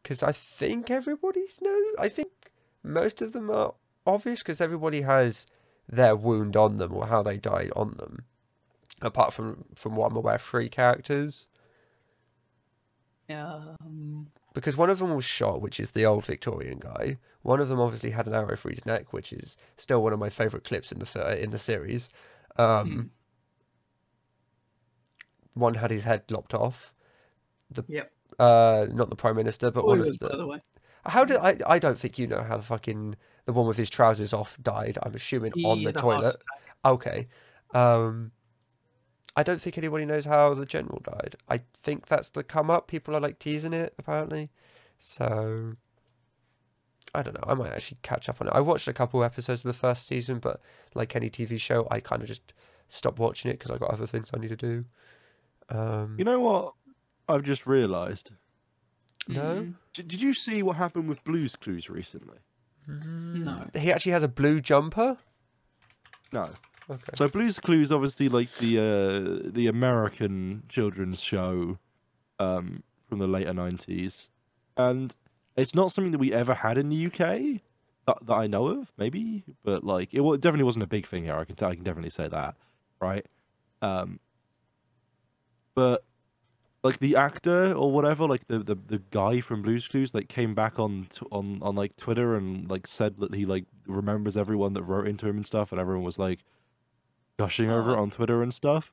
Because 0.00 0.22
I 0.22 0.30
think 0.30 0.88
everybody's 0.88 1.60
know. 1.60 1.82
I 1.98 2.08
think 2.08 2.52
most 2.84 3.20
of 3.20 3.32
them 3.32 3.50
are 3.50 3.74
obvious 4.06 4.38
because 4.44 4.60
everybody 4.60 5.02
has 5.02 5.46
their 5.88 6.14
wound 6.14 6.56
on 6.56 6.76
them 6.78 6.94
or 6.94 7.06
how 7.08 7.24
they 7.24 7.38
died 7.38 7.72
on 7.74 7.96
them. 7.98 8.24
Apart 9.02 9.34
from 9.34 9.64
from 9.74 9.96
what 9.96 10.12
I'm 10.12 10.16
aware, 10.16 10.38
three 10.38 10.68
characters. 10.68 11.48
Um, 13.28 14.28
because 14.56 14.74
one 14.74 14.88
of 14.88 14.98
them 15.00 15.14
was 15.14 15.24
shot, 15.24 15.60
which 15.60 15.78
is 15.78 15.90
the 15.90 16.06
old 16.06 16.24
Victorian 16.24 16.78
guy. 16.78 17.18
One 17.42 17.60
of 17.60 17.68
them 17.68 17.78
obviously 17.78 18.10
had 18.10 18.26
an 18.26 18.34
arrow 18.34 18.56
through 18.56 18.70
his 18.70 18.86
neck, 18.86 19.12
which 19.12 19.30
is 19.32 19.58
still 19.76 20.02
one 20.02 20.14
of 20.14 20.18
my 20.18 20.30
favorite 20.30 20.64
clips 20.64 20.90
in 20.90 20.98
the 20.98 21.42
in 21.42 21.50
the 21.50 21.58
series. 21.58 22.08
Um, 22.56 23.10
One 25.52 25.74
had 25.74 25.90
his 25.90 26.04
head 26.04 26.22
lopped 26.30 26.54
off. 26.54 26.94
The 27.70 27.84
Yep. 27.86 28.12
uh, 28.38 28.86
not 28.90 29.10
the 29.10 29.16
prime 29.16 29.36
minister, 29.36 29.70
but 29.70 29.84
one 29.86 30.00
of 30.00 30.18
the. 30.18 30.28
by 30.28 30.36
the 30.36 30.46
way. 30.46 30.62
How 31.04 31.26
did 31.26 31.36
I? 31.36 31.58
I 31.66 31.78
don't 31.78 31.98
think 31.98 32.18
you 32.18 32.26
know 32.26 32.42
how 32.42 32.56
the 32.56 32.62
fucking 32.62 33.14
the 33.44 33.52
one 33.52 33.66
with 33.66 33.76
his 33.76 33.90
trousers 33.90 34.32
off 34.32 34.56
died. 34.62 34.98
I'm 35.02 35.14
assuming 35.14 35.52
on 35.64 35.78
He 35.78 35.84
the 35.84 35.98
a 35.98 36.00
heart 36.00 36.20
toilet. 36.22 36.36
Okay. 36.84 37.26
Um, 37.74 38.32
I 39.36 39.42
don't 39.42 39.60
think 39.60 39.76
anybody 39.76 40.04
knows 40.06 40.24
how 40.24 40.54
the 40.54 40.64
general 40.66 41.00
died. 41.04 41.36
I 41.48 41.60
think 41.74 42.06
that's 42.06 42.30
the 42.30 42.42
come 42.42 42.70
up. 42.70 42.86
People 42.88 43.14
are 43.14 43.20
like 43.20 43.38
teasing 43.38 43.72
it 43.74 43.94
apparently. 43.98 44.50
So 44.98 45.74
I 47.14 47.22
don't 47.22 47.34
know. 47.34 47.44
I 47.46 47.54
might 47.54 47.72
actually 47.72 47.98
catch 48.02 48.28
up 48.28 48.40
on 48.40 48.48
it. 48.48 48.52
I 48.54 48.60
watched 48.60 48.88
a 48.88 48.92
couple 48.92 49.22
episodes 49.22 49.64
of 49.64 49.68
the 49.68 49.78
first 49.78 50.06
season, 50.06 50.38
but 50.38 50.60
like 50.94 51.14
any 51.14 51.28
TV 51.30 51.60
show, 51.60 51.86
I 51.90 52.00
kind 52.00 52.22
of 52.22 52.28
just 52.28 52.54
stopped 52.88 53.18
watching 53.18 53.50
it 53.50 53.58
because 53.58 53.70
I 53.70 53.78
got 53.78 53.90
other 53.90 54.06
things 54.06 54.30
I 54.34 54.38
need 54.38 54.48
to 54.48 54.56
do. 54.56 54.84
Um, 55.68 56.14
you 56.18 56.24
know 56.24 56.40
what? 56.40 56.74
I've 57.28 57.42
just 57.42 57.66
realised. 57.66 58.30
no, 59.28 59.40
Mm, 59.42 59.74
Did, 59.92 60.08
did 60.08 60.22
you 60.22 60.32
see 60.32 60.62
what 60.62 60.76
happened 60.76 61.08
with 61.08 61.22
Blue's 61.24 61.56
Clues 61.56 61.90
recently? 61.90 62.38
No. 62.88 63.66
he 63.74 63.92
actually 63.92 64.12
has 64.12 64.22
a 64.22 64.28
blue 64.28 64.60
jumper. 64.60 65.18
No. 66.32 66.48
Okay. 66.88 67.10
So 67.14 67.28
Blue's 67.28 67.58
Clues, 67.58 67.90
obviously, 67.90 68.28
like 68.28 68.52
the 68.54 68.78
uh, 68.78 69.50
the 69.50 69.66
American 69.66 70.62
children's 70.68 71.20
show 71.20 71.78
um, 72.38 72.82
from 73.08 73.18
the 73.18 73.26
later 73.26 73.52
nineties, 73.52 74.30
and 74.76 75.14
it's 75.56 75.74
not 75.74 75.90
something 75.92 76.12
that 76.12 76.18
we 76.18 76.32
ever 76.32 76.54
had 76.54 76.78
in 76.78 76.88
the 76.88 77.06
UK 77.06 77.60
that, 78.06 78.18
that 78.22 78.34
I 78.34 78.46
know 78.46 78.68
of. 78.68 78.92
Maybe, 78.96 79.42
but 79.64 79.82
like 79.82 80.14
it, 80.14 80.20
it 80.20 80.40
definitely 80.40 80.64
wasn't 80.64 80.84
a 80.84 80.88
big 80.88 81.06
thing 81.06 81.24
here. 81.24 81.34
I 81.34 81.44
can 81.44 81.56
I 81.64 81.74
can 81.74 81.82
definitely 81.82 82.10
say 82.10 82.28
that, 82.28 82.54
right? 83.00 83.26
Um, 83.82 84.20
but 85.74 86.04
like 86.84 86.98
the 87.00 87.16
actor 87.16 87.72
or 87.72 87.90
whatever, 87.90 88.26
like 88.28 88.46
the, 88.46 88.60
the, 88.60 88.76
the 88.76 89.02
guy 89.10 89.40
from 89.40 89.62
Blue's 89.62 89.88
Clues, 89.88 90.14
like 90.14 90.28
came 90.28 90.54
back 90.54 90.78
on 90.78 91.08
on 91.32 91.58
on 91.62 91.74
like 91.74 91.96
Twitter 91.96 92.36
and 92.36 92.70
like 92.70 92.86
said 92.86 93.16
that 93.18 93.34
he 93.34 93.44
like 93.44 93.64
remembers 93.88 94.36
everyone 94.36 94.72
that 94.74 94.82
wrote 94.84 95.08
into 95.08 95.26
him 95.26 95.36
and 95.36 95.46
stuff, 95.46 95.72
and 95.72 95.80
everyone 95.80 96.04
was 96.04 96.18
like 96.18 96.44
gushing 97.38 97.70
over 97.70 97.92
it 97.92 97.96
Oh. 97.96 98.02
on 98.02 98.10
Twitter 98.10 98.42
and 98.42 98.52
stuff. 98.52 98.92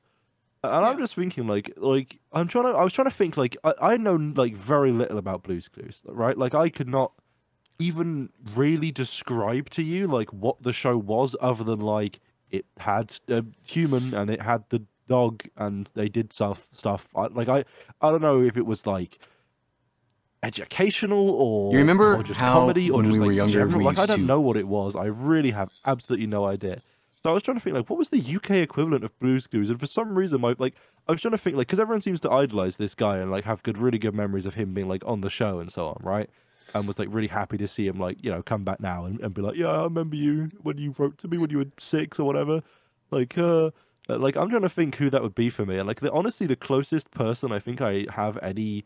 And 0.62 0.72
I'm 0.86 0.96
just 0.98 1.14
thinking, 1.14 1.46
like, 1.46 1.72
like 1.76 2.18
I'm 2.32 2.48
trying 2.48 2.64
to, 2.64 2.70
I 2.70 2.82
was 2.82 2.92
trying 2.92 3.08
to 3.08 3.14
think, 3.14 3.36
like, 3.36 3.56
I, 3.64 3.74
I 3.80 3.96
know 3.98 4.14
like 4.14 4.54
very 4.56 4.92
little 4.92 5.18
about 5.18 5.42
Blue's 5.42 5.68
Clues, 5.68 6.00
right? 6.06 6.36
Like, 6.38 6.54
I 6.54 6.70
could 6.70 6.88
not 6.88 7.12
even 7.78 8.30
really 8.54 8.90
describe 8.90 9.68
to 9.70 9.82
you 9.82 10.06
like 10.06 10.32
what 10.32 10.62
the 10.62 10.72
show 10.72 10.96
was, 10.96 11.36
other 11.40 11.64
than 11.64 11.80
like 11.80 12.18
it 12.50 12.64
had 12.78 13.14
a 13.28 13.44
human 13.66 14.14
and 14.14 14.30
it 14.30 14.40
had 14.40 14.64
the 14.70 14.82
dog 15.06 15.42
and 15.58 15.90
they 15.94 16.08
did 16.08 16.32
stuff 16.32 16.66
stuff. 16.72 17.08
I, 17.14 17.26
like, 17.26 17.48
I, 17.50 17.64
I 18.00 18.10
don't 18.10 18.22
know 18.22 18.40
if 18.40 18.56
it 18.56 18.64
was 18.64 18.86
like 18.86 19.18
educational 20.42 21.30
or 21.30 21.72
You 21.72 21.78
remember 21.78 22.16
or 22.16 22.22
just 22.22 22.38
how 22.38 22.54
comedy 22.60 22.90
or 22.90 22.98
when 22.98 23.06
just 23.06 23.14
we 23.14 23.18
were 23.20 23.26
like, 23.26 23.36
younger, 23.36 23.52
general- 23.52 23.78
we 23.78 23.84
like 23.84 23.98
I 23.98 24.06
don't 24.06 24.20
to- 24.20 24.24
know 24.24 24.40
what 24.40 24.56
it 24.56 24.66
was. 24.68 24.94
I 24.96 25.06
really 25.06 25.50
have 25.50 25.70
absolutely 25.84 26.26
no 26.26 26.46
idea. 26.46 26.80
So 27.24 27.30
I 27.30 27.32
was 27.32 27.42
trying 27.42 27.56
to 27.56 27.60
think 27.62 27.74
like 27.74 27.88
what 27.88 27.98
was 27.98 28.10
the 28.10 28.20
UK 28.20 28.50
equivalent 28.50 29.02
of 29.02 29.18
Blue's 29.18 29.46
Clues, 29.46 29.70
and 29.70 29.80
for 29.80 29.86
some 29.86 30.14
reason 30.14 30.42
my 30.42 30.54
like 30.58 30.74
I 31.08 31.12
was 31.12 31.22
trying 31.22 31.32
to 31.32 31.38
think 31.38 31.56
like 31.56 31.66
because 31.66 31.80
everyone 31.80 32.02
seems 32.02 32.20
to 32.20 32.30
idolize 32.30 32.76
this 32.76 32.94
guy 32.94 33.16
and 33.16 33.30
like 33.30 33.44
have 33.44 33.62
good 33.62 33.78
really 33.78 33.98
good 33.98 34.14
memories 34.14 34.44
of 34.44 34.52
him 34.54 34.74
being 34.74 34.88
like 34.88 35.02
on 35.06 35.22
the 35.22 35.30
show 35.30 35.58
and 35.58 35.72
so 35.72 35.86
on, 35.86 35.96
right? 36.02 36.28
And 36.74 36.86
was 36.86 36.98
like 36.98 37.08
really 37.10 37.28
happy 37.28 37.56
to 37.56 37.66
see 37.66 37.86
him 37.86 37.98
like 37.98 38.22
you 38.22 38.30
know 38.30 38.42
come 38.42 38.62
back 38.62 38.78
now 38.78 39.06
and, 39.06 39.20
and 39.20 39.32
be 39.32 39.40
like 39.40 39.56
yeah 39.56 39.68
I 39.70 39.84
remember 39.84 40.16
you 40.16 40.50
when 40.62 40.76
you 40.76 40.94
wrote 40.98 41.16
to 41.18 41.28
me 41.28 41.38
when 41.38 41.48
you 41.48 41.58
were 41.58 41.66
six 41.78 42.18
or 42.20 42.26
whatever, 42.26 42.62
like 43.10 43.36
uh. 43.38 43.70
Like 44.06 44.36
I'm 44.36 44.50
trying 44.50 44.60
to 44.60 44.68
think 44.68 44.96
who 44.96 45.08
that 45.08 45.22
would 45.22 45.34
be 45.34 45.48
for 45.48 45.64
me, 45.64 45.78
and 45.78 45.88
like 45.88 46.00
the, 46.00 46.12
honestly, 46.12 46.46
the 46.46 46.56
closest 46.56 47.10
person 47.12 47.52
I 47.52 47.58
think 47.58 47.80
I 47.80 48.04
have 48.10 48.38
any 48.42 48.84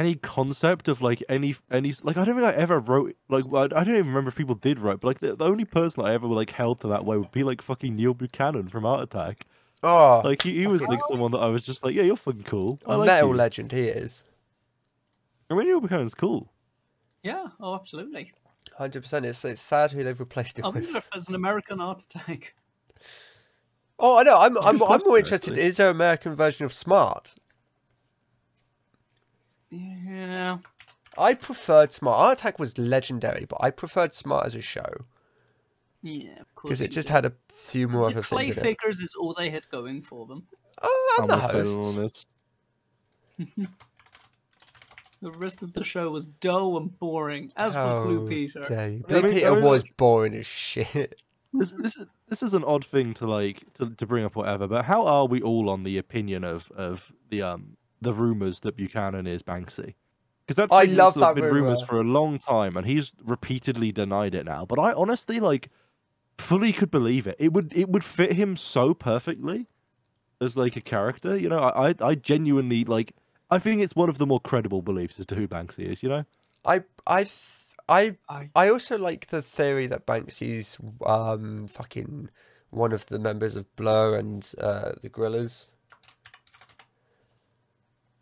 any 0.00 0.14
concept 0.14 0.88
of 0.88 1.02
like 1.02 1.22
any 1.28 1.54
any 1.70 1.94
like 2.02 2.16
I 2.16 2.24
don't 2.24 2.34
think 2.36 2.46
I 2.46 2.52
ever 2.52 2.78
wrote 2.78 3.14
like 3.28 3.44
I 3.52 3.64
I 3.64 3.84
don't 3.84 3.88
even 3.96 4.06
remember 4.08 4.28
if 4.28 4.34
people 4.34 4.54
did 4.54 4.78
write, 4.80 5.00
but 5.00 5.08
like 5.08 5.18
the, 5.20 5.36
the 5.36 5.44
only 5.44 5.64
person 5.64 6.04
I 6.04 6.14
ever 6.14 6.26
like 6.26 6.50
held 6.50 6.80
to 6.80 6.88
that 6.88 7.04
way 7.04 7.16
would 7.18 7.32
be 7.32 7.44
like 7.44 7.60
fucking 7.62 7.94
Neil 7.96 8.14
Buchanan 8.14 8.68
from 8.68 8.86
Art 8.86 9.02
Attack. 9.02 9.46
Oh, 9.82 10.20
Like 10.24 10.42
he, 10.42 10.58
he 10.58 10.66
was 10.66 10.82
like 10.82 11.00
someone 11.08 11.30
that 11.32 11.38
I 11.38 11.46
was 11.46 11.64
just 11.64 11.82
like, 11.84 11.94
yeah, 11.94 12.02
you're 12.02 12.16
fucking 12.16 12.42
cool. 12.44 12.78
I 12.86 12.94
a 12.94 12.98
like 12.98 13.06
metal 13.06 13.30
you. 13.30 13.34
legend 13.34 13.72
he 13.72 13.84
is. 13.88 14.22
I 15.50 15.54
mean, 15.54 15.66
Neil 15.66 15.80
Buchanan's 15.80 16.14
cool. 16.14 16.52
Yeah, 17.22 17.46
oh, 17.60 17.74
absolutely. 17.74 18.32
Hundred 18.76 19.02
percent. 19.02 19.26
It's 19.26 19.44
it's 19.44 19.60
sad 19.62 19.92
who 19.92 20.02
they've 20.04 20.18
replaced 20.20 20.58
him 20.58 20.64
I 20.66 20.68
with. 20.68 20.84
wonder 20.84 20.98
if 20.98 21.08
there's 21.12 21.28
an 21.28 21.34
American 21.34 21.78
heart 21.78 22.02
attack. 22.02 22.54
Oh, 23.98 24.16
I 24.18 24.22
know. 24.22 24.38
I'm 24.38 24.56
It's 24.56 24.66
a 24.66 24.68
I'm 24.68 24.82
I'm 24.82 25.00
more 25.06 25.18
interested. 25.18 25.58
Is 25.58 25.76
there 25.76 25.90
an 25.90 25.96
American 25.96 26.34
version 26.34 26.64
of 26.64 26.72
Smart? 26.72 27.34
Yeah. 29.70 30.58
I 31.18 31.34
preferred 31.34 31.92
Smart. 31.92 32.18
Art 32.18 32.38
Attack 32.40 32.58
was 32.58 32.76
legendary, 32.78 33.44
but 33.44 33.58
I 33.60 33.70
preferred 33.70 34.14
Smart 34.14 34.46
as 34.46 34.54
a 34.54 34.60
show 34.60 35.04
Yeah, 36.02 36.40
of 36.40 36.54
course. 36.54 36.70
because 36.70 36.80
it 36.80 36.90
just 36.90 37.08
do. 37.08 37.12
had 37.14 37.26
a 37.26 37.32
few 37.54 37.88
more 37.88 38.04
the 38.10 38.18
other 38.18 38.22
clay 38.22 38.44
things 38.46 38.56
in 38.58 38.62
it. 38.64 38.66
figures 38.68 39.00
is 39.00 39.14
all 39.14 39.34
they 39.36 39.50
had 39.50 39.68
going 39.70 40.02
for 40.02 40.26
them. 40.26 40.46
Oh, 40.82 41.16
I'm 41.18 41.30
and 41.30 41.30
the 41.30 41.98
host. 41.98 42.26
The 45.22 45.32
rest 45.32 45.62
of 45.62 45.74
the 45.74 45.84
show 45.84 46.08
was 46.10 46.26
dull 46.26 46.78
and 46.78 46.98
boring, 46.98 47.52
as 47.56 47.74
was 47.74 48.06
Blue 48.06 48.26
Peter. 48.26 48.62
dare 48.62 48.88
you. 48.88 49.04
I 49.06 49.08
Blue 49.08 49.22
mean- 49.22 49.34
Peter 49.34 49.60
was 49.60 49.82
like- 49.82 49.96
boring 49.96 50.34
as 50.34 50.46
shit. 50.46 51.20
This 51.52 51.72
this 51.72 51.96
is 51.96 52.06
this 52.28 52.44
is 52.44 52.54
an 52.54 52.62
odd 52.62 52.84
thing 52.84 53.12
to 53.14 53.26
like 53.26 53.64
to, 53.74 53.90
to 53.90 54.06
bring 54.06 54.24
up 54.24 54.36
whatever, 54.36 54.68
but 54.68 54.84
how 54.84 55.04
are 55.04 55.26
we 55.26 55.42
all 55.42 55.68
on 55.68 55.82
the 55.82 55.98
opinion 55.98 56.44
of 56.44 56.70
of 56.76 57.10
the 57.28 57.42
um 57.42 57.76
the 58.00 58.12
rumors 58.12 58.60
that 58.60 58.76
Buchanan 58.76 59.26
is 59.26 59.42
Banksy? 59.42 59.94
Because 60.46 60.56
that's 60.56 60.72
I 60.72 60.84
love 60.84 61.14
that 61.14 61.34
been 61.34 61.44
rumors 61.44 61.80
rumour. 61.80 61.86
for 61.86 62.00
a 62.00 62.04
long 62.04 62.38
time, 62.38 62.76
and 62.76 62.86
he's 62.86 63.12
repeatedly 63.24 63.92
denied 63.92 64.34
it 64.34 64.44
now. 64.44 64.64
But 64.64 64.78
I 64.78 64.92
honestly 64.92 65.38
like 65.38 65.70
fully 66.38 66.72
could 66.72 66.90
believe 66.90 67.26
it. 67.26 67.36
It 67.38 67.52
would 67.52 67.72
it 67.74 67.88
would 67.88 68.04
fit 68.04 68.32
him 68.32 68.56
so 68.56 68.94
perfectly 68.94 69.66
as 70.40 70.56
like 70.56 70.76
a 70.76 70.80
character. 70.80 71.36
You 71.36 71.48
know, 71.48 71.60
I 71.60 71.90
I, 71.90 71.94
I 72.00 72.14
genuinely 72.14 72.84
like. 72.84 73.14
I 73.52 73.58
think 73.58 73.80
it's 73.82 73.96
one 73.96 74.08
of 74.08 74.18
the 74.18 74.26
more 74.26 74.40
credible 74.40 74.80
beliefs 74.80 75.18
as 75.18 75.26
to 75.26 75.34
who 75.34 75.48
Banksy 75.48 75.90
is. 75.90 76.02
You 76.02 76.08
know. 76.08 76.24
I 76.64 76.82
I 77.06 77.24
th- 77.24 77.34
I 77.88 78.16
I 78.28 78.50
I 78.54 78.68
also 78.70 78.98
like 78.98 79.28
the 79.28 79.42
theory 79.42 79.86
that 79.88 80.06
Banksy's 80.06 80.78
um 81.04 81.66
fucking 81.68 82.30
one 82.70 82.92
of 82.92 83.06
the 83.06 83.18
members 83.18 83.56
of 83.56 83.74
Blur 83.76 84.16
and 84.16 84.48
uh, 84.58 84.92
the 85.02 85.10
Gorillaz. 85.10 85.66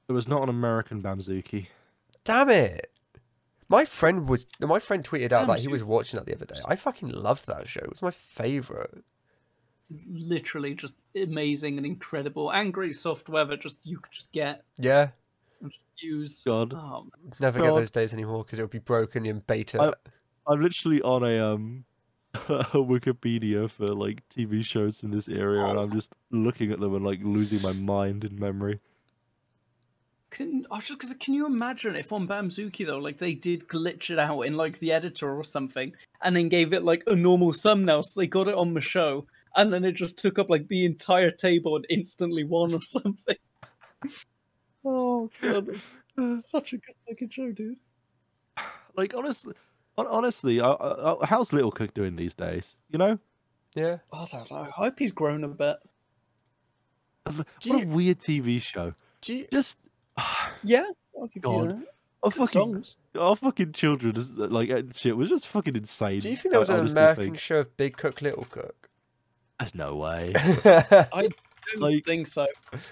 It 0.08 0.12
was 0.12 0.26
not 0.28 0.42
an 0.42 0.48
American 0.48 1.02
Bamzooki. 1.02 1.66
Damn 2.24 2.48
it! 2.50 2.90
My 3.68 3.84
friend 3.84 4.28
was 4.28 4.46
my 4.60 4.78
friend 4.78 5.04
tweeted 5.04 5.32
out 5.32 5.46
that 5.48 5.60
he 5.60 5.68
was 5.68 5.84
watching 5.84 6.18
that 6.18 6.26
the 6.26 6.34
other 6.34 6.46
day. 6.46 6.54
I 6.66 6.76
fucking 6.76 7.10
loved 7.10 7.46
that 7.46 7.66
show. 7.68 7.80
It 7.80 7.90
was 7.90 8.02
my 8.02 8.10
favorite. 8.10 9.04
literally 10.10 10.74
just 10.74 10.96
amazing 11.14 11.76
and 11.76 11.86
incredible. 11.86 12.50
Angry 12.52 12.92
software 12.92 13.44
that 13.46 13.60
just 13.60 13.76
you 13.84 13.98
could 13.98 14.12
just 14.12 14.32
get 14.32 14.64
Yeah, 14.78 15.08
and 15.60 15.70
just 15.70 15.82
use. 16.02 16.42
God. 16.46 16.72
Oh, 16.74 17.06
never 17.40 17.58
get 17.60 17.68
God. 17.68 17.78
those 17.78 17.90
days 17.90 18.12
anymore 18.12 18.44
because 18.44 18.58
it 18.58 18.62
would 18.62 18.70
be 18.70 18.78
broken 18.78 19.26
in 19.26 19.40
beta. 19.46 19.80
I- 19.82 20.10
I'm 20.50 20.62
literally 20.62 21.02
on 21.02 21.22
a 21.24 21.38
um 21.54 21.84
a 22.34 22.64
Wikipedia 22.76 23.70
for 23.70 23.94
like 23.94 24.22
TV 24.30 24.64
shows 24.64 25.00
from 25.00 25.10
this 25.10 25.28
area, 25.28 25.64
and 25.66 25.78
I'm 25.78 25.92
just 25.92 26.12
looking 26.30 26.72
at 26.72 26.80
them 26.80 26.94
and 26.94 27.04
like 27.04 27.20
losing 27.22 27.60
my 27.60 27.72
mind 27.72 28.24
in 28.24 28.38
memory. 28.38 28.80
Can 30.30 30.66
I 30.70 30.76
was 30.76 30.84
just 30.86 31.00
cause 31.00 31.14
can 31.18 31.32
you 31.32 31.46
imagine 31.46 31.96
if 31.96 32.12
on 32.12 32.28
Bamzooki 32.28 32.86
though, 32.86 32.98
like 32.98 33.16
they 33.18 33.32
did 33.34 33.66
glitch 33.66 34.10
it 34.10 34.18
out 34.18 34.42
in 34.42 34.56
like 34.58 34.78
the 34.78 34.92
editor 34.92 35.34
or 35.34 35.42
something, 35.42 35.92
and 36.22 36.36
then 36.36 36.48
gave 36.50 36.72
it 36.74 36.82
like 36.82 37.02
a 37.06 37.16
normal 37.16 37.52
thumbnail, 37.52 38.02
so 38.02 38.20
they 38.20 38.26
got 38.26 38.46
it 38.48 38.54
on 38.54 38.74
the 38.74 38.80
show, 38.80 39.26
and 39.56 39.72
then 39.72 39.84
it 39.86 39.92
just 39.92 40.18
took 40.18 40.38
up 40.38 40.50
like 40.50 40.68
the 40.68 40.84
entire 40.84 41.30
table 41.30 41.76
and 41.76 41.86
instantly 41.88 42.44
won 42.44 42.74
or 42.74 42.82
something. 42.82 43.36
oh 44.84 45.30
god, 45.40 45.66
that's, 45.66 45.92
that's 46.16 46.50
such 46.50 46.72
a 46.74 46.76
good 46.76 46.94
fucking 47.08 47.30
show, 47.30 47.50
dude. 47.50 47.78
Like 48.96 49.14
honestly, 49.14 49.54
honestly, 49.96 50.60
I, 50.60 50.68
I, 50.70 51.22
I- 51.22 51.26
how's 51.26 51.52
Little 51.54 51.72
Cook 51.72 51.94
doing 51.94 52.16
these 52.16 52.34
days? 52.34 52.76
You 52.90 52.98
know, 52.98 53.18
yeah, 53.74 53.98
I 54.12 54.26
don't 54.30 54.50
know. 54.50 54.56
I 54.58 54.70
hope 54.70 54.98
he's 54.98 55.12
grown 55.12 55.44
a 55.44 55.48
bit. 55.48 55.76
what 57.24 57.46
Do 57.60 57.78
a 57.80 57.86
weird 57.86 58.18
TV 58.18 58.60
show. 58.60 58.92
do 59.22 59.34
you, 59.34 59.46
Just 59.52 59.78
Yeah, 60.64 60.84
I'll 61.18 61.26
give 61.28 61.42
God. 61.42 61.62
you 61.62 61.68
that. 61.68 61.86
our 62.24 62.30
Good 62.30 62.34
fucking 62.34 62.46
songs. 62.46 62.96
our 63.18 63.36
fucking 63.36 63.72
children 63.72 64.16
is 64.16 64.34
like 64.36 64.70
uh, 64.70 64.82
shit 64.94 65.16
was 65.16 65.28
just 65.28 65.46
fucking 65.46 65.76
insane. 65.76 66.20
do 66.20 66.28
you 66.30 66.36
think 66.36 66.50
there 66.52 66.58
was 66.60 66.70
I 66.70 66.74
an 66.74 66.80
honestly 66.80 67.00
American 67.00 67.24
think- 67.26 67.38
show 67.38 67.58
of 67.58 67.76
Big 67.76 67.96
Cook 67.96 68.20
Little 68.22 68.44
Cook? 68.50 68.88
There's 69.60 69.74
no 69.74 69.96
way. 69.96 70.32
I 70.36 71.22
don't 71.22 71.34
Like- 71.78 72.04
think 72.04 72.26
so. 72.26 72.46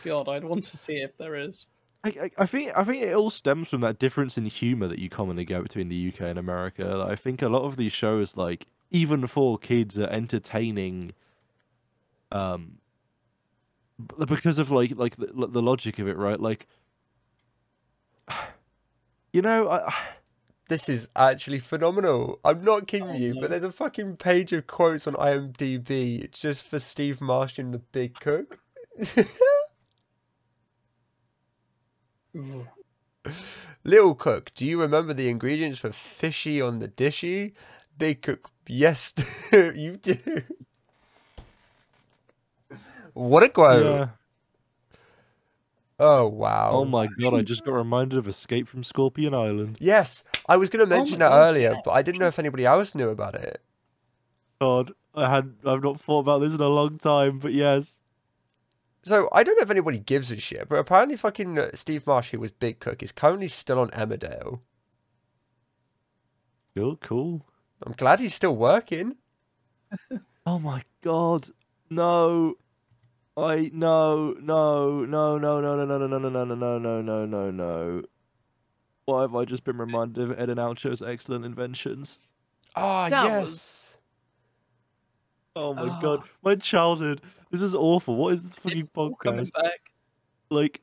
God, 0.05 0.29
I'd 0.29 0.45
want 0.45 0.65
to 0.65 0.77
see 0.77 0.97
if 0.97 1.17
there 1.19 1.35
is. 1.37 1.67
I, 2.05 2.09
I, 2.09 2.31
I 2.39 2.47
think 2.47 2.73
I 2.77 2.85
think 2.85 3.03
it 3.03 3.15
all 3.15 3.31
stems 3.31 3.69
from 3.69 3.81
that 3.81 3.99
difference 3.99 4.37
in 4.39 4.45
humor 4.45 4.87
that 4.87 4.99
you 5.01 5.09
commonly 5.09 5.45
get 5.45 5.63
between 5.63 5.89
the 5.89 6.09
UK 6.13 6.21
and 6.23 6.39
America. 6.39 7.05
I 7.09 7.17
think 7.17 7.43
a 7.43 7.49
lot 7.49 7.63
of 7.65 7.77
these 7.77 7.93
shows, 7.93 8.37
like 8.37 8.67
even 8.93 9.27
for 9.27 9.59
kids, 9.59 9.99
are 9.99 10.09
entertaining. 10.09 11.13
Um, 12.33 12.79
b- 13.99 14.25
because 14.27 14.59
of 14.59 14.71
like 14.71 14.93
like 14.97 15.17
the, 15.17 15.47
the 15.49 15.63
logic 15.63 15.99
of 15.99 16.07
it, 16.09 16.17
right? 16.17 16.39
Like, 16.39 16.67
you 19.33 19.43
know, 19.43 19.69
I, 19.71 19.95
This 20.69 20.89
is 20.89 21.09
actually 21.15 21.61
phenomenal. 21.61 22.41
I'm 22.45 22.65
not 22.65 22.89
kidding 22.89 23.11
Oh, 23.11 23.15
you, 23.15 23.35
no. 23.35 23.41
but 23.41 23.51
there's 23.51 23.63
a 23.63 23.71
fucking 23.71 24.17
page 24.17 24.53
of 24.53 24.67
quotes 24.67 25.07
on 25.07 25.15
IMDb. 25.15 26.21
It's 26.25 26.41
just 26.41 26.65
for 26.65 26.81
Steve 26.81 27.21
Marsh 27.21 27.57
in 27.61 27.71
the 27.71 27.79
Big 27.79 28.19
Cook. 28.19 28.59
Little 33.85 34.15
Cook, 34.15 34.53
do 34.55 34.67
you 34.67 34.81
remember 34.81 35.15
the 35.15 35.29
ingredients 35.29 35.79
for 35.79 35.93
fishy 35.93 36.61
on 36.61 36.79
the 36.81 36.89
dishy? 36.89 37.55
Big 37.99 38.23
Cook, 38.23 38.51
yes, 38.67 39.15
you 39.53 39.97
do. 39.97 40.19
What 43.15 43.43
a 43.45 43.49
quote! 43.49 43.87
yeah. 43.87 44.09
Oh 45.99 46.27
wow! 46.29 46.71
Oh 46.73 46.85
my 46.85 47.07
god! 47.07 47.35
I 47.35 47.43
just 47.43 47.65
got 47.65 47.73
reminded 47.73 48.19
of 48.19 48.29
Escape 48.29 48.69
from 48.69 48.83
Scorpion 48.85 49.35
Island. 49.35 49.79
Yes, 49.81 50.25
I 50.47 50.57
was 50.57 50.69
going 50.69 50.87
to 50.87 50.95
Oh 50.95 50.99
mention 50.99 51.19
my 51.19 51.21
that 51.21 51.31
God, 51.31 51.49
earlier, 51.49 51.73
yeah. 51.75 51.81
but 51.85 51.93
I 51.93 52.03
didn't 52.03 52.19
know 52.21 52.27
if 52.29 52.39
anybody 52.39 52.67
else 52.67 52.95
knew 52.95 53.09
about 53.09 53.35
it. 53.35 53.63
God, 54.61 54.93
I 55.15 55.31
had 55.35 55.55
I've 55.65 55.83
not 55.83 56.01
thought 56.01 56.21
about 56.21 56.41
this 56.41 56.55
in 56.55 56.61
a 56.61 56.69
long 56.69 56.99
time, 56.99 57.39
but 57.39 57.53
yes. 57.55 58.01
So 59.05 59.29
I 59.33 59.43
don't 59.45 59.57
know 59.57 59.63
if 59.63 59.71
anybody 59.71 59.99
gives 59.99 60.31
a 60.31 60.37
shit, 60.37 60.69
but 60.69 60.79
apparently 60.79 61.17
fucking 61.17 61.59
uh, 61.59 61.71
Steve 61.75 62.07
Marsh, 62.07 62.33
who 62.33 62.41
was 62.41 62.51
Big 62.51 62.81
Cook, 62.81 63.03
is 63.03 63.13
currently 63.13 63.49
still 63.49 63.79
on 63.79 63.91
Emmerdale. 63.91 64.61
Cool, 66.75 66.97
cool. 66.97 67.47
I'm 67.83 67.93
glad 67.93 68.21
he's 68.21 68.35
still 68.35 68.57
working. 68.57 69.17
Oh 70.47 70.61
my 70.61 70.85
god, 71.03 71.49
no. 71.91 72.55
I 73.37 73.71
no 73.75 74.33
no 74.41 75.05
no 75.05 75.37
no 75.39 75.61
no 75.61 75.75
no 75.85 75.85
no 75.85 76.07
no 76.07 76.19
no 76.19 76.29
no 76.29 76.45
no 76.45 76.55
no 76.55 76.79
no 76.79 77.03
no 77.03 77.27
no 77.27 77.51
no. 77.51 78.03
Why 79.05 79.21
have 79.23 79.35
I 79.37 79.45
just 79.45 79.63
been 79.65 79.77
reminded 79.79 80.31
of 80.31 80.39
Ed 80.39 80.49
and 80.51 80.59
Oucho's 80.59 81.03
excellent 81.03 81.45
inventions? 81.45 82.19
Ah, 82.75 83.09
That 83.09 83.25
yes. 83.25 83.43
was- 83.43 83.93
Oh 85.55 85.73
my 85.73 85.87
god, 86.03 86.21
Oh. 86.23 86.25
my 86.43 86.55
childhood. 86.57 87.23
This 87.51 87.63
is 87.63 87.75
awful. 87.75 88.17
What 88.17 88.35
is 88.35 88.43
this 88.43 88.55
fucking 88.57 88.79
It's 88.79 88.91
podcast? 88.91 89.53
back. 89.53 89.81
Like, 90.51 90.83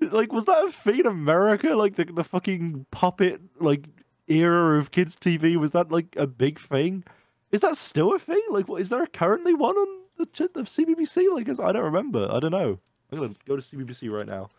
like 0.00 0.30
was 0.32 0.44
that 0.44 0.64
a 0.66 0.70
thing 0.72 1.00
in 1.00 1.06
America? 1.06 1.74
Like 1.74 1.96
the 1.96 2.04
the 2.04 2.24
fucking 2.24 2.84
puppet 2.90 3.40
like 3.60 3.86
era 4.28 4.78
of 4.78 4.90
kids 4.90 5.16
TV 5.16 5.56
was 5.56 5.70
that 5.72 5.90
like 5.90 6.14
a 6.16 6.26
big 6.26 6.58
thing? 6.60 7.04
Is 7.50 7.60
that 7.62 7.78
still 7.78 8.14
a 8.14 8.18
thing? 8.18 8.42
Like, 8.50 8.68
what 8.68 8.80
is 8.82 8.88
there 8.90 9.06
currently 9.06 9.54
one 9.54 9.76
on 9.76 9.88
the 10.16 10.26
ch- 10.26 10.52
the 10.52 10.62
CBBC? 10.62 11.32
Like, 11.32 11.48
is- 11.48 11.60
I 11.60 11.72
don't 11.72 11.84
remember. 11.84 12.28
I 12.30 12.40
don't 12.40 12.50
know. 12.52 12.78
I'm 13.12 13.18
gonna 13.18 13.34
go 13.46 13.56
to 13.56 13.62
CBBC 13.62 14.08
right 14.12 14.26
now. 14.26 14.50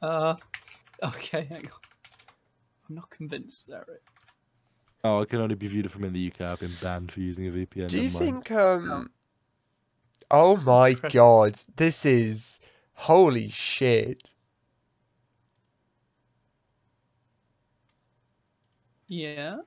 Uh, 0.00 0.34
okay, 1.02 1.44
hang 1.44 1.66
on. 1.66 1.80
I'm 2.88 2.96
not 2.96 3.10
convinced 3.10 3.68
there. 3.68 3.86
Oh, 5.04 5.22
I 5.22 5.24
can 5.24 5.40
only 5.40 5.54
be 5.54 5.66
viewed 5.68 5.90
from 5.90 6.04
in 6.04 6.12
the 6.12 6.26
UK. 6.30 6.40
I've 6.42 6.60
been 6.60 6.70
banned 6.80 7.10
for 7.12 7.20
using 7.20 7.46
a 7.48 7.50
VPN. 7.50 7.88
Do 7.88 8.00
you 8.00 8.10
think 8.10 8.50
um 8.50 9.10
Oh 10.30 10.56
my 10.58 10.94
god, 10.94 11.58
this 11.76 12.04
is 12.06 12.60
holy 12.94 13.48
shit. 13.48 14.34
Yeah. 19.06 19.58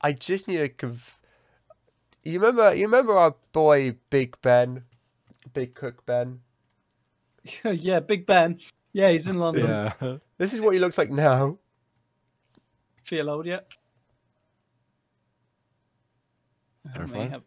I 0.00 0.12
just 0.12 0.46
need 0.48 0.58
to 0.58 0.68
conf- 0.68 1.17
You 2.28 2.38
remember 2.40 2.74
you 2.74 2.84
remember 2.84 3.16
our 3.16 3.34
boy 3.52 3.96
Big 4.10 4.36
Ben? 4.42 4.82
Big 5.54 5.74
Cook 5.74 6.04
Ben? 6.04 6.40
yeah, 7.64 8.00
Big 8.00 8.26
Ben. 8.26 8.58
Yeah, 8.92 9.08
he's 9.08 9.26
in 9.26 9.38
London. 9.38 9.66
Yeah. 9.66 10.18
This 10.36 10.52
is 10.52 10.60
what 10.60 10.74
he 10.74 10.78
looks 10.78 10.98
like 10.98 11.10
now. 11.10 11.56
Feel 13.04 13.30
old 13.30 13.46
yet? 13.46 13.66
I 16.84 16.88
may 16.88 16.94
Terrifying. 16.96 17.30
have- 17.30 17.42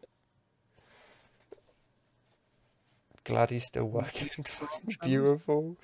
Glad 3.24 3.52
he's 3.52 3.66
still 3.66 3.86
working. 3.86 4.30
Channels. 4.44 4.98
Beautiful. 5.04 5.78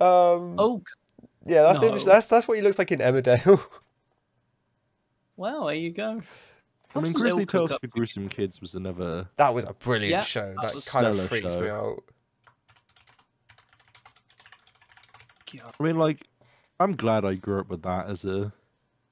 Um 0.00 0.56
Oh, 0.58 0.82
yeah, 1.46 1.62
that's 1.62 1.80
no. 1.82 1.96
That's 1.96 2.26
that's 2.26 2.48
what 2.48 2.56
he 2.56 2.62
looks 2.64 2.80
like 2.80 2.90
in 2.90 2.98
Emmerdale. 2.98 3.62
wow, 5.36 5.66
there 5.66 5.76
you 5.76 5.92
go. 5.92 6.22
I 6.94 7.00
mean, 7.00 7.12
Grizzly 7.12 7.46
Tales 7.46 7.70
Cook 7.70 7.80
for 7.80 7.86
Gruesome 7.86 8.28
Kids 8.28 8.60
was 8.60 8.74
another. 8.74 9.28
that 9.36 9.54
was 9.54 9.64
a 9.64 9.72
brilliant 9.74 10.10
Yeah, 10.10 10.22
show. 10.22 10.54
that 10.60 10.72
That 10.72 10.86
kind 10.86 11.06
of 11.06 11.14
stellar 11.14 11.28
freaks 11.28 11.54
me 11.56 11.68
out. 11.68 12.02
I 15.78 15.82
mean, 15.82 15.98
like, 15.98 16.26
I'm 16.78 16.92
glad 16.96 17.24
I 17.24 17.34
grew 17.34 17.60
up 17.60 17.68
with 17.68 17.82
that 17.82 18.08
as 18.08 18.24
a 18.24 18.52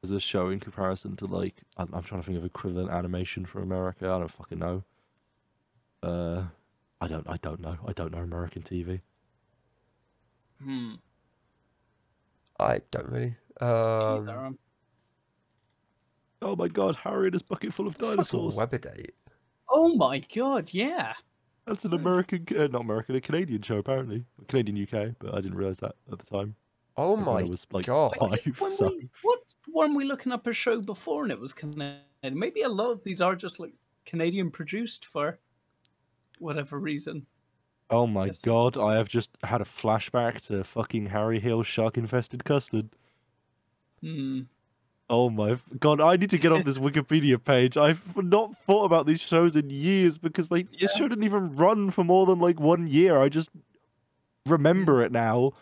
as 0.04 0.12
a 0.12 0.20
show 0.20 0.48
in 0.50 0.60
comparison 0.60 1.16
to 1.16 1.26
like 1.26 1.54
I'm, 1.76 1.88
I'm 1.92 2.02
trying 2.02 2.20
to 2.20 2.26
think 2.26 2.38
of 2.38 2.44
equivalent 2.44 2.90
animation 2.90 3.44
for 3.44 3.60
America. 3.60 4.06
I 4.06 4.18
don't 4.18 4.30
fucking 4.30 4.58
know. 4.58 4.84
Uh, 6.02 6.44
I 7.00 7.06
don't. 7.08 7.28
I 7.28 7.36
don't 7.42 7.60
know. 7.60 7.76
I 7.86 7.92
don't 7.92 8.12
know 8.12 8.18
American 8.18 8.62
TV. 8.62 9.00
Hmm. 10.62 10.94
I 12.60 12.80
don't 12.90 13.08
really. 13.08 13.34
Um, 13.60 14.28
Either, 14.28 14.38
um, 14.38 14.58
Oh 16.42 16.54
my 16.56 16.68
god, 16.68 16.96
Harry 16.96 17.26
and 17.26 17.34
his 17.34 17.42
bucket 17.42 17.72
full 17.74 17.86
of 17.86 17.96
fucking 17.96 18.16
dinosaurs. 18.16 18.56
Weberdate. 18.56 19.10
Oh 19.68 19.94
my 19.96 20.20
god, 20.34 20.72
yeah. 20.72 21.14
That's 21.66 21.84
an 21.84 21.92
American, 21.92 22.46
uh, 22.56 22.68
not 22.68 22.80
American, 22.82 23.16
a 23.16 23.20
Canadian 23.20 23.60
show 23.60 23.76
apparently, 23.78 24.24
Canadian 24.48 24.82
UK, 24.82 25.14
but 25.18 25.34
I 25.34 25.40
didn't 25.40 25.58
realize 25.58 25.78
that 25.80 25.96
at 26.10 26.18
the 26.18 26.24
time. 26.26 26.54
Oh 26.96 27.12
like, 27.12 27.20
I 27.20 27.24
my 27.24 27.42
was 27.42 27.66
like 27.72 27.86
god. 27.86 28.14
five. 28.18 28.40
When 28.58 28.70
so 28.70 28.88
we, 28.88 29.08
what 29.22 29.40
weren't 29.72 29.94
we 29.94 30.04
looking 30.04 30.32
up 30.32 30.46
a 30.46 30.52
show 30.52 30.80
before 30.80 31.24
and 31.24 31.32
it 31.32 31.38
was 31.38 31.52
Canadian? 31.52 32.00
Maybe 32.22 32.62
a 32.62 32.68
lot 32.68 32.90
of 32.90 33.04
these 33.04 33.20
are 33.20 33.36
just 33.36 33.60
like 33.60 33.72
Canadian 34.06 34.50
produced 34.50 35.04
for 35.06 35.38
whatever 36.38 36.78
reason. 36.78 37.26
Oh 37.90 38.06
my 38.06 38.26
Yes, 38.26 38.36
yes. 38.36 38.42
god, 38.44 38.78
I 38.78 38.96
have 38.96 39.08
just 39.08 39.30
had 39.44 39.60
a 39.60 39.64
flashback 39.64 40.46
to 40.46 40.64
fucking 40.64 41.06
Harry 41.06 41.40
Hill's 41.40 41.66
shark 41.66 41.96
infested 41.98 42.44
custard. 42.44 42.88
Hmm. 44.00 44.42
Oh 45.10 45.30
my 45.30 45.58
god, 45.80 46.00
I 46.00 46.16
need 46.16 46.30
to 46.30 46.38
get 46.38 46.52
off 46.52 46.64
this 46.64 46.76
Wikipedia 46.78 47.42
page. 47.42 47.76
I've 47.76 48.16
not 48.16 48.56
thought 48.66 48.84
about 48.84 49.06
these 49.06 49.20
shows 49.22 49.56
in 49.56 49.70
years 49.70 50.18
because 50.18 50.50
like 50.50 50.70
this 50.70 50.92
Yeah. 50.92 50.98
show 50.98 51.08
didn't 51.08 51.24
even 51.24 51.56
run 51.56 51.90
for 51.90 52.04
more 52.04 52.26
than 52.26 52.38
like 52.40 52.60
one 52.60 52.86
year. 52.86 53.18
I 53.20 53.28
just 53.30 53.48
remember 54.46 55.02
it 55.02 55.10
now. 55.12 55.52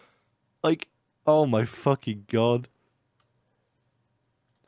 Like, 0.64 0.88
oh 1.26 1.46
my 1.46 1.64
fucking 1.64 2.24
god. 2.28 2.68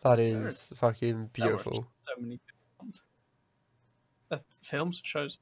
That 0.02 0.20
is 0.20 0.72
fucking 0.76 1.30
beautiful. 1.32 1.88
So 2.06 2.20
many 2.20 2.38
films. 2.78 3.02
Uh, 4.30 4.38
films, 4.62 5.00
shows. 5.02 5.38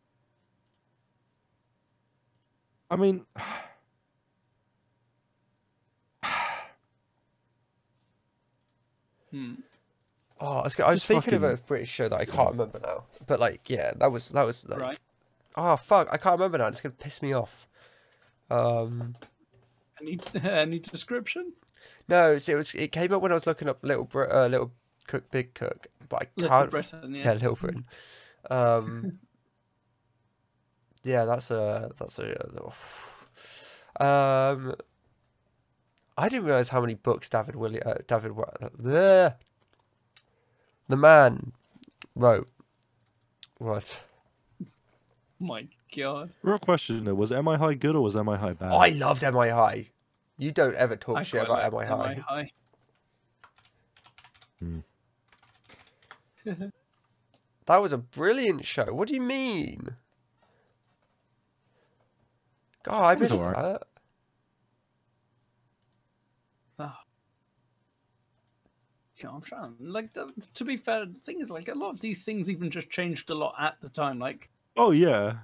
I 2.90 2.96
mean 2.96 3.26
Hmm. 9.30 9.54
Oh, 10.40 10.58
I 10.58 10.62
was, 10.64 10.78
I 10.80 10.90
was 10.90 11.04
thinking 11.04 11.34
of 11.34 11.42
a 11.42 11.56
British 11.56 11.88
show 11.88 12.08
that 12.08 12.20
I 12.20 12.24
can't 12.26 12.50
remember 12.50 12.78
now. 12.82 13.04
But 13.26 13.40
like, 13.40 13.70
yeah, 13.70 13.92
that 13.96 14.12
was 14.12 14.28
that 14.30 14.44
was 14.44 14.68
like, 14.68 14.80
Right. 14.80 14.98
oh 15.56 15.76
fuck, 15.76 16.08
I 16.12 16.18
can't 16.18 16.34
remember 16.38 16.58
now. 16.58 16.66
It's 16.66 16.80
gonna 16.80 16.94
piss 16.98 17.22
me 17.22 17.32
off. 17.32 17.66
Um, 18.50 19.16
Any 20.00 20.18
any 20.44 20.78
description? 20.78 21.52
no, 22.08 22.32
it 22.32 22.48
was 22.54 22.74
it 22.74 22.92
came 22.92 23.12
up 23.12 23.22
when 23.22 23.32
I 23.32 23.34
was 23.34 23.46
looking 23.46 23.68
up 23.68 23.78
Little 23.82 24.04
Brit, 24.04 24.30
uh, 24.30 24.46
Little 24.46 24.72
Cook, 25.06 25.30
Big 25.30 25.54
Cook, 25.54 25.86
but 26.08 26.22
I 26.22 26.26
Little 26.36 26.50
can't. 26.58 26.70
Britain, 26.70 27.14
yeah. 27.14 27.24
yeah, 27.24 27.32
Little 27.32 27.56
Britain. 27.56 27.84
Um, 28.50 29.18
yeah, 31.02 31.24
that's 31.24 31.50
a 31.50 31.90
that's 31.98 32.18
a. 32.18 32.72
Um, 33.98 34.74
I 36.18 36.28
didn't 36.28 36.46
realize 36.46 36.70
how 36.70 36.80
many 36.80 36.94
books 36.94 37.28
David 37.28 37.56
William 37.56 37.82
uh, 37.84 37.94
David 38.06 38.32
Wa- 38.32 38.50
the 38.78 39.34
the 40.88 40.96
man 40.96 41.52
wrote. 42.14 42.48
What? 43.58 44.00
My 45.38 45.66
God. 45.94 46.30
real 46.42 46.58
question 46.58 47.04
though, 47.04 47.14
was 47.14 47.30
MI 47.30 47.56
High 47.56 47.74
good 47.74 47.94
or 47.96 48.00
was 48.02 48.14
MI 48.14 48.36
High 48.36 48.54
bad? 48.54 48.72
I 48.72 48.88
loved 48.88 49.22
MI 49.22 49.48
High. 49.50 49.86
You 50.38 50.50
don't 50.52 50.74
ever 50.74 50.96
talk 50.96 51.18
I 51.18 51.22
shit 51.22 51.42
about 51.42 51.72
like 51.72 51.88
MI 51.88 51.94
High. 51.96 52.14
MI 52.14 52.20
High. 52.20 52.50
That 57.66 57.82
was 57.82 57.92
a 57.92 57.98
brilliant 57.98 58.64
show. 58.64 58.84
What 58.94 59.08
do 59.08 59.14
you 59.14 59.20
mean? 59.20 59.96
God, 62.84 63.02
I 63.02 63.12
It 63.14 63.18
missed 63.18 63.32
alright. 63.32 63.56
that. 63.56 63.82
Yeah, 69.16 69.30
I'm 69.30 69.40
trying. 69.40 69.74
Like, 69.80 70.12
the, 70.12 70.32
to 70.54 70.64
be 70.64 70.76
fair, 70.76 71.06
the 71.06 71.18
thing 71.18 71.40
is, 71.40 71.50
like, 71.50 71.68
a 71.68 71.74
lot 71.74 71.90
of 71.90 72.00
these 72.00 72.22
things 72.22 72.50
even 72.50 72.70
just 72.70 72.90
changed 72.90 73.30
a 73.30 73.34
lot 73.34 73.54
at 73.58 73.80
the 73.80 73.88
time. 73.88 74.18
Like, 74.18 74.50
Oh 74.76 74.90
yeah. 74.90 75.34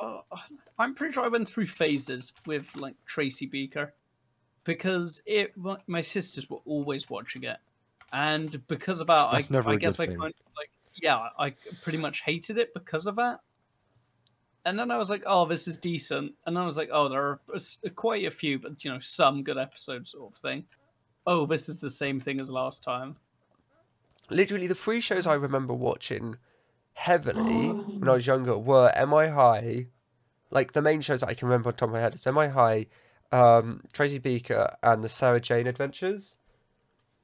uh, 0.00 0.20
I'm 0.78 0.94
pretty 0.94 1.14
sure 1.14 1.24
I 1.24 1.28
went 1.28 1.48
through 1.48 1.66
phases 1.66 2.32
with 2.44 2.66
like 2.76 2.94
Tracy 3.06 3.46
Beaker 3.46 3.94
because 4.64 5.22
it 5.24 5.54
my- 5.56 6.00
sisters 6.02 6.50
were 6.50 6.60
always 6.66 7.08
watching 7.08 7.44
it, 7.44 7.56
and 8.12 8.66
because 8.68 9.00
of 9.00 9.06
that, 9.06 9.32
That's 9.32 9.50
I, 9.66 9.70
I 9.70 9.76
guess 9.76 9.98
I 9.98 10.06
kind 10.06 10.20
of 10.20 10.34
like 10.56 10.70
yeah, 11.02 11.28
I 11.38 11.54
pretty 11.82 11.98
much 11.98 12.20
hated 12.20 12.58
it 12.58 12.74
because 12.74 13.06
of 13.06 13.16
that. 13.16 13.40
And 14.64 14.78
then 14.78 14.90
I 14.90 14.96
was 14.96 15.08
like, 15.08 15.22
oh, 15.26 15.46
this 15.46 15.68
is 15.68 15.78
decent. 15.78 16.32
And 16.44 16.56
then 16.56 16.62
I 16.62 16.66
was 16.66 16.76
like, 16.76 16.88
oh, 16.92 17.08
there 17.08 17.22
are 17.22 17.40
quite 17.94 18.24
a 18.24 18.30
few, 18.30 18.58
but 18.58 18.84
you 18.84 18.90
know, 18.90 18.98
some 18.98 19.44
good 19.44 19.58
episodes, 19.58 20.10
sort 20.10 20.32
of 20.32 20.38
thing. 20.38 20.64
Oh, 21.26 21.46
this 21.46 21.68
is 21.68 21.80
the 21.80 21.90
same 21.90 22.20
thing 22.20 22.40
as 22.40 22.50
last 22.50 22.82
time. 22.82 23.16
Literally, 24.30 24.66
the 24.66 24.74
three 24.74 25.00
shows 25.00 25.26
I 25.26 25.34
remember 25.34 25.72
watching 25.74 26.36
heavily 26.94 27.68
when 27.98 28.08
I 28.08 28.12
was 28.14 28.26
younger 28.26 28.56
were 28.58 28.92
MI 28.96 29.28
High. 29.28 29.86
Like 30.50 30.72
the 30.72 30.82
main 30.82 31.00
shows 31.00 31.20
that 31.20 31.28
I 31.28 31.34
can 31.34 31.48
remember 31.48 31.68
on 31.70 31.74
top 31.74 31.88
of 31.88 31.92
my 31.94 32.00
head 32.00 32.14
is 32.14 32.26
MI 32.26 32.46
High, 32.48 32.86
um, 33.32 33.82
Tracy 33.92 34.18
Beaker, 34.18 34.74
and 34.82 35.02
the 35.02 35.08
Sarah 35.08 35.40
Jane 35.40 35.66
Adventures. 35.66 36.36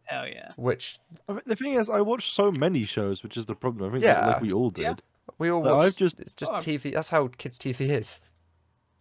Hell 0.04 0.26
yeah. 0.26 0.50
Which 0.56 0.98
I 1.28 1.32
mean, 1.34 1.42
the 1.46 1.54
thing 1.56 1.74
is, 1.74 1.88
I 1.88 2.00
watched 2.00 2.34
so 2.34 2.50
many 2.50 2.84
shows, 2.84 3.22
which 3.22 3.36
is 3.36 3.46
the 3.46 3.54
problem. 3.54 3.88
I 3.88 3.92
think 3.92 4.04
Yeah. 4.04 4.26
like 4.26 4.40
we 4.40 4.52
all 4.52 4.70
did. 4.70 4.82
Yeah. 4.82 4.94
we 5.38 5.50
all 5.50 5.62
No, 5.62 5.74
I've 5.74 5.84
watched. 5.84 5.98
just- 5.98 6.18
it's 6.20 6.34
just 6.34 6.50
Oh, 6.50 6.56
TV. 6.56 6.92
That's 6.92 7.08
how 7.10 7.28
kids' 7.28 7.58
TV 7.58 7.88
is. 7.90 8.20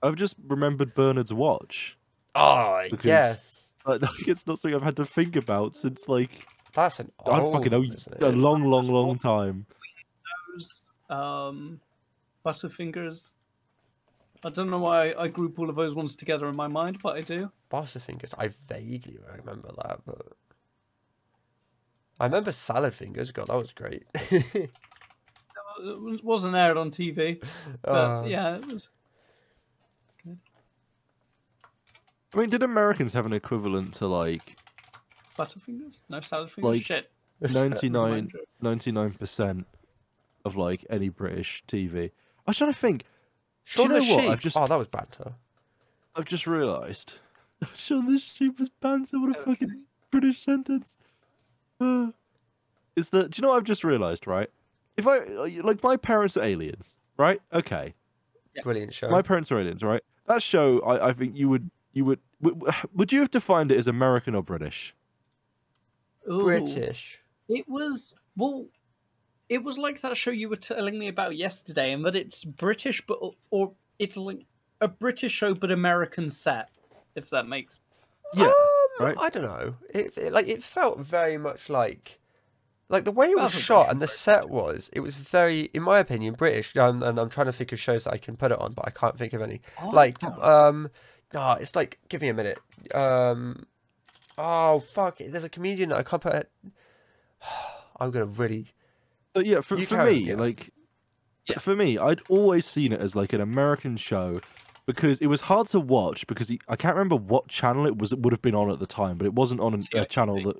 I've 0.03 0.15
just 0.15 0.36
remembered 0.48 0.94
Bernard's 0.94 1.34
watch. 1.34 1.98
Oh 2.36 2.84
Because- 2.90 3.60
yes, 3.88 4.02
Like, 4.02 4.28
it's 4.28 4.48
not 4.48 4.60
something 4.60 4.76
I've 4.76 4.84
had 4.84 4.95
to 4.98 5.06
think 5.06 5.36
about 5.36 5.76
since 5.76 6.08
like 6.08 6.32
that's 6.74 6.99
an 6.99 7.12
I 7.26 7.40
old. 7.40 7.53
don't 7.53 7.53
fucking 7.53 7.72
know 7.72 8.28
a 8.28 8.32
long, 8.32 8.64
long, 8.64 8.88
long 8.88 9.18
time. 9.18 9.66
Those, 10.53 10.84
Um, 11.10 11.82
Butterfingers. 12.45 13.32
I 14.44 14.49
don't 14.49 14.70
know 14.72 14.80
why 14.80 15.14
I 15.14 15.28
group 15.28 15.60
all 15.60 15.70
of 15.70 15.76
those 15.76 15.94
ones 15.94 16.16
together 16.16 16.48
in 16.48 16.56
my 16.56 16.68
mind, 16.68 16.99
but 17.03 17.16
I 17.16 17.22
do. 17.22 17.52
Butterfingers. 17.72 18.34
I 18.38 18.49
vaguely 18.68 19.20
remember 19.38 19.70
that, 19.84 19.99
but 20.06 20.34
I 22.20 22.26
remember 22.26 22.52
salad 22.52 22.95
fingers. 22.95 23.32
God, 23.32 23.48
that 23.48 23.56
was 23.58 23.72
great. 23.72 24.06
It 25.84 26.24
wasn't 26.24 26.56
aired 26.56 26.78
on 26.78 26.91
TV, 26.91 27.41
but 27.82 27.90
Uh, 27.91 28.24
yeah, 28.28 28.58
it 28.58 28.66
was. 28.68 28.90
I 32.34 32.38
mean, 32.38 32.49
did 32.49 32.64
Americans 32.64 33.14
have 33.14 33.26
an 33.26 33.34
equivalent 33.34 33.94
to 33.95 34.08
like 34.08 34.58
Butterfingers? 35.38 35.99
No 36.10 36.22
salad 36.22 36.52
fingers? 36.52 36.76
Like- 36.78 36.86
Shit. 36.86 37.12
99 37.41 38.32
99% 38.62 39.66
of 40.45 40.56
like 40.56 40.86
any 40.90 41.10
British 41.10 41.64
TV? 41.68 42.06
I 42.06 42.12
was 42.48 42.58
trying 42.58 42.72
to 42.74 42.78
think. 42.78 43.03
Shaun 43.64 43.88
Do 43.88 43.95
you 43.95 43.99
the 43.99 44.06
know 44.06 44.16
what? 44.16 44.22
Sheep. 44.22 44.32
I've 44.32 44.40
just 44.40 44.58
Oh, 44.58 44.66
that 44.66 44.76
was 44.76 44.88
banter. 44.88 45.34
I've 46.16 46.26
just 46.26 46.45
realised. 46.45 47.14
Shaun 47.76 48.14
the 48.14 48.20
Sheep 48.20 48.60
was 48.60 48.70
banter. 48.70 49.20
What 49.20 49.36
a 49.38 49.41
fucking 49.44 49.84
British 50.12 50.44
sentence. 50.44 50.95
Uh, 51.80 52.12
is 52.95 53.10
that? 53.10 53.32
Do 53.32 53.40
you 53.40 53.41
know 53.41 53.49
what 53.49 53.58
I've 53.58 53.64
just 53.64 53.84
realised? 53.84 54.28
Right. 54.28 54.49
If 54.98 55.08
I 55.08 55.20
like, 55.20 55.82
my 55.84 55.98
parents 55.98 56.38
are 56.38 56.44
aliens, 56.44 56.95
right? 57.18 57.41
Okay. 57.53 57.94
Yeah. 58.56 58.62
Brilliant 58.64 58.94
show. 58.94 59.10
My 59.10 59.22
parents 59.22 59.52
are 59.52 59.60
aliens, 59.60 59.82
right? 59.82 60.03
That 60.28 60.44
show, 60.44 60.80
I, 60.82 61.08
I 61.10 61.14
think 61.14 61.36
you 61.36 61.49
would, 61.49 61.72
you 61.93 62.05
would, 62.05 62.19
would, 62.41 62.61
would 62.95 63.11
you 63.11 63.19
have 63.19 63.31
defined 63.31 63.72
it 63.72 63.77
as 63.77 63.88
American 63.88 64.35
or 64.35 64.43
British? 64.43 64.93
Ooh. 66.31 66.43
British. 66.43 67.19
It 67.49 67.68
was 67.68 68.15
well. 68.35 68.65
It 69.49 69.63
was 69.63 69.77
like 69.77 69.99
that 70.01 70.15
show 70.15 70.31
you 70.31 70.47
were 70.47 70.55
telling 70.55 70.97
me 70.97 71.09
about 71.09 71.35
yesterday, 71.35 71.91
and 71.91 72.05
that 72.05 72.15
it's 72.15 72.45
British, 72.45 73.03
but 73.05 73.19
or 73.49 73.73
it's 73.99 74.15
like 74.15 74.45
a 74.80 74.88
British 74.88 75.34
show 75.34 75.53
but 75.53 75.72
American 75.72 76.30
set. 76.30 76.69
If 77.15 77.30
that 77.31 77.47
makes 77.47 77.81
Yeah. 78.34 78.45
um, 78.45 78.53
right. 79.01 79.18
I 79.19 79.30
don't 79.30 79.43
know. 79.43 79.76
It, 79.89 80.18
it 80.18 80.31
like 80.31 80.47
it 80.47 80.63
felt 80.63 80.99
very 80.99 81.38
much 81.38 81.69
like 81.69 82.19
like 82.88 83.03
the 83.03 83.11
way 83.11 83.27
it 83.27 83.38
was 83.38 83.51
shot 83.53 83.89
and 83.91 84.01
the 84.01 84.07
set 84.07 84.49
was. 84.49 84.89
It 84.93 85.01
was 85.01 85.15
very, 85.15 85.69
in 85.73 85.81
my 85.84 85.99
opinion, 85.99 86.35
British. 86.35 86.76
Um, 86.77 87.03
and 87.03 87.19
I'm 87.19 87.30
trying 87.30 87.47
to 87.47 87.53
think 87.53 87.72
of 87.73 87.80
shows 87.80 88.05
that 88.05 88.13
I 88.13 88.18
can 88.18 88.38
put 88.38 88.51
it 88.51 88.59
on, 88.59 88.72
but 88.73 88.85
I 88.88 88.91
can't 88.91 89.18
think 89.18 89.34
of 89.34 89.41
any. 89.41 89.61
like 89.91 90.19
don't- 90.19 90.41
nah, 91.34 91.53
it's 91.56 91.76
like 91.76 91.99
give 92.10 92.22
me 92.22 92.30
a 92.30 92.34
minute. 92.34 92.60
Um, 92.94 93.66
oh 94.38 94.80
fuck, 94.80 95.18
there's 95.20 95.44
a 95.44 95.49
comedian 95.49 95.90
that 95.90 95.98
I 95.98 96.03
can't 96.03 96.22
put. 96.22 96.49
I'm 97.99 98.12
gonna 98.12 98.26
really. 98.26 98.68
But 99.34 99.45
yeah, 99.45 99.62
for, 99.62 99.78
for 99.78 100.06
me, 100.06 100.12
yeah. 100.14 100.36
like, 100.36 100.72
Yeah. 101.48 101.60
for 101.60 101.76
me, 101.76 101.98
I'd 101.98 102.20
always 102.28 102.66
seen 102.66 102.91
it 102.91 102.99
as 102.99 103.16
like 103.16 103.32
an 103.32 103.40
American 103.40 103.95
show 103.95 104.41
because 104.86 105.20
it 105.20 105.28
was 105.28 105.40
hard 105.40 105.70
to 105.70 105.80
watch 105.80 106.28
because 106.28 106.49
he, 106.49 106.60
I 106.68 106.76
can't 106.76 106.95
remember 106.95 107.16
what 107.16 107.48
channel 107.48 107.86
it 107.86 107.98
was. 107.98 108.12
It 108.12 108.20
would 108.20 108.34
have 108.34 108.41
been 108.41 108.56
on 108.56 108.70
at 108.72 108.80
the 108.80 108.88
time, 108.88 109.18
but 109.18 109.26
it 109.26 109.34
wasn't 109.34 109.62
on 109.62 109.74
an, 109.74 109.82
a 109.95 110.06
channel 110.06 110.41
that 110.44 110.58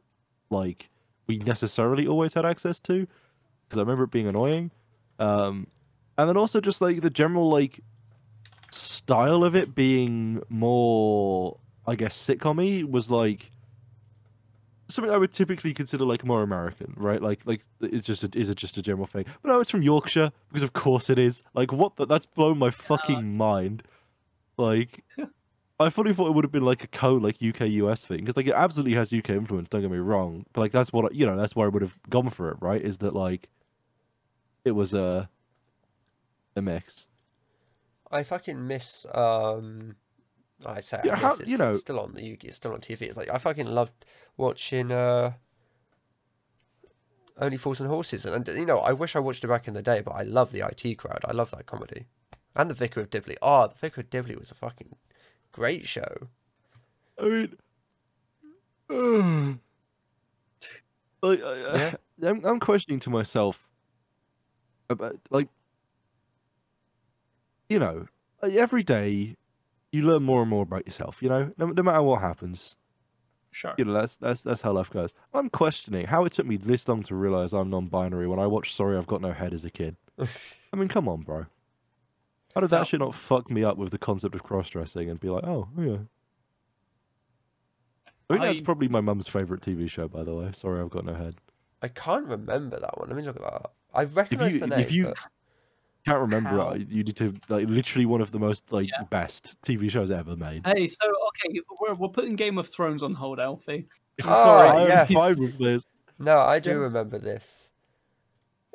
like 0.50 0.90
we 1.28 1.38
necessarily 1.38 2.08
always 2.08 2.34
had 2.34 2.46
access 2.46 2.80
to 2.82 3.08
because 3.68 3.78
I 3.78 3.82
remember 3.82 4.04
it 4.04 4.12
being 4.12 4.28
annoying. 4.28 4.72
Um, 5.20 5.68
and 6.18 6.30
then 6.30 6.38
also 6.38 6.62
just 6.62 6.82
like 6.82 7.02
the 7.02 7.10
general 7.10 7.50
like 7.50 7.82
style 9.04 9.44
of 9.44 9.56
it 9.56 9.76
being 9.76 10.42
more, 10.50 11.58
I 11.88 11.96
guess, 11.96 12.16
sitcom 12.18 12.90
was 12.90 13.10
like 13.12 13.52
something 14.90 15.12
I 15.14 15.18
would 15.18 15.32
typically 15.34 15.74
consider 15.74 16.06
like 16.06 16.26
more 16.26 16.44
American, 16.44 16.94
right? 16.98 17.22
Like 17.22 17.42
like 17.46 17.62
it's 17.82 18.06
just 18.06 18.24
a, 18.24 18.30
is 18.36 18.50
it 18.50 18.56
just 18.56 18.78
a 18.78 18.82
general 18.82 19.08
thing? 19.08 19.26
But 19.42 19.50
no, 19.50 19.60
it's 19.60 19.70
from 19.70 19.82
Yorkshire 19.82 20.32
because 20.50 20.64
of 20.64 20.74
course 20.74 21.10
it 21.10 21.18
is. 21.18 21.44
Like 21.54 21.72
what? 21.72 21.96
The, 21.96 22.06
that's 22.06 22.26
blown 22.26 22.58
my 22.58 22.70
fucking 22.72 23.38
mind. 23.38 23.84
Like 24.58 25.04
I 25.80 25.90
fully 25.90 26.14
thought 26.14 26.28
it 26.28 26.34
would 26.34 26.46
have 26.46 26.52
been 26.52 26.66
like 26.66 26.84
a 26.84 26.88
co 26.88 27.14
like 27.16 27.38
UK 27.42 27.62
US 27.70 28.06
thing 28.06 28.20
because 28.20 28.38
like 28.38 28.48
it 28.48 28.54
absolutely 28.54 28.94
has 28.94 29.12
UK 29.14 29.32
influence. 29.32 29.70
Don't 29.70 29.82
get 29.82 29.92
me 29.92 29.98
wrong, 29.98 30.46
but 30.54 30.62
like 30.62 30.72
that's 30.72 30.94
what 30.94 31.06
I- 31.06 31.16
you 31.16 31.26
know. 31.26 31.38
That's 31.38 31.56
where 31.56 31.66
I 31.68 31.70
would 31.70 31.82
have 31.82 31.98
gone 32.10 32.30
for 32.30 32.50
it. 32.52 32.58
Right? 32.62 32.82
Is 32.82 33.00
that 33.00 33.16
like 33.16 33.50
it 34.66 34.72
was 34.72 34.94
a 34.94 35.30
a 36.56 36.62
mix. 36.62 37.08
I 38.12 38.24
fucking 38.24 38.68
miss. 38.68 39.06
Um, 39.14 39.96
I 40.66 40.82
say 40.82 41.02
Yeah, 41.06 41.14
I 41.14 41.18
how- 41.18 41.34
It's 41.34 41.50
you 41.50 41.58
know- 41.58 41.74
still 41.74 42.00
on 42.00 42.14
the 42.14 42.22
UK. 42.34 42.46
It's 42.46 42.58
still 42.58 42.74
on 42.74 42.82
TV. 42.82 43.04
It's 43.08 43.18
like 43.18 43.30
I 43.30 43.38
fucking 43.38 43.68
loved 43.68 44.06
watching. 44.38 44.92
Uh, 44.92 45.34
Only 47.38 47.58
Fools 47.58 47.80
and 47.80 47.90
Horses, 47.90 48.26
and, 48.26 48.48
and 48.48 48.60
you 48.60 48.66
know, 48.66 48.78
I 48.80 48.92
wish 48.92 49.16
I 49.16 49.20
watched 49.20 49.44
it 49.44 49.48
back 49.48 49.68
in 49.68 49.74
the 49.74 49.82
day, 49.82 50.02
but 50.02 50.12
I 50.12 50.22
love 50.22 50.52
the 50.52 50.60
IT 50.68 50.96
crowd. 51.00 51.22
I 51.26 51.32
love 51.32 51.50
that 51.52 51.66
comedy, 51.66 52.06
and 52.56 52.70
the 52.70 52.76
Vicar 52.76 53.00
of 53.00 53.10
Dibley. 53.10 53.38
Oh, 53.42 53.68
the 53.68 53.74
Vicar 53.76 54.02
of 54.02 54.10
Dibley 54.12 54.36
was 54.36 54.52
a 54.52 54.56
fucking 54.56 54.96
great 55.52 55.88
show. 55.88 56.28
I 57.20 57.24
mean, 57.30 57.58
like, 61.22 61.42
I, 61.44 61.56
Yeah. 61.78 61.96
I'm, 62.30 62.46
I'm 62.46 62.60
questioning 62.60 63.00
to 63.02 63.10
myself 63.10 63.68
about, 64.90 65.18
like, 65.30 65.48
you 67.72 67.80
know, 67.80 68.06
every 68.44 68.84
day 68.84 69.36
you 69.92 70.04
learn 70.04 70.24
more 70.24 70.42
and 70.42 70.50
more 70.50 70.64
about 70.64 70.86
yourself. 70.86 71.22
You 71.22 71.30
know, 71.30 71.52
no, 71.58 71.68
no 71.68 71.84
matter 71.84 72.02
what 72.02 72.22
happens, 72.22 72.76
sure. 73.52 73.74
you 73.78 73.86
know, 73.86 73.94
that's 73.94 74.18
that's 74.18 74.42
that's 74.42 74.62
how 74.62 74.74
life 74.74 74.90
goes. 74.90 75.14
I'm 75.34 75.50
questioning 75.50 76.06
how 76.06 76.26
it 76.26 76.34
took 76.34 76.46
me 76.46 76.58
this 76.58 76.88
long 76.88 77.04
to 77.04 77.16
realize 77.16 77.54
I'm 77.54 77.70
non-binary 77.70 78.28
when 78.28 78.40
I 78.40 78.48
watched 78.48 78.76
Sorry 78.76 78.98
I've 78.98 79.08
Got 79.08 79.22
No 79.22 79.32
Head 79.32 79.54
as 79.54 79.64
a 79.66 79.70
kid. 79.70 79.96
I 80.20 80.76
mean, 80.76 80.88
come 80.90 81.08
on, 81.08 81.22
bro. 81.22 81.46
How 82.54 82.60
did 82.62 82.70
that 82.72 82.88
shit 82.88 83.00
not 83.00 83.16
fuck 83.16 83.50
me 83.50 83.64
up 83.64 83.78
with 83.78 83.92
the 83.92 83.98
concept 83.98 84.36
of 84.36 84.44
cross-dressing 84.44 85.10
and 85.10 85.20
be 85.20 85.30
like, 85.30 85.46
oh 85.46 85.70
yeah. 85.78 85.98
I 88.30 88.34
think 88.36 88.42
that's 88.42 88.62
probably 88.62 88.88
my 88.90 89.02
mum's 89.02 89.28
favorite 89.28 89.62
TV 89.62 89.90
show, 89.90 90.08
by 90.08 90.24
the 90.24 90.34
way. 90.34 90.52
Sorry, 90.54 90.80
I've 90.82 90.90
got 90.90 91.06
no 91.06 91.14
head. 91.14 91.36
I 91.82 91.88
can't 91.90 92.26
remember 92.28 92.80
that 92.80 92.98
one. 92.98 93.08
Let 93.10 93.18
me 93.18 93.24
look 93.24 93.36
at 93.38 93.42
that. 93.42 93.72
I 93.94 94.04
recognise 94.04 94.54
you- 94.54 94.60
the 94.60 94.66
if 94.80 94.88
name. 94.88 94.90
you- 94.90 95.04
but- 95.06 95.18
Can't 96.06 96.20
remember. 96.20 96.50
How? 96.50 96.70
it. 96.72 96.88
You 96.90 97.04
need 97.04 97.16
to 97.18 97.34
like 97.50 97.68
literally 97.68 98.06
one 98.08 98.22
of 98.22 98.32
the 98.32 98.40
most 98.40 98.64
like 98.72 98.90
Yeah. 98.90 99.04
best 99.04 99.56
TV 99.62 99.90
shows 99.90 100.10
ever 100.10 100.36
made. 100.36 100.66
Hey, 100.66 100.88
so 100.88 101.06
okay, 101.08 101.60
we're 101.80 101.94
we're 101.94 102.10
putting 102.10 102.36
Game 102.36 102.58
of 102.58 102.68
Thrones 102.68 103.04
on 103.04 103.14
hold, 103.14 103.40
Alfie. 103.40 103.88
I'm 104.24 104.30
Ah, 104.30 104.44
sorry. 104.44 104.70
I'm 104.70 104.88
yes. 104.88 105.12
fine 105.12 105.36
with 105.40 105.58
this. 105.60 105.84
No, 106.20 106.40
I 106.40 106.60
do 106.60 106.72
Yeah. 106.72 106.76
remember 106.78 107.20
this. 107.20 107.70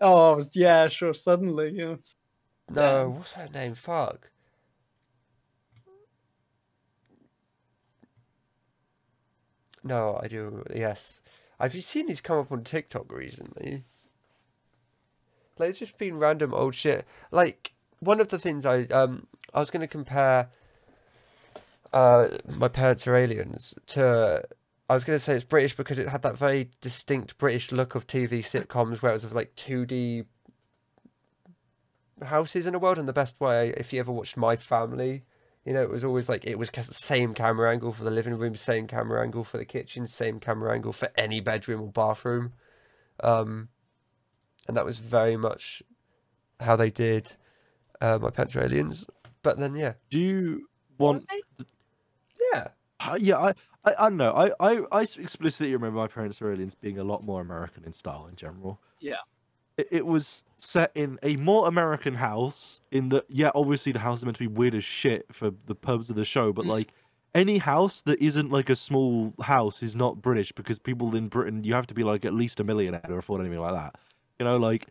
Oh 0.01 0.43
yeah, 0.55 0.89
sure. 0.89 1.15
Suddenly, 1.15 1.73
yeah. 1.75 1.97
No, 2.69 2.75
Damn. 2.75 3.15
what's 3.17 3.33
her 3.33 3.49
name? 3.49 3.75
Fuck. 3.75 4.31
No, 9.83 10.19
I 10.23 10.29
do. 10.29 10.65
Yes. 10.75 11.21
Have 11.61 11.75
you 11.75 11.81
seen 11.81 12.07
these 12.07 12.21
come 12.21 12.39
up 12.39 12.53
on 12.53 12.65
TikTok 12.65 13.11
recently? 13.13 13.85
Like, 15.59 15.71
it's 15.71 15.79
just 15.79 15.99
been 15.99 16.19
random 16.19 16.53
old 16.53 16.75
shit. 16.75 17.07
Like, 17.31 17.73
one 18.01 18.21
of 18.21 18.29
the 18.29 18.39
things 18.39 18.67
I 18.67 18.83
um 18.85 19.27
I 19.55 19.61
was 19.61 19.71
gonna 19.71 19.89
compare 19.89 20.49
uh 21.93 22.29
my 22.57 22.69
parents 22.69 23.07
are 23.07 23.17
aliens 23.17 23.75
to 23.89 24.43
I 24.89 24.95
was 24.95 25.05
gonna 25.05 25.19
say 25.19 25.35
it's 25.35 25.45
British 25.45 25.77
because 25.77 25.99
it 25.99 26.09
had 26.09 26.23
that 26.23 26.37
very 26.37 26.71
distinct 26.81 27.39
British 27.39 27.73
look 27.73 27.95
of 27.95 28.07
TV 28.07 28.41
sitcoms 28.41 29.03
where 29.03 29.13
it 29.13 29.15
was 29.15 29.25
of 29.25 29.33
like 29.33 29.55
two 29.57 29.87
D 29.87 30.25
houses 32.23 32.67
in 32.67 32.75
a 32.75 32.79
world 32.79 32.99
in 32.99 33.07
the 33.07 33.13
best 33.13 33.41
way. 33.41 33.75
If 33.77 33.93
you 33.93 34.01
ever 34.01 34.13
watched 34.13 34.37
My 34.37 34.57
Family, 34.57 35.25
you 35.65 35.73
know, 35.73 35.83
it 35.83 35.91
was 35.91 36.05
always 36.05 36.29
like 36.29 36.45
it 36.45 36.59
was 36.59 36.71
ca- 36.71 36.83
same 36.83 37.35
camera 37.35 37.71
angle 37.71 37.93
for 37.93 38.05
the 38.05 38.11
living 38.11 38.35
room, 38.35 38.55
same 38.55 38.87
camera 38.87 39.23
angle 39.23 39.45
for 39.45 39.59
the 39.59 39.65
kitchen, 39.65 40.07
same 40.07 40.39
camera 40.39 40.73
angle 40.73 40.93
for 40.93 41.09
any 41.17 41.41
bedroom 41.41 41.83
or 41.83 41.89
bathroom. 41.89 42.53
Um, 43.21 43.69
and 44.69 44.77
that 44.77 44.85
was 44.85 44.99
very 44.99 45.37
much 45.37 45.83
how 46.61 46.77
they 46.77 46.91
did 46.91 47.33
uh, 48.01 48.19
My 48.21 48.31
Parents 48.31 48.57
Are 48.57 48.63
Aliens. 48.65 49.07
But 49.43 49.59
then, 49.59 49.75
yeah. 49.75 49.95
Do 50.11 50.21
you 50.21 50.69
want? 50.99 51.25
Yeah. 52.53 52.69
Uh, 53.01 53.17
yeah, 53.21 53.39
I, 53.39 53.49
I, 53.85 53.95
I 53.99 54.09
don't 54.09 54.17
know. 54.17 54.33
I, 54.33 54.51
I, 54.61 54.81
I 54.93 55.03
explicitly 55.03 55.73
remember 55.73 55.99
my 55.99 56.09
parents 56.09 56.41
are 56.41 56.51
aliens 56.51 56.75
being 56.75 56.99
a 56.99 57.05
lot 57.05 57.23
more 57.25 57.41
American 57.41 57.85
in 57.85 57.93
style 57.93 58.27
in 58.29 58.37
general. 58.37 58.81
Yeah. 59.01 59.17
It, 59.77 59.89
it 59.91 60.07
was 60.07 60.45
set 60.57 60.91
in 60.95 61.19
a 61.23 61.37
more 61.37 61.69
American 61.69 62.15
house. 62.15 62.81
In 62.91 63.11
the 63.11 63.25
yeah, 63.29 63.51
obviously 63.55 63.93
the 63.93 63.99
house 63.99 64.19
is 64.21 64.25
meant 64.25 64.37
to 64.39 64.43
be 64.43 64.47
weird 64.47 64.75
as 64.75 64.85
shit 64.85 65.27
for 65.33 65.51
the 65.67 65.75
purpose 65.75 66.09
of 66.11 66.17
the 66.17 66.25
show, 66.25 66.53
but 66.53 66.65
Mm. 66.65 66.69
like 66.71 66.93
any 67.35 67.59
house 67.59 68.01
that 68.03 68.21
isn't 68.23 68.51
like 68.51 68.71
a 68.71 68.77
small 68.77 69.35
house 69.43 69.83
is 69.83 69.95
not 69.95 70.23
British 70.23 70.53
because 70.53 70.79
people 70.79 71.15
in 71.15 71.29
Britain 71.29 71.63
you 71.63 71.75
have 71.75 71.87
to 71.87 71.95
be 71.95 72.03
like 72.03 72.25
at 72.25 72.33
least 72.33 72.61
a 72.61 72.65
millionaire 72.65 73.03
to 73.07 73.15
afford 73.15 73.43
anything 73.43 73.61
like 73.61 73.75
that. 73.75 73.97
You 74.39 74.45
know, 74.47 74.57
like 74.59 74.89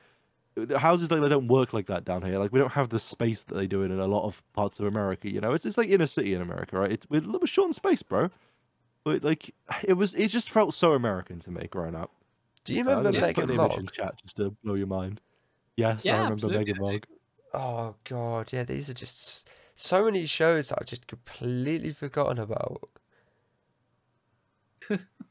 houses 0.78 1.12
like 1.12 1.22
they 1.22 1.30
don't 1.30 1.48
work 1.48 1.74
like 1.74 1.88
that 1.88 2.06
down 2.06 2.24
here. 2.24 2.40
Like 2.40 2.52
we 2.52 2.60
don't 2.60 2.72
have 2.72 2.90
the 2.90 3.00
space 3.00 3.44
that 3.44 3.56
they 3.56 3.68
do 3.68 3.84
in 3.84 3.92
a 3.92 4.08
lot 4.08 4.26
of 4.26 4.44
parts 4.54 4.80
of 4.80 4.86
America. 4.86 5.30
You 5.30 5.42
know, 5.42 5.54
it's 5.54 5.66
it's 5.66 5.78
like 5.78 5.90
inner 5.90 6.08
city 6.08 6.34
in 6.34 6.42
America, 6.42 6.80
right? 6.80 6.92
It's 6.92 7.08
we're 7.10 7.22
a 7.24 7.26
little 7.26 7.48
short 7.48 7.68
in 7.68 7.74
space, 7.74 8.04
bro. 8.04 8.30
But 9.06 9.24
like 9.24 9.56
it 9.84 9.94
was, 9.94 10.16
it 10.16 10.30
just 10.30 10.52
felt 10.52 10.74
so 10.74 10.94
American 10.94 11.40
to 11.42 11.52
me 11.52 11.68
growing 11.72 11.96
up. 11.96 12.12
Do 12.66 12.74
you 12.74 12.84
Uh, 12.88 12.98
I'm 13.00 13.04
remember 13.04 13.12
gonna 13.12 13.28
put 13.30 13.44
Megan 13.44 13.50
an 13.50 13.52
image 13.52 13.78
in 13.78 13.88
chat 13.88 14.18
just 14.22 14.36
to 14.38 14.52
blow 14.64 14.74
your 14.76 14.88
mind. 14.88 15.22
Yes, 15.78 16.06
Yeah, 16.06 16.16
I 16.16 16.20
remember 16.20 16.50
absolutely, 16.50 16.60
Megan 16.60 16.78
I 16.78 16.82
do. 16.86 17.00
Mogg. 17.00 17.06
Oh 17.54 17.96
god, 18.06 18.54
yeah, 18.54 18.64
these 18.64 18.90
are 18.90 18.94
just 18.94 19.50
so 19.76 20.06
many 20.06 20.26
shows 20.26 20.70
that 20.70 20.80
I've 20.82 20.88
just 20.88 21.08
completely 21.08 21.94
forgotten 21.94 22.40
about. 22.40 22.92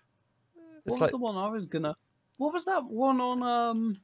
What 0.87 0.97
It's 0.97 1.01
was 1.01 1.11
like 1.11 1.11
the 1.11 1.19
one 1.19 1.37
I 1.37 1.49
was 1.49 1.67
gonna? 1.67 1.95
What 2.39 2.53
was 2.53 2.65
that 2.67 2.85
one 2.85 3.21
on? 3.21 3.43
Um. 3.43 3.99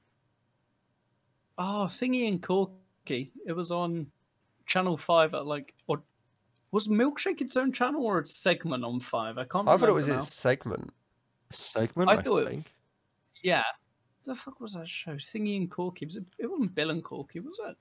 Oh, 1.58 1.86
Thingy 1.88 2.28
and 2.28 2.42
Corky. 2.42 3.32
It 3.46 3.52
was 3.52 3.70
on 3.70 4.06
Channel 4.66 4.96
Five 4.96 5.34
at 5.34 5.46
like 5.46 5.74
or 5.88 6.02
was 6.72 6.88
Milkshake 6.88 7.40
its 7.40 7.56
own 7.56 7.72
channel 7.72 8.04
or 8.04 8.18
its 8.20 8.34
segment 8.36 8.84
on 8.84 9.00
Five? 9.00 9.38
I 9.38 9.44
can't. 9.44 9.68
I 9.68 9.76
thought 9.76 9.88
it 9.88 9.92
was 9.92 10.08
now. 10.08 10.18
its 10.18 10.32
segment. 10.34 10.90
Segment, 11.52 12.08
I 12.08 12.14
I, 12.14 12.22
thought 12.22 12.46
it- 12.46 12.66
Yeah. 13.42 13.64
The 14.26 14.36
fuck 14.36 14.60
was 14.60 14.74
that 14.74 14.86
show? 14.86 15.14
Thingy 15.14 15.56
and 15.56 15.68
Corky. 15.70 16.06
Was 16.06 16.16
it? 16.16 16.24
It 16.38 16.46
wasn't 16.46 16.74
Bill 16.74 16.90
and 16.90 17.02
Corky, 17.02 17.40
was 17.40 17.58
it? 17.66 17.76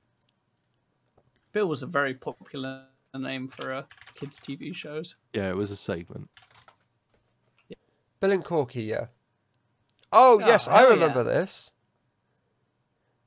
Bill 1.52 1.68
was 1.68 1.84
a 1.84 1.88
very 1.88 2.16
popular 2.16 2.86
name 3.14 3.48
for 3.48 3.74
uh, 3.76 3.84
kids' 4.16 4.40
TV 4.40 4.74
shows. 4.74 5.18
Yeah, 5.34 5.50
it 5.50 5.56
was 5.56 5.70
a 5.70 5.76
segment. 5.76 6.28
Bill 8.20 8.32
and 8.32 8.44
Corky, 8.44 8.84
yeah. 8.84 9.06
Oh 10.12 10.36
Oh, 10.36 10.40
yes, 10.40 10.68
I 10.68 10.80
hell 10.80 10.90
yeah. 10.90 10.94
remember 10.94 11.24
this. 11.24 11.72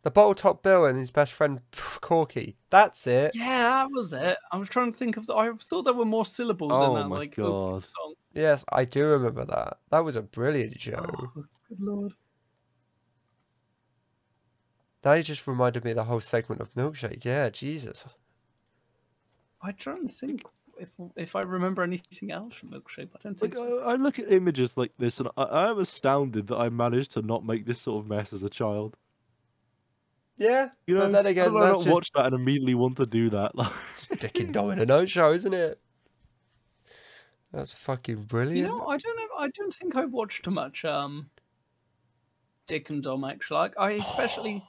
The 0.03 0.11
bottle 0.11 0.35
top 0.35 0.63
Bill 0.63 0.85
and 0.85 0.99
his 0.99 1.11
best 1.13 1.33
friend 1.33 1.61
Corky. 2.01 2.57
That's 2.71 3.07
it. 3.07 3.33
Yeah, 3.35 3.63
that 3.63 3.91
was 3.93 4.13
it. 4.13 4.37
I 4.51 4.57
was 4.57 4.69
trying 4.69 4.93
to 4.93 4.99
think 4.99 5.17
of. 5.17 5.27
The, 5.27 5.35
I 5.35 5.51
thought 5.63 5.83
there 5.83 5.95
were 5.95 6.05
more 6.05 6.25
syllables 6.27 6.73
Oh 6.73 6.89
in 6.89 6.95
that 7.03 7.09
my 7.09 7.17
like 7.19 7.37
God. 7.37 7.85
song. 7.85 8.15
Yes, 8.35 8.65
I 8.71 8.85
do 8.85 9.05
remember 9.07 9.45
that. 9.45 9.79
That 9.91 10.05
was 10.05 10.17
a 10.17 10.23
brilliant 10.23 10.81
show. 10.81 10.95
Oh, 11.09 11.45
good 11.69 11.81
lord. 11.81 12.13
That 15.03 15.21
just 15.25 15.47
reminded 15.47 15.85
me 15.85 15.91
of 15.91 15.97
the 15.97 16.05
whole 16.05 16.21
segment 16.21 16.61
of 16.61 16.75
Milkshake. 16.75 17.25
Yeah, 17.25 17.51
Jesus. 17.51 18.07
I'm 19.63 19.75
trying 19.77 20.09
to 20.09 20.13
think 20.13 20.43
if 20.79 20.91
if 21.17 21.37
I 21.37 21.41
remember 21.43 21.83
anything 21.83 22.31
else 22.33 22.55
from 22.55 22.71
Milkshake. 22.71 23.09
but 23.13 23.21
I 23.25 23.29
don't 23.29 23.43
Like 23.43 23.53
think 23.53 23.55
so. 23.55 23.81
I, 23.81 23.93
I 23.93 23.95
look 23.97 24.19
at 24.19 24.31
images 24.33 24.77
like 24.77 24.93
this, 24.99 25.19
and 25.21 25.29
I, 25.37 25.43
I 25.43 25.71
am 25.71 25.79
astounded 25.79 26.47
that 26.49 26.57
I 26.57 26.69
managed 26.69 27.13
to 27.13 27.23
not 27.23 27.45
make 27.45 27.67
this 27.67 27.81
sort 27.81 28.05
of 28.05 28.09
mess 28.11 28.33
as 28.33 28.43
a 28.43 28.51
child. 28.51 28.97
Yeah, 30.39 30.71
You 30.87 30.95
know, 30.95 31.03
but 31.03 31.13
then 31.13 31.27
again, 31.27 31.53
did 31.53 31.59
I 31.63 31.67
that's 31.67 31.79
not 31.79 31.85
just, 31.85 31.95
watch 31.95 32.11
that 32.15 32.27
and 32.27 32.35
immediately 32.35 32.75
want 32.75 32.97
to 32.97 33.07
do 33.07 33.29
that. 33.31 33.55
Like, 33.55 33.73
just 33.97 34.19
Dick 34.19 34.41
and 34.41 34.53
Dom 34.53 34.71
in 34.71 34.79
a 34.81 34.87
no 34.87 35.05
show, 35.07 35.33
isn't 35.33 35.53
it? 35.55 35.79
That's 37.53 37.73
fucking 37.73 38.23
brilliant. 38.25 38.57
You 38.57 38.67
know, 38.67 38.87
I 38.87 38.97
don't 38.97 39.17
know. 39.17 39.27
I 39.39 39.49
don't 39.51 39.73
think 39.75 39.95
I 39.95 40.05
watched 40.07 40.45
too 40.45 40.51
much 40.51 40.85
um 40.85 41.29
Dick 42.67 42.89
and 42.91 43.03
Dom 43.03 43.25
actually. 43.25 43.59
Like, 43.59 43.75
I 43.79 43.91
especially 43.93 44.65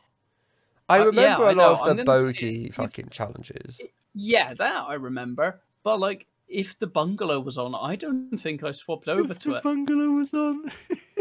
I 0.89 0.95
uh, 0.97 0.99
yeah, 0.99 1.05
remember 1.05 1.45
I 1.45 1.51
a 1.51 1.55
lot 1.55 1.71
of 1.71 1.80
the 1.80 1.85
gonna 1.85 1.99
say 2.01 2.05
bogey 2.05 2.65
if- 2.67 2.75
fucking 2.75 3.09
challenges. 3.09 3.80
yeah 4.13 4.53
that 4.53 4.84
I 4.88 4.95
remember. 4.95 5.61
But 5.84 5.99
like, 5.99 6.27
if 6.47 6.77
the 6.80 6.88
bungalow 6.88 7.39
was 7.39 7.57
on, 7.57 7.76
I 7.76 7.95
don't 7.95 8.38
think 8.38 8.64
I 8.64 8.72
swapped 8.72 9.07
over 9.07 9.34
to 9.34 9.49
it. 9.49 9.51
The 9.51 9.57
it. 9.57 9.64
bungalow 9.64 10.10
was 10.11 10.34
on. 10.34 10.72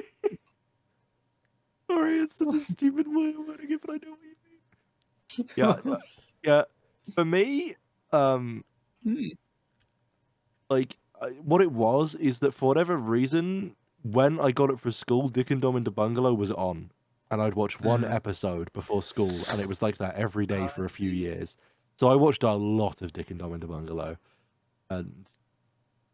Sorry, 1.90 2.18
it's 2.20 2.36
such 2.36 2.54
a 2.54 2.60
stupid 2.60 3.06
way 3.08 3.30
of 3.30 3.38
wording 3.46 3.72
it, 3.72 3.80
but 3.82 3.90
I 3.90 3.94
know 4.06 4.12
what 4.12 4.20
you 4.22 4.36
mean. 4.44 5.48
Yeah, 5.56 5.76
yeah. 6.42 6.62
For 7.14 7.24
me, 7.24 7.74
um, 8.12 8.64
Hmm. 9.04 9.28
like 10.70 10.96
what 11.42 11.62
it 11.62 11.72
was 11.72 12.14
is 12.16 12.40
that 12.40 12.52
for 12.52 12.68
whatever 12.68 12.96
reason, 12.96 13.76
when 14.02 14.40
I 14.40 14.52
got 14.52 14.70
it 14.70 14.80
for 14.80 14.90
school, 14.90 15.28
Dick 15.28 15.50
and 15.50 15.62
Dom 15.62 15.76
in 15.76 15.84
the 15.84 15.90
Bungalow 15.90 16.34
was 16.34 16.50
on, 16.50 16.90
and 17.30 17.40
I'd 17.40 17.54
watch 17.54 17.80
one 17.80 18.02
Mhm. 18.02 18.02
episode 18.02 18.72
before 18.72 19.02
school, 19.02 19.46
and 19.46 19.60
it 19.60 19.68
was 19.68 19.82
like 19.82 19.98
that 19.98 20.16
every 20.16 20.46
day 20.46 20.68
for 20.68 20.84
a 20.84 20.90
few 20.90 21.10
years. 21.10 21.56
So 21.98 22.08
I 22.08 22.16
watched 22.16 22.42
a 22.42 22.52
lot 22.54 23.02
of 23.02 23.12
Dick 23.12 23.30
and 23.30 23.38
Dom 23.38 23.54
in 23.54 23.60
the 23.60 23.68
Bungalow, 23.68 24.16
and 24.98 25.26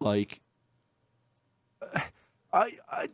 like. 0.01 0.41
I, 2.53 2.73
I, 2.91 3.09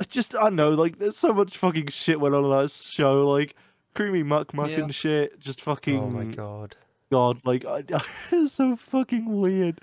I 0.00 0.04
just 0.08 0.34
I 0.34 0.48
know 0.48 0.70
like 0.70 0.98
there's 0.98 1.16
so 1.16 1.32
much 1.32 1.56
fucking 1.58 1.86
shit 1.88 2.18
went 2.18 2.34
on 2.34 2.44
in 2.44 2.50
that 2.50 2.70
show 2.72 3.28
like 3.28 3.54
creamy 3.94 4.24
muck 4.24 4.52
muck 4.52 4.70
Yeah. 4.70 4.80
and 4.80 4.94
shit 4.94 5.38
just 5.38 5.60
fucking 5.60 5.96
Oh 6.00 6.10
my 6.10 6.24
god. 6.24 6.74
god, 7.12 7.40
like 7.44 7.64
I, 7.64 7.84
it's 8.32 8.52
so 8.54 8.74
fucking 8.76 9.40
weird. 9.40 9.78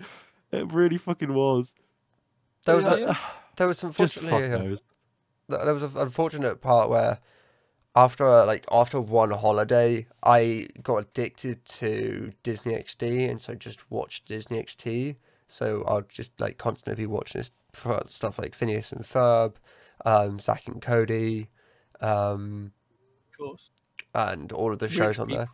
It 0.51 0.71
really 0.73 0.97
fucking 0.97 1.33
was. 1.33 1.73
There 2.65 2.75
was 2.75 2.83
Yeah, 2.85 2.93
a, 2.95 2.99
yeah. 2.99 3.17
there 3.55 3.67
was 3.67 3.79
Just 3.97 4.15
fuck 4.15 4.21
unfortunately 4.21 4.51
uh, 4.51 4.55
a, 4.57 4.63
knows. 4.63 4.81
th- 5.49 5.61
there 5.63 5.73
was 5.73 5.83
an 5.83 5.91
unfortunate 5.95 6.59
part 6.61 6.89
where 6.89 7.19
after 7.95 8.45
like 8.45 8.65
after 8.71 8.99
one 9.01 9.31
holiday 9.31 10.07
I 10.23 10.67
got 10.81 10.97
addicted 10.97 11.65
to 11.65 12.31
Disney 12.43 12.73
XD 12.73 13.29
and 13.29 13.41
so 13.41 13.53
just 13.55 13.89
watched 13.91 14.25
Disney 14.27 14.61
XD. 14.63 15.17
So 15.47 15.83
I'll 15.85 16.01
just 16.03 16.39
like 16.39 16.57
constantly 16.57 17.03
be 17.03 17.07
watching 17.07 17.39
this 17.39 17.51
for 17.73 18.01
stuff 18.07 18.39
like 18.39 18.55
Phineas 18.55 18.91
and 18.93 19.03
Ferb, 19.03 19.55
um, 20.05 20.39
Zack 20.39 20.67
and 20.67 20.81
Cody, 20.81 21.49
um, 21.99 22.71
Of 23.31 23.37
course. 23.37 23.69
and 24.15 24.51
all 24.53 24.71
of 24.71 24.79
the 24.79 24.87
shows 24.89 25.19
on 25.19 25.29
there. 25.29 25.47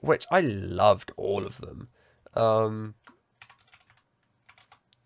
which 0.00 0.26
I 0.30 0.40
loved 0.40 1.12
all 1.16 1.44
of 1.46 1.58
them. 1.58 1.88
Um, 2.34 2.94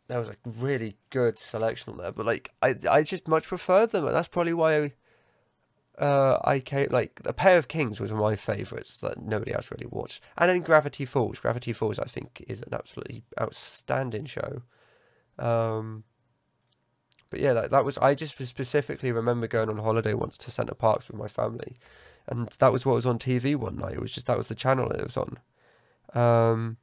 there 0.08 0.20
was 0.20 0.28
a 0.28 0.36
really 0.44 0.96
good 1.10 1.38
selection 1.38 1.92
on 1.94 1.98
there, 1.98 2.12
but 2.12 2.26
like 2.26 2.52
I, 2.62 2.76
I 2.88 3.02
just 3.02 3.26
much 3.26 3.48
preferred 3.48 3.90
them, 3.90 4.06
and 4.06 4.14
that's 4.14 4.28
probably 4.28 4.52
why 4.54 4.76
I, 4.76 4.92
uh, 5.98 6.38
I 6.44 6.60
came 6.60 6.88
like 6.90 7.20
a 7.24 7.32
pair 7.32 7.56
of 7.56 7.68
Kings 7.68 8.00
was 8.00 8.12
one 8.12 8.20
of 8.20 8.24
my 8.30 8.36
favourites 8.36 8.98
that 8.98 9.22
nobody 9.22 9.52
else 9.52 9.70
really 9.70 9.86
watched, 9.86 10.22
and 10.36 10.50
then 10.50 10.60
Gravity 10.60 11.06
Falls. 11.06 11.40
Gravity 11.40 11.72
Falls, 11.72 11.98
I 11.98 12.04
think, 12.04 12.44
is 12.48 12.62
an 12.62 12.74
absolutely 12.74 13.22
outstanding 13.40 14.26
show. 14.26 14.62
Um, 15.38 16.04
but 17.30 17.40
yeah, 17.40 17.52
that, 17.54 17.70
that 17.70 17.84
was 17.84 17.98
I 17.98 18.14
just 18.14 18.36
specifically 18.46 19.10
remember 19.10 19.46
going 19.46 19.68
on 19.68 19.78
holiday 19.78 20.14
once 20.14 20.36
to 20.38 20.50
Center 20.50 20.74
Parcs 20.74 21.08
with 21.08 21.16
my 21.16 21.28
family, 21.28 21.76
and 22.26 22.48
that 22.58 22.72
was 22.72 22.84
what 22.84 22.94
was 22.94 23.06
on 23.06 23.18
TV 23.18 23.56
one 23.56 23.76
night. 23.76 23.94
It 23.94 24.00
was 24.00 24.12
just 24.12 24.26
that 24.26 24.38
was 24.38 24.48
the 24.48 24.54
channel 24.54 24.90
it 24.90 25.02
was 25.02 25.16
on. 25.16 25.38
Um, 26.14 26.76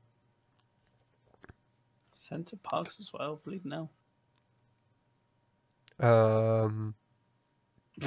Center 2.11 2.57
Parcs 2.57 2.99
as 2.99 3.11
well. 3.13 3.39
Believe 3.43 3.65
now. 3.65 3.89
um, 5.99 6.95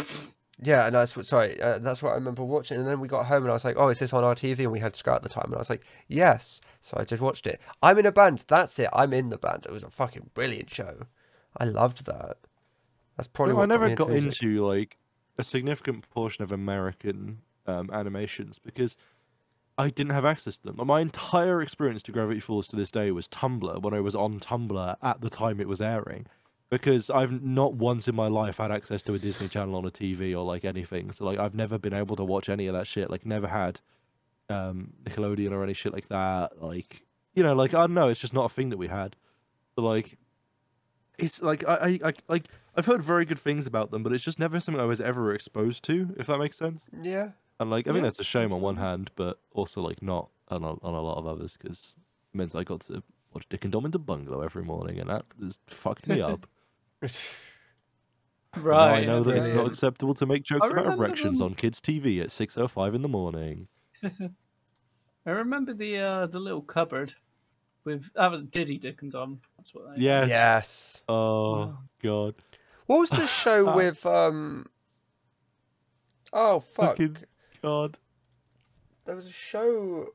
yeah, 0.62 0.87
and 0.87 0.95
that's 0.95 1.15
what. 1.16 1.27
Sorry, 1.27 1.61
uh, 1.61 1.78
that's 1.78 2.03
what 2.03 2.11
I 2.12 2.15
remember 2.15 2.43
watching. 2.45 2.78
And 2.78 2.87
then 2.87 3.01
we 3.01 3.09
got 3.09 3.27
home, 3.27 3.43
and 3.43 3.51
I 3.51 3.55
was 3.55 3.65
like, 3.65 3.77
"Oh, 3.78 3.89
is 3.89 3.99
this 3.99 4.12
on 4.12 4.24
our 4.24 4.35
TV?" 4.35 4.61
And 4.61 4.73
we 4.73 4.81
had 4.81 4.97
Sky 4.97 5.15
at 5.16 5.23
the 5.23 5.28
time, 5.28 5.47
and 5.47 5.55
I 5.55 5.59
was 5.59 5.70
like, 5.70 5.85
"Yes." 6.09 6.61
So 6.81 6.97
I 6.99 7.05
just 7.05 7.20
watched 7.23 7.47
it. 7.47 7.61
I'm 7.83 7.99
in 7.99 8.07
a 8.07 8.12
band. 8.12 8.45
That's 8.49 8.78
it. 8.78 8.89
I'm 8.93 9.12
in 9.12 9.28
the 9.31 9.39
band. 9.39 9.66
It 9.66 9.73
was 9.73 9.83
a 9.83 9.91
fucking 9.91 10.31
brilliant 10.35 10.70
show. 10.70 11.03
I 11.59 11.65
loved 11.65 12.07
that. 12.07 12.39
That's 13.16 13.27
probably 13.28 13.53
No, 13.55 13.59
what 13.61 13.65
I 13.65 13.74
never 13.74 13.95
got 13.95 14.09
music. 14.11 14.43
into 14.43 14.66
like 14.66 14.97
a 15.39 15.45
significant 15.45 16.09
portion 16.11 16.43
of 16.45 16.53
American 16.53 17.39
um, 17.66 17.91
animations 17.93 18.59
because 18.59 18.97
I 19.78 19.91
didn't 19.91 20.12
have 20.12 20.24
access 20.24 20.57
to 20.59 20.73
them. 20.73 20.87
My 20.87 21.01
entire 21.01 21.61
experience 21.61 22.03
to 22.05 22.12
Gravity 22.12 22.41
Falls 22.41 22.69
to 22.69 22.77
this 22.77 22.91
day 22.91 23.11
was 23.11 23.28
Tumblr 23.28 23.83
when 23.83 23.93
I 23.95 24.01
was 24.01 24.15
on 24.15 24.41
Tumblr 24.41 24.97
at 25.03 25.20
the 25.20 25.31
time 25.31 25.61
it 25.61 25.69
was 25.69 25.81
airing. 25.83 26.27
Because 26.68 27.10
I've 27.10 27.43
not 27.43 27.74
once 27.74 28.09
in 28.09 28.16
my 28.16 28.26
life 28.26 28.56
had 28.56 28.72
access 28.72 29.01
to 29.02 29.14
a 29.14 29.18
Disney 29.18 29.47
Channel 29.47 29.76
on 29.76 29.84
a 29.84 29.90
TV 29.90 30.32
or 30.32 30.44
like 30.44 30.64
anything. 30.64 31.12
So 31.12 31.24
like 31.24 31.38
I've 31.38 31.55
never 31.55 31.78
been 31.78 31.94
able 31.94 32.16
to 32.16 32.24
watch 32.24 32.48
any 32.48 32.66
of 32.66 32.74
that 32.74 32.86
shit. 32.86 33.09
Like 33.09 33.24
never 33.24 33.47
had 33.47 33.80
um, 34.48 34.93
Nickelodeon 35.05 35.52
or 35.52 35.62
any 35.62 35.74
shit 35.74 35.93
like 35.93 36.09
that. 36.09 36.60
Like 36.60 37.02
you 37.34 37.43
know, 37.43 37.55
like 37.55 37.74
I 37.74 37.80
don't 37.80 37.94
know, 37.94 38.09
it's 38.09 38.20
just 38.20 38.34
not 38.34 38.47
a 38.47 38.48
thing 38.48 38.70
that 38.70 38.78
we 38.78 38.88
had. 38.88 39.14
So 39.76 39.82
like 39.82 40.18
it's 41.18 41.43
like 41.43 41.66
I, 41.68 41.74
I, 41.74 42.09
I 42.09 42.12
like 42.28 42.48
I've 42.76 42.86
heard 42.86 43.02
very 43.02 43.24
good 43.24 43.38
things 43.38 43.66
about 43.66 43.90
them, 43.90 44.02
but 44.02 44.12
it's 44.12 44.24
just 44.24 44.38
never 44.38 44.60
something 44.60 44.80
I 44.80 44.86
was 44.86 45.01
ever 45.01 45.34
exposed 45.34 45.84
to, 45.84 46.14
if 46.18 46.26
that 46.26 46.38
makes 46.38 46.56
sense. 46.56 46.84
Yeah. 47.02 47.30
And 47.59 47.70
like 47.70 47.86
I 47.86 47.90
think 47.93 48.02
Yeah, 48.02 48.09
that's 48.09 48.20
a 48.20 48.24
shame 48.24 48.52
on 48.52 48.60
one 48.60 48.76
hand, 48.76 49.10
but 49.16 49.38
also 49.52 49.80
like 49.82 50.02
not 50.02 50.28
on 50.48 50.62
a, 50.62 50.70
on 50.70 50.94
a 50.94 51.01
lot 51.01 51.18
of 51.18 51.26
others 51.26 51.56
because 51.60 51.97
it 52.34 52.36
means 52.36 52.55
I 52.55 52.64
got 52.64 52.80
to 52.82 53.02
watch 53.32 53.48
Dick 53.48 53.64
and 53.64 53.72
Dom 53.72 53.84
in 53.84 53.90
the 53.90 53.98
bungalow 53.98 54.43
every 54.43 54.62
morning, 54.62 54.98
and 54.98 55.09
that 55.09 55.24
just 55.40 55.60
fucked 55.68 56.06
me 56.06 56.20
up. 56.32 56.47
And 57.02 57.12
now 58.56 58.62
Right. 58.62 59.02
I 59.02 59.05
know 59.05 59.23
that 59.23 59.36
it's 59.36 59.55
not 59.55 59.66
acceptable 59.66 60.14
to 60.14 60.24
make 60.27 60.43
jokes 60.43 60.66
about 60.66 60.77
remember 60.85 61.05
erections 61.05 61.39
them- 61.39 61.48
on 61.48 61.55
kids' 61.55 61.81
TV 61.81 62.23
at 62.23 62.31
six 62.31 62.56
oh 62.56 62.68
five 62.68 62.94
in 62.94 63.02
the 63.02 63.09
morning. 63.09 63.68
I 64.02 65.31
remember 65.31 65.74
the 65.74 65.98
uh, 65.98 66.27
the 66.27 66.39
little 66.39 66.62
cupboard 66.62 67.12
with 67.85 68.10
that 68.14 68.31
was 68.31 68.43
Diddy 68.44 68.78
Dick 68.78 69.02
and 69.02 69.12
Dom. 69.12 69.40
That's 69.59 69.74
what. 69.74 69.97
They, 69.97 70.02
Yes. 70.05 70.28
Yes. 70.31 71.02
Oh 71.09 71.77
god. 72.02 72.35
What 72.86 73.01
was 73.01 73.10
the 73.10 73.27
show 73.27 73.74
with 73.77 74.06
um? 74.06 74.66
Oh 76.32 76.60
fuck! 76.60 76.90
Fucking 76.93 77.16
God. 77.62 77.98
There 79.05 79.16
was 79.16 79.27
a 79.27 79.32
show. 79.32 80.09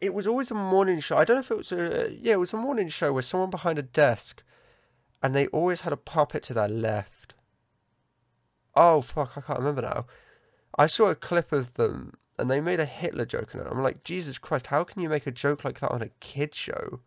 It 0.00 0.12
was 0.14 0.26
always 0.26 0.50
a 0.50 0.54
morning 0.54 1.00
show. 1.00 1.16
I 1.16 1.24
don't 1.24 1.36
know 1.36 1.40
if 1.40 1.50
it 1.50 1.56
was 1.56 1.72
a 1.72 2.14
yeah, 2.20 2.34
it 2.34 2.40
was 2.40 2.52
a 2.52 2.56
morning 2.58 2.88
show 2.88 3.12
with 3.12 3.24
someone 3.24 3.50
behind 3.50 3.78
a 3.78 3.82
desk, 3.82 4.42
and 5.22 5.34
they 5.34 5.46
always 5.48 5.82
had 5.82 5.92
a 5.92 5.96
puppet 5.96 6.42
to 6.44 6.54
their 6.54 6.68
left. 6.68 7.34
Oh 8.74 9.00
fuck! 9.00 9.32
I 9.36 9.40
can't 9.40 9.58
remember 9.58 9.82
now. 9.82 10.06
I 10.78 10.86
saw 10.86 11.06
a 11.06 11.14
clip 11.14 11.52
of 11.52 11.74
them 11.74 12.18
and 12.38 12.50
they 12.50 12.60
made 12.60 12.80
a 12.80 12.84
Hitler 12.84 13.24
joke 13.24 13.54
in 13.54 13.60
it. 13.60 13.66
I'm 13.70 13.82
like, 13.82 14.04
Jesus 14.04 14.36
Christ, 14.38 14.66
how 14.66 14.84
can 14.84 15.00
you 15.00 15.08
make 15.08 15.26
a 15.26 15.30
joke 15.30 15.64
like 15.64 15.80
that 15.80 15.90
on 15.90 16.02
a 16.02 16.08
kid 16.20 16.54
show? 16.54 17.00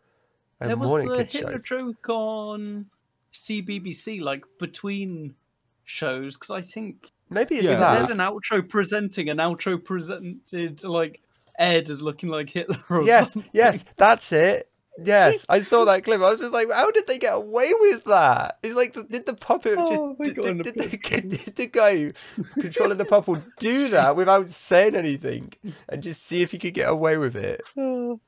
A 0.60 0.68
there 0.68 0.76
was 0.78 0.90
morning 0.90 1.10
the 1.10 1.18
kid 1.18 1.32
Hitler 1.32 1.62
show. 1.64 1.78
joke 1.94 2.10
on 2.10 2.88
CBBC, 3.32 4.22
like 4.22 4.44
between 4.58 5.36
shows, 5.84 6.36
because 6.36 6.50
I 6.50 6.62
think 6.62 7.12
Maybe 7.30 7.56
it's 7.58 7.68
Yeah. 7.68 7.76
they 7.76 8.08
that. 8.08 8.12
an 8.12 8.18
outro 8.18 8.68
presenting, 8.68 9.30
an 9.30 9.38
outro 9.38 9.84
presented 9.84 10.84
like 10.84 11.22
Ed 11.60 11.90
as 11.90 12.02
looking 12.02 12.30
like 12.30 12.50
Hitler. 12.50 12.78
Or 12.90 13.04
Yes, 13.04 13.34
something. 13.34 13.52
yes, 13.54 13.86
that's 13.98 14.32
it. 14.32 14.70
Yes, 15.02 15.46
I 15.50 15.62
saw 15.62 15.86
that 15.86 16.04
clip. 16.04 16.22
I 16.22 16.30
was 16.30 16.40
just 16.40 16.54
like, 16.54 16.72
how 16.72 16.90
did 16.92 17.06
they 17.08 17.20
get 17.20 17.34
away 17.34 17.72
with 17.80 18.04
that? 18.06 18.58
It's 18.64 18.76
like, 18.76 18.94
did 19.10 19.26
the 19.26 19.34
puppet 19.34 19.76
oh, 19.78 19.90
just 19.90 20.02
Oh, 20.02 20.16
my 20.18 20.26
did, 20.26 20.36
God, 20.36 20.44
did, 20.64 20.64
did, 20.64 20.76
a 20.78 21.22
the, 21.22 21.38
did 21.38 21.56
the 21.56 21.68
guy 21.68 22.14
controlling 22.60 22.98
the 22.98 23.06
puppet 23.06 23.44
do 23.60 23.88
that 23.96 24.16
without 24.16 24.50
saying 24.50 24.96
anything 24.96 25.54
and 25.88 26.02
just 26.04 26.24
see 26.24 26.42
if 26.42 26.52
he 26.52 26.58
could 26.58 26.74
get 26.74 26.90
away 26.90 27.18
with 27.18 27.36
it? 27.36 27.62
Oh, 27.78 28.20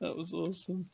That 0.00 0.16
was 0.16 0.32
awesome. 0.32 0.88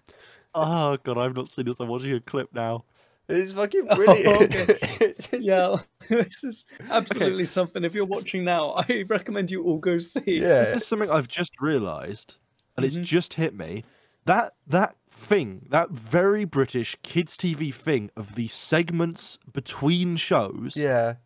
Oh 0.55 0.97
god, 1.03 1.19
I've 1.19 1.35
not 1.35 1.49
seen 1.49 1.65
this. 1.67 1.77
I'm 1.81 1.89
watching 1.89 2.13
a 2.13 2.21
clip 2.21 2.49
now. 2.55 2.85
It's 3.29 3.53
fucking 3.53 3.89
Oh, 4.07 4.23
brilliant. 4.23 4.53
okay. 4.53 5.15
Yeah, 5.39 5.77
this 6.09 6.45
is 6.45 6.67
absolutely 6.91 7.47
something. 7.47 7.85
If 7.85 7.95
you're 7.95 8.05
watching 8.07 8.45
now, 8.45 8.71
I 8.73 9.05
recommend 9.09 9.51
you 9.51 9.65
all 9.65 9.79
go 9.79 9.99
see. 9.99 10.23
yeah. 10.41 10.55
This 10.59 10.75
is 10.75 10.85
something 10.87 11.11
I've 11.11 11.29
just 11.29 11.53
realised, 11.61 12.37
and 12.77 12.85
Mhm. 12.85 12.87
it's 12.87 12.97
just 12.97 13.35
hit 13.35 13.55
me. 13.55 13.85
That 14.27 14.55
that 14.67 14.97
thing, 15.11 15.67
that 15.71 15.91
very 15.91 16.45
British 16.45 16.97
kids' 17.03 17.37
TV 17.37 17.71
thing 17.75 18.11
of 18.17 18.35
the 18.35 18.49
segments 18.49 19.39
between 19.53 20.17
shows 20.17 20.75
Yeah. 20.75 21.17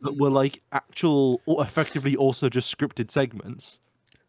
that 0.00 0.16
were 0.16 0.30
like 0.30 0.62
actual, 0.72 1.42
or 1.46 1.62
effectively 1.62 2.16
also 2.16 2.48
just 2.48 2.76
scripted 2.76 3.10
segments, 3.10 3.80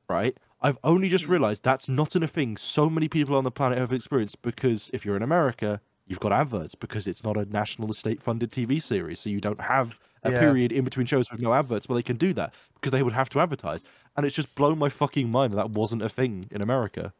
right? 0.09 0.37
I've 0.61 0.79
only 0.83 1.09
just 1.09 1.27
Hmm. 1.27 1.31
realised 1.31 1.63
that's 1.63 1.89
not 1.89 2.15
in 2.15 2.23
a 2.23 2.27
thing 2.27 2.57
so 2.57 2.89
many 2.89 3.09
people 3.09 3.35
on 3.35 3.43
the 3.45 3.51
planet 3.51 3.77
have 3.79 3.93
experienced 3.93 4.41
because 4.41 4.89
if 4.93 5.05
you're 5.05 5.17
in 5.17 5.23
America, 5.23 5.81
you've 6.07 6.19
got 6.19 6.31
adverts 6.31 6.75
because 6.75 7.07
it's 7.07 7.23
not 7.23 7.37
a 7.37 7.45
national 7.45 7.91
estate 7.91 8.21
funded 8.21 8.51
TV 8.51 8.81
series, 8.81 9.19
so 9.19 9.29
you 9.29 9.39
don't 9.41 9.61
have 9.61 9.99
a 10.23 10.31
Yeah. 10.31 10.39
period 10.39 10.71
in 10.71 10.83
between 10.83 11.05
shows 11.05 11.29
with 11.31 11.41
no 11.41 11.53
adverts. 11.53 11.87
Well, 11.87 11.95
they 11.95 12.03
can 12.03 12.17
do 12.17 12.33
that 12.33 12.53
because 12.75 12.91
they 12.91 13.03
would 13.03 13.13
have 13.13 13.29
to 13.29 13.39
advertise, 13.39 13.83
and 14.15 14.25
it's 14.25 14.35
just 14.35 14.53
blown 14.55 14.77
my 14.79 14.89
fucking 14.89 15.29
mind 15.29 15.53
that 15.53 15.57
that 15.57 15.71
wasn't 15.71 16.01
a 16.01 16.09
thing 16.09 16.47
in 16.51 16.61
America, 16.61 17.13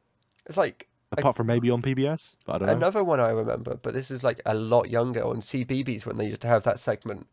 It's 0.45 0.57
like 0.57 0.87
apart 1.11 1.35
from 1.35 1.47
maybe 1.47 1.69
on 1.69 1.81
PBS. 1.81 2.35
But 2.45 2.55
I 2.55 2.57
don't 2.59 2.69
know. 2.69 2.73
another 2.73 3.03
one 3.03 3.19
I 3.19 3.29
remember, 3.29 3.75
but 3.75 3.93
this 3.93 4.11
is 4.11 4.23
like 4.23 4.41
a 4.45 4.53
lot 4.53 4.89
younger 4.89 5.23
on 5.23 5.37
CBBC 5.41 6.05
when 6.05 6.17
they 6.17 6.27
used 6.27 6.41
to 6.41 6.47
have 6.47 6.63
that 6.63 6.79
segment. 6.79 7.27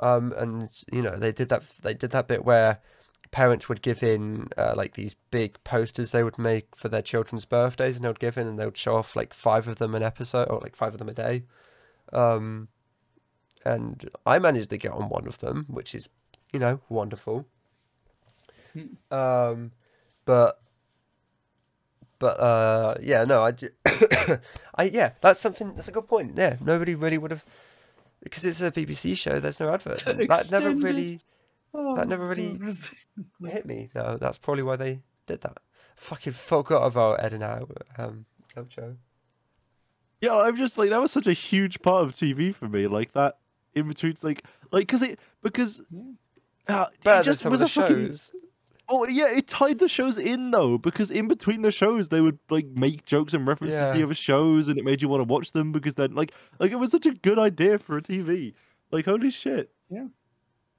Um, 0.00 0.32
and 0.36 0.70
you 0.92 1.02
know 1.02 1.16
they 1.16 1.32
did 1.32 1.48
that. 1.50 1.64
They 1.82 1.94
did 1.94 2.10
that 2.12 2.28
bit 2.28 2.44
where 2.44 2.80
parents 3.30 3.68
would 3.68 3.82
give 3.82 4.02
in 4.02 4.48
uh, 4.56 4.74
like 4.76 4.94
these 4.94 5.14
big 5.30 5.62
posters 5.64 6.10
they 6.10 6.22
would 6.22 6.38
make 6.38 6.74
for 6.76 6.88
their 6.88 7.02
children's 7.02 7.44
birthdays, 7.44 7.96
and 7.96 8.04
they 8.04 8.08
would 8.08 8.18
give 8.18 8.36
in 8.36 8.46
and 8.46 8.58
they 8.58 8.64
would 8.64 8.76
show 8.76 8.96
off 8.96 9.14
like 9.16 9.32
five 9.32 9.68
of 9.68 9.76
them 9.76 9.94
an 9.94 10.02
episode 10.02 10.48
or 10.48 10.58
like 10.60 10.76
five 10.76 10.92
of 10.92 10.98
them 10.98 11.08
a 11.08 11.14
day. 11.14 11.44
Um, 12.12 12.68
and 13.64 14.08
I 14.26 14.38
managed 14.38 14.70
to 14.70 14.78
get 14.78 14.92
on 14.92 15.08
one 15.08 15.26
of 15.26 15.38
them, 15.38 15.66
which 15.68 15.94
is 15.94 16.08
you 16.52 16.58
know 16.58 16.80
wonderful. 16.88 17.46
Um, 19.10 19.72
but 20.24 20.60
but 22.18 22.38
uh, 22.40 22.94
yeah, 23.00 23.24
no, 23.24 23.42
I, 23.42 23.54
I 24.74 24.84
yeah, 24.84 25.12
that's 25.20 25.40
something. 25.40 25.74
That's 25.74 25.88
a 25.88 25.92
good 25.92 26.08
point. 26.08 26.36
Yeah, 26.36 26.56
nobody 26.60 26.94
really 26.94 27.18
would 27.18 27.30
have 27.30 27.44
because 28.22 28.44
it's 28.44 28.60
a 28.60 28.70
BBC 28.70 29.16
show. 29.16 29.40
There's 29.40 29.60
no 29.60 29.72
adverts. 29.72 30.02
That 30.04 30.48
never 30.52 30.70
really 30.72 31.20
Oh, 31.72 31.94
That 31.94 32.08
never 32.08 32.26
really- 32.26 32.58
hit 33.46 33.66
me. 33.66 33.90
No, 33.94 34.16
that's 34.16 34.38
probably 34.38 34.62
why 34.64 34.76
they 34.76 35.00
did 35.26 35.40
that. 35.42 35.58
Fucking 35.96 36.32
forgot 36.32 36.84
about 36.86 37.22
Ed 37.22 37.32
and 37.34 37.44
Albert. 37.44 37.86
Um, 37.98 38.24
Oucho. 38.56 38.96
Yeah, 40.20 40.34
I'm 40.36 40.56
just 40.56 40.76
like 40.78 40.90
that 40.90 41.00
was 41.00 41.12
such 41.12 41.26
a 41.26 41.32
huge 41.32 41.80
part 41.82 42.04
of 42.04 42.12
TV 42.12 42.54
for 42.54 42.68
me. 42.68 42.86
Like 42.86 43.12
that 43.12 43.38
in 43.74 43.88
between, 43.88 44.16
like 44.22 44.42
like 44.72 44.82
because 44.86 45.02
it 45.02 45.18
because 45.42 45.80
uh, 46.68 46.86
it 46.92 47.02
Better 47.04 47.16
than 47.18 47.24
just 47.24 47.40
some 47.42 47.52
of 47.54 47.60
was 47.60 47.72
the 47.72 47.80
a 47.80 47.82
fucking- 47.84 48.06
shows. 48.08 48.32
Oh 48.92 49.06
yeah, 49.06 49.30
it 49.30 49.46
tied 49.46 49.78
the 49.78 49.88
shows 49.88 50.16
in 50.18 50.50
though, 50.50 50.76
because 50.76 51.10
in 51.12 51.28
between 51.28 51.62
the 51.62 51.70
shows 51.70 52.08
they 52.08 52.20
would 52.20 52.38
like 52.50 52.66
make 52.74 53.04
jokes 53.06 53.32
and 53.34 53.46
references 53.46 53.76
to 53.92 53.96
the 53.98 54.02
other 54.04 54.14
shows, 54.14 54.66
and 54.68 54.78
it 54.78 54.84
made 54.84 55.00
you 55.00 55.08
want 55.08 55.20
to 55.20 55.32
watch 55.32 55.52
them 55.52 55.70
because 55.70 55.94
then 55.94 56.14
like 56.14 56.32
like 56.58 56.72
it 56.72 56.76
was 56.76 56.90
such 56.90 57.06
a 57.06 57.12
good 57.12 57.38
idea 57.38 57.78
for 57.78 57.96
a 57.98 58.02
TV. 58.02 58.52
Like 58.90 59.04
holy 59.04 59.30
shit. 59.30 59.70
Yeah. 59.88 60.06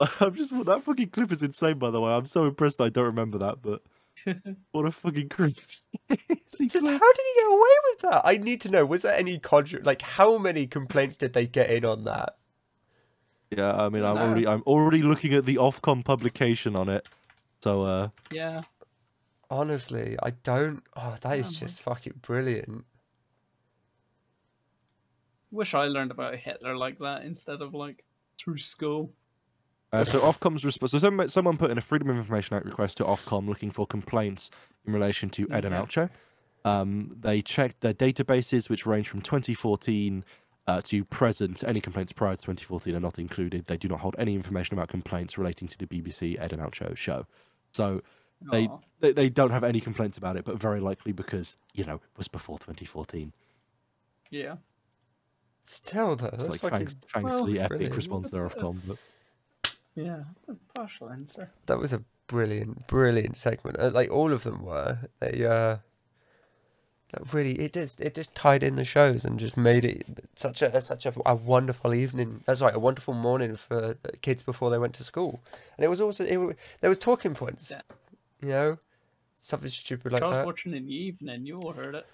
I'm 0.19 0.35
just 0.35 0.51
that 0.65 0.83
fucking 0.83 1.09
clip 1.09 1.31
is 1.31 1.41
insane. 1.43 1.77
By 1.79 1.91
the 1.91 2.01
way, 2.01 2.11
I'm 2.11 2.25
so 2.25 2.45
impressed. 2.45 2.81
I 2.81 2.89
don't 2.89 3.05
remember 3.05 3.37
that, 3.39 3.61
but 3.61 3.81
what 4.71 4.85
a 4.85 4.91
fucking 4.91 5.29
crazy. 5.29 5.55
Just 6.09 6.85
how 6.85 6.91
did 7.13 7.25
he 7.25 7.41
get 7.41 7.47
away 7.47 7.75
with 7.89 7.99
that? 8.01 8.21
I 8.25 8.37
need 8.37 8.61
to 8.61 8.69
know. 8.69 8.85
Was 8.85 9.01
there 9.03 9.15
any 9.15 9.39
contra- 9.39 9.81
like 9.83 10.01
how 10.01 10.37
many 10.37 10.67
complaints 10.67 11.17
did 11.17 11.33
they 11.33 11.47
get 11.47 11.71
in 11.71 11.85
on 11.85 12.03
that? 12.03 12.35
Yeah, 13.49 13.73
I 13.73 13.89
mean, 13.89 14.03
I'm 14.03 14.15
know. 14.15 14.21
already 14.21 14.47
I'm 14.47 14.61
already 14.63 15.01
looking 15.01 15.33
at 15.33 15.45
the 15.45 15.55
Ofcom 15.55 16.03
publication 16.05 16.75
on 16.75 16.89
it. 16.89 17.07
So 17.63 17.83
uh, 17.83 18.09
Yeah. 18.31 18.61
Honestly, 19.49 20.17
I 20.21 20.31
don't. 20.43 20.83
Oh, 20.95 21.15
that 21.21 21.37
is 21.39 21.47
Oh, 21.47 21.49
my- 21.49 21.59
just 21.59 21.81
fucking 21.81 22.13
brilliant. 22.21 22.85
Wish 25.51 25.73
I 25.73 25.85
learned 25.85 26.11
about 26.11 26.35
Hitler 26.35 26.77
like 26.77 26.99
that 26.99 27.23
instead 27.23 27.61
of 27.61 27.73
like 27.73 28.03
through 28.39 28.57
school. 28.57 29.11
Uh, 29.93 30.03
so 30.03 30.19
Ofcom's 30.31 30.63
response. 30.63 30.91
So 30.91 30.99
someone, 30.99 31.27
someone 31.27 31.57
put 31.57 31.71
in 31.71 31.77
a 31.77 31.81
Freedom 31.81 32.09
of 32.09 32.17
Information 32.17 32.55
Act 32.57 32.65
request 32.65 32.97
to 32.97 33.03
Ofcom 33.03 33.47
looking 33.47 33.71
for 33.71 33.85
complaints 33.85 34.51
in 34.85 34.93
relation 34.93 35.29
to 35.31 35.47
Ed 35.51 35.65
and 35.65 35.75
Okay. 35.75 36.03
Oucho. 36.03 36.09
Um, 36.63 37.15
they 37.19 37.41
checked 37.41 37.81
their 37.81 37.93
databases, 37.93 38.69
which 38.69 38.85
range 38.85 39.07
from 39.09 39.21
2014 39.21 40.23
uh, 40.67 40.81
to 40.81 41.03
present. 41.05 41.63
Any 41.63 41.81
complaints 41.81 42.11
prior 42.11 42.35
to 42.35 42.41
2014 42.41 42.95
are 42.95 42.99
not 42.99 43.17
included. 43.17 43.65
They 43.65 43.77
do 43.77 43.87
not 43.87 43.99
hold 43.99 44.15
any 44.19 44.35
information 44.35 44.75
about 44.77 44.87
complaints 44.89 45.37
relating 45.37 45.67
to 45.69 45.77
the 45.77 45.87
BBC 45.87 46.39
Ed 46.39 46.53
and 46.53 46.61
Oucho 46.61 46.95
show. 46.95 47.25
So 47.71 48.01
They- 48.51 48.69
they, 48.99 49.11
they 49.11 49.29
don't 49.29 49.49
have 49.49 49.63
any 49.63 49.81
complaints 49.81 50.17
about 50.19 50.37
it, 50.37 50.45
but 50.45 50.59
very 50.59 50.79
likely 50.79 51.11
because 51.11 51.57
you 51.73 51.83
know 51.83 51.95
it 51.95 52.17
was 52.17 52.27
before 52.27 52.59
2014. 52.59 53.33
Yeah. 54.29 54.57
Still 55.63 56.15
though, 56.15 56.27
It's 56.33 56.43
like 56.43 56.59
fucking. 56.61 56.77
thanks, 56.77 56.95
thanks 57.11 57.29
well, 57.29 57.45
to 57.45 57.51
the 57.51 57.59
epic 57.59 57.69
brilliant. 57.69 57.95
response 57.95 58.29
there, 58.29 58.47
Ofcom. 58.47 58.77
But... 58.87 58.97
Yeah. 59.95 60.23
Partial 60.73 61.09
answer. 61.09 61.51
That 61.65 61.79
was 61.79 61.93
a 61.93 62.03
brilliant, 62.27 62.87
brilliant 62.87 63.37
segment. 63.37 63.77
Uh, 63.79 63.91
like 63.91 64.09
all 64.09 64.31
of 64.31 64.43
them 64.43 64.63
were. 64.63 65.09
They 65.19 65.45
uh, 65.45 65.77
that 67.11 67.33
really 67.33 67.53
it 67.53 67.73
just 67.73 67.99
it 67.99 68.15
just 68.15 68.33
tied 68.33 68.63
in 68.63 68.77
the 68.77 68.85
shows 68.85 69.25
and 69.25 69.39
just 69.39 69.57
made 69.57 69.83
it 69.83 70.05
such 70.35 70.61
a 70.61 70.81
such 70.81 71.05
a, 71.05 71.13
a 71.25 71.35
wonderful 71.35 71.93
evening. 71.93 72.43
That's 72.45 72.61
right, 72.61 72.73
a 72.73 72.79
wonderful 72.79 73.13
morning 73.13 73.57
for 73.57 73.97
the 74.01 74.17
kids 74.17 74.41
before 74.41 74.69
they 74.69 74.77
went 74.77 74.93
to 74.95 75.03
school. 75.03 75.41
And 75.77 75.83
it 75.83 75.89
was 75.89 75.99
also 75.99 76.23
it, 76.23 76.57
there 76.79 76.89
was 76.89 76.99
talking 76.99 77.33
points. 77.33 77.71
Yeah. 77.71 77.81
You 78.41 78.49
know, 78.49 78.77
something 79.39 79.69
stupid 79.69 80.13
like 80.13 80.21
Charles 80.21 80.35
that. 80.35 80.45
watching 80.45 80.73
in 80.73 80.85
the 80.85 80.95
evening, 80.95 81.45
you 81.45 81.59
all 81.59 81.73
heard 81.73 81.95
it. 81.95 82.07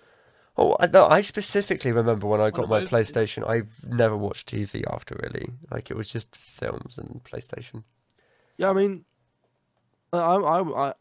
Oh, 0.57 0.75
I, 0.79 0.88
no, 0.88 1.05
I 1.05 1.21
specifically 1.21 1.91
remember 1.91 2.25
when 2.25 2.41
I 2.41 2.49
got 2.49 2.67
my 2.67 2.79
those. 2.79 2.89
PlayStation. 2.89 3.47
I've 3.47 3.69
never 3.88 4.17
watched 4.17 4.51
TV 4.51 4.84
after 4.91 5.15
really. 5.21 5.49
Like 5.69 5.91
it 5.91 5.97
was 5.97 6.09
just 6.09 6.35
films 6.35 6.97
and 6.97 7.21
PlayStation. 7.23 7.84
Yeah, 8.57 8.69
I 8.71 8.73
mean, 8.73 9.05
I, 10.11 10.17
I, 10.17 10.35
I, 10.61 10.89
I 10.89 10.93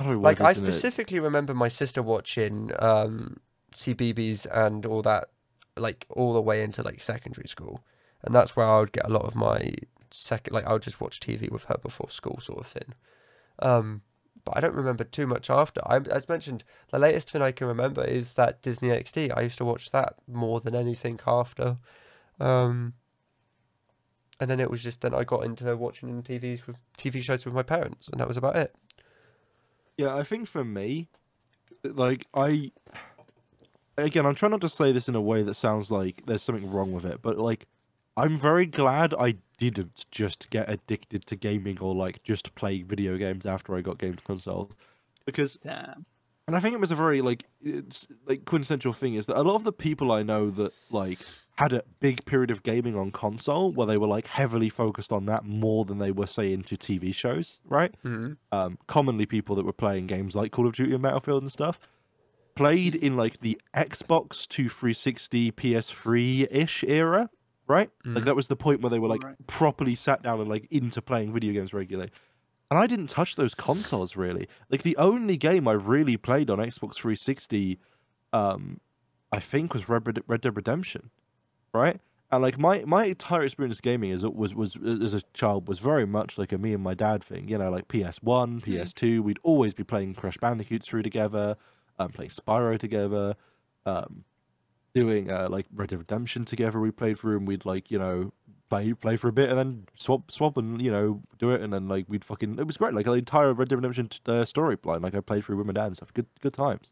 don't 0.04 0.20
know. 0.20 0.20
Like 0.20 0.40
I 0.40 0.50
it 0.50 0.50
is, 0.52 0.60
innit? 0.60 0.72
specifically 0.72 1.18
remember 1.18 1.54
my 1.54 1.68
sister 1.68 2.02
watching 2.02 2.70
um 2.78 3.38
CBBC 3.72 4.46
and 4.52 4.86
all 4.86 5.02
that, 5.02 5.30
like 5.76 6.06
all 6.10 6.32
the 6.32 6.42
way 6.42 6.62
into 6.62 6.82
like 6.82 7.02
secondary 7.02 7.48
school, 7.48 7.84
and 8.22 8.32
that's 8.34 8.54
where 8.54 8.66
I 8.66 8.78
would 8.78 8.92
get 8.92 9.06
a 9.06 9.12
lot 9.12 9.24
of 9.24 9.34
my 9.34 9.74
second. 10.12 10.54
Like 10.54 10.66
I 10.66 10.74
would 10.74 10.82
just 10.82 11.00
watch 11.00 11.18
TV 11.18 11.50
with 11.50 11.64
her 11.64 11.78
before 11.82 12.08
school, 12.08 12.38
sort 12.40 12.60
of 12.60 12.66
thing. 12.68 12.94
Um, 13.58 14.02
but 14.44 14.56
I 14.56 14.60
don't 14.60 14.74
remember 14.74 15.04
too 15.04 15.26
much 15.26 15.50
after. 15.50 15.80
I, 15.86 15.98
as 15.98 16.28
mentioned, 16.28 16.64
the 16.90 16.98
latest 16.98 17.30
thing 17.30 17.42
I 17.42 17.52
can 17.52 17.66
remember 17.66 18.04
is 18.04 18.34
that 18.34 18.62
Disney 18.62 18.88
XD. 18.88 19.32
I 19.36 19.42
used 19.42 19.58
to 19.58 19.64
watch 19.64 19.90
that 19.90 20.14
more 20.26 20.60
than 20.60 20.74
anything 20.74 21.18
after. 21.26 21.78
Um, 22.40 22.94
and 24.40 24.50
then 24.50 24.60
it 24.60 24.70
was 24.70 24.82
just 24.82 25.00
then 25.00 25.14
I 25.14 25.24
got 25.24 25.44
into 25.44 25.76
watching 25.76 26.22
TVs 26.22 26.66
with 26.66 26.76
TV 26.98 27.22
shows 27.22 27.44
with 27.44 27.54
my 27.54 27.62
parents, 27.62 28.08
and 28.08 28.20
that 28.20 28.28
was 28.28 28.36
about 28.36 28.56
it. 28.56 28.74
Yeah, 29.96 30.14
I 30.14 30.24
think 30.24 30.48
for 30.48 30.64
me, 30.64 31.08
like 31.84 32.26
I, 32.34 32.72
again, 33.96 34.26
I'm 34.26 34.34
trying 34.34 34.52
not 34.52 34.60
to 34.62 34.68
say 34.68 34.92
this 34.92 35.08
in 35.08 35.14
a 35.14 35.20
way 35.20 35.42
that 35.42 35.54
sounds 35.54 35.90
like 35.90 36.24
there's 36.26 36.42
something 36.42 36.70
wrong 36.70 36.92
with 36.92 37.04
it, 37.04 37.22
but 37.22 37.38
like, 37.38 37.66
I'm 38.16 38.38
very 38.38 38.66
glad 38.66 39.12
I 39.14 39.34
didn't 39.58 40.06
just 40.10 40.50
get 40.50 40.68
addicted 40.70 41.26
to 41.26 41.36
gaming 41.36 41.78
or 41.80 41.94
like 41.94 42.22
just 42.22 42.54
play 42.54 42.82
video 42.82 43.16
games 43.16 43.46
after 43.46 43.74
I 43.76 43.80
got 43.80 43.98
games 43.98 44.18
consoles, 44.24 44.72
because 45.24 45.54
Damn. 45.54 46.04
and 46.46 46.56
I 46.56 46.60
think 46.60 46.74
it 46.74 46.80
was 46.80 46.90
a 46.90 46.94
very 46.96 47.20
like 47.22 47.44
it's 47.62 48.06
like 48.26 48.44
quintessential 48.44 48.92
thing 48.92 49.14
is 49.14 49.26
that 49.26 49.36
a 49.36 49.42
lot 49.42 49.54
of 49.56 49.64
the 49.64 49.72
people 49.72 50.12
I 50.12 50.22
know 50.22 50.50
that 50.50 50.72
like 50.90 51.18
had 51.56 51.72
a 51.72 51.82
big 52.00 52.24
period 52.24 52.50
of 52.50 52.62
gaming 52.64 52.96
on 52.96 53.10
console 53.12 53.70
where 53.72 53.86
they 53.86 53.96
were 53.96 54.08
like 54.08 54.26
heavily 54.26 54.68
focused 54.68 55.12
on 55.12 55.26
that 55.26 55.44
more 55.44 55.84
than 55.84 55.98
they 55.98 56.10
were 56.10 56.26
say 56.26 56.52
into 56.52 56.76
TV 56.76 57.14
shows, 57.14 57.60
right? 57.64 57.94
Mhm. 58.04 58.36
Um, 58.52 58.78
commonly 58.88 59.26
people 59.26 59.54
that 59.56 59.64
were 59.64 59.72
playing 59.72 60.06
games 60.08 60.34
like 60.34 60.52
Call 60.52 60.66
of 60.66 60.74
Duty 60.74 60.92
and 60.94 61.02
Battlefield 61.02 61.42
and 61.42 61.50
stuff 61.52 61.78
played 62.56 62.94
in 62.94 63.16
like 63.16 63.40
the 63.40 63.60
Xbox 63.76 64.46
to 64.48 64.68
360 64.68 65.50
PS3 65.52 66.46
ish 66.50 66.84
era, 66.84 67.28
right? 67.66 67.90
Like 68.04 68.22
Mhm. 68.22 68.26
that 68.26 68.36
was 68.36 68.48
the 68.48 68.56
point 68.56 68.80
where 68.82 68.90
they 68.90 68.98
were 68.98 69.08
like 69.08 69.22
Right. 69.24 69.46
properly 69.46 69.94
sat 69.94 70.22
down 70.22 70.40
and 70.40 70.48
like 70.48 70.66
into 70.70 71.00
playing 71.02 71.32
video 71.32 71.52
games 71.52 71.72
regularly. 71.72 72.10
And 72.70 72.78
I 72.78 72.86
didn't 72.86 73.08
touch 73.08 73.36
those 73.36 73.54
consoles 73.54 74.16
really. 74.16 74.48
Like 74.70 74.82
the 74.82 74.96
only 74.96 75.36
game 75.36 75.66
I 75.68 75.72
really 75.72 76.16
played 76.16 76.50
on 76.50 76.58
Xbox 76.58 76.94
360, 76.94 77.78
um, 78.32 78.80
I 79.32 79.40
think 79.40 79.72
was 79.74 79.88
Red, 79.88 80.06
Red, 80.06 80.22
Red 80.26 80.40
Dead 80.40 80.56
Redemption, 80.56 81.10
right? 81.72 82.00
And 82.30 82.42
like 82.42 82.58
my 82.58 82.82
my 82.86 83.04
entire 83.04 83.44
experience 83.44 83.80
gaming 83.80 84.10
as 84.10 84.24
was 84.24 84.54
was 84.54 84.76
as 84.76 85.14
a 85.14 85.20
child 85.34 85.68
was 85.68 85.78
very 85.78 86.06
much 86.06 86.36
like 86.38 86.52
a 86.52 86.58
me 86.58 86.72
and 86.72 86.82
my 86.82 86.94
dad 86.94 87.22
thing. 87.22 87.48
You 87.48 87.58
know, 87.58 87.70
like 87.70 87.86
PS1, 87.88 88.60
PS2. 88.60 89.22
We'd 89.22 89.38
always 89.42 89.72
be 89.74 89.84
playing 89.84 90.14
Crash 90.14 90.38
Bandicoot 90.38 90.82
through 90.82 91.02
together, 91.02 91.56
um, 91.98 92.10
playing 92.10 92.30
Spyro 92.30 92.76
together, 92.78 93.36
um, 93.86 94.24
doing 94.94 95.30
uh, 95.30 95.48
like 95.50 95.66
Red 95.74 95.90
Dead 95.90 95.98
Redemption 95.98 96.44
together. 96.44 96.80
We 96.80 96.90
played 96.90 97.18
through, 97.18 97.38
and 97.38 97.48
we'd 97.48 97.66
like 97.66 97.90
you 97.90 97.98
know 97.98 98.32
play 98.70 98.92
play 98.94 99.16
for 99.16 99.28
a 99.28 99.32
bit, 99.32 99.48
and 99.48 99.58
then 99.58 99.86
swap 99.96 100.30
swap 100.30 100.56
and 100.56 100.80
you 100.80 100.90
know 100.90 101.22
do 101.38 101.50
it, 101.50 101.60
and 101.60 101.72
then 101.72 101.88
like 101.88 102.06
we'd 102.08 102.24
fucking 102.24 102.58
it 102.58 102.66
was 102.66 102.76
great. 102.76 102.94
Like 102.94 103.06
the 103.06 103.12
entire 103.12 103.52
Red 103.52 103.68
Dead 103.68 103.76
Redemption 103.76 104.08
uh, 104.26 104.44
storyline, 104.44 105.02
like 105.02 105.14
I 105.14 105.20
played 105.20 105.44
through 105.44 105.56
with 105.56 105.66
my 105.66 105.72
dad 105.72 105.86
and 105.86 105.96
stuff. 105.96 106.14
Good 106.14 106.26
good 106.40 106.54
times. 106.54 106.90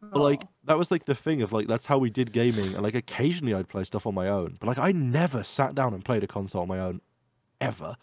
But 0.00 0.20
like 0.20 0.42
that 0.64 0.78
was 0.78 0.90
like 0.90 1.04
the 1.04 1.14
thing 1.14 1.42
of 1.42 1.52
like 1.52 1.66
that's 1.68 1.86
how 1.86 1.98
we 1.98 2.10
did 2.10 2.32
gaming, 2.32 2.74
and 2.74 2.82
like 2.82 2.94
occasionally 2.94 3.54
I'd 3.54 3.68
play 3.68 3.84
stuff 3.84 4.06
on 4.06 4.14
my 4.14 4.28
own, 4.28 4.56
but 4.60 4.66
like 4.66 4.78
I 4.78 4.92
never 4.92 5.42
sat 5.42 5.74
down 5.74 5.94
and 5.94 6.04
played 6.04 6.22
a 6.22 6.26
console 6.26 6.62
on 6.62 6.68
my 6.68 6.78
own, 6.80 7.00
ever. 7.60 7.96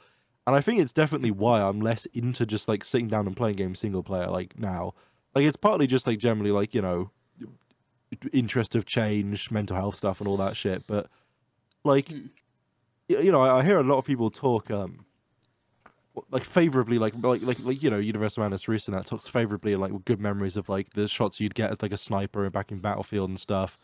And 0.46 0.56
I 0.56 0.62
think 0.62 0.82
it's 0.82 0.92
definitely 0.92 1.32
why 1.32 1.62
I'm 1.62 1.80
less 1.80 2.06
into 2.08 2.46
just 2.46 2.68
like 2.68 2.84
sitting 2.84 3.08
down 3.08 3.28
and 3.28 3.38
playing 3.38 3.56
games 3.56 3.80
single 3.80 4.04
player 4.04 4.28
like 4.28 4.58
now. 4.60 4.94
Like 5.36 5.46
it's 5.46 5.56
partly 5.56 5.88
just 5.88 6.06
like 6.06 6.20
generally 6.20 6.52
like 6.52 6.74
you 6.74 6.82
know, 6.82 7.12
interest 8.32 8.76
of 8.76 8.86
change, 8.86 9.52
mental 9.52 9.76
health 9.76 9.96
stuff, 9.96 10.20
and 10.20 10.28
all 10.28 10.38
that 10.38 10.56
shit. 10.56 10.86
But 10.88 11.08
like, 11.84 12.10
y- 12.10 13.20
you 13.20 13.32
know, 13.32 13.42
I, 13.42 13.60
I 13.60 13.64
hear 13.64 13.80
a 13.80 13.84
lot 13.84 13.98
of 13.98 14.06
people 14.06 14.30
talk 14.30 14.72
um 14.72 15.06
like 16.30 16.44
favorably 16.44 17.00
like 17.00 17.14
like 17.24 17.42
like 17.42 17.60
like 17.60 17.82
you 17.82 17.90
know 17.90 17.98
Universal 17.98 18.48
Man 18.48 18.58
Reese 18.68 18.88
and 18.88 18.96
that 18.96 19.08
talks 19.08 19.28
favorably 19.28 19.74
and 19.74 19.82
like 19.82 20.06
good 20.06 20.20
memories 20.20 20.58
of 20.58 20.70
like 20.70 20.92
the 20.94 21.08
shots 21.08 21.40
you'd 21.40 21.56
get 21.56 21.72
as 21.72 21.82
like 21.82 21.92
a 21.92 21.98
sniper 21.98 22.50
back 22.50 22.72
in 22.72 22.80
Battlefield 22.80 23.30
and 23.30 23.40
stuff. 23.40 23.78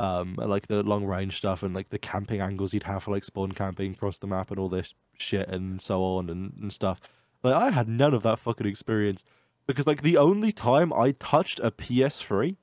Um 0.00 0.36
and, 0.38 0.48
like 0.48 0.68
the 0.68 0.82
long 0.82 1.04
range 1.04 1.36
stuff 1.36 1.62
and 1.62 1.74
like 1.74 1.90
the 1.90 1.98
camping 1.98 2.40
angles 2.40 2.72
you'd 2.72 2.84
have 2.84 3.02
for 3.02 3.10
like 3.10 3.24
spawn 3.24 3.52
camping 3.52 3.92
across 3.92 4.18
the 4.18 4.26
map 4.26 4.50
and 4.50 4.58
all 4.58 4.68
this 4.68 4.94
shit 5.18 5.48
and 5.48 5.80
so 5.80 6.02
on 6.02 6.30
and, 6.30 6.54
and 6.60 6.72
stuff. 6.72 7.00
Like 7.42 7.54
I 7.54 7.70
had 7.70 7.88
none 7.88 8.14
of 8.14 8.22
that 8.22 8.38
fucking 8.38 8.66
experience 8.66 9.24
because 9.66 9.86
like 9.86 10.02
the 10.02 10.16
only 10.16 10.52
time 10.52 10.92
I 10.92 11.12
touched 11.12 11.60
a 11.60 11.70
PS3 11.70 12.56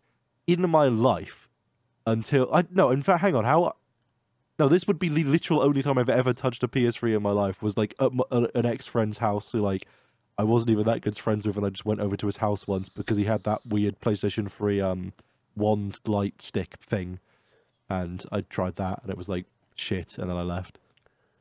in 0.47 0.69
my 0.69 0.87
life 0.87 1.47
until 2.05 2.53
I 2.53 2.65
no 2.71 2.91
in 2.91 3.01
fact 3.01 3.21
hang 3.21 3.35
on 3.35 3.45
how 3.45 3.75
no, 4.57 4.69
this 4.69 4.87
would 4.87 4.99
be 4.99 5.09
the 5.09 5.23
literal 5.25 5.61
only 5.61 5.83
time 5.83 5.97
I've 5.97 6.09
ever 6.09 6.33
touched 6.33 6.63
a 6.63 6.67
PS3 6.67 7.17
in 7.17 7.23
my 7.23 7.31
life 7.31 7.61
was 7.61 7.75
like 7.75 7.93
at 7.99 8.13
my, 8.13 8.23
uh, 8.31 8.47
an 8.55 8.65
ex 8.65 8.87
friend's 8.87 9.17
house 9.17 9.51
who 9.51 9.59
like 9.59 9.87
I 10.37 10.43
wasn't 10.43 10.71
even 10.71 10.85
that 10.85 11.01
good 11.01 11.17
friends 11.17 11.45
with, 11.45 11.57
and 11.57 11.65
I 11.65 11.69
just 11.69 11.85
went 11.85 12.01
over 12.01 12.17
to 12.17 12.25
his 12.25 12.37
house 12.37 12.67
once 12.67 12.89
because 12.89 13.17
he 13.17 13.23
had 13.23 13.43
that 13.43 13.65
weird 13.65 13.99
PlayStation 13.99 14.49
3 14.49 14.81
um 14.81 15.13
wand 15.55 15.99
light 16.05 16.41
stick 16.41 16.77
thing, 16.81 17.19
and 17.89 18.23
I 18.31 18.41
tried 18.41 18.77
that 18.77 19.01
and 19.01 19.11
it 19.11 19.17
was 19.17 19.29
like 19.29 19.45
shit, 19.75 20.17
and 20.17 20.29
then 20.29 20.37
I 20.37 20.43
left. 20.43 20.79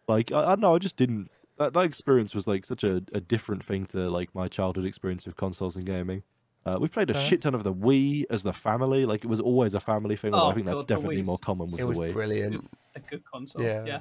Like 0.08 0.32
I, 0.32 0.52
I 0.52 0.54
know, 0.56 0.74
I 0.74 0.78
just 0.78 0.96
didn't. 0.96 1.30
That, 1.58 1.72
that 1.74 1.84
experience 1.84 2.34
was 2.34 2.48
like 2.48 2.64
such 2.64 2.82
a, 2.82 2.96
a 3.12 3.20
different 3.20 3.64
thing 3.64 3.86
to 3.86 4.10
like 4.10 4.34
my 4.34 4.48
childhood 4.48 4.86
experience 4.86 5.24
with 5.24 5.36
consoles 5.36 5.76
and 5.76 5.86
gaming. 5.86 6.24
Uh, 6.66 6.78
we 6.80 6.88
played 6.88 7.10
a 7.10 7.14
Fair. 7.14 7.22
shit 7.26 7.42
ton 7.42 7.54
of 7.54 7.62
the 7.62 7.72
Wii 7.74 8.24
as 8.30 8.42
the 8.42 8.52
family. 8.52 9.04
Like 9.04 9.22
it 9.24 9.26
was 9.28 9.40
always 9.40 9.74
a 9.74 9.80
family 9.80 10.16
thing. 10.16 10.32
Oh, 10.34 10.46
I 10.48 10.54
think 10.54 10.64
that's 10.66 10.76
God, 10.76 10.88
the 10.88 10.94
definitely 10.94 11.22
more 11.22 11.38
common 11.38 11.66
with 11.66 11.74
It 11.74 11.82
the 11.82 11.88
was 11.88 11.98
Wii. 11.98 12.12
brilliant. 12.14 12.66
a 12.96 13.00
good 13.00 13.22
console. 13.30 13.62
Yeah. 13.62 13.84
Yeah. 13.84 14.00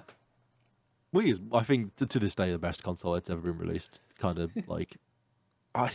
Wii 1.13 1.31
is, 1.31 1.39
I 1.53 1.61
think, 1.63 1.95
to, 1.97 2.05
to 2.07 2.19
this 2.19 2.33
day, 2.35 2.51
the 2.51 2.57
best 2.57 2.81
console 2.81 3.13
that's 3.13 3.29
ever 3.29 3.41
been 3.41 3.57
released. 3.57 3.99
Kind 4.17 4.39
of 4.39 4.51
like, 4.67 4.95
I. 5.75 5.91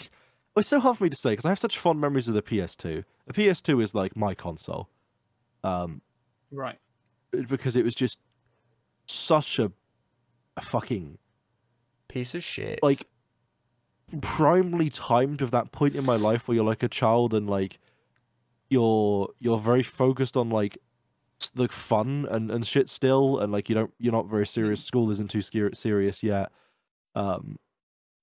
It's 0.57 0.69
so 0.69 0.81
hard 0.81 0.99
for 0.99 1.05
me 1.05 1.11
to 1.11 1.17
say 1.17 1.31
because 1.31 1.45
I 1.45 1.51
have 1.51 1.59
such 1.59 1.79
fond 1.79 2.01
memories 2.01 2.27
of 2.29 2.35
the 2.35 2.43
PS2. 2.43 3.05
The 3.29 3.33
PS2 3.33 3.83
is 3.83 3.95
like 3.95 4.17
my 4.17 4.35
console, 4.35 4.89
um, 5.65 6.01
Right. 6.51 6.79
because 7.49 7.77
it 7.77 7.85
was 7.85 7.95
just 7.95 8.19
such 9.07 9.59
a, 9.61 9.71
a 10.57 10.63
fucking 10.63 11.17
Piece 12.09 12.35
of 12.35 12.43
shit. 12.43 12.81
like 12.83 13.07
primarily 14.21 14.91
timed 14.91 15.41
with 15.41 15.51
that 15.51 15.73
point 15.73 15.95
in 15.95 16.05
my 16.05 16.17
life 16.17 16.49
where 16.49 16.55
you're 16.55 16.65
like 16.65 16.83
a 16.83 16.89
child 16.89 17.35
and 17.35 17.49
like 17.49 17.79
you're 18.71 19.29
you're 19.39 19.59
very 19.59 19.83
focused 19.83 20.37
on 20.37 20.51
like 20.51 20.79
the 21.55 21.69
fun 21.69 22.27
and, 22.31 22.51
and 22.51 22.67
shit 22.67 22.89
still 22.89 23.39
and 23.39 23.53
like 23.53 23.69
you 23.69 23.75
don't 23.75 23.93
you're 23.99 24.13
not 24.13 24.29
very 24.29 24.47
serious. 24.47 24.83
School 24.83 25.11
isn't 25.11 25.31
too 25.31 25.43
scary, 25.43 25.75
serious 25.75 26.23
yet. 26.23 26.51
Um 27.15 27.57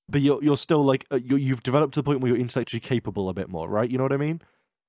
but 0.09 0.21
you're 0.21 0.43
you're 0.43 0.57
still 0.57 0.83
like 0.83 1.05
uh, 1.11 1.15
you 1.15 1.35
you've 1.37 1.63
developed 1.63 1.93
to 1.93 1.99
the 1.99 2.03
point 2.03 2.21
where 2.21 2.29
you're 2.29 2.39
intellectually 2.39 2.79
capable 2.79 3.29
a 3.29 3.33
bit 3.33 3.49
more 3.49 3.67
right? 3.69 3.89
You 3.89 3.97
know 3.97 4.03
what 4.03 4.13
i 4.13 4.17
mean? 4.17 4.41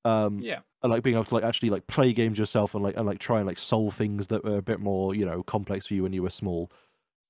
Um 0.05 0.41
Yeah. 0.41 0.61
and 0.83 0.93
like 0.93 1.03
being 1.03 1.17
able 1.17 1.25
to 1.25 1.35
like 1.35 1.45
actually 1.45 1.71
like 1.71 1.87
play 1.87 2.13
games 2.13 2.39
yourself 2.39 2.75
and 2.75 2.83
like 2.83 2.97
and 2.97 3.07
like 3.07 3.19
try 3.19 3.39
and 3.39 3.47
like 3.47 3.59
solve 3.59 3.95
things 3.97 4.27
that 4.29 4.45
were 4.45 4.59
a 4.59 4.63
bit 4.63 4.81
more 4.81 5.15
you 5.15 5.25
know 5.25 5.43
complex 5.43 5.87
for 5.87 5.95
you 5.95 6.03
when 6.03 6.13
you 6.13 6.23
were 6.23 6.31
small 6.31 6.71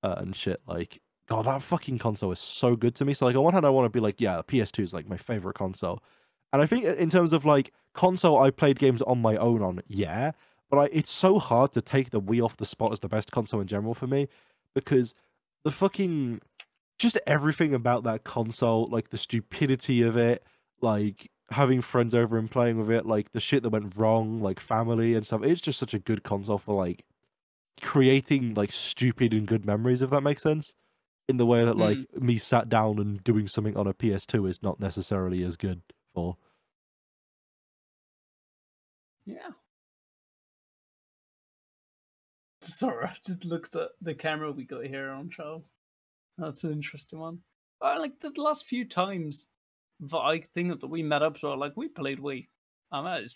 uh, 0.02 0.14
and 0.18 0.34
shit 0.34 0.60
like 0.66 1.01
god 1.27 1.47
that 1.47 1.62
fucking 1.62 1.98
console 1.98 2.32
is 2.32 2.39
so 2.39 2.74
good 2.74 2.94
to 2.97 3.05
me. 3.05 3.15
So 3.15 3.27
like 3.27 3.36
on 3.36 3.43
one 3.43 3.55
hand 3.55 3.66
i 3.66 3.70
want 3.70 3.86
to 3.86 3.90
be 3.90 4.01
like 4.01 4.20
yeah 4.20 4.40
ps2 4.47 4.82
is 4.82 4.93
like 4.93 5.09
my 5.09 5.16
favorite 5.16 5.57
console. 5.57 6.03
And 6.53 6.62
i 6.62 6.66
think 6.66 6.85
in 6.85 7.11
terms 7.11 7.32
of 7.32 7.44
like 7.44 7.73
console 7.94 8.43
i 8.43 8.51
played 8.51 8.78
games 8.78 9.03
on 9.03 9.20
my 9.20 9.36
own 9.36 9.62
on 9.62 9.81
yeah. 9.89 10.32
But 10.69 10.78
I, 10.78 10.85
it's 10.93 11.12
so 11.12 11.39
hard 11.39 11.73
to 11.73 11.81
take 11.81 12.11
the 12.11 12.20
wii 12.20 12.44
off 12.44 12.57
the 12.57 12.66
spot 12.66 12.93
as 12.93 13.01
the 13.01 13.09
best 13.09 13.31
console 13.32 13.61
in 13.61 13.66
general 13.69 13.94
for 13.94 14.07
me 14.07 14.28
because 14.74 15.15
the 15.65 15.70
fucking 15.70 16.40
just 16.98 17.19
everything 17.27 17.74
about 17.74 18.05
that 18.05 18.24
console 18.24 18.86
like 18.86 19.11
the 19.11 19.19
stupidity 19.19 20.03
of 20.03 20.16
it 20.16 20.44
like 20.81 21.31
having 21.51 21.81
friends 21.81 22.15
over 22.15 22.39
and 22.39 22.51
playing 22.51 22.78
with 22.78 22.90
it 22.90 23.07
like 23.07 23.31
the 23.32 23.40
shit 23.40 23.62
that 23.62 23.70
went 23.70 23.97
wrong 23.97 24.40
like 24.40 24.59
family 24.59 25.15
and 25.15 25.24
stuff 25.24 25.43
it's 25.43 25.61
just 25.61 25.78
such 25.78 25.94
a 25.94 25.98
good 25.98 26.23
console 26.24 26.59
for 26.59 26.74
like 26.74 27.05
creating 27.82 28.55
like 28.55 28.73
stupid 28.73 29.32
and 29.32 29.47
good 29.47 29.65
memories 29.65 30.03
if 30.03 30.11
that 30.11 30.23
makes 30.23 30.43
sense 30.43 30.74
in 31.28 31.36
the 31.36 31.47
way 31.47 31.65
that 31.65 31.77
like 31.77 31.98
me 32.20 32.39
sat 32.39 32.69
down 32.69 32.98
and 32.98 33.23
doing 33.24 33.48
something 33.48 33.77
on 33.77 33.86
a 33.86 33.94
ps2 33.94 34.48
is 34.48 34.62
not 34.62 34.78
necessarily 34.78 35.43
as 35.43 35.57
good 35.57 35.82
for 36.15 36.36
Yeah. 39.27 39.51
Sorry, 42.62 43.07
I 43.07 43.15
just 43.24 43.44
looked 43.44 43.74
at 43.74 43.90
the 44.01 44.15
camera 44.15 44.53
we 44.53 44.65
got 44.65 44.86
here 44.86 45.11
on 45.11 45.31
Charles. 45.31 45.70
That's 46.39 46.65
an 46.65 46.73
interesting 46.73 47.19
one. 47.19 47.40
Uh, 47.81 47.97
like 47.98 48.19
the 48.20 48.32
last 48.36 48.66
few 48.66 48.85
times 48.85 49.48
that 50.01 50.16
I 50.16 50.40
think 50.40 50.81
that 50.81 50.86
we 50.86 51.03
met 51.03 51.23
up, 51.23 51.39
so 51.39 51.53
like 51.55 51.73
we 51.77 51.89
played 51.89 52.20
Wii. 52.20 52.48
Um, 52.93 53.05
that 53.05 53.23
is, 53.23 53.35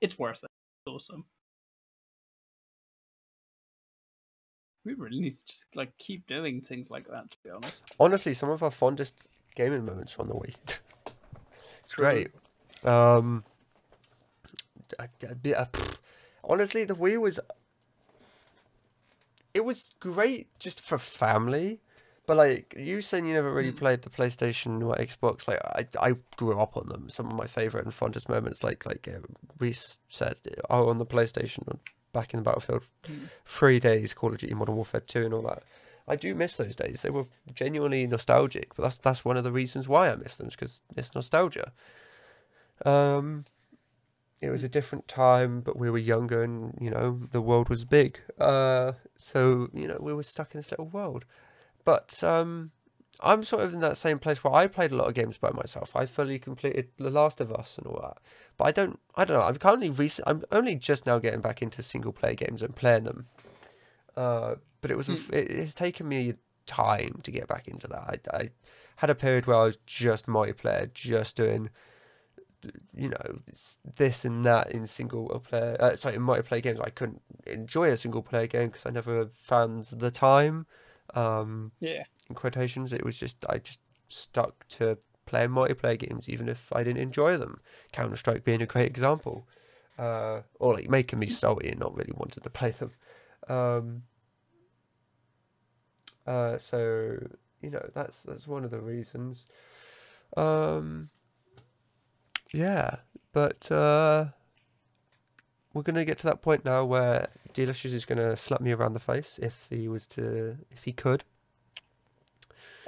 it's 0.00 0.18
worth 0.18 0.44
it. 0.44 0.50
It's 0.86 0.94
awesome. 0.94 1.24
We 4.84 4.94
really 4.94 5.20
need 5.20 5.36
to 5.36 5.44
just 5.46 5.74
like 5.76 5.96
keep 5.98 6.26
doing 6.26 6.60
things 6.60 6.90
like 6.90 7.08
that. 7.08 7.30
To 7.30 7.36
be 7.44 7.50
honest, 7.50 7.82
Honestly, 8.00 8.34
some 8.34 8.50
of 8.50 8.62
our 8.62 8.70
fondest 8.70 9.28
gaming 9.54 9.84
moments 9.84 10.16
are 10.16 10.22
on 10.22 10.28
the 10.28 10.34
Wii. 10.34 10.54
it's 11.84 11.92
True. 11.92 12.04
great. 12.04 12.28
Um, 12.84 13.44
I- 14.98 15.08
I- 15.28 15.34
be- 15.34 15.54
uh, 15.54 15.66
honestly, 16.44 16.84
the 16.84 16.94
Wii 16.94 17.20
was. 17.20 17.38
It 19.54 19.64
was 19.64 19.92
great 19.98 20.46
just 20.58 20.80
for 20.80 20.98
family, 20.98 21.80
but 22.26 22.36
like 22.36 22.74
you 22.78 23.00
saying, 23.00 23.26
you 23.26 23.34
never 23.34 23.52
really 23.52 23.72
Mm. 23.72 23.76
played 23.78 24.02
the 24.02 24.10
PlayStation 24.10 24.82
or 24.86 24.94
Xbox. 24.96 25.48
Like 25.48 25.60
I, 25.64 25.86
I 26.10 26.14
grew 26.36 26.60
up 26.60 26.76
on 26.76 26.88
them. 26.88 27.10
Some 27.10 27.26
of 27.26 27.32
my 27.34 27.46
favorite 27.46 27.84
and 27.84 27.92
fondest 27.92 28.28
moments, 28.28 28.62
like 28.62 28.86
like 28.86 29.08
uh, 29.08 29.20
Reese 29.58 30.00
said, 30.08 30.36
are 30.70 30.86
on 30.86 30.98
the 30.98 31.06
PlayStation 31.06 31.66
back 32.12 32.32
in 32.34 32.40
the 32.40 32.44
Battlefield 32.44 32.84
Mm. 33.06 33.28
three 33.46 33.80
days, 33.80 34.12
Call 34.14 34.32
of 34.32 34.38
Duty 34.38 34.54
Modern 34.54 34.76
Warfare 34.76 35.00
Two, 35.00 35.24
and 35.24 35.34
all 35.34 35.42
that. 35.42 35.62
I 36.06 36.16
do 36.16 36.34
miss 36.34 36.56
those 36.56 36.74
days. 36.74 37.02
They 37.02 37.10
were 37.10 37.26
genuinely 37.52 38.06
nostalgic, 38.06 38.74
but 38.74 38.82
that's 38.82 38.98
that's 38.98 39.24
one 39.24 39.36
of 39.36 39.44
the 39.44 39.52
reasons 39.52 39.88
why 39.88 40.10
I 40.10 40.16
miss 40.16 40.36
them, 40.36 40.48
because 40.48 40.80
it's 40.96 41.14
nostalgia. 41.14 41.72
Um, 42.84 43.44
it 44.40 44.50
was 44.50 44.62
a 44.64 44.68
different 44.68 45.08
time, 45.08 45.60
but 45.60 45.76
we 45.76 45.90
were 45.90 45.98
younger, 45.98 46.42
and 46.42 46.76
you 46.80 46.90
know 46.90 47.20
the 47.32 47.42
world 47.42 47.68
was 47.68 47.84
big. 47.84 48.20
Uh, 48.38 48.92
so 49.16 49.68
you 49.74 49.86
know 49.86 49.98
we 50.00 50.12
were 50.14 50.22
stuck 50.22 50.54
in 50.54 50.58
this 50.58 50.70
little 50.70 50.86
world. 50.88 51.24
But 51.84 52.22
um, 52.22 52.70
I'm 53.20 53.42
sort 53.42 53.64
of 53.64 53.74
in 53.74 53.80
that 53.80 53.96
same 53.96 54.18
place 54.18 54.44
where 54.44 54.54
I 54.54 54.66
played 54.66 54.92
a 54.92 54.96
lot 54.96 55.08
of 55.08 55.14
games 55.14 55.38
by 55.38 55.50
myself. 55.50 55.96
I 55.96 56.06
fully 56.06 56.38
completed 56.38 56.88
The 56.98 57.10
Last 57.10 57.40
of 57.40 57.52
Us 57.52 57.76
and 57.78 57.86
all 57.86 58.00
that, 58.00 58.18
but 58.56 58.64
I 58.68 58.72
don't. 58.72 59.00
I 59.16 59.24
don't 59.24 59.38
know. 59.38 59.44
I'm 59.44 59.56
currently 59.56 59.90
recent. 59.90 60.28
I'm 60.28 60.44
only 60.52 60.76
just 60.76 61.06
now 61.06 61.18
getting 61.18 61.40
back 61.40 61.60
into 61.62 61.82
single 61.82 62.12
player 62.12 62.34
games 62.34 62.62
and 62.62 62.76
playing 62.76 63.04
them. 63.04 63.26
Uh, 64.16 64.56
but 64.80 64.90
it 64.90 64.96
was 64.96 65.10
f 65.10 65.30
it, 65.32 65.50
it's 65.50 65.74
taken 65.74 66.08
me 66.08 66.34
time 66.66 67.20
to 67.22 67.30
get 67.30 67.48
back 67.48 67.66
into 67.66 67.88
that. 67.88 68.20
I, 68.32 68.36
I 68.36 68.48
had 68.96 69.10
a 69.10 69.14
period 69.14 69.46
where 69.46 69.56
I 69.56 69.64
was 69.64 69.78
just 69.86 70.26
multiplayer, 70.26 70.92
just 70.92 71.34
doing 71.36 71.70
you 72.94 73.08
know 73.08 73.38
this 73.96 74.24
and 74.24 74.44
that 74.44 74.70
in 74.72 74.84
single 74.84 75.28
player 75.48 75.76
uh, 75.78 75.94
sorry 75.94 76.16
in 76.16 76.22
multiplayer 76.22 76.60
games 76.60 76.80
i 76.80 76.90
couldn't 76.90 77.22
enjoy 77.46 77.88
a 77.90 77.96
single 77.96 78.20
player 78.20 78.48
game 78.48 78.68
because 78.68 78.84
i 78.84 78.90
never 78.90 79.26
found 79.26 79.84
the 79.86 80.10
time 80.10 80.66
um 81.14 81.70
Yeah. 81.78 82.02
In 82.28 82.34
quotations 82.34 82.92
it 82.92 83.04
was 83.04 83.18
just 83.18 83.44
i 83.48 83.58
just 83.58 83.80
stuck 84.08 84.66
to 84.68 84.98
playing 85.26 85.50
multiplayer 85.50 85.98
games 85.98 86.28
even 86.28 86.48
if 86.48 86.72
i 86.72 86.82
didn't 86.82 87.02
enjoy 87.02 87.36
them. 87.36 87.60
Counter-strike 87.92 88.44
being 88.44 88.62
a 88.62 88.66
great 88.66 88.86
example. 88.86 89.46
Uh 89.98 90.42
or 90.58 90.74
like 90.74 90.88
making 90.88 91.18
me 91.18 91.26
salty 91.26 91.68
and 91.68 91.80
not 91.80 91.94
really 91.94 92.12
wanting 92.14 92.42
to 92.42 92.50
play 92.50 92.70
them. 92.70 92.92
Um 93.48 94.02
uh 96.26 96.56
so 96.56 97.18
you 97.60 97.70
know 97.70 97.90
that's 97.94 98.22
that's 98.22 98.46
one 98.46 98.64
of 98.64 98.70
the 98.70 98.80
reasons. 98.80 99.46
Um 100.36 101.10
yeah, 102.52 102.96
but 103.32 103.70
uh, 103.70 104.26
we're 105.74 105.82
gonna 105.82 106.04
get 106.04 106.18
to 106.18 106.26
that 106.26 106.42
point 106.42 106.64
now 106.64 106.84
where 106.84 107.28
Delicious 107.52 107.92
is 107.92 108.04
gonna 108.04 108.36
slap 108.36 108.60
me 108.60 108.72
around 108.72 108.94
the 108.94 109.00
face 109.00 109.38
if 109.42 109.66
he 109.70 109.88
was 109.88 110.06
to, 110.08 110.56
if 110.70 110.84
he 110.84 110.92
could. 110.92 111.24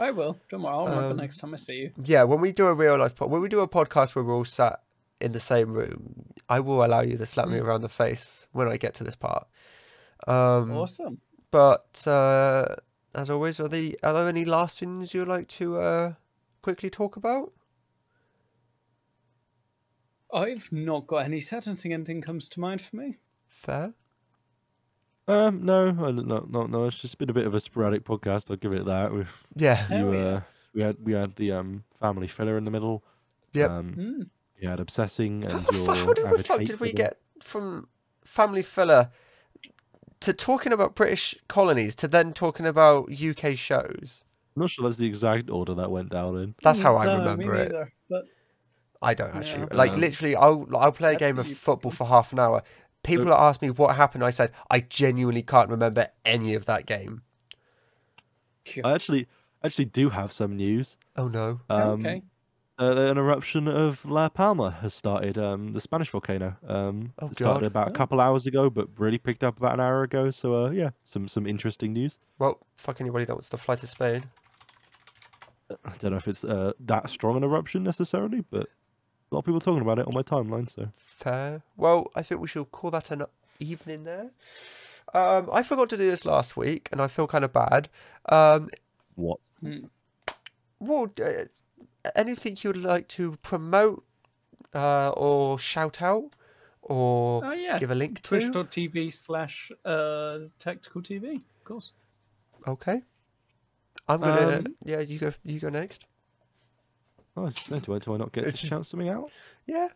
I 0.01 0.11
will. 0.11 0.39
Don't 0.49 0.63
worry. 0.63 0.75
I'll 0.75 0.85
remember 0.87 1.11
Um, 1.11 1.17
next 1.19 1.37
time 1.37 1.53
I 1.55 1.57
see 1.59 1.77
you. 1.77 1.93
Yeah, 2.03 2.25
when 2.25 2.41
we 2.41 2.53
do 2.53 2.67
a 2.67 2.75
real 2.75 2.97
life 2.97 3.15
pod, 3.15 3.31
when 3.31 3.41
we 3.43 3.49
do 3.49 3.61
a 3.61 3.69
podcast 3.69 4.15
where 4.15 4.25
we're 4.25 4.35
all 4.35 4.45
sat 4.45 4.83
in 5.21 5.33
the 5.33 5.41
same 5.41 5.73
room, 5.75 6.25
I 6.49 6.59
will 6.61 6.83
allow 6.85 7.03
you 7.03 7.17
to 7.19 7.27
slap 7.27 7.49
me 7.49 7.59
Mm. 7.59 7.65
around 7.65 7.83
the 7.83 7.89
face 7.91 8.47
when 8.53 8.67
I 8.69 8.77
get 8.79 8.95
to 8.95 9.05
this 9.05 9.17
part. 9.17 9.47
Um, 10.27 10.73
Awesome. 10.73 11.21
But 11.51 12.07
uh, 12.07 12.77
as 13.15 13.29
always, 13.29 13.61
are 13.61 13.69
the 13.69 13.99
are 14.03 14.15
there 14.15 14.29
any 14.29 14.45
last 14.45 14.79
things 14.81 15.13
you'd 15.15 15.29
like 15.29 15.49
to 15.59 15.79
uh, 15.79 16.15
quickly 16.63 16.89
talk 16.91 17.17
about? 17.17 17.53
I've 20.33 20.71
not 20.71 21.07
got 21.09 21.25
any. 21.25 21.45
I 21.51 21.61
don't 21.61 21.77
think 21.77 21.93
anything 21.93 22.23
comes 22.23 22.49
to 22.51 22.61
mind 22.61 22.81
for 22.81 22.97
me. 22.97 23.17
Fair. 23.47 23.95
Um, 25.31 25.65
no, 25.65 25.89
I 25.89 25.93
don't 25.93 26.27
know, 26.27 26.47
no, 26.51 26.67
no. 26.67 26.85
It's 26.87 26.99
just 26.99 27.19
been 27.19 27.31
a 27.31 27.33
bit 27.33 27.47
of 27.47 27.55
a 27.55 27.61
sporadic 27.61 28.05
podcast. 28.05 28.51
I'll 28.51 28.57
give 28.57 28.73
it 28.73 28.85
that. 28.87 29.13
We've 29.13 29.47
Yeah. 29.57 29.75
Hell 29.75 29.99
you, 29.99 30.13
yeah. 30.15 30.21
uh, 30.21 30.41
we 30.75 30.83
had 30.83 30.97
we 31.05 31.13
had 31.13 31.37
the 31.37 31.53
um 31.53 31.85
family 32.01 32.27
filler 32.29 32.57
in 32.59 32.65
the 32.65 32.71
middle. 32.71 33.05
Yep. 33.53 33.71
Um, 33.71 33.93
Hmm. 33.93 34.23
you 34.61 34.69
had 34.69 34.81
obsessing 34.81 35.43
How 35.43 35.51
and 35.51 35.67
the 35.67 35.73
your 35.77 35.87
fuck, 35.87 35.97
how 35.97 36.13
the 36.15 36.27
avid 36.29 36.47
fuck 36.47 36.59
hate 36.59 36.67
did 36.69 36.79
for 36.79 36.85
we 36.85 36.93
get 36.93 37.19
from 37.43 37.89
family 38.25 38.63
filler 38.63 39.11
to 40.21 40.33
talking 40.33 40.73
about 40.73 40.95
British 40.95 41.35
colonies 41.49 41.95
to 41.97 42.09
then 42.09 42.33
talking 42.33 42.67
about 42.67 43.11
UK 43.11 43.57
shows? 43.57 44.23
I'm 44.57 44.63
not 44.63 44.71
sure 44.71 44.85
that's 44.85 44.99
the 44.99 45.07
exact 45.07 45.49
order 45.49 45.75
that 45.75 45.91
went 45.91 46.11
down 46.11 46.37
in. 46.39 46.55
That's 46.63 46.81
how 46.81 46.97
I 46.97 47.05
No, 47.07 47.13
me 47.15 47.19
remember 47.21 47.55
it. 47.55 47.73
neither, 47.73 47.93
But 48.09 48.25
I 49.01 49.15
don't 49.15 49.35
actually 49.35 49.63
Yeah. 49.71 49.77
like 49.77 49.93
Um, 49.93 50.01
literally. 50.01 50.37
I'll 50.37 50.67
I'll 50.77 50.93
play 50.93 51.15
a 51.15 51.17
game 51.17 51.39
of 51.39 51.47
Absolutely. 51.47 51.55
football 51.55 51.93
for 51.93 52.07
half 52.07 52.33
an 52.33 52.39
hour. 52.41 52.63
People 53.03 53.27
So- 53.27 53.35
ask 53.37 53.63
me 53.63 53.71
what 53.71 53.97
happened. 53.97 54.25
I 54.25 54.31
said 54.31 54.53
I 54.71 54.81
genuinely 54.81 55.43
can't 55.43 55.69
remember 55.71 56.09
any 56.25 56.55
of 56.55 56.67
that 56.67 56.87
game. 56.87 57.23
I 58.85 58.93
actually 58.93 59.27
actually 59.65 59.87
do 59.87 60.11
have 60.11 60.33
some 60.33 60.57
news. 60.57 60.97
Oh 61.17 61.29
no! 61.29 61.61
Um, 61.71 62.01
okay. 62.01 62.23
uh, 62.79 62.93
an 63.11 63.19
eruption 63.19 63.67
of 63.69 64.05
La 64.05 64.29
Palma 64.29 64.71
has 64.83 64.95
started. 64.95 65.39
Um, 65.39 65.73
the 65.73 65.81
Spanish 65.81 66.11
volcano. 66.11 66.57
Um, 66.69 67.13
Oh, 67.19 67.29
it 67.29 67.35
started 67.37 67.61
God. 67.63 67.67
about 67.67 67.89
a 67.89 67.91
Oh. 67.91 67.95
couple 67.95 68.21
hours 68.21 68.47
ago, 68.47 68.71
but 68.71 68.89
really 68.99 69.19
picked 69.19 69.43
up 69.43 69.57
about 69.57 69.75
an 69.75 69.81
hour 69.81 70.03
ago. 70.03 70.31
So 70.31 70.67
uh, 70.67 70.71
yeah, 70.71 70.91
some 71.05 71.27
some 71.27 71.47
interesting 71.47 71.93
news. 71.95 72.19
Well, 72.39 72.59
fuck 72.77 73.01
anybody 73.01 73.25
that 73.25 73.35
wants 73.35 73.49
to 73.51 73.57
fly 73.57 73.77
to 73.77 73.87
Spain. 73.87 74.25
I 75.85 75.93
don't 75.99 76.11
know 76.11 76.17
if 76.17 76.29
it's 76.29 76.45
uh, 76.45 76.73
that 76.81 77.09
strong 77.11 77.37
an 77.37 77.45
eruption 77.45 77.83
necessarily, 77.83 78.43
but 78.51 78.69
a 79.31 79.35
lot 79.35 79.41
of 79.41 79.45
people 79.45 79.61
talking 79.61 79.83
about 79.83 79.99
it 79.99 80.07
on 80.07 80.15
my 80.15 80.23
timeline. 80.23 80.69
So 80.73 80.89
Fair. 81.19 81.63
Well, 81.77 82.11
I 82.15 82.23
think 82.23 82.41
we 82.41 82.49
should 82.49 82.71
call 82.73 82.91
that 82.91 83.11
an 83.11 83.25
evening 83.59 84.05
there. 84.05 84.31
Um, 85.13 85.49
I 85.53 85.63
forgot 85.63 85.89
to 85.91 85.97
do 85.97 86.09
this 86.09 86.25
last 86.25 86.57
week, 86.57 86.89
and 86.93 87.01
I 87.01 87.07
feel 87.09 87.27
kind 87.27 87.45
of 87.45 87.53
bad. 87.53 87.89
Um, 88.29 88.71
what? 89.17 89.39
Hmm. 89.61 89.85
Well, 90.79 91.13
uh, 91.23 91.45
anything 92.15 92.57
you'd 92.63 92.77
like 92.77 93.09
to 93.09 93.37
promote 93.43 94.05
uh, 94.75 95.11
or 95.11 95.59
shout 95.59 96.01
out 96.01 96.31
or 96.83 97.43
Oh 97.45 97.53
yeah. 97.53 97.79
give 97.79 97.91
a 97.91 97.95
link 97.95 98.23
to? 98.23 98.41
Twitch.tv 98.51 99.13
slash 99.13 99.71
uh 99.85 100.39
tactical 100.59 101.03
TV. 101.03 101.35
Of 101.37 101.65
course. 101.65 101.93
Okay. 102.67 103.03
I'm 104.09 104.21
gonna. 104.21 104.59
Um, 104.59 104.67
yeah, 104.85 105.01
you 105.01 105.19
go. 105.19 105.33
You 105.45 105.61
go 105.61 105.69
next. 105.69 106.07
Oh, 107.37 107.47
I 107.47 107.79
do 107.79 107.95
I, 107.95 107.99
do 107.99 108.15
I 108.15 108.17
not 108.17 108.33
get 108.33 108.45
to 108.47 108.57
shout 108.57 108.87
something 108.87 109.09
out? 109.09 109.31
Yeah. 109.67 109.89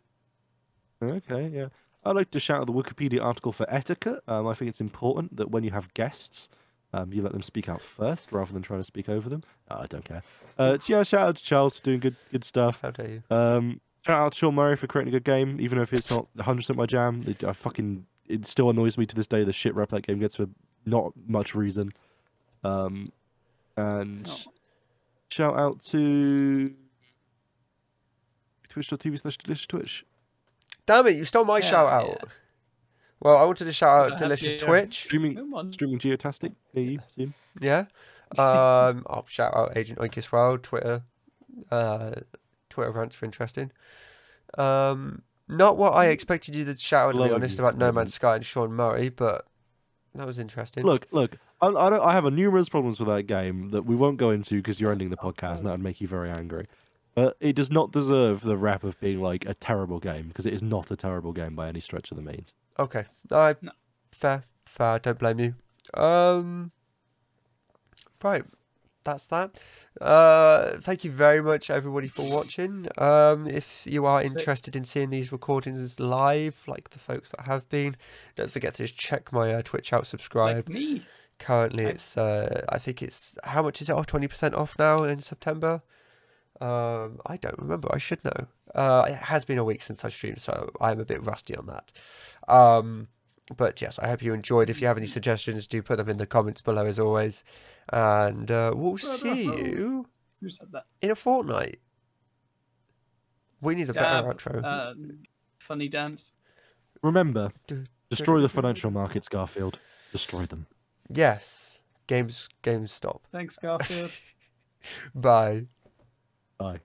Okay, 1.03 1.49
yeah. 1.49 1.67
I'd 2.05 2.17
like 2.17 2.31
to 2.33 2.41
shout 2.41 2.61
out 2.61 2.67
the 2.67 2.73
Wikipedia 2.73 3.23
article 3.23 3.53
for 3.53 3.67
etiquette. 3.73 4.21
Um, 4.29 4.47
I 4.47 4.55
think 4.55 4.69
it's 4.69 4.81
important 4.81 5.37
that 5.37 5.51
when 5.51 5.65
you 5.65 5.71
have 5.71 5.93
guests, 5.95 6.49
um, 6.93 7.13
you 7.13 7.23
let 7.23 7.33
them 7.33 7.43
speak 7.43 7.69
out 7.69 7.81
first 7.83 8.31
rather 8.31 8.53
than 8.53 8.63
trying 8.63 8.81
to 8.81 8.85
speak 8.85 9.09
over 9.09 9.29
them. 9.29 9.43
Oh, 9.71 9.79
I 9.81 9.87
don't 9.87 10.05
care. 10.05 10.23
Uh, 10.59 10.79
yeah, 10.87 11.03
shout 11.03 11.29
out 11.29 11.37
to 11.37 11.43
Charles 11.43 11.77
for 11.77 11.83
doing 11.85 12.01
good 12.01 12.17
good 12.31 12.45
stuff. 12.45 12.79
How 12.83 12.91
dare 12.91 13.09
you? 13.09 13.23
Um, 13.31 13.81
shout 14.07 14.19
out 14.21 14.33
to 14.33 14.39
Sean 14.39 14.55
Murray 14.55 14.77
for 14.77 14.87
creating 14.87 15.13
a 15.15 15.17
good 15.19 15.25
game, 15.25 15.61
even 15.61 15.79
if 15.79 15.93
it's 15.93 16.11
not 16.11 16.29
100% 16.37 16.77
my 16.77 16.87
jam. 16.87 17.25
It, 17.27 17.43
I 17.43 17.53
fucking 17.53 18.07
it 18.27 18.47
still 18.47 18.71
annoys 18.71 18.97
me 18.97 19.07
to 19.07 19.15
this 19.17 19.27
day 19.27 19.45
the 19.45 19.53
shit 19.53 19.75
rep 19.75 19.91
that 19.91 20.07
game 20.07 20.19
gets 20.19 20.37
for 20.37 20.47
not 20.87 21.13
much 21.27 21.55
reason. 21.55 21.93
Um, 22.63 23.13
and 23.77 24.29
Oh. 24.31 24.53
shout 25.31 25.59
out 25.59 25.83
to 25.87 26.73
twitch.tv 28.75 29.21
slash 29.21 29.39
delicious 29.39 29.67
twitch. 29.67 30.05
Damn 30.87 31.07
it! 31.07 31.17
You 31.17 31.25
stole 31.25 31.45
my 31.45 31.61
Hell 31.61 31.71
shout 31.71 31.87
yeah. 31.87 32.13
out. 32.13 32.29
Well, 33.21 33.37
I 33.39 33.45
wanted 33.45 33.65
to 33.65 33.73
shout 33.73 34.13
out 34.13 34.19
Delicious 34.19 34.55
your- 34.55 34.69
Twitch. 34.69 35.05
Streaming 35.05 35.73
streaming 35.73 35.99
geotastic 35.99 36.53
near 36.75 37.01
you. 37.17 37.33
Yeah. 37.59 37.87
Um, 38.37 39.07
I'll 39.09 39.25
shout 39.27 39.57
out 39.57 39.77
Agent 39.77 39.99
Oink 39.99 40.19
as 40.19 40.31
well. 40.31 40.59
Twitter. 40.59 41.03
Uh, 41.71 42.13
Twitter 42.69 42.91
rants 42.91 43.17
for 43.17 43.25
interesting. 43.25 43.71
Um, 44.59 45.23
not 45.49 45.79
what 45.79 45.95
I 45.95 46.07
expected 46.07 46.55
you 46.55 46.65
to 46.67 46.75
shout 46.75 47.15
out, 47.15 47.19
to 47.19 47.25
be 47.29 47.33
honest, 47.33 47.59
you, 47.59 47.65
about 47.65 47.79
No 47.79 47.93
Man's 47.93 48.13
Sky 48.15 48.37
and 48.37 48.45
Sean 48.45 48.73
Murray, 48.73 49.09
but 49.09 49.47
that 50.15 50.27
was 50.27 50.39
interesting. 50.39 50.85
Look, 50.85 51.07
look, 51.11 51.37
I, 51.63 51.69
I, 51.69 51.91
don't, 51.91 52.03
I 52.03 52.13
have 52.13 52.25
a 52.25 52.31
numerous 52.31 52.69
problems 52.69 52.99
with 52.99 53.09
that 53.09 53.23
game 53.25 53.71
that 53.71 53.87
we 53.87 53.95
won't 53.95 54.17
go 54.17 54.31
into 54.31 54.57
because 54.57 54.81
you're 54.81 54.93
ending 54.93 55.11
the 55.11 55.17
podcast 55.17 55.59
and 55.59 55.67
that 55.67 55.71
would 55.73 55.83
make 55.83 56.01
you 56.01 56.09
very 56.09 56.31
angry. 56.31 56.67
But 57.15 57.37
it 57.41 57.55
does 57.55 57.71
not 57.71 57.93
deserve 57.93 58.41
the 58.43 58.57
rap 58.57 58.83
of 58.83 58.99
being 59.01 59.21
like 59.21 59.45
a 59.47 59.55
terrible 59.55 60.01
game 60.01 60.29
because 60.29 60.47
it 60.47 60.53
is 60.53 60.63
not 60.63 60.91
a 60.91 60.97
terrible 60.97 61.33
game 61.33 61.55
by 61.55 61.69
any 61.69 61.81
stretch 61.81 62.11
of 62.11 62.17
the 62.17 62.23
means. 62.23 62.55
Okay. 62.79 63.05
I 63.31 63.55
No. 63.61 63.73
fair, 64.13 64.43
fair. 64.67 64.99
Don't 64.99 65.19
blame 65.19 65.39
you. 65.39 65.55
Um. 66.01 66.73
Right. 68.23 68.45
That's 69.05 69.27
that. 69.27 69.61
Uh, 70.01 70.79
thank 70.81 71.05
you 71.05 71.11
very 71.11 71.43
much, 71.43 71.69
everybody, 71.69 72.09
for 72.09 72.29
watching. 72.29 72.89
Um, 72.97 73.47
if 73.47 73.83
you 73.85 74.07
are 74.07 74.23
interested 74.23 74.75
in 74.75 74.85
seeing 74.85 75.11
these 75.11 75.31
recordings 75.31 76.01
live, 76.01 76.57
like 76.67 76.91
the 76.91 76.99
folks 76.99 77.31
that 77.31 77.47
have 77.47 77.69
been, 77.69 77.97
don't 78.35 78.51
forget 78.51 78.75
to 78.77 78.85
just 78.85 78.97
check 78.97 79.31
my 79.31 79.53
uh, 79.53 79.63
Twitch 79.63 79.93
out, 79.93 80.07
subscribe. 80.07 80.69
Like 80.69 80.75
me. 80.75 81.03
Currently, 81.39 81.85
it's 81.85 82.17
uh, 82.17 82.65
I 82.69 82.79
think 82.79 83.03
it's 83.03 83.37
how 83.45 83.63
much 83.63 83.83
is 83.83 83.91
it 83.91 83.93
off? 83.93 84.07
Twenty 84.07 84.27
percent 84.27 84.55
off 84.55 84.79
now 84.79 84.97
in 85.05 85.19
September. 85.21 85.83
Um, 86.61 87.21
I 87.27 87.37
don't 87.37 87.59
remember. 87.59 87.89
I 87.93 87.99
should 87.99 88.25
know. 88.25 88.47
Uh, 88.75 89.07
it 89.09 89.15
has 89.17 89.45
been 89.45 89.59
a 89.59 89.65
week 89.65 89.83
since 89.83 90.05
I 90.05 90.09
streamed, 90.09 90.41
so 90.41 90.71
I'm 90.81 91.01
a 91.01 91.05
bit 91.05 91.23
rusty 91.25 91.57
on 91.57 91.67
that. 91.67 91.93
Um, 92.49 93.09
but 93.57 93.81
yes, 93.83 93.99
I 93.99 94.09
hope 94.09 94.23
you 94.23 94.33
enjoyed. 94.33 94.71
If 94.71 94.81
you 94.81 94.87
have 94.87 94.97
any 94.97 95.07
suggestions, 95.07 95.67
do 95.67 95.83
put 95.83 95.97
them 95.99 96.09
in 96.09 96.17
the 96.17 96.27
comments 96.27 96.63
below, 96.63 96.87
as 96.87 96.99
always. 96.99 97.45
And 97.93 98.51
uh, 98.51 98.73
we'll 98.75 98.97
see 98.97 99.45
you 99.45 100.07
Who 100.41 100.49
said 100.49 100.69
that? 100.73 100.87
in 101.03 101.11
a 101.11 101.17
fortnight. 101.17 101.81
We 103.61 103.75
need 103.75 103.91
a 103.91 103.93
better 103.93 104.27
Dab, 104.29 104.37
outro. 104.39 104.65
Uh, 104.65 104.95
funny 105.59 105.89
dance. 105.89 106.33
Remember, 107.03 107.51
destroy 108.11 108.41
the 108.41 108.49
financial 108.49 108.91
markets, 108.91 109.29
Garfield. 109.29 109.79
Destroy 110.13 110.47
them. 110.47 110.67
yes, 111.11 111.81
games, 112.07 112.49
games, 112.63 112.93
stop. 112.93 113.27
Thanks, 113.33 113.57
Garfield. 113.57 114.11
Bye. 115.15 115.67
Bye. 116.59 116.81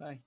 Bye. 0.00 0.18